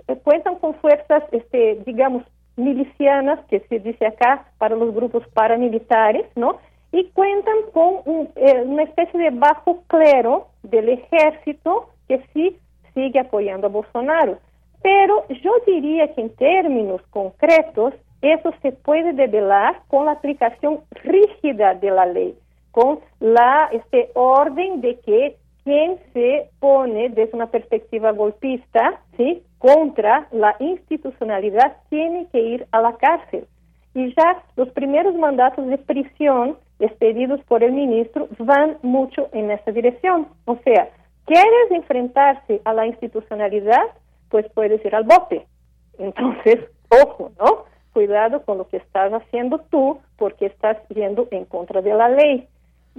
eh, 0.08 0.16
cuentan 0.24 0.56
con 0.56 0.74
fuerzas, 0.76 1.22
este, 1.30 1.80
digamos, 1.86 2.24
milicianas, 2.56 3.38
que 3.48 3.60
se 3.60 3.78
dice 3.78 4.06
acá, 4.06 4.46
para 4.58 4.74
los 4.74 4.94
grupos 4.94 5.26
paramilitares, 5.28 6.26
¿no? 6.34 6.58
Y 6.92 7.04
cuentan 7.10 7.56
con 7.72 8.28
eh, 8.36 8.62
una 8.64 8.82
especie 8.82 9.20
de 9.20 9.30
bajo 9.30 9.82
clero 9.86 10.48
del 10.62 10.88
ejército 10.88 11.90
que 12.08 12.22
sí 12.32 12.58
sigue 12.94 13.20
apoyando 13.20 13.68
a 13.68 13.70
Bolsonaro. 13.70 14.38
Pero 14.82 15.26
yo 15.28 15.52
diría 15.66 16.12
que 16.14 16.22
en 16.22 16.34
términos 16.36 17.02
concretos, 17.10 17.94
eso 18.22 18.52
se 18.62 18.72
puede 18.72 19.12
develar 19.12 19.82
con 19.88 20.06
la 20.06 20.12
aplicación 20.12 20.80
rígida 20.90 21.74
de 21.74 21.90
la 21.90 22.06
ley 22.06 22.36
con 22.70 23.00
la 23.18 23.68
este 23.72 24.10
orden 24.14 24.80
de 24.80 24.98
que 25.00 25.36
quien 25.64 25.98
se 26.12 26.50
pone 26.58 27.10
desde 27.10 27.34
una 27.34 27.48
perspectiva 27.48 28.12
golpista, 28.12 29.00
¿sí? 29.16 29.42
contra 29.58 30.26
la 30.30 30.56
institucionalidad 30.58 31.76
tiene 31.90 32.26
que 32.32 32.40
ir 32.40 32.66
a 32.72 32.80
la 32.80 32.96
cárcel. 32.96 33.46
Y 33.94 34.14
ya 34.14 34.42
los 34.56 34.70
primeros 34.70 35.14
mandatos 35.16 35.66
de 35.66 35.76
prisión 35.76 36.56
expedidos 36.80 37.40
por 37.44 37.62
el 37.62 37.72
ministro 37.72 38.28
van 38.38 38.78
mucho 38.82 39.28
en 39.32 39.50
esa 39.50 39.70
dirección. 39.70 40.28
O 40.46 40.56
sea, 40.64 40.88
¿quieres 41.26 41.70
enfrentarse 41.70 42.60
a 42.64 42.72
la 42.72 42.86
institucionalidad? 42.86 43.82
Pues 44.28 44.46
puedes 44.54 44.84
ir 44.84 44.94
al 44.94 45.04
bote. 45.04 45.46
Entonces, 45.98 46.58
ojo, 47.04 47.30
¿no? 47.38 47.64
Cuidado 47.92 48.42
con 48.44 48.58
lo 48.58 48.68
que 48.68 48.78
estás 48.78 49.12
haciendo 49.12 49.58
tú 49.70 49.98
porque 50.16 50.46
estás 50.46 50.76
yendo 50.88 51.28
en 51.30 51.44
contra 51.44 51.82
de 51.82 51.94
la 51.94 52.08
ley. 52.08 52.48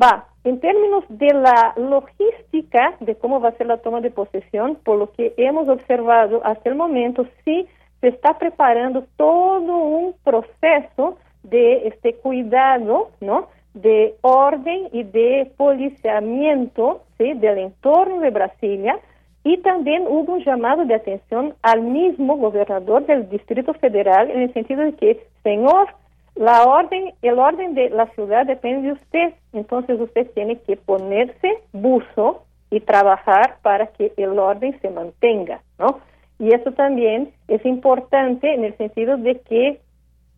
Va, 0.02 0.26
en 0.44 0.60
términos 0.60 1.04
de 1.10 1.34
la 1.34 1.74
logística 1.76 2.96
de 3.00 3.16
cómo 3.16 3.42
va 3.42 3.50
a 3.50 3.58
ser 3.58 3.68
la 3.68 3.78
toma 3.78 4.02
de 4.02 4.10
posesión, 4.10 4.76
por 4.84 4.98
lo 4.98 5.12
que 5.12 5.34
hemos 5.38 5.68
observado 5.68 6.42
hasta 6.46 6.70
el 6.70 6.76
momento, 6.76 7.26
sí 7.44 7.68
se 8.00 8.08
está 8.08 8.38
preparando 8.38 9.06
todo 9.18 9.78
un 9.78 10.16
proceso 10.24 11.18
de 11.44 11.88
este 11.88 12.16
cuidado, 12.16 13.12
¿no? 13.20 13.50
De 13.74 14.16
orden 14.22 14.90
y 14.92 15.04
de 15.04 15.52
policiamiento 15.58 17.04
¿sí? 17.18 17.34
del 17.34 17.58
entorno 17.58 18.20
de 18.20 18.30
Brasilia 18.30 19.00
y 19.44 19.58
también 19.58 20.04
hubo 20.08 20.34
un 20.34 20.44
llamado 20.44 20.86
de 20.86 20.96
atención 20.96 21.56
al 21.62 21.82
mismo 21.82 22.38
gobernador 22.38 23.06
del 23.06 23.30
Distrito 23.30 23.74
Federal 23.74 24.30
en 24.30 24.42
el 24.42 24.54
sentido 24.54 24.84
de 24.84 24.94
que, 24.94 25.26
señor, 25.44 25.88
la 26.36 26.64
orden, 26.64 27.14
el 27.22 27.40
orden 27.40 27.74
de 27.74 27.90
la 27.90 28.06
ciudad 28.08 28.46
depende 28.46 28.88
de 28.88 28.94
usted, 28.94 29.34
entonces 29.54 30.00
usted 30.00 30.30
tiene 30.34 30.58
que 30.58 30.78
ponerse 30.78 31.60
buzo 31.74 32.44
y 32.70 32.80
trabajar 32.80 33.58
para 33.62 33.88
que 33.88 34.14
el 34.16 34.38
orden 34.38 34.80
se 34.82 34.90
mantenga, 34.90 35.62
¿no? 35.78 36.00
Y 36.40 36.54
eso 36.54 36.72
también 36.72 37.32
es 37.48 37.64
importante 37.66 38.54
en 38.54 38.64
el 38.64 38.76
sentido 38.78 39.18
de 39.18 39.40
que 39.42 39.80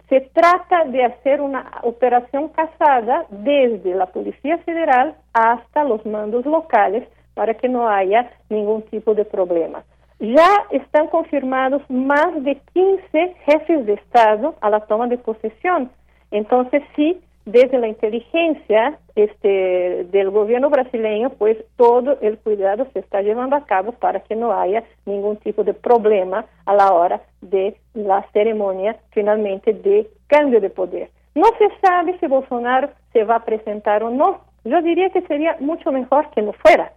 se 0.09 0.21
trata 0.33 0.85
de 0.85 1.05
hacer 1.05 1.41
una 1.41 1.79
operación 1.83 2.49
casada 2.49 3.25
desde 3.29 3.95
la 3.95 4.07
Policía 4.07 4.57
Federal 4.59 5.15
hasta 5.33 5.83
los 5.83 6.05
mandos 6.05 6.45
locales 6.45 7.07
para 7.33 7.53
que 7.53 7.69
no 7.69 7.89
haya 7.89 8.29
ningún 8.49 8.83
tipo 8.83 9.15
de 9.15 9.25
problema. 9.25 9.83
Ya 10.19 10.47
están 10.71 11.07
confirmados 11.07 11.81
más 11.89 12.43
de 12.43 12.55
15 12.73 13.35
jefes 13.45 13.85
de 13.85 13.93
Estado 13.93 14.55
a 14.61 14.69
la 14.69 14.81
toma 14.81 15.07
de 15.07 15.17
posesión. 15.17 15.91
Entonces, 16.31 16.83
sí, 16.95 17.21
desde 17.45 17.77
la 17.77 17.87
inteligencia 17.87 18.99
este, 19.15 20.05
del 20.05 20.29
gobierno 20.29 20.69
brasileño, 20.69 21.31
pues 21.31 21.57
todo 21.75 22.17
el 22.21 22.37
cuidado 22.37 22.87
se 22.93 22.99
está 22.99 23.21
llevando 23.21 23.55
a 23.55 23.65
cabo 23.65 23.91
para 23.91 24.21
que 24.21 24.35
no 24.35 24.53
haya 24.53 24.83
ningún 25.05 25.37
tipo 25.37 25.63
de 25.63 25.73
problema 25.73 26.45
a 26.65 26.73
la 26.73 26.93
hora 26.93 27.21
de 27.41 27.75
la 27.93 28.25
ceremonia 28.31 28.97
finalmente 29.11 29.73
de 29.73 30.09
cambio 30.27 30.61
de 30.61 30.69
poder. 30.69 31.09
No 31.35 31.47
se 31.57 31.67
sabe 31.81 32.17
si 32.19 32.27
Bolsonaro 32.27 32.89
se 33.11 33.23
va 33.23 33.37
a 33.37 33.45
presentar 33.45 34.03
o 34.03 34.09
no. 34.09 34.41
Yo 34.63 34.81
diría 34.81 35.09
que 35.09 35.21
sería 35.23 35.57
mucho 35.59 35.91
mejor 35.91 36.29
que 36.31 36.41
no 36.41 36.53
fuera, 36.53 36.93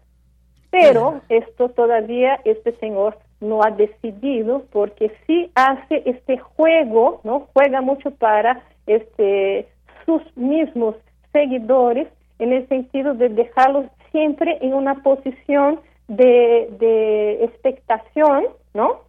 pero 0.71 1.21
esto 1.29 1.71
todavía 1.71 2.41
este 2.45 2.73
señor 2.77 3.19
no 3.41 3.63
ha 3.63 3.71
decidido 3.71 4.65
porque 4.73 5.11
sí 5.27 5.51
hace 5.55 6.03
este 6.07 6.39
juego, 6.39 7.21
¿no? 7.25 7.49
Juega 7.53 7.81
mucho 7.81 8.13
para 8.13 8.63
este 8.87 9.69
sus 10.07 10.23
mismos 10.37 10.95
seguidores 11.33 12.09
en 12.39 12.53
el 12.53 12.67
sentido 12.69 13.15
de 13.15 13.29
dejarlos 13.29 13.87
siempre 14.11 14.59
en 14.63 14.73
una 14.73 15.03
posición 15.03 15.81
de, 16.09 16.69
de 16.79 17.45
expectación, 17.45 18.45
¿no? 18.73 19.01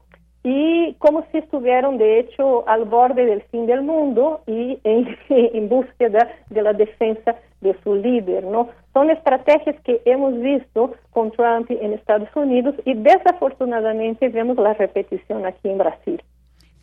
Y 0.44 0.94
como 1.00 1.26
si 1.32 1.40
estuvieran, 1.40 1.98
de 1.98 2.20
hecho, 2.20 2.68
al 2.70 2.86
borde 2.86 3.26
del 3.26 3.42
fin 3.44 3.66
del 3.66 3.82
mundo 3.82 4.42
y 4.48 4.80
en, 4.84 5.18
en 5.30 5.70
búsqueda 5.70 6.30
de 6.50 6.62
la 6.62 6.74
defensa 6.74 7.36
de 7.62 7.76
su 7.84 7.96
líder, 7.96 8.44
¿no? 8.44 8.70
Son 8.94 9.10
estrategias 9.10 9.76
que 9.82 10.02
hemos 10.06 10.40
visto 10.40 10.94
con 11.12 11.32
Trump 11.32 11.70
en 11.70 11.94
Estados 11.94 12.30
Unidos 12.36 12.76
y 12.86 12.94
desafortunadamente 12.94 14.30
vemos 14.30 14.58
la 14.58 14.74
repetición 14.74 15.46
aquí 15.46 15.70
en 15.70 15.78
Brasil. 15.80 16.22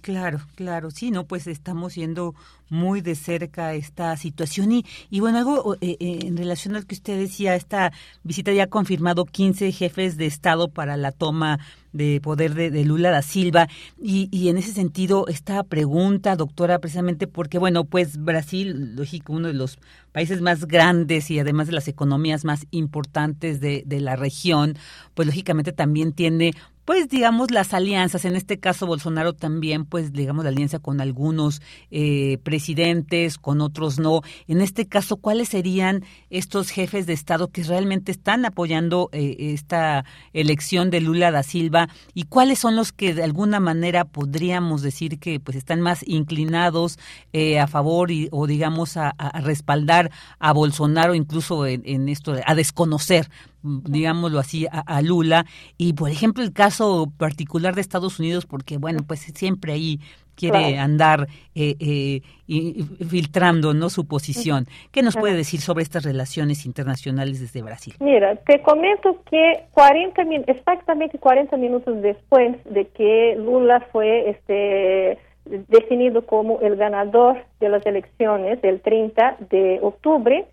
Claro, 0.04 0.42
claro, 0.54 0.90
sí, 0.90 1.10
no, 1.10 1.24
pues 1.24 1.46
estamos 1.46 1.94
viendo 1.94 2.34
muy 2.68 3.00
de 3.00 3.14
cerca 3.14 3.72
esta 3.72 4.14
situación 4.18 4.70
y, 4.70 4.84
y 5.08 5.20
bueno, 5.20 5.38
algo 5.38 5.76
eh, 5.80 5.96
eh, 5.98 6.18
en 6.24 6.36
relación 6.36 6.76
al 6.76 6.84
que 6.84 6.94
usted 6.94 7.18
decía, 7.18 7.54
esta 7.54 7.90
visita 8.22 8.52
ya 8.52 8.64
ha 8.64 8.66
confirmado 8.66 9.24
15 9.24 9.72
jefes 9.72 10.18
de 10.18 10.26
Estado 10.26 10.68
para 10.68 10.98
la 10.98 11.10
toma 11.10 11.58
de 11.94 12.20
poder 12.20 12.52
de, 12.52 12.84
Lula 12.84 13.10
da 13.12 13.22
Silva. 13.22 13.68
Y, 13.98 14.28
y, 14.30 14.50
en 14.50 14.58
ese 14.58 14.72
sentido, 14.72 15.26
esta 15.28 15.62
pregunta, 15.62 16.36
doctora, 16.36 16.80
precisamente 16.80 17.26
porque, 17.26 17.58
bueno, 17.58 17.84
pues 17.84 18.18
Brasil, 18.22 18.96
lógico, 18.96 19.32
uno 19.32 19.48
de 19.48 19.54
los 19.54 19.78
países 20.12 20.42
más 20.42 20.66
grandes 20.66 21.30
y 21.30 21.38
además 21.38 21.68
de 21.68 21.72
las 21.72 21.88
economías 21.88 22.44
más 22.44 22.66
importantes 22.72 23.60
de, 23.60 23.84
de 23.86 24.00
la 24.00 24.16
región, 24.16 24.76
pues 25.14 25.26
lógicamente 25.26 25.72
también 25.72 26.12
tiene 26.12 26.52
pues 26.84 27.08
digamos 27.08 27.50
las 27.50 27.72
alianzas, 27.72 28.24
en 28.24 28.36
este 28.36 28.58
caso 28.58 28.86
Bolsonaro 28.86 29.32
también, 29.32 29.86
pues 29.86 30.12
digamos 30.12 30.44
la 30.44 30.50
alianza 30.50 30.78
con 30.78 31.00
algunos 31.00 31.62
eh, 31.90 32.38
presidentes, 32.42 33.38
con 33.38 33.60
otros 33.60 33.98
no. 33.98 34.20
En 34.48 34.60
este 34.60 34.86
caso, 34.86 35.16
¿cuáles 35.16 35.48
serían 35.48 36.04
estos 36.28 36.70
jefes 36.70 37.06
de 37.06 37.14
Estado 37.14 37.48
que 37.48 37.62
realmente 37.62 38.12
están 38.12 38.44
apoyando 38.44 39.08
eh, 39.12 39.36
esta 39.38 40.04
elección 40.32 40.90
de 40.90 41.00
Lula 41.00 41.30
da 41.30 41.42
Silva 41.42 41.88
y 42.12 42.24
cuáles 42.24 42.58
son 42.58 42.76
los 42.76 42.92
que 42.92 43.14
de 43.14 43.24
alguna 43.24 43.60
manera 43.60 44.04
podríamos 44.04 44.82
decir 44.82 45.18
que 45.18 45.40
pues 45.40 45.56
están 45.56 45.80
más 45.80 46.06
inclinados 46.06 46.98
eh, 47.32 47.60
a 47.60 47.66
favor 47.66 48.10
y, 48.10 48.28
o 48.30 48.46
digamos 48.46 48.96
a, 48.96 49.14
respaldar 49.42 50.10
a 50.38 50.52
Bolsonaro 50.52 51.14
incluso 51.14 51.66
en, 51.66 51.82
en 51.86 52.08
esto, 52.08 52.36
a 52.44 52.54
desconocer 52.54 53.30
digámoslo 53.64 54.38
así, 54.38 54.66
a, 54.66 54.80
a, 54.80 55.02
Lula. 55.02 55.46
Y, 55.76 55.94
por 55.94 56.10
ejemplo, 56.10 56.44
el 56.44 56.52
caso 56.52 57.12
particular 57.16 57.74
de 57.74 57.80
Estados 57.80 58.20
Unidos, 58.20 58.46
porque, 58.46 58.76
bueno, 58.78 59.00
pues 59.06 59.20
siempre 59.20 59.72
ahí 59.72 60.00
quiere 60.36 60.58
claro. 60.58 60.82
andar 60.82 61.26
eh, 61.54 61.76
eh, 61.78 62.20
y, 62.46 62.82
filtrando 63.08 63.74
no 63.74 63.88
su 63.88 64.06
posición. 64.06 64.66
¿Qué 64.92 65.02
nos 65.02 65.16
puede 65.16 65.36
decir 65.36 65.60
sobre 65.60 65.82
estas 65.82 66.04
relaciones 66.04 66.66
internacionales 66.66 67.40
desde 67.40 67.62
Brasil? 67.62 67.94
Mira, 68.00 68.36
te 68.36 68.60
comento 68.62 69.22
que 69.30 69.64
40 69.72 70.22
exactamente 70.46 71.18
40 71.18 71.56
minutos 71.56 72.00
después 72.02 72.56
de 72.64 72.86
que 72.88 73.36
Lula 73.38 73.86
fue 73.92 74.30
este 74.30 75.18
definido 75.44 76.24
como 76.24 76.60
el 76.60 76.76
ganador 76.76 77.44
de 77.60 77.68
las 77.68 77.84
elecciones 77.84 78.58
el 78.62 78.80
30 78.80 79.36
de 79.50 79.78
octubre, 79.82 80.46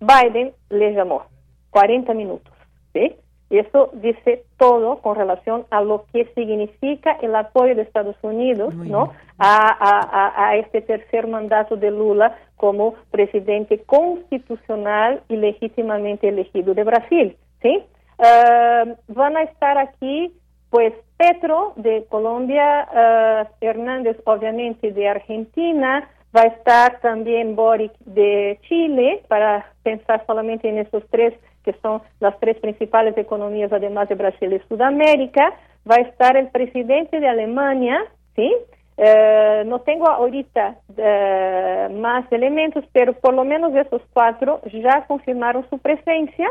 Biden 0.00 0.52
le 0.70 0.92
llamó 0.94 1.24
40 1.70 2.14
minutos. 2.14 2.57
¿Sí? 2.92 3.16
Y 3.50 3.58
eso 3.58 3.90
dice 3.94 4.44
todo 4.58 4.98
con 4.98 5.16
relación 5.16 5.64
a 5.70 5.80
lo 5.80 6.04
que 6.12 6.26
significa 6.34 7.12
el 7.22 7.34
apoyo 7.34 7.74
de 7.74 7.82
Estados 7.82 8.16
Unidos 8.20 8.74
¿no? 8.74 9.12
A, 9.38 9.68
a, 9.68 10.48
a, 10.48 10.56
este 10.56 10.82
tercer 10.82 11.26
mandato 11.26 11.76
de 11.76 11.90
Lula 11.90 12.36
como 12.56 12.94
presidente 13.10 13.78
constitucional 13.84 15.22
y 15.28 15.36
legítimamente 15.36 16.28
elegido 16.28 16.74
de 16.74 16.84
Brasil. 16.84 17.36
¿sí? 17.62 17.82
Uh, 18.18 18.96
van 19.08 19.36
a 19.36 19.44
estar 19.44 19.78
aquí, 19.78 20.32
pues, 20.70 20.92
Petro 21.16 21.72
de 21.76 22.04
Colombia, 22.08 22.88
uh, 22.92 23.64
Hernández, 23.64 24.18
obviamente, 24.24 24.92
de 24.92 25.08
Argentina, 25.08 26.08
va 26.36 26.42
a 26.42 26.46
estar 26.46 27.00
también 27.00 27.56
Boric 27.56 27.92
de 28.00 28.58
Chile, 28.68 29.22
para 29.28 29.72
pensar 29.84 30.24
solamente 30.26 30.68
en 30.68 30.78
estos 30.78 31.04
tres 31.10 31.34
que 31.64 31.74
son 31.82 32.02
las 32.20 32.38
tres 32.40 32.58
principales 32.58 33.16
economías, 33.16 33.72
además 33.72 34.08
de 34.08 34.14
Brasil 34.14 34.52
y 34.52 34.68
Sudamérica. 34.68 35.52
Va 35.90 35.96
a 35.96 36.00
estar 36.00 36.36
el 36.36 36.48
presidente 36.48 37.20
de 37.20 37.28
Alemania, 37.28 38.04
¿sí? 38.36 38.52
Eh, 39.00 39.62
no 39.66 39.80
tengo 39.82 40.08
ahorita 40.08 40.76
eh, 40.96 41.88
más 41.92 42.30
elementos, 42.32 42.84
pero 42.92 43.12
por 43.12 43.32
lo 43.32 43.44
menos 43.44 43.72
esos 43.74 44.02
cuatro 44.12 44.60
ya 44.72 45.06
confirmaron 45.06 45.64
su 45.70 45.78
presencia. 45.78 46.50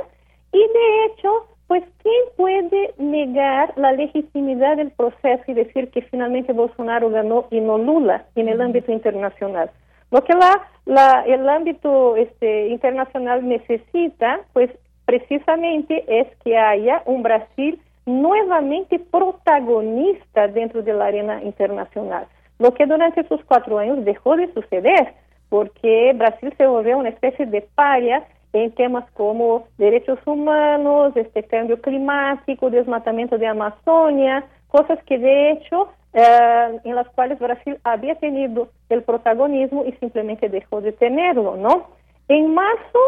Y 0.54 0.60
de 0.60 1.06
hecho, 1.06 1.46
pues, 1.68 1.84
¿quién 2.02 2.24
puede 2.38 2.94
negar 2.98 3.74
la 3.76 3.92
legitimidad 3.92 4.78
del 4.78 4.92
proceso 4.92 5.44
y 5.48 5.54
decir 5.54 5.92
que 5.92 6.02
finalmente 6.04 6.54
Bolsonaro 6.54 7.10
ganó 7.10 7.48
y 7.52 7.60
no 7.60 7.78
Lula 7.78 8.26
en 8.36 8.48
el 8.48 8.62
ámbito 8.62 8.94
internacional? 8.94 9.70
Lo 10.10 10.24
que 10.24 10.34
la, 10.34 10.66
la, 10.86 11.26
el 11.28 11.48
ámbito 11.50 12.16
este, 12.16 12.70
internacional 12.70 13.46
necesita, 13.46 14.40
pues, 14.54 14.72
precisamente 15.08 16.04
es 16.06 16.28
que 16.44 16.58
haya 16.58 17.02
un 17.06 17.24
Brasil 17.24 17.80
nuevamente 18.06 19.00
protagonista 19.00 20.50
dentro 20.50 20.84
de 20.84 20.94
la 20.94 21.06
arena 21.06 21.42
internacional, 21.44 22.28
lo 22.60 22.74
que 22.74 22.86
durante 22.86 23.22
esos 23.22 23.42
cuatro 23.46 23.80
años 23.80 24.04
dejó 24.04 24.36
de 24.36 24.54
suceder, 24.54 25.14
porque 25.48 26.12
Brasil 26.14 26.54
se 26.58 26.68
volvió 26.68 26.98
una 26.98 27.10
especie 27.10 27.46
de 27.46 27.62
paria 27.62 28.28
en 28.52 28.72
temas 28.74 29.10
como 29.12 29.68
derechos 29.78 30.20
humanos, 30.26 31.14
este 31.16 31.44
cambio 31.44 31.82
climático, 31.82 32.70
desmatamiento 32.70 33.38
de 33.38 33.48
Amazonia, 33.48 34.44
cosas 34.68 35.00
que 35.06 35.18
de 35.18 35.52
hecho 35.52 35.88
eh, 36.14 36.80
en 36.84 36.96
las 36.96 37.08
cuales 37.10 37.40
Brasil 37.40 37.78
había 37.86 38.16
tenido 38.16 38.68
el 38.90 39.04
protagonismo 39.04 39.86
y 39.86 39.94
simplemente 39.94 40.50
dejó 40.50 40.82
de 40.82 40.92
tenerlo, 40.92 41.56
¿no? 41.56 41.88
En 42.28 42.54
marzo 42.54 43.00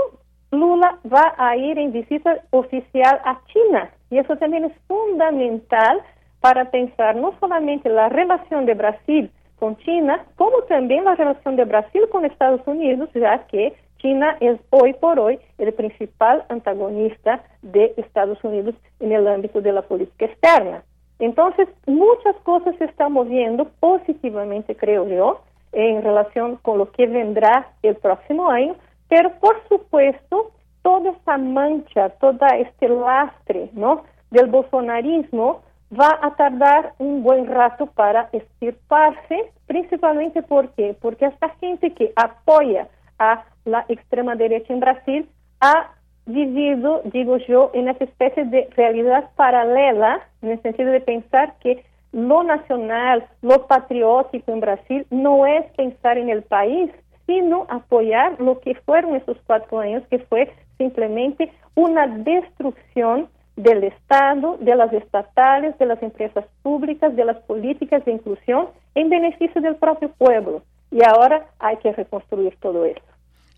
Lula 0.52 0.98
va 1.12 1.34
a 1.38 1.56
ir 1.56 1.78
en 1.78 1.92
visita 1.92 2.40
oficial 2.52 3.20
a 3.24 3.40
China 3.48 3.90
y 4.10 4.18
eso 4.18 4.36
también 4.38 4.66
es 4.66 4.74
fundamental 4.88 6.02
para 6.40 6.72
pensar 6.72 7.16
no 7.16 7.34
solamente 7.40 7.90
la 7.90 8.10
relación 8.10 8.66
de 8.66 8.74
Brasil 8.74 9.32
con 9.60 9.78
China, 9.78 10.26
como 10.38 10.62
también 10.64 11.04
la 11.04 11.16
relación 11.16 11.56
de 11.56 11.66
Brasil 11.66 12.04
con 12.12 12.26
Estados 12.26 12.62
Unidos, 12.66 13.10
ya 13.14 13.46
que 13.48 13.74
China 13.98 14.38
es 14.40 14.58
hoy 14.70 14.94
por 14.94 15.20
hoy 15.20 15.40
el 15.58 15.74
principal 15.74 16.46
antagonista 16.48 17.44
de 17.62 17.94
Estados 17.98 18.42
Unidos 18.44 18.74
en 19.02 19.12
el 19.12 19.28
ámbito 19.28 19.62
de 19.62 19.74
la 19.74 19.82
política 19.82 20.26
externa. 20.26 20.84
Entonces, 21.20 21.68
muchas 21.86 22.36
cosas 22.44 22.76
se 22.78 22.86
están 22.86 23.12
moviendo 23.12 23.66
positivamente, 23.82 24.78
creo 24.78 25.06
yo, 25.08 25.42
en 25.74 26.02
relación 26.02 26.56
con 26.62 26.78
lo 26.78 26.92
que 26.92 27.08
vendrá 27.08 27.68
el 27.84 27.96
próximo 27.96 28.50
año, 28.50 28.76
pero, 29.10 29.32
por 29.40 29.62
supuesto, 29.68 30.52
toda 30.82 31.12
esa 31.12 31.38
mancha, 31.38 32.10
todo 32.22 32.46
este 32.58 32.88
lastre 32.88 33.70
¿no? 33.74 34.04
del 34.32 34.48
bolsonarismo 34.48 35.62
va 35.92 36.20
a 36.22 36.36
tardar 36.36 36.94
un 37.00 37.24
buen 37.24 37.48
rato 37.48 37.88
para 37.88 38.30
extirparse, 38.32 39.52
principalmente 39.66 40.44
porque, 40.44 40.96
porque 41.02 41.26
esta 41.26 41.50
gente 41.60 41.94
que 41.94 42.14
apoya 42.16 42.88
a 43.18 43.44
la 43.66 43.86
extrema 43.90 44.36
derecha 44.36 44.72
en 44.72 44.80
Brasil 44.80 45.30
ha 45.60 45.92
vivido, 46.28 47.02
digo 47.06 47.38
yo, 47.38 47.72
en 47.74 47.90
esa 47.90 48.04
especie 48.04 48.46
de 48.46 48.70
realidad 48.76 49.32
paralela, 49.36 50.22
en 50.44 50.52
el 50.52 50.62
sentido 50.62 50.92
de 50.92 51.02
pensar 51.02 51.56
que 51.60 51.84
lo 52.12 52.44
nacional, 52.44 53.26
lo 53.42 53.68
patriótico 53.68 54.52
en 54.52 54.60
Brasil 54.60 55.08
no 55.10 55.46
es 55.48 55.66
pensar 55.74 56.18
en 56.18 56.30
el 56.30 56.44
país, 56.44 56.92
sino 57.30 57.68
apoyar 57.70 58.42
lo 58.42 58.60
que 58.60 58.74
fueron 58.74 59.16
esos 59.16 59.38
cuatro 59.46 59.78
años, 59.78 60.02
que 60.10 60.18
fue 60.18 60.52
simplemente 60.80 61.52
una 61.76 62.08
destrucción 62.08 63.28
del 63.56 63.84
Estado, 63.84 64.58
de 64.60 64.76
las 64.76 64.92
estatales, 64.92 65.78
de 65.78 65.86
las 65.86 66.02
empresas 66.02 66.46
públicas, 66.64 67.16
de 67.16 67.26
las 67.26 67.38
políticas 67.44 68.04
de 68.04 68.14
inclusión 68.14 68.70
en 68.96 69.10
beneficio 69.10 69.62
del 69.62 69.76
propio 69.76 70.10
pueblo. 70.14 70.64
Y 70.90 71.04
ahora 71.04 71.46
hay 71.60 71.78
que 71.78 71.92
reconstruir 71.92 72.58
todo 72.60 72.84
eso. 72.86 73.04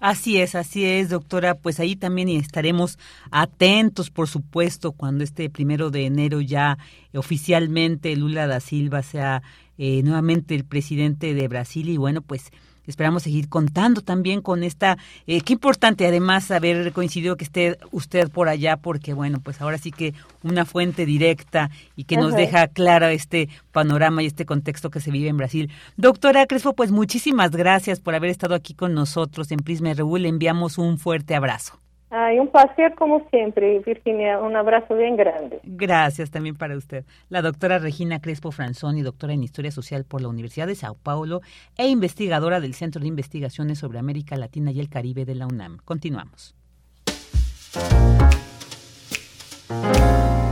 Así 0.02 0.42
es, 0.42 0.56
así 0.56 0.84
es, 0.84 1.08
doctora. 1.08 1.56
Pues 1.56 1.80
ahí 1.80 1.96
también 1.96 2.28
estaremos 2.28 3.00
atentos, 3.32 4.10
por 4.10 4.28
supuesto, 4.28 4.92
cuando 4.92 5.24
este 5.24 5.50
primero 5.50 5.92
de 5.92 6.08
enero 6.08 6.42
ya 6.42 6.78
oficialmente 7.14 8.14
Lula 8.18 8.48
da 8.48 8.60
Silva 8.60 9.02
sea 9.02 9.44
eh, 9.78 10.02
nuevamente 10.04 10.56
el 10.56 10.66
presidente 10.66 11.34
de 11.34 11.48
Brasil. 11.48 11.88
Y 11.88 11.96
bueno, 11.96 12.22
pues 12.22 12.52
Esperamos 12.88 13.24
seguir 13.24 13.50
contando 13.50 14.02
también 14.02 14.42
con 14.42 14.64
esta, 14.64 14.98
eh, 15.28 15.42
qué 15.42 15.54
importante 15.54 16.08
además 16.08 16.52
haber 16.52 16.92
coincidido 16.94 17.38
que 17.38 17.44
esté 17.44 17.78
usted 17.92 18.30
por 18.30 18.50
allá, 18.50 18.78
porque 18.78 19.14
bueno, 19.14 19.40
pues 19.40 19.62
ahora 19.62 19.78
sí 19.78 19.92
que 19.92 20.14
una 20.44 20.66
fuente 20.66 21.06
directa 21.06 21.70
y 21.96 22.06
que 22.06 22.18
nos 22.18 22.34
deja 22.34 22.68
claro 22.68 23.08
este 23.08 23.50
panorama 23.72 24.24
y 24.24 24.28
este 24.28 24.46
contexto 24.46 24.90
que 24.90 25.00
se 25.00 25.12
vive 25.12 25.30
en 25.30 25.38
Brasil. 25.38 25.72
Doctora 25.98 26.46
Crespo, 26.46 26.74
pues 26.74 26.92
muchísimas 26.92 27.52
gracias 27.52 28.00
por 28.00 28.16
haber 28.16 28.30
estado 28.30 28.56
aquí 28.56 28.74
con 28.74 28.94
nosotros 28.94 29.52
en 29.52 29.60
Prisma 29.60 29.94
RU. 29.94 30.18
Le 30.18 30.30
enviamos 30.30 30.78
un 30.78 30.98
fuerte 30.98 31.36
abrazo. 31.36 31.81
Ay, 32.14 32.40
un 32.40 32.50
placer 32.50 32.94
como 32.96 33.26
siempre, 33.30 33.80
Virginia. 33.80 34.38
Un 34.40 34.54
abrazo 34.58 34.96
bien 34.96 35.16
grande. 35.16 35.62
Gracias 35.64 36.30
también 36.30 36.58
para 36.58 36.76
usted. 36.76 37.06
La 37.30 37.42
doctora 37.42 37.80
Regina 37.80 38.20
Crespo 38.20 38.52
Franzoni, 38.52 39.02
doctora 39.02 39.32
en 39.32 39.44
Historia 39.44 39.72
Social 39.72 40.04
por 40.04 40.22
la 40.22 40.28
Universidad 40.28 40.68
de 40.68 40.76
Sao 40.76 40.96
Paulo 41.02 41.40
e 41.78 41.88
investigadora 41.88 42.60
del 42.60 42.74
Centro 42.74 43.02
de 43.02 43.08
Investigaciones 43.08 43.80
sobre 43.80 43.98
América 43.98 44.36
Latina 44.36 44.72
y 44.72 44.82
el 44.82 44.90
Caribe 44.90 45.24
de 45.24 45.36
la 45.36 45.48
UNAM. 45.48 45.78
Continuamos. 45.86 46.54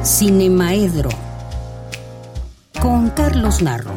Cinemaedro 0.01 1.09
con 2.81 3.09
Carlos 3.09 3.61
Narro. 3.61 3.91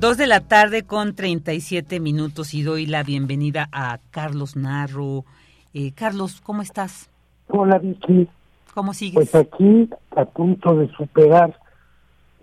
Dos 0.00 0.16
de 0.16 0.26
la 0.26 0.40
tarde 0.40 0.84
con 0.84 1.14
37 1.14 2.00
minutos 2.00 2.54
y 2.54 2.62
doy 2.62 2.86
la 2.86 3.02
bienvenida 3.02 3.68
a 3.70 3.98
Carlos 4.10 4.56
Narro. 4.56 5.26
Eh, 5.74 5.92
Carlos, 5.92 6.40
¿cómo 6.40 6.62
estás? 6.62 7.10
Hola 7.48 7.76
Vicky. 7.76 8.26
¿Cómo 8.72 8.94
sigues? 8.94 9.28
Pues 9.30 9.34
aquí 9.34 9.90
a 10.16 10.24
punto 10.24 10.74
de 10.74 10.88
superar 10.92 11.54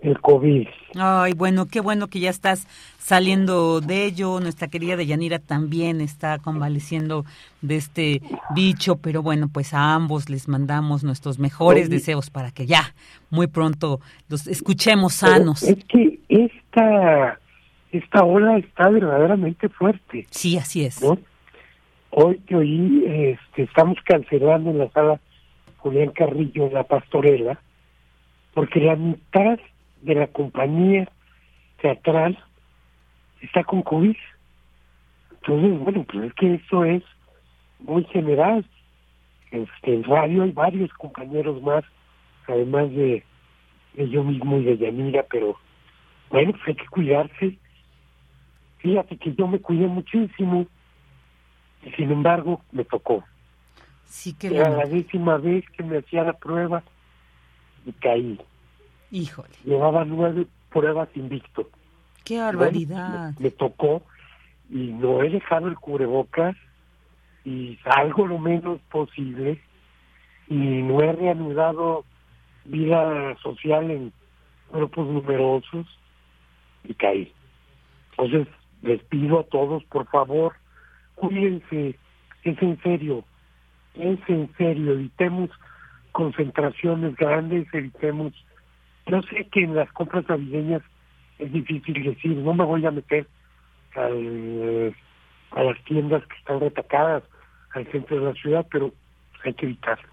el 0.02 0.20
COVID. 0.20 0.68
Ay, 0.94 1.32
bueno, 1.32 1.66
qué 1.66 1.80
bueno 1.80 2.06
que 2.06 2.20
ya 2.20 2.30
estás 2.30 2.68
saliendo 2.96 3.80
de 3.80 4.04
ello. 4.04 4.38
Nuestra 4.38 4.68
querida 4.68 4.94
Deyanira 4.94 5.40
también 5.40 6.00
está 6.00 6.38
convaleciendo 6.38 7.24
de 7.60 7.74
este 7.74 8.22
bicho, 8.54 8.98
pero 8.98 9.20
bueno, 9.20 9.48
pues 9.52 9.74
a 9.74 9.94
ambos 9.94 10.30
les 10.30 10.46
mandamos 10.46 11.02
nuestros 11.02 11.40
mejores 11.40 11.90
deseos 11.90 12.30
para 12.30 12.52
que 12.52 12.66
ya 12.66 12.94
muy 13.30 13.48
pronto 13.48 13.98
los 14.28 14.46
escuchemos 14.46 15.14
sanos. 15.14 15.64
es 15.64 15.84
que 15.86 16.20
esta, 16.28 17.40
esta 17.92 18.22
ola 18.24 18.58
está 18.58 18.88
verdaderamente 18.88 19.68
fuerte. 19.68 20.26
Sí, 20.30 20.58
así 20.58 20.84
es. 20.84 21.02
Hoy 22.10 22.38
que 22.46 22.56
oí, 22.56 23.04
este, 23.06 23.62
estamos 23.62 23.98
cancelando 24.04 24.70
en 24.70 24.78
la 24.78 24.90
sala 24.90 25.20
Julián 25.78 26.10
Carrillo 26.10 26.70
la 26.70 26.84
pastorela, 26.84 27.60
porque 28.54 28.80
la 28.80 28.96
mitad 28.96 29.58
de 30.02 30.14
la 30.14 30.26
compañía 30.26 31.08
teatral 31.80 32.38
está 33.40 33.64
con 33.64 33.82
COVID. 33.82 34.16
Entonces, 35.30 35.78
bueno, 35.78 36.04
pues 36.04 36.24
es 36.24 36.34
que 36.34 36.54
eso 36.54 36.84
es 36.84 37.02
muy 37.78 38.04
general. 38.04 38.64
Este, 39.50 39.94
en 39.94 40.04
radio 40.04 40.42
hay 40.42 40.52
varios 40.52 40.92
compañeros 40.94 41.62
más, 41.62 41.84
además 42.46 42.90
de, 42.90 43.22
de 43.94 44.08
yo 44.08 44.24
mismo 44.24 44.58
y 44.58 44.64
de 44.64 44.78
Yanira, 44.78 45.24
pero 45.30 45.56
bueno, 46.30 46.52
pues 46.52 46.62
hay 46.66 46.74
que 46.74 46.86
cuidarse. 46.86 47.58
Fíjate 48.78 49.16
que 49.16 49.34
yo 49.34 49.46
me 49.46 49.60
cuidé 49.60 49.86
muchísimo 49.86 50.66
y 51.82 51.90
sin 51.92 52.10
embargo 52.10 52.62
me 52.72 52.84
tocó. 52.84 53.24
Sí 54.04 54.32
que 54.34 54.48
Era 54.48 54.70
la 54.70 54.86
décima 54.86 55.36
vez 55.36 55.64
que 55.70 55.82
me 55.82 55.98
hacía 55.98 56.24
la 56.24 56.32
prueba 56.32 56.82
y 57.84 57.92
caí. 57.92 58.40
Híjole. 59.10 59.54
Llevaba 59.64 60.04
nueve 60.04 60.46
pruebas 60.70 61.08
invicto. 61.14 61.68
Qué 62.24 62.38
barbaridad. 62.38 63.34
me, 63.38 63.44
me, 63.44 63.50
tocó 63.50 64.02
y 64.70 64.92
no 64.92 65.22
he 65.22 65.30
dejado 65.30 65.68
el 65.68 65.76
cubrebocas 65.76 66.56
y 67.44 67.78
salgo 67.82 68.26
lo 68.26 68.38
menos 68.38 68.80
posible 68.90 69.60
y 70.48 70.54
no 70.54 71.00
he 71.02 71.12
reanudado 71.12 72.04
vida 72.64 73.36
social 73.42 73.90
en 73.90 74.12
grupos 74.72 75.06
numerosos 75.08 75.86
y 76.84 76.94
caí. 76.94 77.32
Entonces 78.10 78.48
les 78.82 79.02
pido 79.04 79.40
a 79.40 79.44
todos, 79.44 79.84
por 79.84 80.06
favor, 80.06 80.54
cuídense, 81.14 81.98
es 82.44 82.62
en 82.62 82.80
serio, 82.82 83.24
es 83.94 84.18
en 84.28 84.50
serio, 84.56 84.92
evitemos 84.92 85.50
concentraciones 86.12 87.16
grandes, 87.16 87.66
evitemos 87.72 88.32
yo 89.08 89.22
sé 89.22 89.46
que 89.50 89.64
en 89.64 89.74
las 89.74 89.90
compras 89.92 90.28
navideñas 90.28 90.82
es 91.38 91.50
difícil 91.52 92.02
decir, 92.02 92.36
no 92.36 92.52
me 92.52 92.64
voy 92.64 92.84
a 92.84 92.90
meter 92.90 93.26
al, 93.94 94.94
a 95.52 95.62
las 95.62 95.82
tiendas 95.84 96.22
que 96.26 96.36
están 96.36 96.60
retacadas 96.60 97.22
al 97.72 97.86
centro 97.90 98.18
de 98.18 98.26
la 98.26 98.34
ciudad, 98.34 98.66
pero 98.70 98.92
hay 99.44 99.54
que 99.54 99.66
evitarlo. 99.66 100.08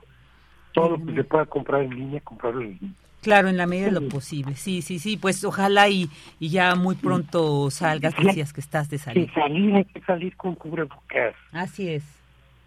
Todo 0.74 0.98
lo 0.98 1.06
que 1.06 1.14
se 1.14 1.24
pueda 1.24 1.46
comprar 1.46 1.82
en 1.82 1.96
línea, 1.96 2.22
comprarlo 2.22 2.62
en 2.62 2.78
línea. 2.80 2.92
Claro, 3.26 3.49
en 3.49 3.57
la 3.57 3.65
medida 3.65 3.88
de 3.88 3.91
lo 3.93 4.07
posible. 4.07 4.56
Sí, 4.56 4.84
sí, 4.84 4.99
sí. 4.99 5.18
Pues 5.18 5.43
ojalá 5.43 5.89
y, 5.89 6.07
y 6.39 6.49
ya 6.49 6.76
muy 6.76 6.93
pronto 6.93 7.72
salgas, 7.72 8.14
decías 8.22 8.53
que 8.53 8.61
estás 8.61 8.88
de 8.88 8.99
salir. 8.99 9.26
Sí, 9.26 9.31
salir, 9.34 9.73
hay 9.76 9.85
que 9.85 9.99
salir 10.02 10.38
con 10.38 10.53
cubrebocas. 10.53 11.34
Así 11.52 11.89
es, 11.89 12.03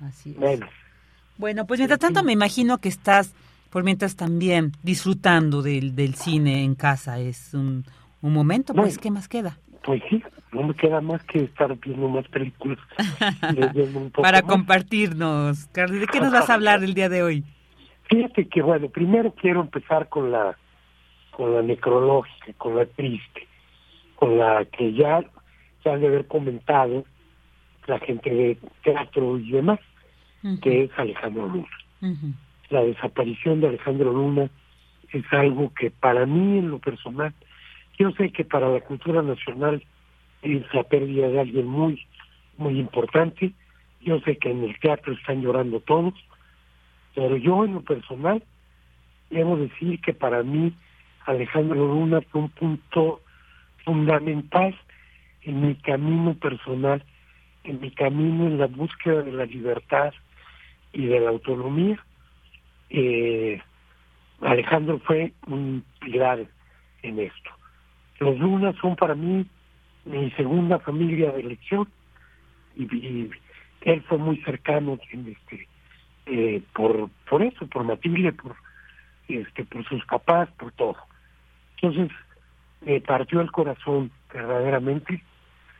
así 0.04 0.30
es. 0.30 0.36
Bueno. 0.36 0.66
Bueno, 1.36 1.64
pues 1.64 1.78
mientras 1.78 2.00
tanto 2.00 2.24
me 2.24 2.32
imagino 2.32 2.78
que 2.78 2.88
estás 2.88 3.32
por 3.70 3.84
mientras 3.84 4.16
también 4.16 4.72
disfrutando 4.82 5.62
del, 5.62 5.94
del 5.94 6.16
cine 6.16 6.64
en 6.64 6.74
casa. 6.74 7.20
Es 7.20 7.54
un, 7.54 7.84
un 8.20 8.32
momento, 8.32 8.74
pues, 8.74 8.96
Bueno. 8.96 9.00
¿qué 9.00 9.10
más 9.12 9.28
queda? 9.28 9.58
Pues 9.84 10.02
sí, 10.10 10.20
no 10.50 10.64
me 10.66 10.74
queda 10.74 11.00
más 11.00 11.22
que 11.22 11.44
estar 11.44 11.72
viendo 11.78 12.08
más 12.08 12.26
películas. 12.28 12.78
leyendo 13.54 14.00
un 14.00 14.10
poco 14.10 14.22
Para 14.22 14.42
más. 14.42 14.50
compartirnos. 14.50 15.66
Carly, 15.70 16.00
¿de 16.00 16.08
qué 16.08 16.18
nos 16.18 16.32
vas 16.32 16.50
a 16.50 16.54
hablar 16.58 16.82
el 16.82 16.94
día 16.94 17.08
de 17.08 17.22
hoy? 17.22 17.44
Fíjate 18.08 18.48
que, 18.48 18.62
bueno, 18.62 18.88
primero 18.88 19.32
quiero 19.32 19.60
empezar 19.60 20.08
con 20.08 20.30
la 20.30 20.56
con 21.38 21.54
la 21.54 21.62
necrológica, 21.62 22.52
con 22.58 22.74
la 22.74 22.84
triste, 22.84 23.46
con 24.16 24.38
la 24.38 24.64
que 24.64 24.92
ya 24.92 25.22
se 25.82 25.88
han 25.88 26.00
de 26.00 26.08
haber 26.08 26.26
comentado 26.26 27.04
la 27.86 28.00
gente 28.00 28.28
de 28.28 28.58
teatro 28.82 29.38
y 29.38 29.52
demás, 29.52 29.78
que 30.60 30.84
es 30.84 30.90
Alejandro 30.96 31.46
Luna. 31.46 31.68
La 32.70 32.82
desaparición 32.82 33.60
de 33.60 33.68
Alejandro 33.68 34.12
Luna 34.12 34.50
es 35.12 35.24
algo 35.30 35.72
que 35.74 35.92
para 35.92 36.26
mí, 36.26 36.58
en 36.58 36.70
lo 36.70 36.80
personal, 36.80 37.32
yo 37.98 38.10
sé 38.12 38.30
que 38.30 38.44
para 38.44 38.68
la 38.68 38.80
cultura 38.80 39.22
nacional 39.22 39.82
es 40.42 40.62
la 40.74 40.82
pérdida 40.82 41.28
de 41.28 41.40
alguien 41.40 41.66
muy, 41.66 42.04
muy 42.56 42.80
importante. 42.80 43.52
Yo 44.00 44.18
sé 44.20 44.36
que 44.38 44.50
en 44.50 44.64
el 44.64 44.78
teatro 44.80 45.12
están 45.12 45.40
llorando 45.40 45.78
todos, 45.80 46.14
pero 47.18 47.36
yo 47.36 47.64
en 47.64 47.74
lo 47.74 47.80
personal 47.80 48.44
debo 49.28 49.56
decir 49.56 50.00
que 50.02 50.14
para 50.14 50.44
mí 50.44 50.72
Alejandro 51.26 51.74
Luna 51.74 52.20
fue 52.30 52.42
un 52.42 52.48
punto 52.50 53.20
fundamental 53.84 54.78
en 55.42 55.66
mi 55.66 55.74
camino 55.74 56.34
personal, 56.34 57.02
en 57.64 57.80
mi 57.80 57.90
camino 57.90 58.46
en 58.46 58.58
la 58.58 58.66
búsqueda 58.66 59.22
de 59.22 59.32
la 59.32 59.46
libertad 59.46 60.14
y 60.92 61.06
de 61.06 61.18
la 61.18 61.30
autonomía. 61.30 61.98
Eh, 62.88 63.60
Alejandro 64.40 65.00
fue 65.00 65.32
un 65.48 65.82
pilar 66.00 66.46
en 67.02 67.18
esto. 67.18 67.50
Los 68.20 68.38
Lunas 68.38 68.76
son 68.80 68.94
para 68.94 69.16
mí 69.16 69.44
mi 70.04 70.30
segunda 70.36 70.78
familia 70.78 71.32
de 71.32 71.40
elección 71.40 71.88
y, 72.76 72.84
y 72.94 73.30
él 73.80 74.02
fue 74.02 74.18
muy 74.18 74.36
cercano 74.44 75.00
en 75.10 75.26
este 75.32 75.67
eh, 76.28 76.62
por 76.74 77.10
por 77.28 77.42
eso, 77.42 77.66
por 77.66 77.84
Matilde, 77.84 78.32
por 78.32 78.54
este 79.28 79.64
por 79.64 79.84
sus 79.88 80.04
papás, 80.06 80.48
por 80.58 80.72
todo. 80.72 80.96
Entonces 81.80 82.16
me 82.80 83.00
partió 83.00 83.40
el 83.40 83.50
corazón 83.50 84.10
verdaderamente 84.32 85.22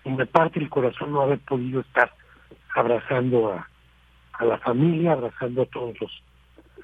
y 0.05 0.11
me 0.11 0.27
parte 0.27 0.59
el 0.59 0.69
corazón 0.69 1.13
no 1.13 1.23
haber 1.23 1.39
podido 1.41 1.81
estar 1.81 2.13
abrazando 2.75 3.53
a, 3.53 3.69
a 4.35 4.45
la 4.45 4.59
familia, 4.59 5.13
abrazando 5.13 5.63
a 5.63 5.67
todos 5.67 6.01
los, 6.01 6.23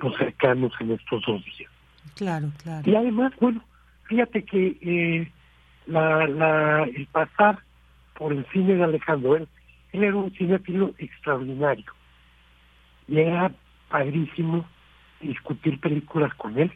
los 0.00 0.16
cercanos 0.16 0.72
en 0.80 0.92
estos 0.92 1.22
dos 1.26 1.44
días. 1.44 1.70
Claro, 2.16 2.48
claro. 2.62 2.88
Y 2.88 2.94
además, 2.94 3.32
bueno, 3.40 3.62
fíjate 4.04 4.44
que 4.44 4.76
eh, 4.80 5.32
la, 5.86 6.26
la, 6.26 6.82
el 6.84 7.06
pasar 7.06 7.58
por 8.14 8.32
el 8.32 8.44
cine 8.52 8.74
de 8.74 8.84
Alejandro, 8.84 9.36
él, 9.36 9.48
él 9.92 10.04
era 10.04 10.16
un 10.16 10.30
cinéfilo 10.32 10.92
extraordinario. 10.98 11.92
Y 13.08 13.18
era 13.18 13.52
padrísimo 13.88 14.64
discutir 15.20 15.80
películas 15.80 16.34
con 16.34 16.58
él, 16.58 16.72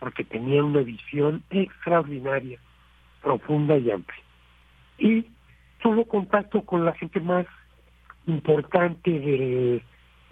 porque 0.00 0.24
tenía 0.24 0.62
una 0.62 0.80
visión 0.80 1.42
extraordinaria, 1.50 2.58
profunda 3.22 3.76
y 3.76 3.90
amplia. 3.90 4.22
Y 4.98 5.26
tuvo 5.82 6.04
contacto 6.04 6.62
con 6.62 6.84
la 6.84 6.92
gente 6.94 7.20
más 7.20 7.46
importante 8.26 9.10
del, 9.10 9.82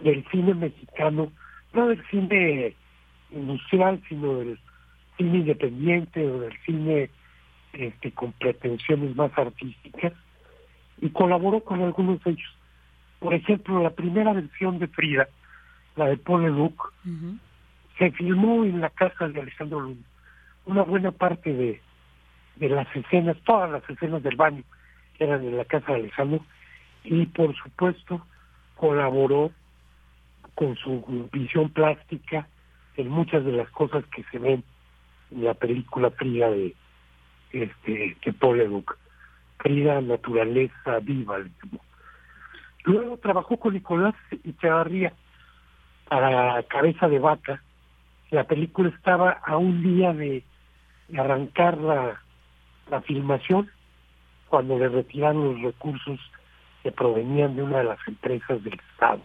del 0.01 0.25
cine 0.31 0.55
mexicano, 0.55 1.33
no 1.73 1.89
del 1.89 2.05
cine 2.09 2.75
industrial, 3.31 4.03
sino 4.09 4.39
del 4.39 4.59
cine 5.17 5.39
independiente 5.39 6.27
o 6.27 6.41
del 6.41 6.57
cine 6.65 7.11
este, 7.73 8.13
con 8.13 8.33
pretensiones 8.33 9.15
más 9.17 9.37
artísticas, 9.37 10.13
y 11.01 11.11
colaboró 11.11 11.61
con 11.61 11.83
algunos 11.83 12.23
de 12.25 12.33
ellos. 12.33 12.57
Por 13.19 13.35
ejemplo, 13.35 13.83
la 13.83 13.91
primera 13.91 14.33
versión 14.33 14.79
de 14.79 14.89
Frida, 14.89 15.29
la 15.97 16.07
de 16.07 16.17
Paul 16.19 16.43
Leduc, 16.43 16.93
se 17.99 18.11
filmó 18.13 18.65
en 18.65 18.81
la 18.81 18.91
casa 18.91 19.29
de 19.29 19.41
Alejandro 19.41 19.81
Luna. 19.81 20.03
Una 20.67 20.83
buena 20.83 21.11
parte 21.11 21.53
de, 21.53 21.81
de 22.57 22.69
las 22.69 22.87
escenas, 22.95 23.37
todas 23.45 23.71
las 23.71 23.89
escenas 23.89 24.23
del 24.23 24.37
baño 24.37 24.63
eran 25.19 25.43
en 25.45 25.57
la 25.57 25.65
casa 25.65 25.93
de 25.93 26.01
Alejandro, 26.01 26.45
y 27.05 27.27
por 27.27 27.55
supuesto 27.57 28.27
colaboró 28.77 29.51
con 30.55 30.77
su 30.77 31.29
visión 31.33 31.71
plástica 31.71 32.49
en 32.97 33.09
muchas 33.09 33.45
de 33.45 33.53
las 33.53 33.71
cosas 33.71 34.05
que 34.15 34.25
se 34.25 34.39
ven 34.39 34.65
en 35.31 35.45
la 35.45 35.55
película 35.55 36.11
Frida 36.11 36.51
de 36.51 36.75
este 37.53 38.17
de 38.25 38.33
Paul 38.33 38.59
Leduc. 38.59 38.97
Frida, 39.59 40.01
naturaleza 40.01 40.99
viva. 41.01 41.39
Luego 42.85 43.17
trabajó 43.19 43.57
con 43.57 43.75
Nicolás 43.75 44.15
Echevarría 44.45 45.13
para 46.09 46.63
Cabeza 46.65 47.09
de 47.09 47.19
Vaca. 47.19 47.63
La 48.31 48.45
película 48.45 48.89
estaba 48.89 49.31
a 49.45 49.57
un 49.57 49.83
día 49.83 50.13
de, 50.13 50.43
arrancar 51.17 51.79
la, 51.79 52.21
filmación 53.03 53.69
cuando 54.49 54.79
le 54.79 54.89
retiraron 54.89 55.55
los 55.55 55.63
recursos 55.63 56.21
que 56.83 56.93
provenían 56.93 57.57
de 57.57 57.63
una 57.63 57.79
de 57.79 57.85
las 57.85 57.99
empresas 58.07 58.63
del 58.63 58.75
Estado, 58.93 59.21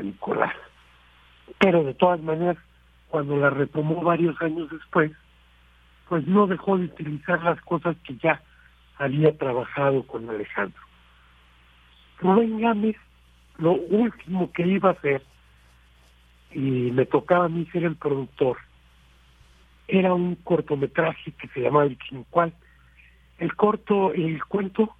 Nicolás. 0.00 0.54
Pero 1.58 1.82
de 1.82 1.94
todas 1.94 2.20
maneras, 2.20 2.56
cuando 3.08 3.36
la 3.36 3.50
retomó 3.50 4.02
varios 4.02 4.40
años 4.40 4.70
después, 4.70 5.12
pues 6.08 6.26
no 6.26 6.46
dejó 6.46 6.78
de 6.78 6.84
utilizar 6.84 7.42
las 7.42 7.60
cosas 7.62 7.96
que 8.04 8.16
ya 8.16 8.40
había 8.98 9.36
trabajado 9.36 10.04
con 10.06 10.28
Alejandro. 10.30 10.80
Rubén 12.20 12.60
Gámez, 12.60 12.96
lo 13.58 13.72
último 13.72 14.52
que 14.52 14.66
iba 14.66 14.90
a 14.90 14.92
hacer, 14.92 15.22
y 16.56 16.90
me 16.90 17.04
tocaba 17.04 17.44
a 17.44 17.48
mí 17.50 17.66
ser 17.70 17.84
el 17.84 17.96
productor, 17.96 18.56
era 19.88 20.14
un 20.14 20.36
cortometraje 20.36 21.32
que 21.32 21.48
se 21.48 21.60
llamaba 21.60 21.84
El 21.84 21.98
Quincual. 21.98 22.54
El 23.38 23.54
corto, 23.54 24.14
el 24.14 24.42
cuento 24.46 24.96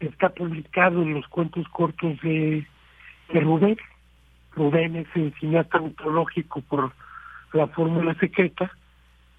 está 0.00 0.30
publicado 0.30 1.02
en 1.02 1.12
los 1.12 1.28
cuentos 1.28 1.68
cortos 1.68 2.18
de, 2.22 2.66
de 3.30 3.40
Rubén. 3.40 3.76
Rubén 4.52 4.96
es 4.96 5.06
el 5.14 5.34
cineasta 5.34 5.78
mitológico 5.78 6.62
por 6.62 6.90
la 7.52 7.66
fórmula 7.66 8.14
secreta. 8.14 8.72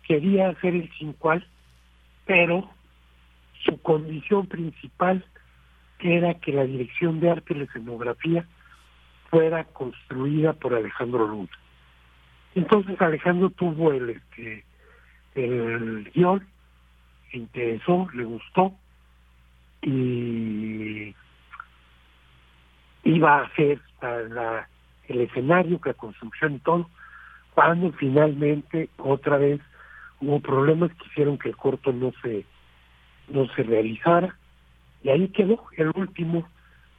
Quería 0.03 0.49
hacer 0.49 0.75
el 0.75 0.87
Quincual, 0.91 1.47
pero 2.25 2.69
su 3.63 3.81
condición 3.81 4.45
principal 4.45 5.25
era 5.97 6.35
que 6.35 6.53
la 6.53 6.65
dirección 6.65 7.19
de 7.19 7.31
arte 7.31 7.55
y 7.55 7.57
la 7.57 7.63
escenografía 7.63 8.45
fuera 9.29 9.63
construida 9.65 10.53
por 10.53 10.73
Alejandro 10.73 11.27
Luna. 11.27 11.49
Entonces 12.55 12.99
Alejandro 13.01 13.49
tuvo 13.49 13.91
el 13.91 14.09
este 14.11 14.63
el 15.35 16.09
guion, 16.13 16.45
interesó, 17.33 18.07
le 18.13 18.23
gustó 18.23 18.73
y 19.81 21.13
iba 23.03 23.39
a 23.39 23.43
hacer 23.43 23.81
la, 24.01 24.67
el 25.07 25.21
escenario, 25.21 25.79
la 25.83 25.93
construcción 25.93 26.55
y 26.55 26.59
todo, 26.59 26.89
cuando 27.53 27.91
finalmente 27.93 28.89
otra 28.97 29.37
vez 29.37 29.61
hubo 30.21 30.39
problemas 30.39 30.91
que 30.93 31.07
hicieron 31.07 31.37
que 31.37 31.49
el 31.49 31.57
corto 31.57 31.91
no 31.91 32.13
se 32.21 32.45
no 33.27 33.47
se 33.55 33.63
realizara 33.63 34.37
y 35.03 35.09
ahí 35.09 35.27
quedó 35.29 35.63
el 35.77 35.91
último 35.95 36.47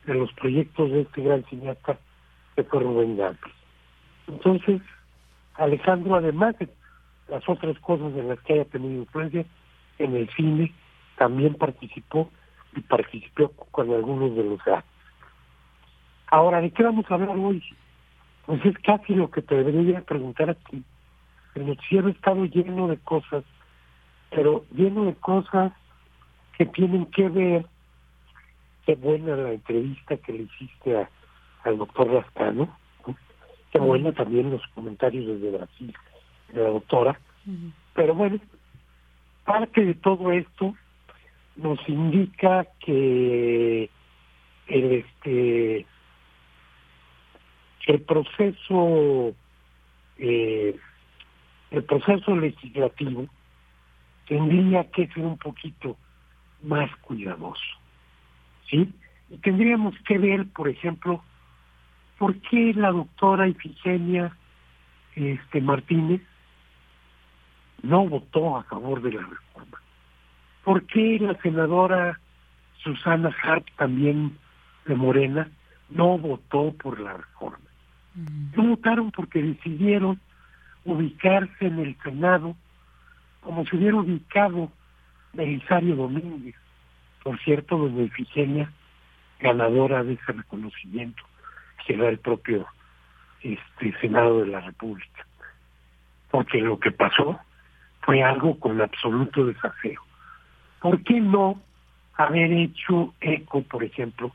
de 0.05 0.15
los 0.15 0.33
proyectos 0.35 0.91
de 0.91 1.03
este 1.03 1.23
gran 1.23 1.45
cineasta 1.45 1.99
que 2.57 2.65
fue 2.65 2.81
Rubén 2.81 3.17
Gámez. 3.17 3.39
Entonces, 4.27 4.81
Alejandro, 5.55 6.17
además 6.17 6.59
de 6.59 6.69
las 7.29 7.47
otras 7.49 7.79
cosas 7.81 8.13
en 8.17 8.29
las 8.29 8.41
que 8.41 8.55
haya 8.55 8.65
tenido 8.65 9.03
influencia, 9.03 9.45
en 9.99 10.17
el 10.17 10.29
cine 10.31 10.73
también 11.17 11.55
participó 11.55 12.31
y 12.75 12.81
participó 12.81 13.51
con 13.71 13.93
algunos 13.93 14.35
de 14.35 14.45
los 14.45 14.63
gatos. 14.65 14.91
Ahora, 16.29 16.61
¿de 16.61 16.71
qué 16.71 16.83
vamos 16.83 17.05
a 17.09 17.15
hablar 17.15 17.37
hoy? 17.37 17.63
Pues 18.47 18.65
es 18.65 18.77
casi 18.79 19.15
lo 19.15 19.31
que 19.31 19.43
te 19.43 19.55
debería 19.55 20.01
preguntar 20.03 20.51
a 20.51 20.55
ti. 20.55 20.83
El 21.55 21.67
noticiero 21.67 22.09
ha 22.09 22.11
estado 22.11 22.45
lleno 22.45 22.89
de 22.89 22.99
cosas, 22.99 23.45
pero 24.31 24.65
lleno 24.73 25.05
de 25.05 25.15
cosas 25.15 25.73
que 26.59 26.67
tienen 26.67 27.07
que 27.07 27.29
ver, 27.29 27.67
qué 28.85 28.95
buena 28.95 29.37
la 29.37 29.53
entrevista 29.53 30.17
que 30.17 30.33
le 30.33 30.43
hiciste 30.43 30.97
a, 30.97 31.09
al 31.67 31.79
doctor 31.79 32.09
Rascano, 32.09 32.77
qué 33.73 33.79
buena 33.79 34.13
también 34.13 34.51
los 34.51 34.63
comentarios 34.69 35.27
desde 35.27 35.57
Brasil 35.57 35.95
de 36.53 36.63
la 36.63 36.69
doctora, 36.69 37.21
pero 37.95 38.15
bueno, 38.15 38.39
parte 39.45 39.85
de 39.85 39.95
todo 39.95 40.33
esto 40.33 40.75
nos 41.57 41.79
indica 41.89 42.67
que 42.81 43.91
el 44.69 44.93
este 44.93 45.87
el 47.87 48.01
proceso 48.03 49.35
eh, 50.19 50.77
el 51.71 51.85
proceso 51.85 52.37
legislativo 52.37 53.27
tendría 54.29 54.91
que 54.91 55.07
ser 55.09 55.25
un 55.25 55.39
poquito 55.39 55.97
más 56.63 56.95
cuidadoso 56.97 57.63
sí 58.69 58.93
y 59.31 59.39
tendríamos 59.39 59.95
que 60.07 60.19
ver 60.19 60.47
por 60.49 60.69
ejemplo 60.69 61.23
por 62.19 62.39
qué 62.41 62.73
la 62.75 62.91
doctora 62.91 63.49
Ifigenia 63.49 64.37
este 65.15 65.61
Martínez 65.61 66.23
no 67.83 68.07
votó 68.07 68.57
a 68.57 68.65
favor 68.65 69.03
de 69.03 69.13
la 69.13 69.23
reforma 69.23 69.47
¿Por 70.67 70.85
qué 70.87 71.19
la 71.21 71.41
senadora 71.43 72.19
Susana 72.83 73.31
Hart, 73.41 73.69
también 73.77 74.37
de 74.85 74.97
Morena, 74.97 75.49
no 75.91 76.19
votó 76.19 76.73
por 76.73 76.99
la 76.99 77.13
reforma? 77.19 77.61
No 78.57 78.71
votaron 78.71 79.13
porque 79.13 79.41
decidieron 79.41 80.21
ubicarse 80.85 81.67
en 81.67 81.79
el 81.79 81.97
Senado 82.03 82.57
como 83.43 83.65
se 83.65 83.77
hubiera 83.77 83.95
ubicado 83.95 84.73
Belisario 85.35 85.95
Domínguez, 85.95 86.57
por 87.23 87.39
cierto, 87.45 87.79
doña 87.79 88.03
Efigenia, 88.03 88.73
ganadora 89.39 90.03
de 90.03 90.15
ese 90.15 90.33
reconocimiento, 90.33 91.23
que 91.87 91.95
era 91.95 92.09
el 92.09 92.19
propio 92.19 92.67
este 93.43 93.99
Senado 94.01 94.41
de 94.41 94.49
la 94.49 94.61
República. 94.61 95.27
Porque 96.31 96.59
lo 96.59 96.79
que 96.79 96.91
pasó 96.91 97.39
fue 98.03 98.23
algo 98.23 98.59
con 98.59 98.81
absoluto 98.81 99.47
desafío. 99.47 100.01
¿por 100.81 101.03
qué 101.03 101.21
no 101.21 101.61
haber 102.15 102.53
hecho 102.53 103.13
eco, 103.21 103.63
por 103.63 103.83
ejemplo, 103.83 104.33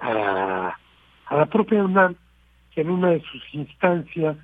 a, 0.00 0.76
la 1.30 1.46
propia 1.46 1.82
UNAM, 1.82 2.14
que 2.74 2.82
en 2.82 2.90
una 2.90 3.10
de 3.10 3.22
sus 3.22 3.42
instancias, 3.54 4.36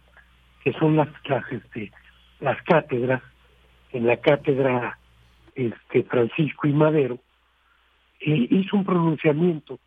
que 0.63 0.73
son 0.73 0.97
las 0.97 1.09
clases 1.21 1.63
de 1.73 1.93
las 2.41 2.61
cátedras, 2.63 3.23
en 3.93 4.07
la 4.07 4.17
cátedra 4.17 4.99
este 5.55 6.03
Francisco 6.05 6.67
y 6.67 6.73
Madero, 6.73 7.19
eh, 8.21 8.49
hizo 8.51 8.77
un 8.79 8.85
pronunciamiento, 8.85 9.79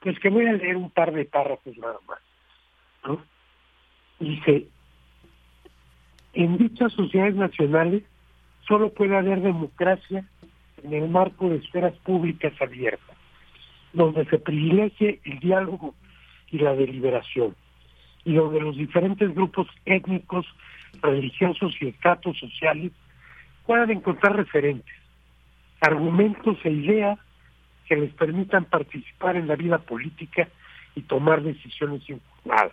pues 0.00 0.18
que 0.18 0.30
voy 0.30 0.46
a 0.46 0.52
leer 0.52 0.76
un 0.76 0.90
par 0.90 1.12
de 1.12 1.24
párrafos 1.24 1.76
nada 1.78 1.98
más. 2.08 2.18
¿no? 3.04 3.22
Dice, 4.18 4.66
en 6.34 6.58
dichas 6.58 6.92
sociedades 6.92 7.34
nacionales 7.34 8.02
solo 8.66 8.92
puede 8.92 9.16
haber 9.16 9.40
democracia 9.40 10.24
en 10.82 10.92
el 10.92 11.08
marco 11.08 11.48
de 11.48 11.56
esferas 11.56 11.94
públicas 11.98 12.52
abiertas, 12.60 13.16
donde 13.92 14.24
se 14.26 14.38
privilegie 14.38 15.20
el 15.24 15.38
diálogo 15.40 15.94
y 16.50 16.58
la 16.58 16.74
deliberación, 16.74 17.54
y 18.24 18.34
donde 18.34 18.60
los 18.60 18.76
diferentes 18.76 19.34
grupos 19.34 19.66
étnicos, 19.84 20.46
religiosos 21.02 21.74
y 21.80 21.88
estatus 21.88 22.38
sociales 22.38 22.92
puedan 23.66 23.90
encontrar 23.90 24.36
referentes, 24.36 24.96
argumentos 25.80 26.58
e 26.64 26.70
ideas 26.70 27.18
que 27.90 27.96
les 27.96 28.12
permitan 28.14 28.66
participar 28.66 29.34
en 29.34 29.48
la 29.48 29.56
vida 29.56 29.78
política 29.78 30.48
y 30.94 31.00
tomar 31.02 31.42
decisiones 31.42 32.08
informadas. 32.08 32.72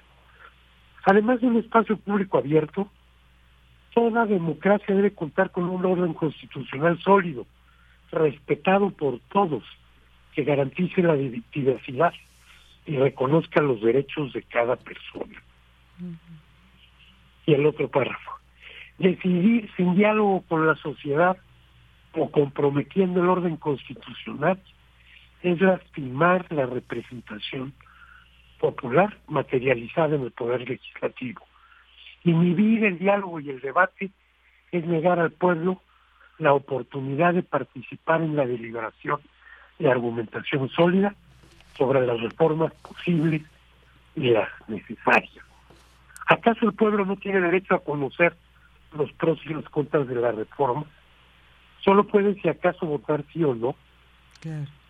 Además 1.05 1.41
de 1.41 1.47
un 1.47 1.57
espacio 1.57 1.97
público 1.97 2.37
abierto, 2.37 2.87
toda 3.95 4.27
democracia 4.27 4.93
debe 4.93 5.15
contar 5.15 5.49
con 5.49 5.63
un 5.63 5.83
orden 5.83 6.13
constitucional 6.13 6.99
sólido, 6.99 7.47
respetado 8.11 8.91
por 8.91 9.19
todos, 9.31 9.63
que 10.35 10.43
garantice 10.43 11.01
la 11.01 11.15
diversidad 11.15 12.13
y 12.85 12.97
reconozca 12.97 13.59
los 13.59 13.81
derechos 13.81 14.33
de 14.33 14.43
cada 14.43 14.75
persona. 14.75 15.41
Y 17.47 17.55
el 17.55 17.65
otro 17.65 17.89
párrafo. 17.89 18.33
Decidir 18.99 19.67
sin 19.75 19.95
diálogo 19.95 20.43
con 20.47 20.67
la 20.67 20.75
sociedad 20.75 21.37
o 22.13 22.29
comprometiendo 22.29 23.23
el 23.23 23.29
orden 23.29 23.57
constitucional 23.57 24.61
es 25.41 25.61
lastimar 25.61 26.45
la 26.51 26.65
representación 26.65 27.73
popular 28.59 29.17
materializada 29.27 30.15
en 30.15 30.23
el 30.23 30.31
poder 30.31 30.67
legislativo. 30.67 31.41
Inhibir 32.23 32.83
el 32.83 32.99
diálogo 32.99 33.39
y 33.39 33.49
el 33.49 33.61
debate 33.61 34.11
es 34.71 34.85
negar 34.85 35.19
al 35.19 35.31
pueblo 35.31 35.81
la 36.39 36.53
oportunidad 36.53 37.33
de 37.33 37.43
participar 37.43 38.21
en 38.21 38.35
la 38.35 38.45
deliberación 38.45 39.19
y 39.79 39.85
argumentación 39.85 40.69
sólida 40.69 41.15
sobre 41.77 42.05
las 42.05 42.19
reformas 42.19 42.73
posibles 42.73 43.43
y 44.15 44.31
las 44.31 44.49
necesarias. 44.67 45.45
¿Acaso 46.27 46.65
el 46.65 46.73
pueblo 46.73 47.05
no 47.05 47.15
tiene 47.15 47.39
derecho 47.39 47.75
a 47.75 47.83
conocer 47.83 48.35
los 48.95 49.11
pros 49.13 49.39
y 49.45 49.49
los 49.49 49.67
contras 49.69 50.07
de 50.07 50.15
la 50.15 50.31
reforma? 50.31 50.85
Solo 51.83 52.05
puede 52.05 52.39
si 52.41 52.49
acaso 52.49 52.85
votar 52.85 53.23
sí 53.31 53.43
o 53.43 53.55
no. 53.55 53.75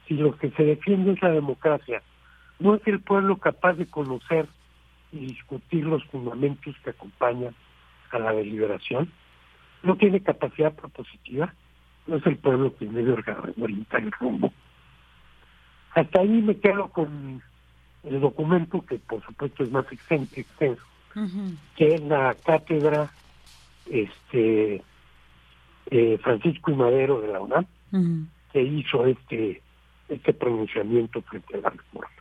Si 0.08 0.16
lo 0.16 0.38
que 0.38 0.52
se 0.52 0.64
defiende 0.64 1.14
es 1.14 1.22
la 1.22 1.32
democracia, 1.32 2.02
¿no 2.60 2.76
es 2.76 2.82
el 2.88 3.00
pueblo 3.00 3.38
capaz 3.38 3.74
de 3.74 3.86
conocer 3.86 4.48
y 5.12 5.20
discutir 5.20 5.86
los 5.86 6.04
fundamentos 6.06 6.76
que 6.84 6.92
acompañan 6.92 7.56
a 8.12 8.20
la 8.20 8.32
deliberación? 8.32 9.12
no 9.84 9.96
tiene 9.96 10.22
capacidad 10.22 10.74
propositiva, 10.74 11.54
no 12.08 12.18
es 12.18 12.26
el 12.26 12.38
pueblo 12.38 12.76
que 12.76 12.86
debe 12.86 13.16
orientar 13.62 14.02
el 14.02 14.12
rumbo. 14.12 14.52
Hasta 15.94 16.22
ahí 16.22 16.42
me 16.42 16.58
quedo 16.58 16.90
con 16.90 17.42
el 18.04 18.20
documento 18.20 18.86
que 18.86 19.00
por 19.00 19.24
supuesto 19.26 19.64
es 19.64 19.72
más 19.72 19.86
extenso, 19.92 20.84
que 21.76 21.96
es 21.96 22.02
la 22.02 22.36
cátedra 22.46 23.10
este 23.90 24.84
eh, 25.90 26.18
Francisco 26.22 26.72
y 26.72 26.76
Madero 26.76 27.22
de 27.22 27.28
la 27.30 27.40
UNAM, 27.40 27.66
que 28.52 28.62
hizo 28.62 29.06
este, 29.06 29.62
este 30.10 30.34
pronunciamiento 30.34 31.22
frente 31.24 31.58
a 31.58 31.62
la 31.62 31.70
reforma. 31.70 32.12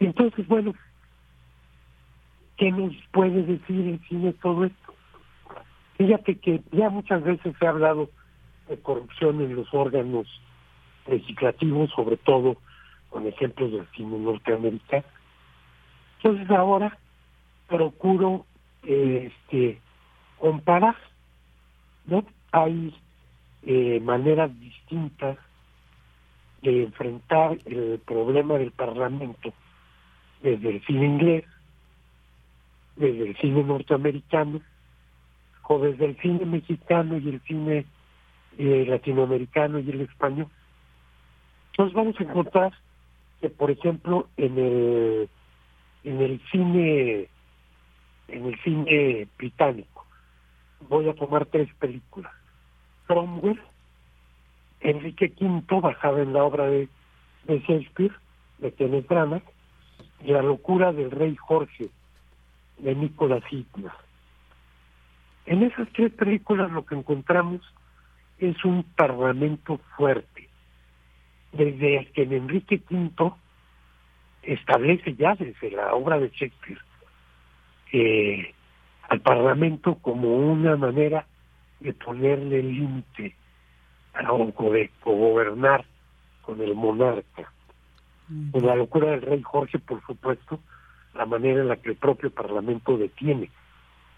Entonces, 0.00 0.46
bueno, 0.48 0.74
¿qué 2.56 2.70
nos 2.70 2.94
puede 3.12 3.42
decir 3.42 3.88
el 3.88 4.00
cine 4.08 4.32
todo 4.34 4.64
esto? 4.64 4.94
Fíjate 5.96 6.36
que 6.38 6.60
ya 6.72 6.90
muchas 6.90 7.22
veces 7.22 7.54
se 7.58 7.66
ha 7.66 7.70
hablado 7.70 8.10
de 8.68 8.78
corrupción 8.78 9.40
en 9.40 9.54
los 9.54 9.72
órganos 9.72 10.26
legislativos, 11.06 11.90
sobre 11.90 12.16
todo 12.16 12.56
con 13.10 13.26
ejemplos 13.26 13.72
del 13.72 13.86
cine 13.94 14.18
norteamericano. 14.18 15.04
Entonces 16.16 16.50
ahora 16.50 16.98
procuro 17.68 18.46
este 18.82 19.80
comparar, 20.38 20.96
¿no? 22.06 22.24
Hay 22.50 22.94
eh, 23.62 24.00
maneras 24.00 24.50
distintas 24.58 25.38
de 26.62 26.84
enfrentar 26.84 27.58
el 27.66 28.00
problema 28.06 28.54
del 28.54 28.70
Parlamento 28.70 29.52
desde 30.42 30.70
el 30.70 30.84
cine 30.84 31.06
inglés, 31.06 31.44
desde 32.96 33.28
el 33.28 33.36
cine 33.36 33.62
norteamericano, 33.64 34.60
o 35.72 35.78
desde 35.78 36.04
el 36.04 36.16
cine 36.18 36.44
mexicano 36.44 37.16
y 37.16 37.28
el 37.28 37.40
cine 37.42 37.86
eh, 38.58 38.84
latinoamericano 38.86 39.78
y 39.78 39.90
el 39.90 40.02
español. 40.02 40.48
Entonces 41.70 41.94
vamos 41.94 42.20
a 42.20 42.24
encontrar 42.24 42.72
que, 43.40 43.48
por 43.48 43.70
ejemplo, 43.70 44.28
en 44.36 44.58
el 44.58 45.28
en 46.04 46.20
el 46.20 46.40
cine 46.50 47.28
en 48.28 48.46
el 48.46 48.58
cine 48.62 49.28
británico 49.38 50.04
voy 50.88 51.08
a 51.08 51.14
tomar 51.14 51.46
tres 51.46 51.72
películas 51.74 52.32
Cromwell 53.06 53.60
Enrique 54.82 55.32
V 55.40 55.80
basada 55.80 56.22
en 56.22 56.32
la 56.32 56.44
obra 56.44 56.66
de, 56.66 56.88
de 57.44 57.58
Shakespeare 57.60 58.12
de 58.58 58.72
Kenneth 58.72 59.08
Branagh 59.08 59.42
y 60.24 60.32
La 60.32 60.42
locura 60.42 60.92
del 60.92 61.10
rey 61.10 61.36
Jorge 61.36 61.88
de 62.78 62.94
Nicolas 62.94 63.42
Hitler. 63.50 63.92
En 65.46 65.62
esas 65.62 65.88
tres 65.92 66.12
películas 66.12 66.70
lo 66.70 66.84
que 66.84 66.94
encontramos 66.94 67.60
es 68.38 68.64
un 68.64 68.84
parlamento 68.96 69.78
fuerte. 69.96 70.48
Desde 71.52 72.10
que 72.14 72.22
en 72.22 72.32
Enrique 72.32 72.80
V 72.88 73.32
establece 74.42 75.14
ya 75.14 75.34
desde 75.34 75.70
la 75.70 75.94
obra 75.94 76.18
de 76.18 76.28
Shakespeare 76.30 76.80
eh, 77.92 78.54
al 79.08 79.20
Parlamento 79.20 79.96
como 79.96 80.34
una 80.34 80.76
manera 80.76 81.26
de 81.80 81.92
ponerle 81.92 82.62
límite 82.62 83.36
o 84.28 84.70
de 84.70 84.90
gobernar 85.04 85.84
con 86.42 86.60
el 86.60 86.74
monarca. 86.74 87.52
Con 88.50 88.66
la 88.66 88.76
locura 88.76 89.10
del 89.10 89.22
rey 89.22 89.42
Jorge, 89.42 89.78
por 89.78 90.04
supuesto, 90.06 90.58
la 91.14 91.26
manera 91.26 91.60
en 91.60 91.68
la 91.68 91.76
que 91.76 91.90
el 91.90 91.96
propio 91.96 92.30
Parlamento 92.30 92.96
detiene, 92.96 93.50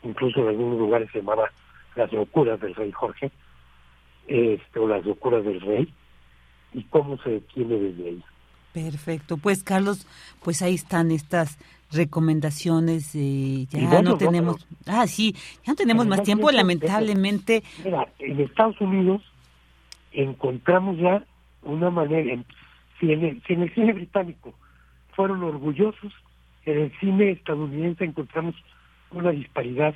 incluso 0.03 0.41
en 0.41 0.49
algunos 0.49 0.79
lugares 0.79 1.11
se 1.11 1.19
llamaba 1.19 1.51
las 1.97 2.13
locuras 2.13 2.61
del 2.61 2.75
rey 2.75 2.93
Jorge, 2.93 3.33
este, 4.29 4.79
o 4.79 4.87
las 4.87 5.05
locuras 5.05 5.45
del 5.45 5.61
rey, 5.61 5.93
y 6.73 6.85
cómo 6.85 7.17
se 7.19 7.31
detiene 7.31 7.77
desde 7.77 8.09
ahí. 8.09 8.25
Perfecto, 8.73 9.37
pues 9.37 9.63
Carlos, 9.63 10.07
pues 10.43 10.63
ahí 10.63 10.75
están 10.75 11.11
estas 11.11 11.59
recomendaciones. 11.93 13.15
Eh, 13.15 13.67
ya 13.71 14.03
no 14.03 14.17
tenemos, 14.17 14.67
ah 14.87 15.07
sí, 15.07 15.35
ya 15.65 15.73
no 15.73 15.77
tenemos 15.77 16.07
más 16.07 16.23
tiempo, 16.23 16.51
lamentablemente. 16.51 17.63
Mira, 17.85 18.09
en 18.19 18.41
Estados 18.41 18.81
Unidos 18.81 19.23
encontramos 20.15 20.97
ya 20.99 21.25
una 21.63 21.91
manera, 21.91 22.33
en, 22.33 22.45
si, 22.99 23.13
en 23.13 23.25
el, 23.25 23.43
si 23.47 23.55
en 23.55 23.63
el 23.63 23.75
cine 23.75 23.93
británico 23.93 24.55
fueron 25.13 25.43
orgullosos, 25.43 26.13
en 26.65 26.79
el 26.79 26.93
cine 26.99 27.33
estadounidense 27.33 28.05
encontramos 28.05 28.55
una 29.11 29.31
disparidad 29.31 29.95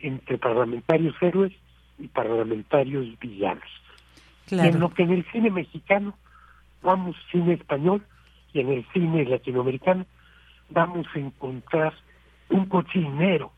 entre 0.00 0.38
parlamentarios 0.38 1.14
héroes 1.20 1.52
y 1.98 2.08
parlamentarios 2.08 3.06
villanos. 3.18 3.68
En 4.50 4.78
lo 4.78 4.92
que 4.92 5.02
en 5.02 5.12
el 5.12 5.24
cine 5.32 5.50
mexicano 5.50 6.14
vamos 6.82 7.16
cine 7.32 7.54
español 7.54 8.02
y 8.52 8.60
en 8.60 8.72
el 8.72 8.86
cine 8.92 9.24
latinoamericano 9.24 10.06
vamos 10.70 11.06
a 11.14 11.18
encontrar 11.18 11.94
un 12.50 12.66
cochinero 12.66 13.52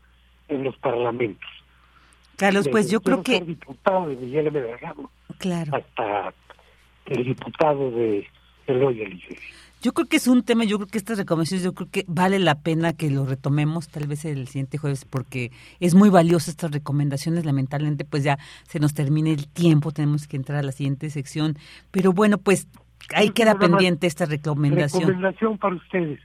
en 0.47 0.63
los 0.63 0.75
parlamentos. 0.77 1.49
Carlos, 2.39 2.69
pues 2.69 2.89
yo 2.89 3.01
creo 3.01 3.21
que... 3.21 3.37
El 3.37 3.47
diputado 3.47 4.07
de 4.07 4.15
Miguel 4.15 4.47
M. 4.47 4.61
Claro. 5.39 5.75
hasta 5.75 6.33
el 7.07 7.25
diputado 7.25 7.91
de 7.91 8.25
Eloy 8.65 9.01
Eliseo. 9.01 9.37
Yo 9.81 9.93
creo 9.93 10.07
que 10.07 10.15
es 10.17 10.27
un 10.27 10.43
tema, 10.43 10.63
yo 10.63 10.77
creo 10.77 10.87
que 10.87 10.97
estas 10.97 11.17
recomendaciones, 11.17 11.65
yo 11.65 11.73
creo 11.73 11.89
que 11.91 12.05
vale 12.07 12.39
la 12.39 12.55
pena 12.55 12.93
que 12.93 13.09
lo 13.09 13.25
retomemos 13.25 13.89
tal 13.89 14.07
vez 14.07 14.23
el 14.23 14.47
siguiente 14.47 14.77
jueves 14.77 15.03
porque 15.03 15.51
es 15.81 15.95
muy 15.95 16.09
valioso 16.09 16.49
estas 16.49 16.71
recomendaciones. 16.71 17.45
Lamentablemente, 17.45 18.05
pues 18.05 18.23
ya 18.23 18.37
se 18.63 18.79
nos 18.79 18.93
termina 18.93 19.29
el 19.31 19.49
tiempo, 19.49 19.91
tenemos 19.91 20.27
que 20.27 20.37
entrar 20.37 20.59
a 20.59 20.63
la 20.63 20.71
siguiente 20.71 21.09
sección. 21.09 21.57
Pero 21.91 22.13
bueno, 22.13 22.37
pues 22.37 22.69
ahí 23.13 23.31
queda 23.31 23.55
pendiente 23.55 24.07
esta 24.07 24.25
recomendación. 24.25 25.07
Recomendación 25.07 25.57
para 25.57 25.75
ustedes. 25.75 26.19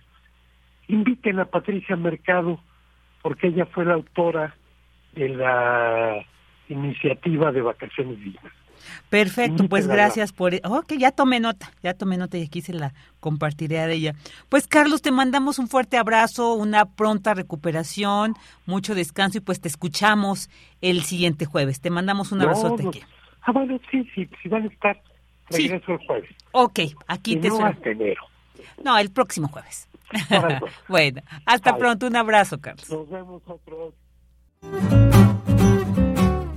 Inviten 0.86 1.40
a 1.40 1.44
Patricia 1.44 1.96
Mercado 1.96 2.60
porque 3.22 3.48
ella 3.48 3.66
fue 3.66 3.84
la 3.84 3.94
autora 3.94 4.54
de 5.14 5.28
la 5.30 6.24
iniciativa 6.68 7.52
de 7.52 7.62
vacaciones 7.62 8.18
dignas. 8.20 8.52
Perfecto, 9.08 9.68
pues 9.68 9.86
gracias 9.86 10.32
por... 10.32 10.54
Ok, 10.64 10.94
ya 10.98 11.10
tomé 11.10 11.40
nota, 11.40 11.70
ya 11.82 11.94
tomé 11.94 12.16
nota 12.16 12.36
y 12.36 12.42
aquí 12.42 12.60
se 12.60 12.72
la 12.72 12.92
compartiré 13.20 13.78
a 13.78 13.90
ella. 13.90 14.14
Pues 14.48 14.66
Carlos, 14.66 15.02
te 15.02 15.10
mandamos 15.10 15.58
un 15.58 15.68
fuerte 15.68 15.96
abrazo, 15.96 16.54
una 16.54 16.84
pronta 16.84 17.34
recuperación, 17.34 18.34
mucho 18.66 18.94
descanso 18.94 19.38
y 19.38 19.40
pues 19.40 19.60
te 19.60 19.68
escuchamos 19.68 20.50
el 20.80 21.02
siguiente 21.02 21.44
jueves. 21.44 21.80
Te 21.80 21.90
mandamos 21.90 22.32
un 22.32 22.42
abrazote. 22.42 22.82
No, 22.82 22.90
ah, 23.42 23.52
bueno, 23.52 23.78
sí, 23.90 24.08
sí, 24.14 24.28
si 24.42 24.48
van 24.48 24.64
a 24.64 24.66
estar, 24.66 25.00
regreso 25.48 25.92
el 25.92 26.06
jueves. 26.06 26.30
Ok, 26.52 26.80
aquí 27.06 27.36
te... 27.36 27.48
No 27.48 27.64
hasta 27.64 27.90
enero. 27.90 28.22
No, 28.82 28.98
el 28.98 29.10
próximo 29.10 29.48
jueves. 29.48 29.88
bueno, 30.88 31.22
hasta 31.46 31.76
pronto, 31.76 32.06
un 32.06 32.16
abrazo, 32.16 32.60
Carlos. 32.60 32.88
Nos 32.90 33.08
vemos 33.08 33.42
otro. 33.46 33.94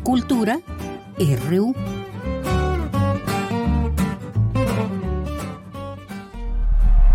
Cultura 0.03 0.59
RU. 1.19 1.75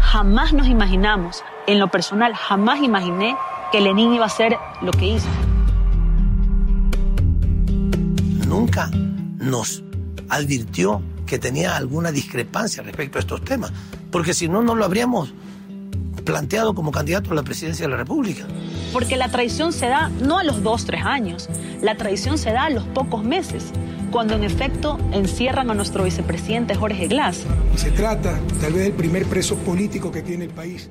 Jamás 0.01 0.53
nos 0.53 0.67
imaginamos, 0.67 1.43
en 1.67 1.79
lo 1.79 1.89
personal, 1.89 2.35
jamás 2.35 2.83
imaginé 2.83 3.37
que 3.71 3.81
Lenin 3.81 4.13
iba 4.13 4.25
a 4.25 4.27
hacer 4.27 4.59
lo 4.83 4.93
que 4.93 5.15
hizo. 5.15 5.29
Nunca 8.47 8.91
nos 9.39 9.83
advirtió 10.29 11.03
que 11.27 11.39
tenía 11.39 11.77
alguna 11.77 12.13
discrepancia 12.13 12.83
respecto 12.83 13.19
a 13.19 13.21
estos 13.21 13.43
temas, 13.43 13.73
porque 14.11 14.35
si 14.35 14.49
no, 14.49 14.63
no 14.63 14.75
lo 14.75 14.85
habríamos 14.85 15.33
planteado 16.25 16.75
como 16.75 16.91
candidato 16.91 17.31
a 17.33 17.35
la 17.35 17.43
presidencia 17.43 17.87
de 17.87 17.91
la 17.91 17.99
República. 17.99 18.45
Porque 18.93 19.17
la 19.17 19.29
traición 19.29 19.73
se 19.73 19.89
da 19.89 20.09
no 20.09 20.39
a 20.39 20.45
los 20.45 20.63
dos, 20.63 20.85
tres 20.85 21.05
años, 21.05 21.49
la 21.83 21.97
traición 21.97 22.39
se 22.39 22.53
da 22.53 22.65
a 22.65 22.71
los 22.71 22.85
pocos 22.85 23.25
meses, 23.25 23.73
cuando 24.11 24.35
en 24.35 24.45
efecto 24.45 24.99
encierran 25.13 25.71
a 25.71 25.75
nuestro 25.75 26.05
vicepresidente 26.05 26.75
Jorge 26.75 27.09
Glass. 27.09 27.47
Se 27.77 27.91
trata 27.91 28.39
tal 28.61 28.73
vez 28.75 28.85
del 28.85 28.93
primer 28.93 29.27
preso 29.27 29.57
político 29.59 30.13
que 30.13 30.23
tiene 30.23 30.45
el 30.45 30.51
país. 30.51 30.91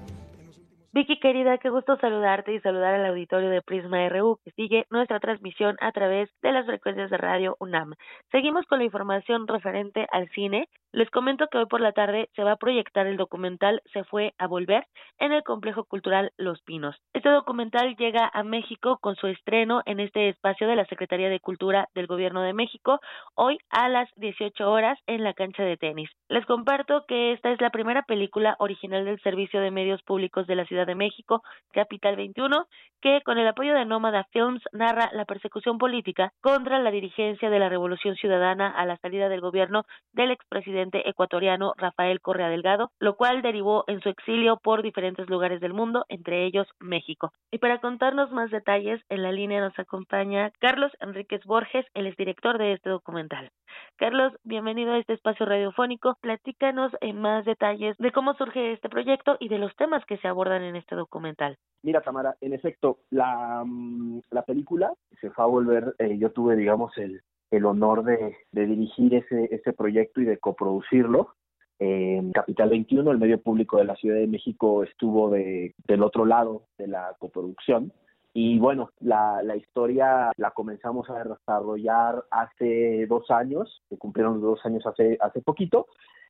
Vicky 0.93 1.19
querida, 1.21 1.57
qué 1.57 1.69
gusto 1.69 1.97
saludarte 2.01 2.53
y 2.53 2.59
saludar 2.59 2.95
al 2.95 3.05
auditorio 3.05 3.49
de 3.49 3.61
Prisma 3.61 4.09
RU 4.09 4.39
que 4.43 4.51
sigue 4.51 4.85
nuestra 4.89 5.21
transmisión 5.21 5.77
a 5.79 5.93
través 5.93 6.29
de 6.41 6.51
las 6.51 6.65
frecuencias 6.65 7.09
de 7.09 7.15
radio 7.15 7.55
UNAM. 7.59 7.93
Seguimos 8.29 8.65
con 8.65 8.79
la 8.79 8.85
información 8.85 9.47
referente 9.47 10.05
al 10.11 10.29
cine. 10.31 10.67
Les 10.93 11.09
comento 11.09 11.47
que 11.47 11.57
hoy 11.57 11.67
por 11.67 11.79
la 11.79 11.93
tarde 11.93 12.29
se 12.35 12.43
va 12.43 12.51
a 12.51 12.57
proyectar 12.57 13.07
el 13.07 13.15
documental 13.15 13.81
Se 13.93 14.03
fue 14.03 14.33
a 14.37 14.45
volver 14.45 14.85
en 15.19 15.31
el 15.31 15.41
complejo 15.41 15.85
cultural 15.85 16.33
Los 16.35 16.61
Pinos. 16.63 16.97
Este 17.13 17.29
documental 17.29 17.95
llega 17.95 18.29
a 18.33 18.43
México 18.43 18.97
con 18.99 19.15
su 19.15 19.27
estreno 19.27 19.83
en 19.85 20.01
este 20.01 20.27
espacio 20.27 20.67
de 20.67 20.75
la 20.75 20.85
Secretaría 20.87 21.29
de 21.29 21.39
Cultura 21.39 21.87
del 21.95 22.07
Gobierno 22.07 22.41
de 22.41 22.51
México 22.51 22.99
hoy 23.35 23.57
a 23.69 23.87
las 23.87 24.09
18 24.17 24.69
horas 24.69 24.99
en 25.07 25.23
la 25.23 25.33
cancha 25.33 25.63
de 25.63 25.77
tenis. 25.77 26.09
Les 26.27 26.45
comparto 26.45 27.05
que 27.07 27.31
esta 27.31 27.51
es 27.51 27.61
la 27.61 27.69
primera 27.69 28.01
película 28.01 28.57
original 28.59 29.05
del 29.05 29.21
Servicio 29.21 29.61
de 29.61 29.71
Medios 29.71 30.03
Públicos 30.03 30.45
de 30.45 30.55
la 30.55 30.65
Ciudad 30.65 30.87
de 30.87 30.95
México, 30.95 31.41
Capital 31.71 32.17
21, 32.17 32.65
que 33.01 33.21
con 33.23 33.37
el 33.37 33.47
apoyo 33.47 33.73
de 33.73 33.85
Nómada 33.85 34.27
Films 34.33 34.61
narra 34.73 35.09
la 35.13 35.23
persecución 35.23 35.77
política 35.77 36.33
contra 36.41 36.79
la 36.79 36.91
dirigencia 36.91 37.49
de 37.49 37.59
la 37.59 37.69
Revolución 37.69 38.15
Ciudadana 38.15 38.67
a 38.67 38.85
la 38.85 38.97
salida 38.97 39.29
del 39.29 39.39
gobierno 39.39 39.85
del 40.11 40.31
expresidente 40.31 40.80
ecuatoriano 40.93 41.73
Rafael 41.77 42.21
Correa 42.21 42.49
Delgado, 42.49 42.91
lo 42.99 43.15
cual 43.15 43.41
derivó 43.41 43.83
en 43.87 44.01
su 44.01 44.09
exilio 44.09 44.57
por 44.57 44.81
diferentes 44.81 45.29
lugares 45.29 45.61
del 45.61 45.73
mundo, 45.73 46.05
entre 46.09 46.45
ellos 46.45 46.67
México. 46.79 47.31
Y 47.51 47.59
para 47.59 47.79
contarnos 47.79 48.31
más 48.31 48.51
detalles, 48.51 49.01
en 49.09 49.23
la 49.23 49.31
línea 49.31 49.61
nos 49.61 49.77
acompaña 49.77 50.51
Carlos 50.59 50.91
Enríquez 50.99 51.43
Borges, 51.45 51.85
el 51.93 52.07
exdirector 52.07 52.57
de 52.57 52.73
este 52.73 52.89
documental. 52.89 53.51
Carlos, 53.97 54.33
bienvenido 54.43 54.93
a 54.93 54.97
este 54.97 55.13
espacio 55.13 55.45
radiofónico. 55.45 56.17
Platícanos 56.21 56.91
en 57.01 57.19
más 57.21 57.45
detalles 57.45 57.97
de 57.97 58.11
cómo 58.11 58.33
surge 58.33 58.73
este 58.73 58.89
proyecto 58.89 59.37
y 59.39 59.49
de 59.49 59.59
los 59.59 59.75
temas 59.75 60.03
que 60.05 60.17
se 60.17 60.27
abordan 60.27 60.63
en 60.63 60.75
este 60.75 60.95
documental. 60.95 61.57
Mira, 61.83 62.01
Tamara, 62.01 62.35
en 62.41 62.53
efecto, 62.53 62.99
la, 63.09 63.63
mm, 63.65 64.21
la 64.31 64.43
película 64.43 64.93
se 65.19 65.29
fue 65.31 65.43
a 65.43 65.47
volver, 65.47 65.95
eh, 65.99 66.17
yo 66.17 66.31
tuve, 66.31 66.55
digamos, 66.55 66.95
el, 66.97 67.21
el 67.51 67.65
honor 67.65 68.03
de, 68.03 68.35
dirigir 68.51 69.13
ese, 69.13 69.73
proyecto 69.73 70.21
y 70.21 70.25
de 70.25 70.37
coproducirlo. 70.37 71.35
En 71.79 72.31
Capital 72.31 72.69
21, 72.69 73.11
el 73.11 73.17
medio 73.17 73.41
público 73.41 73.77
de 73.77 73.85
la 73.85 73.95
Ciudad 73.95 74.17
de 74.17 74.27
México 74.27 74.83
estuvo 74.83 75.29
de, 75.29 75.75
del 75.87 76.03
otro 76.03 76.25
lado 76.25 76.63
de 76.77 76.87
la 76.87 77.15
coproducción. 77.19 77.91
Y 78.33 78.59
bueno, 78.59 78.91
la, 79.01 79.41
la 79.43 79.57
historia 79.57 80.31
la 80.37 80.51
comenzamos 80.51 81.09
a 81.09 81.23
desarrollar 81.23 82.23
hace 82.31 83.05
dos 83.07 83.29
años, 83.29 83.83
se 83.89 83.97
cumplieron 83.97 84.39
dos 84.39 84.65
años 84.65 84.85
hace, 84.85 85.17
hace 85.19 85.41
poquito, 85.41 85.87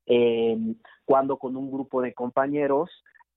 eh, 0.08 0.58
cuando 1.06 1.38
con 1.38 1.56
un 1.56 1.72
grupo 1.72 2.02
de 2.02 2.14
compañeros 2.14 2.90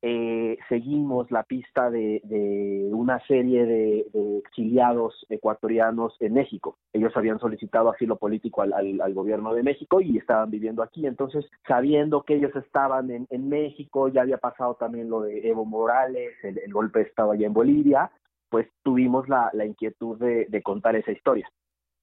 eh, 0.07 0.59
seguimos 0.69 1.31
la 1.31 1.45
pista 1.45 1.89
de, 1.89 2.21
de 2.25 2.91
una 2.93 3.21
serie 3.27 3.65
de, 3.65 4.07
de, 4.13 4.39
exiliados 4.39 5.15
ecuatorianos 5.31 6.15
en 6.21 6.35
México. 6.35 6.77
Ellos 6.93 7.17
habían 7.17 7.39
solicitado 7.39 7.89
asilo 7.89 8.17
político 8.17 8.61
al, 8.61 9.15
gobierno 9.15 9.55
de 9.55 9.63
México 9.63 10.03
y 10.03 10.19
estaban 10.19 10.51
viviendo 10.51 10.83
aquí. 10.83 11.07
Entonces, 11.07 11.47
sabiendo 11.67 12.23
que 12.23 12.35
ellos 12.35 12.55
estaban 12.55 13.11
en, 13.11 13.27
en 13.31 13.49
México, 13.49 14.09
ya 14.09 14.21
había 14.21 14.37
pasado 14.37 14.75
también 14.75 15.09
lo 15.09 15.23
de 15.23 15.49
Evo 15.49 15.65
Morales, 15.65 16.33
el, 16.43 16.71
golpe 16.71 17.01
estaba 17.01 17.33
allá 17.33 17.47
en 17.47 17.55
Bolivia, 17.55 18.11
pues 18.51 18.69
tuvimos 18.83 19.27
la, 19.31 19.49
la 19.55 19.65
inquietud 19.65 20.19
de, 20.19 20.45
de 20.51 20.63
contar 20.63 20.97
esa 20.97 21.13
historia 21.13 21.51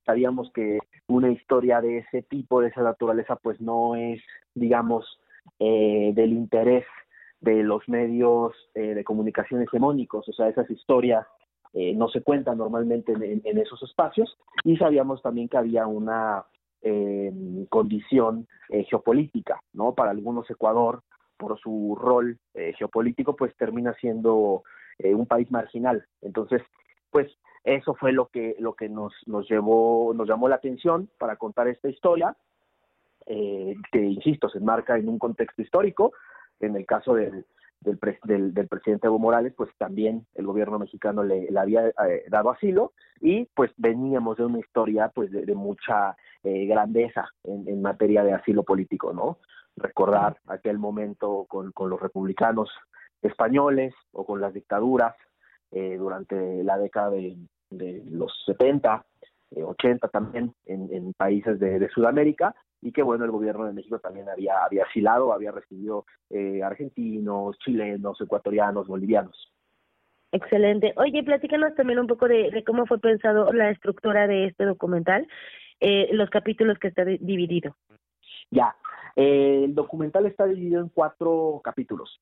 sabíamos 0.03 0.51
que 0.51 0.79
una 1.07 1.29
historia 1.29 1.79
de 1.79 1.99
ese 1.99 2.23
tipo, 2.23 2.59
de 2.59 2.69
esa 2.69 2.81
naturaleza, 2.81 3.35
pues 3.35 3.61
no 3.61 3.95
es, 3.95 4.19
digamos, 4.55 5.05
eh, 5.59 6.11
del 6.15 6.33
interés 6.33 6.85
de 7.41 7.63
los 7.63 7.87
medios 7.89 8.53
eh, 8.75 8.93
de 8.93 9.03
comunicación 9.03 9.63
hegemónicos, 9.63 10.29
o 10.29 10.33
sea, 10.33 10.47
esas 10.47 10.69
historias 10.69 11.25
eh, 11.73 11.93
no 11.95 12.07
se 12.07 12.21
cuentan 12.21 12.59
normalmente 12.59 13.13
en, 13.13 13.41
en, 13.43 13.57
esos 13.57 13.81
espacios 13.83 14.37
y 14.63 14.77
sabíamos 14.77 15.21
también 15.23 15.49
que 15.49 15.57
había 15.57 15.87
una 15.87 16.45
eh, 16.83 17.33
condición 17.69 18.47
geopolítica, 18.89 19.61
¿no? 19.73 19.93
Para 19.93 20.11
algunos 20.11 20.49
Ecuador, 20.49 21.01
por 21.37 21.59
su 21.59 21.97
rol 21.99 22.37
geopolítico, 22.77 23.35
pues 23.35 23.53
termina 23.57 23.93
siendo 23.95 24.63
un 25.03 25.25
país 25.25 25.51
marginal. 25.51 26.05
Entonces, 26.21 26.61
pues 27.09 27.29
eso 27.65 27.95
fue 27.95 28.13
lo 28.13 28.27
que 28.27 28.55
lo 28.59 28.75
que 28.75 28.87
nos 28.87 29.13
nos 29.25 29.49
llevó 29.49 30.13
nos 30.13 30.29
llamó 30.29 30.47
la 30.47 30.55
atención 30.55 31.09
para 31.19 31.35
contar 31.35 31.67
esta 31.67 31.89
historia 31.89 32.37
que 33.25 33.99
insisto 33.99 34.47
se 34.47 34.59
enmarca 34.59 34.97
en 34.97 35.09
un 35.09 35.19
contexto 35.19 35.61
histórico 35.61 36.13
en 36.61 36.75
el 36.75 36.85
caso 36.85 37.15
del, 37.15 37.45
del, 37.81 37.99
del, 38.23 38.53
del, 38.53 38.67
presidente 38.67 39.07
Evo 39.07 39.19
Morales, 39.19 39.53
pues 39.55 39.69
también 39.77 40.25
el 40.35 40.45
gobierno 40.45 40.79
mexicano 40.79 41.23
le, 41.23 41.47
había 41.57 41.87
eh, 41.87 42.23
dado 42.29 42.51
asilo 42.51 42.93
y 43.19 43.45
pues 43.55 43.71
veníamos 43.77 44.37
de 44.37 44.45
una 44.45 44.59
historia 44.59 45.09
pues 45.09 45.31
de, 45.31 45.55
mucha 45.55 46.15
eh, 46.43 46.65
grandeza 46.65 47.27
en, 47.43 47.67
en, 47.67 47.81
materia 47.81 48.23
de 48.23 48.33
asilo 48.33 48.63
político, 48.63 49.13
¿no? 49.13 49.39
Recordar 49.75 50.37
aquel 50.47 50.77
momento 50.77 51.45
con, 51.47 51.71
con 51.71 51.89
los 51.89 51.99
republicanos 51.99 52.69
españoles 53.21 53.93
o 54.11 54.25
con 54.25 54.41
las 54.41 54.53
dictaduras 54.53 55.15
eh, 55.71 55.95
durante 55.97 56.63
la 56.63 56.77
década 56.77 57.11
de 57.11 57.37
los 58.09 58.33
70, 58.45 59.05
80 59.55 60.07
también 60.09 60.53
en, 60.65 60.89
en 60.93 61.13
países 61.13 61.59
de, 61.59 61.79
de 61.79 61.89
Sudamérica 61.89 62.55
y 62.81 62.91
que 62.91 63.03
bueno 63.03 63.25
el 63.25 63.31
gobierno 63.31 63.65
de 63.65 63.73
México 63.73 63.99
también 63.99 64.29
había 64.29 64.63
había 64.63 64.85
asilado 64.85 65.33
había 65.33 65.51
recibido 65.51 66.05
eh, 66.29 66.63
argentinos 66.63 67.57
chilenos 67.59 68.19
ecuatorianos 68.21 68.87
bolivianos. 68.87 69.51
Excelente. 70.31 70.93
Oye 70.95 71.23
platícanos 71.23 71.75
también 71.75 71.99
un 71.99 72.07
poco 72.07 72.27
de, 72.27 72.51
de 72.51 72.63
cómo 72.63 72.85
fue 72.85 72.99
pensado 72.99 73.51
la 73.51 73.69
estructura 73.69 74.27
de 74.27 74.45
este 74.45 74.65
documental 74.65 75.27
eh, 75.81 76.09
los 76.13 76.29
capítulos 76.29 76.77
que 76.79 76.87
está 76.87 77.03
dividido. 77.03 77.75
Ya 78.51 78.75
eh, 79.15 79.63
el 79.65 79.75
documental 79.75 80.25
está 80.25 80.45
dividido 80.45 80.81
en 80.81 80.89
cuatro 80.89 81.61
capítulos. 81.63 82.21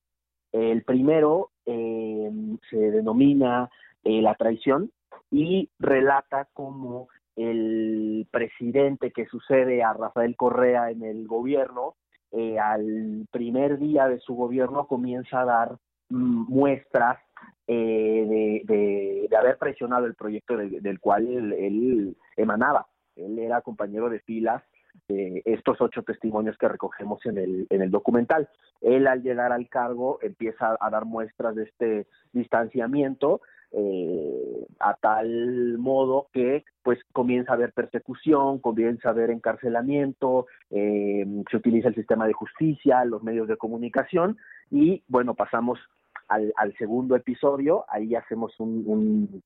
El 0.51 0.83
primero 0.83 1.51
eh, 1.65 2.31
se 2.69 2.77
denomina 2.77 3.69
eh, 4.03 4.21
la 4.21 4.33
traición 4.35 4.91
y 5.29 5.69
relata 5.77 6.47
cómo 6.53 7.09
el 7.39 8.27
presidente 8.31 9.11
que 9.11 9.25
sucede 9.27 9.81
a 9.81 9.93
Rafael 9.93 10.35
Correa 10.35 10.91
en 10.91 11.03
el 11.03 11.25
gobierno, 11.25 11.95
eh, 12.31 12.59
al 12.59 13.27
primer 13.31 13.79
día 13.79 14.07
de 14.07 14.19
su 14.19 14.35
gobierno 14.35 14.87
comienza 14.87 15.41
a 15.41 15.45
dar 15.45 15.77
mm, 16.09 16.45
muestras 16.49 17.17
eh, 17.65 18.63
de, 18.65 19.27
de, 19.29 19.37
haber 19.37 19.57
presionado 19.57 20.05
el 20.05 20.15
proyecto 20.15 20.57
de, 20.57 20.81
del 20.81 20.99
cual 20.99 21.27
él, 21.27 21.53
él, 21.53 22.17
emanaba. 22.35 22.87
Él 23.15 23.39
era 23.39 23.61
compañero 23.61 24.09
de 24.09 24.19
filas 24.19 24.61
de 25.07 25.41
estos 25.45 25.79
ocho 25.79 26.03
testimonios 26.03 26.57
que 26.57 26.67
recogemos 26.67 27.25
en 27.25 27.37
el, 27.37 27.67
en 27.69 27.81
el 27.81 27.89
documental. 27.89 28.49
Él 28.81 29.07
al 29.07 29.23
llegar 29.23 29.51
al 29.51 29.69
cargo 29.69 30.19
empieza 30.21 30.77
a 30.79 30.89
dar 30.89 31.05
muestras 31.05 31.55
de 31.55 31.63
este 31.63 32.07
distanciamiento 32.33 33.41
eh, 33.71 34.65
a 34.79 34.95
tal 34.95 35.77
modo 35.77 36.27
que 36.33 36.63
pues 36.83 36.99
comienza 37.13 37.51
a 37.51 37.55
haber 37.55 37.71
persecución, 37.73 38.59
comienza 38.59 39.09
a 39.09 39.11
haber 39.11 39.29
encarcelamiento, 39.29 40.47
eh, 40.71 41.25
se 41.49 41.57
utiliza 41.57 41.89
el 41.89 41.95
sistema 41.95 42.25
de 42.25 42.33
justicia, 42.33 43.05
los 43.05 43.23
medios 43.23 43.47
de 43.47 43.57
comunicación 43.57 44.37
y 44.71 45.03
bueno, 45.07 45.35
pasamos 45.35 45.79
al, 46.27 46.53
al 46.55 46.75
segundo 46.77 47.15
episodio, 47.15 47.85
ahí 47.89 48.15
hacemos 48.15 48.59
un, 48.59 48.83
un, 48.85 49.43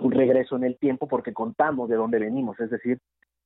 un 0.00 0.12
regreso 0.12 0.56
en 0.56 0.64
el 0.64 0.78
tiempo 0.78 1.06
porque 1.06 1.32
contamos 1.32 1.88
de 1.88 1.96
dónde 1.96 2.18
venimos, 2.18 2.58
es 2.60 2.70
decir, 2.70 2.98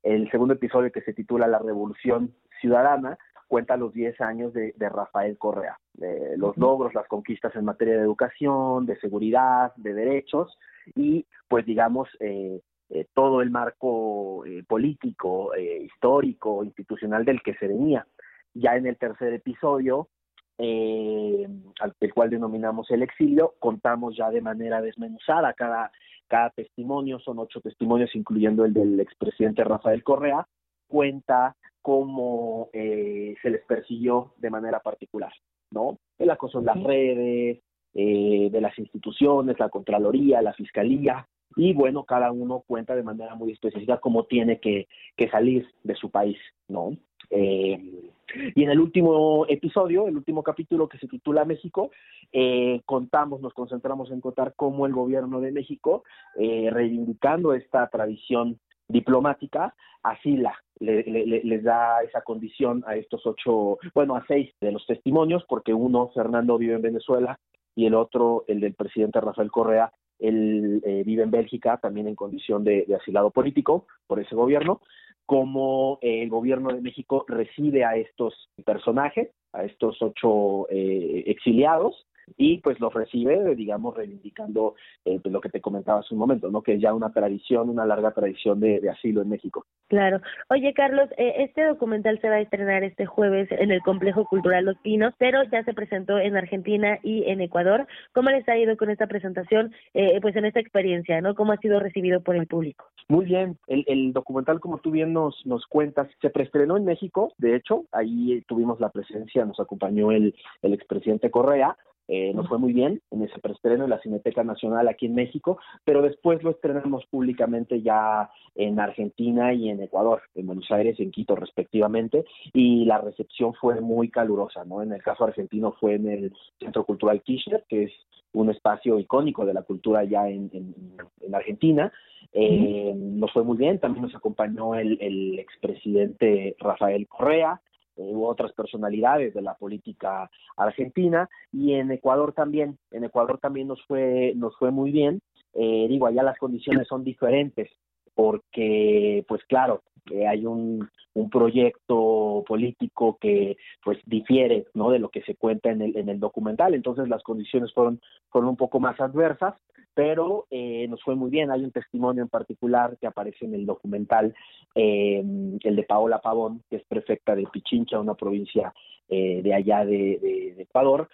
el 0.03 0.31
segundo 0.31 0.55
episodio 0.55 0.91
que 0.91 1.03
se 1.03 1.13
titula 1.13 1.47
La 1.47 1.59
Revolución 1.59 2.35
Ciudadana, 2.61 3.19
cuenta 3.53 3.77
los 3.77 3.93
10 3.93 4.19
años 4.23 4.55
de, 4.55 4.73
de 4.79 4.89
Rafael 4.89 5.37
Correa, 5.37 5.79
de 5.93 6.39
los 6.39 6.57
logros, 6.57 6.95
las 6.95 7.07
conquistas 7.07 7.55
en 7.55 7.67
materia 7.67 7.97
de 7.97 8.01
educación, 8.01 8.87
de 8.87 8.99
seguridad, 8.99 9.75
de 9.77 9.93
derechos 9.93 10.59
y 10.95 11.27
pues 11.49 11.67
digamos 11.67 12.09
eh, 12.21 12.63
eh, 12.89 13.07
todo 13.13 13.43
el 13.43 13.51
marco 13.51 14.47
eh, 14.47 14.65
político, 14.67 15.55
eh, 15.55 15.83
histórico, 15.85 16.65
institucional 16.65 17.27
del 17.27 17.43
que 17.43 17.53
se 17.57 17.69
venía. 17.69 18.07
Ya 18.55 18.75
en 18.77 18.87
el 18.87 18.97
tercer 18.97 19.35
episodio, 19.35 20.09
eh, 20.57 21.47
al 21.81 21.95
el 22.01 22.15
cual 22.15 22.31
denominamos 22.31 22.91
el 22.91 23.03
exilio, 23.03 23.53
contamos 23.59 24.17
ya 24.17 24.31
de 24.31 24.41
manera 24.41 24.81
desmenuzada 24.81 25.53
cada, 25.53 25.93
cada 26.27 26.49
testimonio, 26.49 27.19
son 27.19 27.39
ocho 27.39 27.61
testimonios, 27.61 28.17
incluyendo 28.17 28.65
el 28.65 28.73
del 28.73 28.99
expresidente 28.99 29.63
Rafael 29.63 30.03
Correa, 30.03 30.49
cuenta 30.93 31.57
cómo 31.81 32.69
eh, 32.75 33.35
se 33.41 33.49
les 33.49 33.65
persiguió 33.65 34.35
de 34.37 34.51
manera 34.51 34.81
particular, 34.81 35.33
¿no? 35.71 35.99
El 36.19 36.31
acoso 36.31 36.59
en 36.59 36.67
las 36.67 36.83
redes, 36.83 37.61
eh, 37.95 38.49
de 38.53 38.61
las 38.61 38.79
instituciones, 38.79 39.59
la 39.59 39.71
Contraloría, 39.71 40.43
la 40.43 40.53
Fiscalía, 40.53 41.27
y 41.57 41.73
bueno, 41.73 42.05
cada 42.05 42.31
uno 42.31 42.63
cuenta 42.67 42.95
de 42.95 43.03
manera 43.03 43.35
muy 43.35 43.53
específica 43.53 43.99
cómo 43.99 44.25
tiene 44.25 44.61
que, 44.61 44.87
que 45.17 45.29
salir 45.31 45.67
de 45.83 45.95
su 45.95 46.11
país, 46.11 46.39
¿no? 46.69 46.97
Eh, 47.31 48.11
y 48.55 48.63
en 48.63 48.71
el 48.71 48.81
último 48.81 49.47
episodio, 49.49 50.07
el 50.07 50.17
último 50.17 50.43
capítulo 50.43 50.89
que 50.89 50.99
se 50.99 51.09
titula 51.09 51.45
México, 51.45 51.91
eh, 52.33 52.83
contamos, 52.85 53.41
nos 53.41 53.55
concentramos 53.55 54.11
en 54.11 54.21
contar 54.21 54.55
cómo 54.57 54.87
el 54.87 54.93
gobierno 54.93 55.41
de 55.41 55.53
México, 55.53 56.05
eh, 56.39 56.69
reivindicando 56.71 57.55
esta 57.55 57.87
tradición 57.89 58.59
diplomática, 58.93 59.75
asila, 60.03 60.55
le, 60.79 61.03
le, 61.03 61.43
les 61.45 61.63
da 61.63 62.03
esa 62.03 62.23
condición 62.23 62.85
a 62.87 62.97
estos 62.97 63.27
ocho, 63.27 63.79
bueno, 63.95 64.17
a 64.17 64.25
seis 64.27 64.53
de 64.61 64.73
los 64.73 64.87
testimonios, 64.87 65.45
porque 65.49 65.73
uno, 65.73 66.11
Fernando, 66.15 66.59
vive 66.59 66.75
en 66.75 66.83
Venezuela 66.83 67.39
y 67.75 67.87
el 67.87 67.95
otro, 67.95 68.45
el 68.49 68.61
del 68.61 68.75
presidente 68.75 69.21
Rafael 69.21 69.51
Correa, 69.51 69.93
él 70.19 70.81
eh, 70.85 71.03
vive 71.05 71.23
en 71.23 71.31
Bélgica, 71.31 71.79
también 71.79 72.07
en 72.07 72.15
condición 72.15 72.63
de, 72.63 72.85
de, 72.87 72.95
asilado 72.95 73.31
político 73.31 73.87
por 74.07 74.21
ese 74.21 74.37
gobierno, 74.37 74.81
como 75.27 75.99
eh, 76.01 76.23
el 76.23 76.29
gobierno 76.29 76.73
de 76.73 76.81
México 76.81 77.25
recibe 77.27 77.85
a 77.85 77.97
estos 77.97 78.51
personajes, 78.65 79.31
a 79.53 79.65
estos 79.65 80.01
ocho 80.01 80.67
eh, 80.71 81.25
exiliados, 81.27 82.07
y 82.37 82.59
pues 82.59 82.81
los 82.81 82.93
recibe, 82.93 83.55
digamos, 83.55 83.97
reivindicando 83.97 84.75
eh, 85.05 85.19
pues, 85.23 85.33
lo 85.33 85.41
que 85.41 85.49
te 85.49 85.61
comentaba 85.61 86.01
hace 86.01 86.15
un 86.15 86.21
momento, 86.21 86.51
¿no? 86.51 86.63
Que 86.63 86.75
es 86.75 86.81
ya 86.81 86.95
una 86.95 87.13
tradición, 87.13 87.69
una 87.69 87.87
larga 87.87 88.13
tradición 88.13 88.61
de, 88.61 88.89
asilo 88.91 89.23
en 89.23 89.29
México. 89.29 89.67
Claro. 89.89 90.21
Oye, 90.49 90.73
Carlos, 90.75 91.09
eh, 91.17 91.35
este 91.39 91.65
documental 91.65 92.21
se 92.21 92.29
va 92.29 92.37
a 92.37 92.41
estrenar 92.41 92.85
este 92.85 93.07
jueves 93.07 93.49
en 93.53 93.71
el 93.71 93.81
Complejo 93.83 94.25
Cultural 94.27 94.65
Los 94.65 94.79
Pinos, 94.79 95.15
pero 95.19 95.43
ya 95.45 95.65
se 95.65 95.75
presentó 95.75 96.19
en 96.19 96.37
Argentina 96.37 96.99
y 97.03 97.25
en 97.31 97.41
Ecuador. 97.41 97.87
¿Cómo 98.13 98.31
les 98.31 98.49
ha 98.49 98.57
ido 98.57 98.77
con 98.77 98.91
esta 98.91 99.07
presentación, 99.07 99.73
eh, 99.95 100.19
pues 100.21 100.37
en 100.37 100.45
esta 100.45 100.61
experiencia, 100.61 101.21
¿no? 101.21 101.35
¿Cómo 101.35 101.53
ha 101.53 101.59
sido 101.59 101.81
recibido 101.81 102.23
por 102.23 102.37
el 102.37 102.47
público? 102.47 102.87
Muy 103.09 103.25
bien. 103.25 103.59
El, 103.67 103.85
el 103.87 104.13
documental, 104.13 104.61
como 104.61 104.79
tú 104.79 104.91
bien 104.91 105.13
nos, 105.13 105.45
nos 105.45 105.67
cuentas, 105.67 106.09
se 106.21 106.31
preestrenó 106.31 106.77
en 106.77 106.85
México, 106.85 107.33
de 107.39 107.57
hecho, 107.57 107.85
ahí 107.93 108.43
tuvimos 108.47 108.81
la 108.81 108.91
presencia, 108.91 109.45
nos 109.45 109.61
acompañó 109.61 110.13
el, 110.13 110.35
el 110.63 110.73
expresidente 110.73 111.31
Correa, 111.31 111.77
eh, 112.15 112.31
nos 112.35 112.47
fue 112.47 112.59
muy 112.59 112.75
bien 112.75 113.01
en 113.11 113.23
ese 113.23 113.39
preestreno 113.39 113.85
en 113.85 113.91
la 113.91 113.99
Cineteca 114.01 114.45
Nacional 114.45 114.87
aquí 114.87 115.07
en 115.07 115.15
México, 115.15 115.59
pero 115.83 116.03
después 116.03 116.43
lo 116.43 116.51
estrenamos 116.51 117.07
públicamente 117.07 117.81
ya 117.81 118.29
en 118.55 118.79
Argentina 118.79 119.55
y 119.55 119.71
en 119.71 119.83
Ecuador, 119.83 120.21
en 120.35 120.47
Buenos 120.47 120.71
Aires 120.71 121.01
y 121.01 121.05
en 121.05 121.11
Quito 121.11 121.37
respectivamente, 121.37 122.27
y 122.53 122.85
la 122.85 122.99
recepción 122.99 123.55
fue 123.55 123.81
muy 123.81 124.11
calurosa, 124.11 124.63
¿no? 124.67 124.83
En 124.83 124.93
el 124.93 125.03
caso 125.03 125.25
argentino 125.25 125.73
fue 125.81 125.95
en 125.95 126.07
el 126.07 126.33
Centro 126.59 126.85
Cultural 126.85 127.23
Kirchner, 127.23 127.65
que 127.67 127.85
es 127.85 127.93
un 128.35 128.51
espacio 128.51 128.99
icónico 128.99 129.47
de 129.47 129.55
la 129.55 129.63
cultura 129.63 130.05
ya 130.05 130.29
en, 130.29 130.51
en, 130.53 131.35
Argentina. 131.35 131.91
Eh, 132.35 132.93
nos 132.95 133.33
fue 133.33 133.43
muy 133.43 133.57
bien, 133.57 133.79
también 133.79 134.03
nos 134.03 134.15
acompañó 134.15 134.75
el, 134.75 134.99
el 135.01 135.39
expresidente 135.39 136.57
Rafael 136.59 137.09
Correa, 137.09 137.63
u 137.97 138.25
otras 138.25 138.53
personalidades 138.53 139.35
de 139.35 139.43
la 139.43 139.55
política 139.55 140.31
argentina. 140.57 141.29
Y 141.53 141.75
en 141.75 141.91
Ecuador 141.91 142.33
también 142.33 142.79
en 142.91 143.05
Ecuador 143.05 143.39
también 143.39 143.69
nos 143.69 143.83
fue 143.87 144.33
nos 144.37 144.57
fue 144.57 144.71
muy 144.71 144.91
bien. 144.91 145.21
Eh, 145.55 145.87
digo 145.89 146.07
allá 146.07 146.23
las 146.23 146.39
condiciones 146.39 146.89
son 146.89 147.05
diferentes 147.05 147.71
porque 148.15 149.25
pues 149.29 149.43
claro 149.45 149.83
eh, 150.11 150.27
hay 150.27 150.47
un, 150.47 150.89
un 151.15 151.31
proyecto 151.31 152.45
político 152.47 153.19
que 153.21 153.57
pues 153.85 153.99
difiere 154.07 154.67
no 154.75 154.91
de 154.91 154.99
lo 154.99 155.11
que 155.11 155.23
se 155.23 155.35
cuenta 155.35 155.71
en 155.71 155.83
el 155.83 155.97
en 155.97 156.09
el 156.09 156.21
documental 156.21 156.75
entonces 156.75 157.09
las 157.09 157.23
condiciones 157.23 157.73
fueron 157.73 158.01
fueron 158.31 158.51
un 158.51 158.57
poco 158.57 158.81
más 158.81 158.99
adversas 159.01 159.55
pero 159.95 160.47
eh, 160.51 160.87
nos 160.89 161.03
fue 161.03 161.15
muy 161.15 161.31
bien. 161.31 161.51
Hay 161.51 161.65
un 161.65 161.73
testimonio 161.73 162.23
en 162.23 162.29
particular 162.29 162.97
que 162.99 163.07
aparece 163.07 163.45
en 163.45 163.55
el 163.55 163.67
documental, 163.67 164.35
eh, 164.75 165.23
el 165.63 165.77
de 165.77 165.83
Paola 165.83 166.21
Pavón, 166.21 166.63
que 166.71 166.77
es 166.77 166.85
prefecta 166.85 167.35
de 167.35 167.47
Pichincha, 167.47 168.01
una 168.01 168.15
provincia 168.15 168.73
eh, 169.09 169.43
de 169.43 169.55
allá 169.55 169.85
de, 169.85 170.55
Ecuador, 170.59 171.09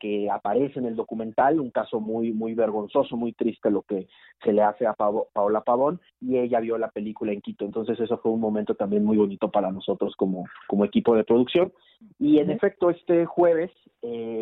que 0.00 0.28
aparece 0.28 0.80
en 0.80 0.86
el 0.86 0.96
documental, 0.96 1.60
un 1.60 1.70
caso 1.70 2.00
muy 2.00 2.32
muy 2.32 2.52
vergonzoso, 2.52 3.16
muy 3.16 3.32
triste 3.32 3.70
lo 3.70 3.82
que 3.82 4.08
se 4.42 4.52
le 4.52 4.60
hace 4.60 4.88
a 4.88 4.94
Paola 4.94 5.60
Pavón, 5.60 6.00
y 6.20 6.36
ella 6.36 6.58
vio 6.58 6.76
la 6.78 6.90
película 6.90 7.30
en 7.32 7.40
Quito. 7.40 7.64
Entonces 7.64 7.98
eso 8.00 8.18
fue 8.18 8.32
un 8.32 8.40
momento 8.40 8.74
también 8.74 9.04
muy 9.04 9.16
bonito 9.16 9.37
para 9.38 9.70
nosotros 9.70 10.14
como, 10.16 10.46
como 10.66 10.84
equipo 10.84 11.14
de 11.14 11.24
producción. 11.24 11.72
Y 12.18 12.38
en 12.38 12.50
efecto, 12.50 12.90
este 12.90 13.26
jueves, 13.26 13.70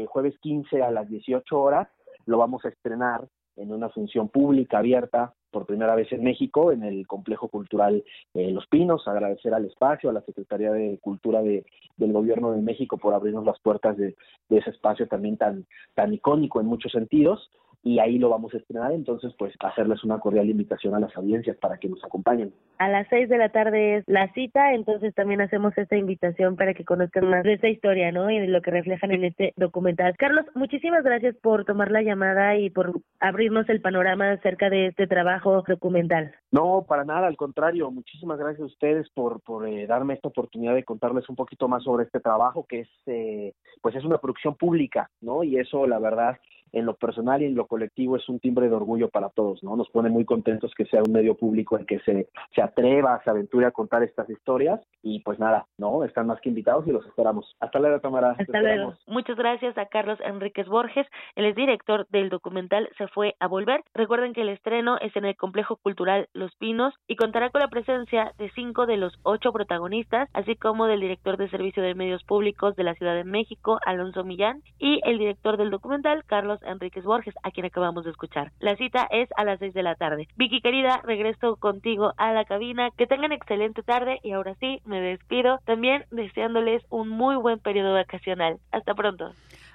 jueves 0.09 0.39
15 0.41 0.83
a 0.83 0.91
las 0.91 1.09
18 1.09 1.61
horas, 1.61 1.89
lo 2.27 2.39
vamos 2.39 2.65
a 2.65 2.69
estrenar 2.69 3.29
en 3.57 3.73
una 3.73 3.89
función 3.89 4.29
pública 4.29 4.79
abierta 4.79 5.35
por 5.51 5.65
primera 5.65 5.95
vez 5.95 6.13
en 6.13 6.23
México, 6.23 6.71
en 6.71 6.83
el 6.83 7.07
Complejo 7.07 7.49
Cultural 7.49 8.05
eh, 8.35 8.51
Los 8.51 8.67
Pinos, 8.67 9.09
agradecer 9.09 9.55
al 9.55 9.65
espacio, 9.65 10.11
a 10.11 10.13
la 10.13 10.21
Secretaría 10.21 10.71
de 10.71 10.99
Cultura 11.01 11.41
de, 11.41 11.65
del 11.97 12.13
Gobierno 12.13 12.53
de 12.53 12.61
México 12.61 12.99
por 12.99 13.15
abrirnos 13.15 13.45
las 13.45 13.59
puertas 13.61 13.97
de, 13.97 14.17
de 14.51 14.59
ese 14.59 14.71
espacio 14.71 15.09
también 15.09 15.39
tan, 15.39 15.67
tan 15.95 16.13
icónico 16.13 16.61
en 16.61 16.67
muchos 16.67 16.93
sentidos 16.93 17.51
y 17.87 18.01
ahí 18.01 18.19
lo 18.19 18.29
vamos 18.29 18.53
a 18.53 18.57
estrenar, 18.57 18.91
entonces 18.91 19.33
pues 19.39 19.55
hacerles 19.61 20.03
una 20.03 20.19
cordial 20.19 20.51
invitación 20.51 20.97
a 20.97 20.99
las 20.99 21.17
audiencias 21.17 21.57
para 21.59 21.79
que 21.79 21.89
nos 21.89 22.03
acompañen. 22.05 22.53
A 22.79 22.89
las 22.89 23.07
seis 23.09 23.29
de 23.29 23.39
la 23.39 23.51
tarde 23.51 23.99
es 23.99 24.05
la 24.09 24.33
cita, 24.33 24.75
entonces 24.75 25.15
también 25.15 25.41
hacemos 25.41 25.73
esta 25.79 25.97
invitación 25.97 26.57
para 26.57 26.75
que 26.75 26.85
conozcan 26.85 27.31
más 27.31 27.45
de 27.45 27.53
esta 27.53 27.69
historia, 27.69 28.11
¿no? 28.11 28.29
Y 28.29 28.41
de 28.41 28.49
lo 28.49 28.61
que 28.61 28.73
reflejan 28.73 29.13
en 29.13 29.23
este 29.23 29.55
documental. 29.57 30.17
Carlos, 30.19 30.45
muchísimas 30.57 31.05
gracias 31.05 31.37
por 31.37 31.65
tomar 31.65 31.93
la 31.93 32.03
llamada 32.03 32.57
y 32.57 32.71
por 32.71 32.93
abrirnos 33.21 33.69
el 33.69 33.81
panorama 33.81 34.33
acerca 34.33 34.69
de 34.69 34.87
este 34.87 35.07
trabajo 35.07 35.63
documental. 35.63 36.35
No, 36.51 36.87
para 36.89 37.05
nada, 37.05 37.29
al 37.29 37.37
contrario, 37.37 37.93
muchísimas 37.93 38.41
gracias 38.41 38.63
a 38.63 38.67
ustedes 38.67 39.09
por, 39.11 39.41
por 39.43 39.69
eh, 39.69 39.87
darme 39.87 40.15
esta 40.15 40.27
oportunidad 40.27 40.75
de 40.75 40.83
contarles 40.83 41.29
un 41.29 41.37
poquito 41.37 41.69
más 41.69 41.85
sobre 41.85 42.07
este 42.07 42.19
trabajo 42.19 42.67
que 42.69 42.81
es, 42.81 42.89
eh, 43.07 43.53
pues 43.81 43.95
es 43.95 44.05
una 44.05 44.19
producción 44.19 44.57
pública, 44.57 45.09
¿no? 45.21 45.45
Y 45.45 45.59
eso, 45.61 45.87
la 45.87 46.01
verdad, 46.01 46.37
en 46.77 46.85
lo 46.85 46.95
personal 46.95 47.43
y 47.43 47.47
en 47.47 47.55
lo 47.55 47.67
colectivo 47.67 48.17
es 48.17 48.29
un 48.29 48.39
timbre 48.39 48.69
de 48.69 48.75
orgullo 48.75 49.09
para 49.09 49.31
todos, 49.31 49.63
¿no? 49.63 49.77
Nos 49.77 49.89
pone 49.89 50.11
muy 50.11 50.25
contentos 50.25 50.73
que 50.77 50.85
sea 50.85 51.03
un 51.03 51.13
medio 51.13 51.35
público 51.35 51.77
el 51.77 51.87
que 51.87 52.01
se, 52.01 52.29
se 52.55 52.63
atreva, 52.63 53.21
se 53.25 53.31
aventure 53.31 53.67
a 53.67 53.71
contar 53.71 54.03
estas 54.03 54.29
historias 54.29 54.81
y 55.03 55.21
pues 55.21 55.39
nada, 55.39 55.67
¿no? 55.79 56.05
Están 56.05 56.27
más 56.27 56.41
que 56.41 56.51
invitados 56.51 56.87
y 56.87 56.93
los 56.93 57.07
esperamos. 57.07 57.57
Hasta 57.61 57.79
luego, 57.79 58.01
Tamara. 58.01 58.37
Hasta 58.39 58.61
luego. 58.61 58.95
Muchas 59.07 59.37
gracias 59.37 59.77
a 59.79 59.87
Carlos 59.87 60.19
Enríquez 60.21 60.69
Borges, 60.69 61.07
él 61.35 61.47
es 61.47 61.55
director 61.55 62.07
del 62.09 62.29
documental 62.29 62.89
Se 62.99 63.09
fue 63.09 63.35
a 63.41 63.47
volver. 63.47 63.83
Recuerden 63.95 64.35
que 64.35 64.43
el 64.43 64.51
estreno 64.51 64.99
es 65.01 65.17
en 65.17 65.25
el 65.25 65.37
Complejo 65.37 65.77
Cultural 65.77 66.29
Los 66.35 66.55
Pinos 66.57 66.95
y 67.07 67.17
contará 67.17 67.51
con 67.51 67.63
la 67.63 67.69
presencia 67.69 68.33
de 68.39 68.51
cinco 68.51 68.87
de 68.87 68.99
los 68.99 69.19
ocho 69.23 69.53
protagonistas, 69.53 70.29
así 70.35 70.57
como 70.57 70.87
del 70.87 71.01
director 71.01 71.37
de 71.39 71.49
Servicio 71.49 71.83
de 71.83 71.95
Medios 71.95 72.23
Públicos 72.25 72.77
de 72.77 72.85
la 72.85 72.95
Ciudad 72.95 73.15
de 73.15 73.25
México, 73.25 73.79
Alonso 73.87 74.25
Millán, 74.25 74.63
y 74.79 75.01
el 75.05 75.19
director 75.19 75.57
del 75.57 75.71
documental, 75.71 76.25
Carlos 76.27 76.61
Enríquez 76.67 77.05
Borges, 77.05 77.35
a 77.43 77.51
quien 77.51 77.67
acabamos 77.67 78.05
de 78.05 78.11
escuchar. 78.11 78.53
La 78.59 78.77
cita 78.77 79.07
es 79.11 79.29
a 79.37 79.45
las 79.45 79.59
seis 79.59 79.75
de 79.75 79.83
la 79.83 79.95
tarde. 79.95 80.29
Vicky 80.37 80.61
querida, 80.61 81.01
regreso 81.05 81.57
contigo 81.57 82.13
a 82.17 82.33
la 82.33 82.45
cabina. 82.45 82.91
Que 82.97 83.07
tengan 83.07 83.33
excelente 83.33 83.83
tarde 83.83 84.19
y 84.23 84.33
ahora 84.33 84.55
sí, 84.61 84.81
me 84.85 85.01
despido 85.01 85.59
también 85.65 86.05
deseándoles 86.11 86.83
un 86.91 87.09
muy 87.09 87.37
buen 87.37 87.59
periodo 87.59 87.95
vacacional. 87.95 88.59
Hasta 88.73 88.95
pronto. 88.95 89.31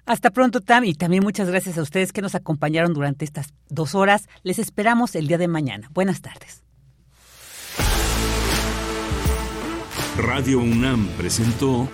Hasta 0.05 0.31
pronto, 0.31 0.61
Tam, 0.61 0.83
y 0.83 0.93
también 0.93 1.23
muchas 1.23 1.49
gracias 1.49 1.77
a 1.77 1.81
ustedes 1.81 2.11
que 2.11 2.21
nos 2.21 2.35
acompañaron 2.35 2.93
durante 2.93 3.23
estas 3.25 3.53
dos 3.69 3.95
horas. 3.95 4.27
Les 4.43 4.59
esperamos 4.59 5.15
el 5.15 5.27
día 5.27 5.37
de 5.37 5.47
mañana. 5.47 5.87
Buenas 5.91 6.21
tardes. 6.21 6.63
Radio 10.17 10.59
UNAM 10.59 11.07
presentó 11.17 11.87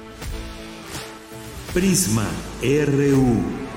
Prisma 1.74 2.28
RU. 2.62 3.77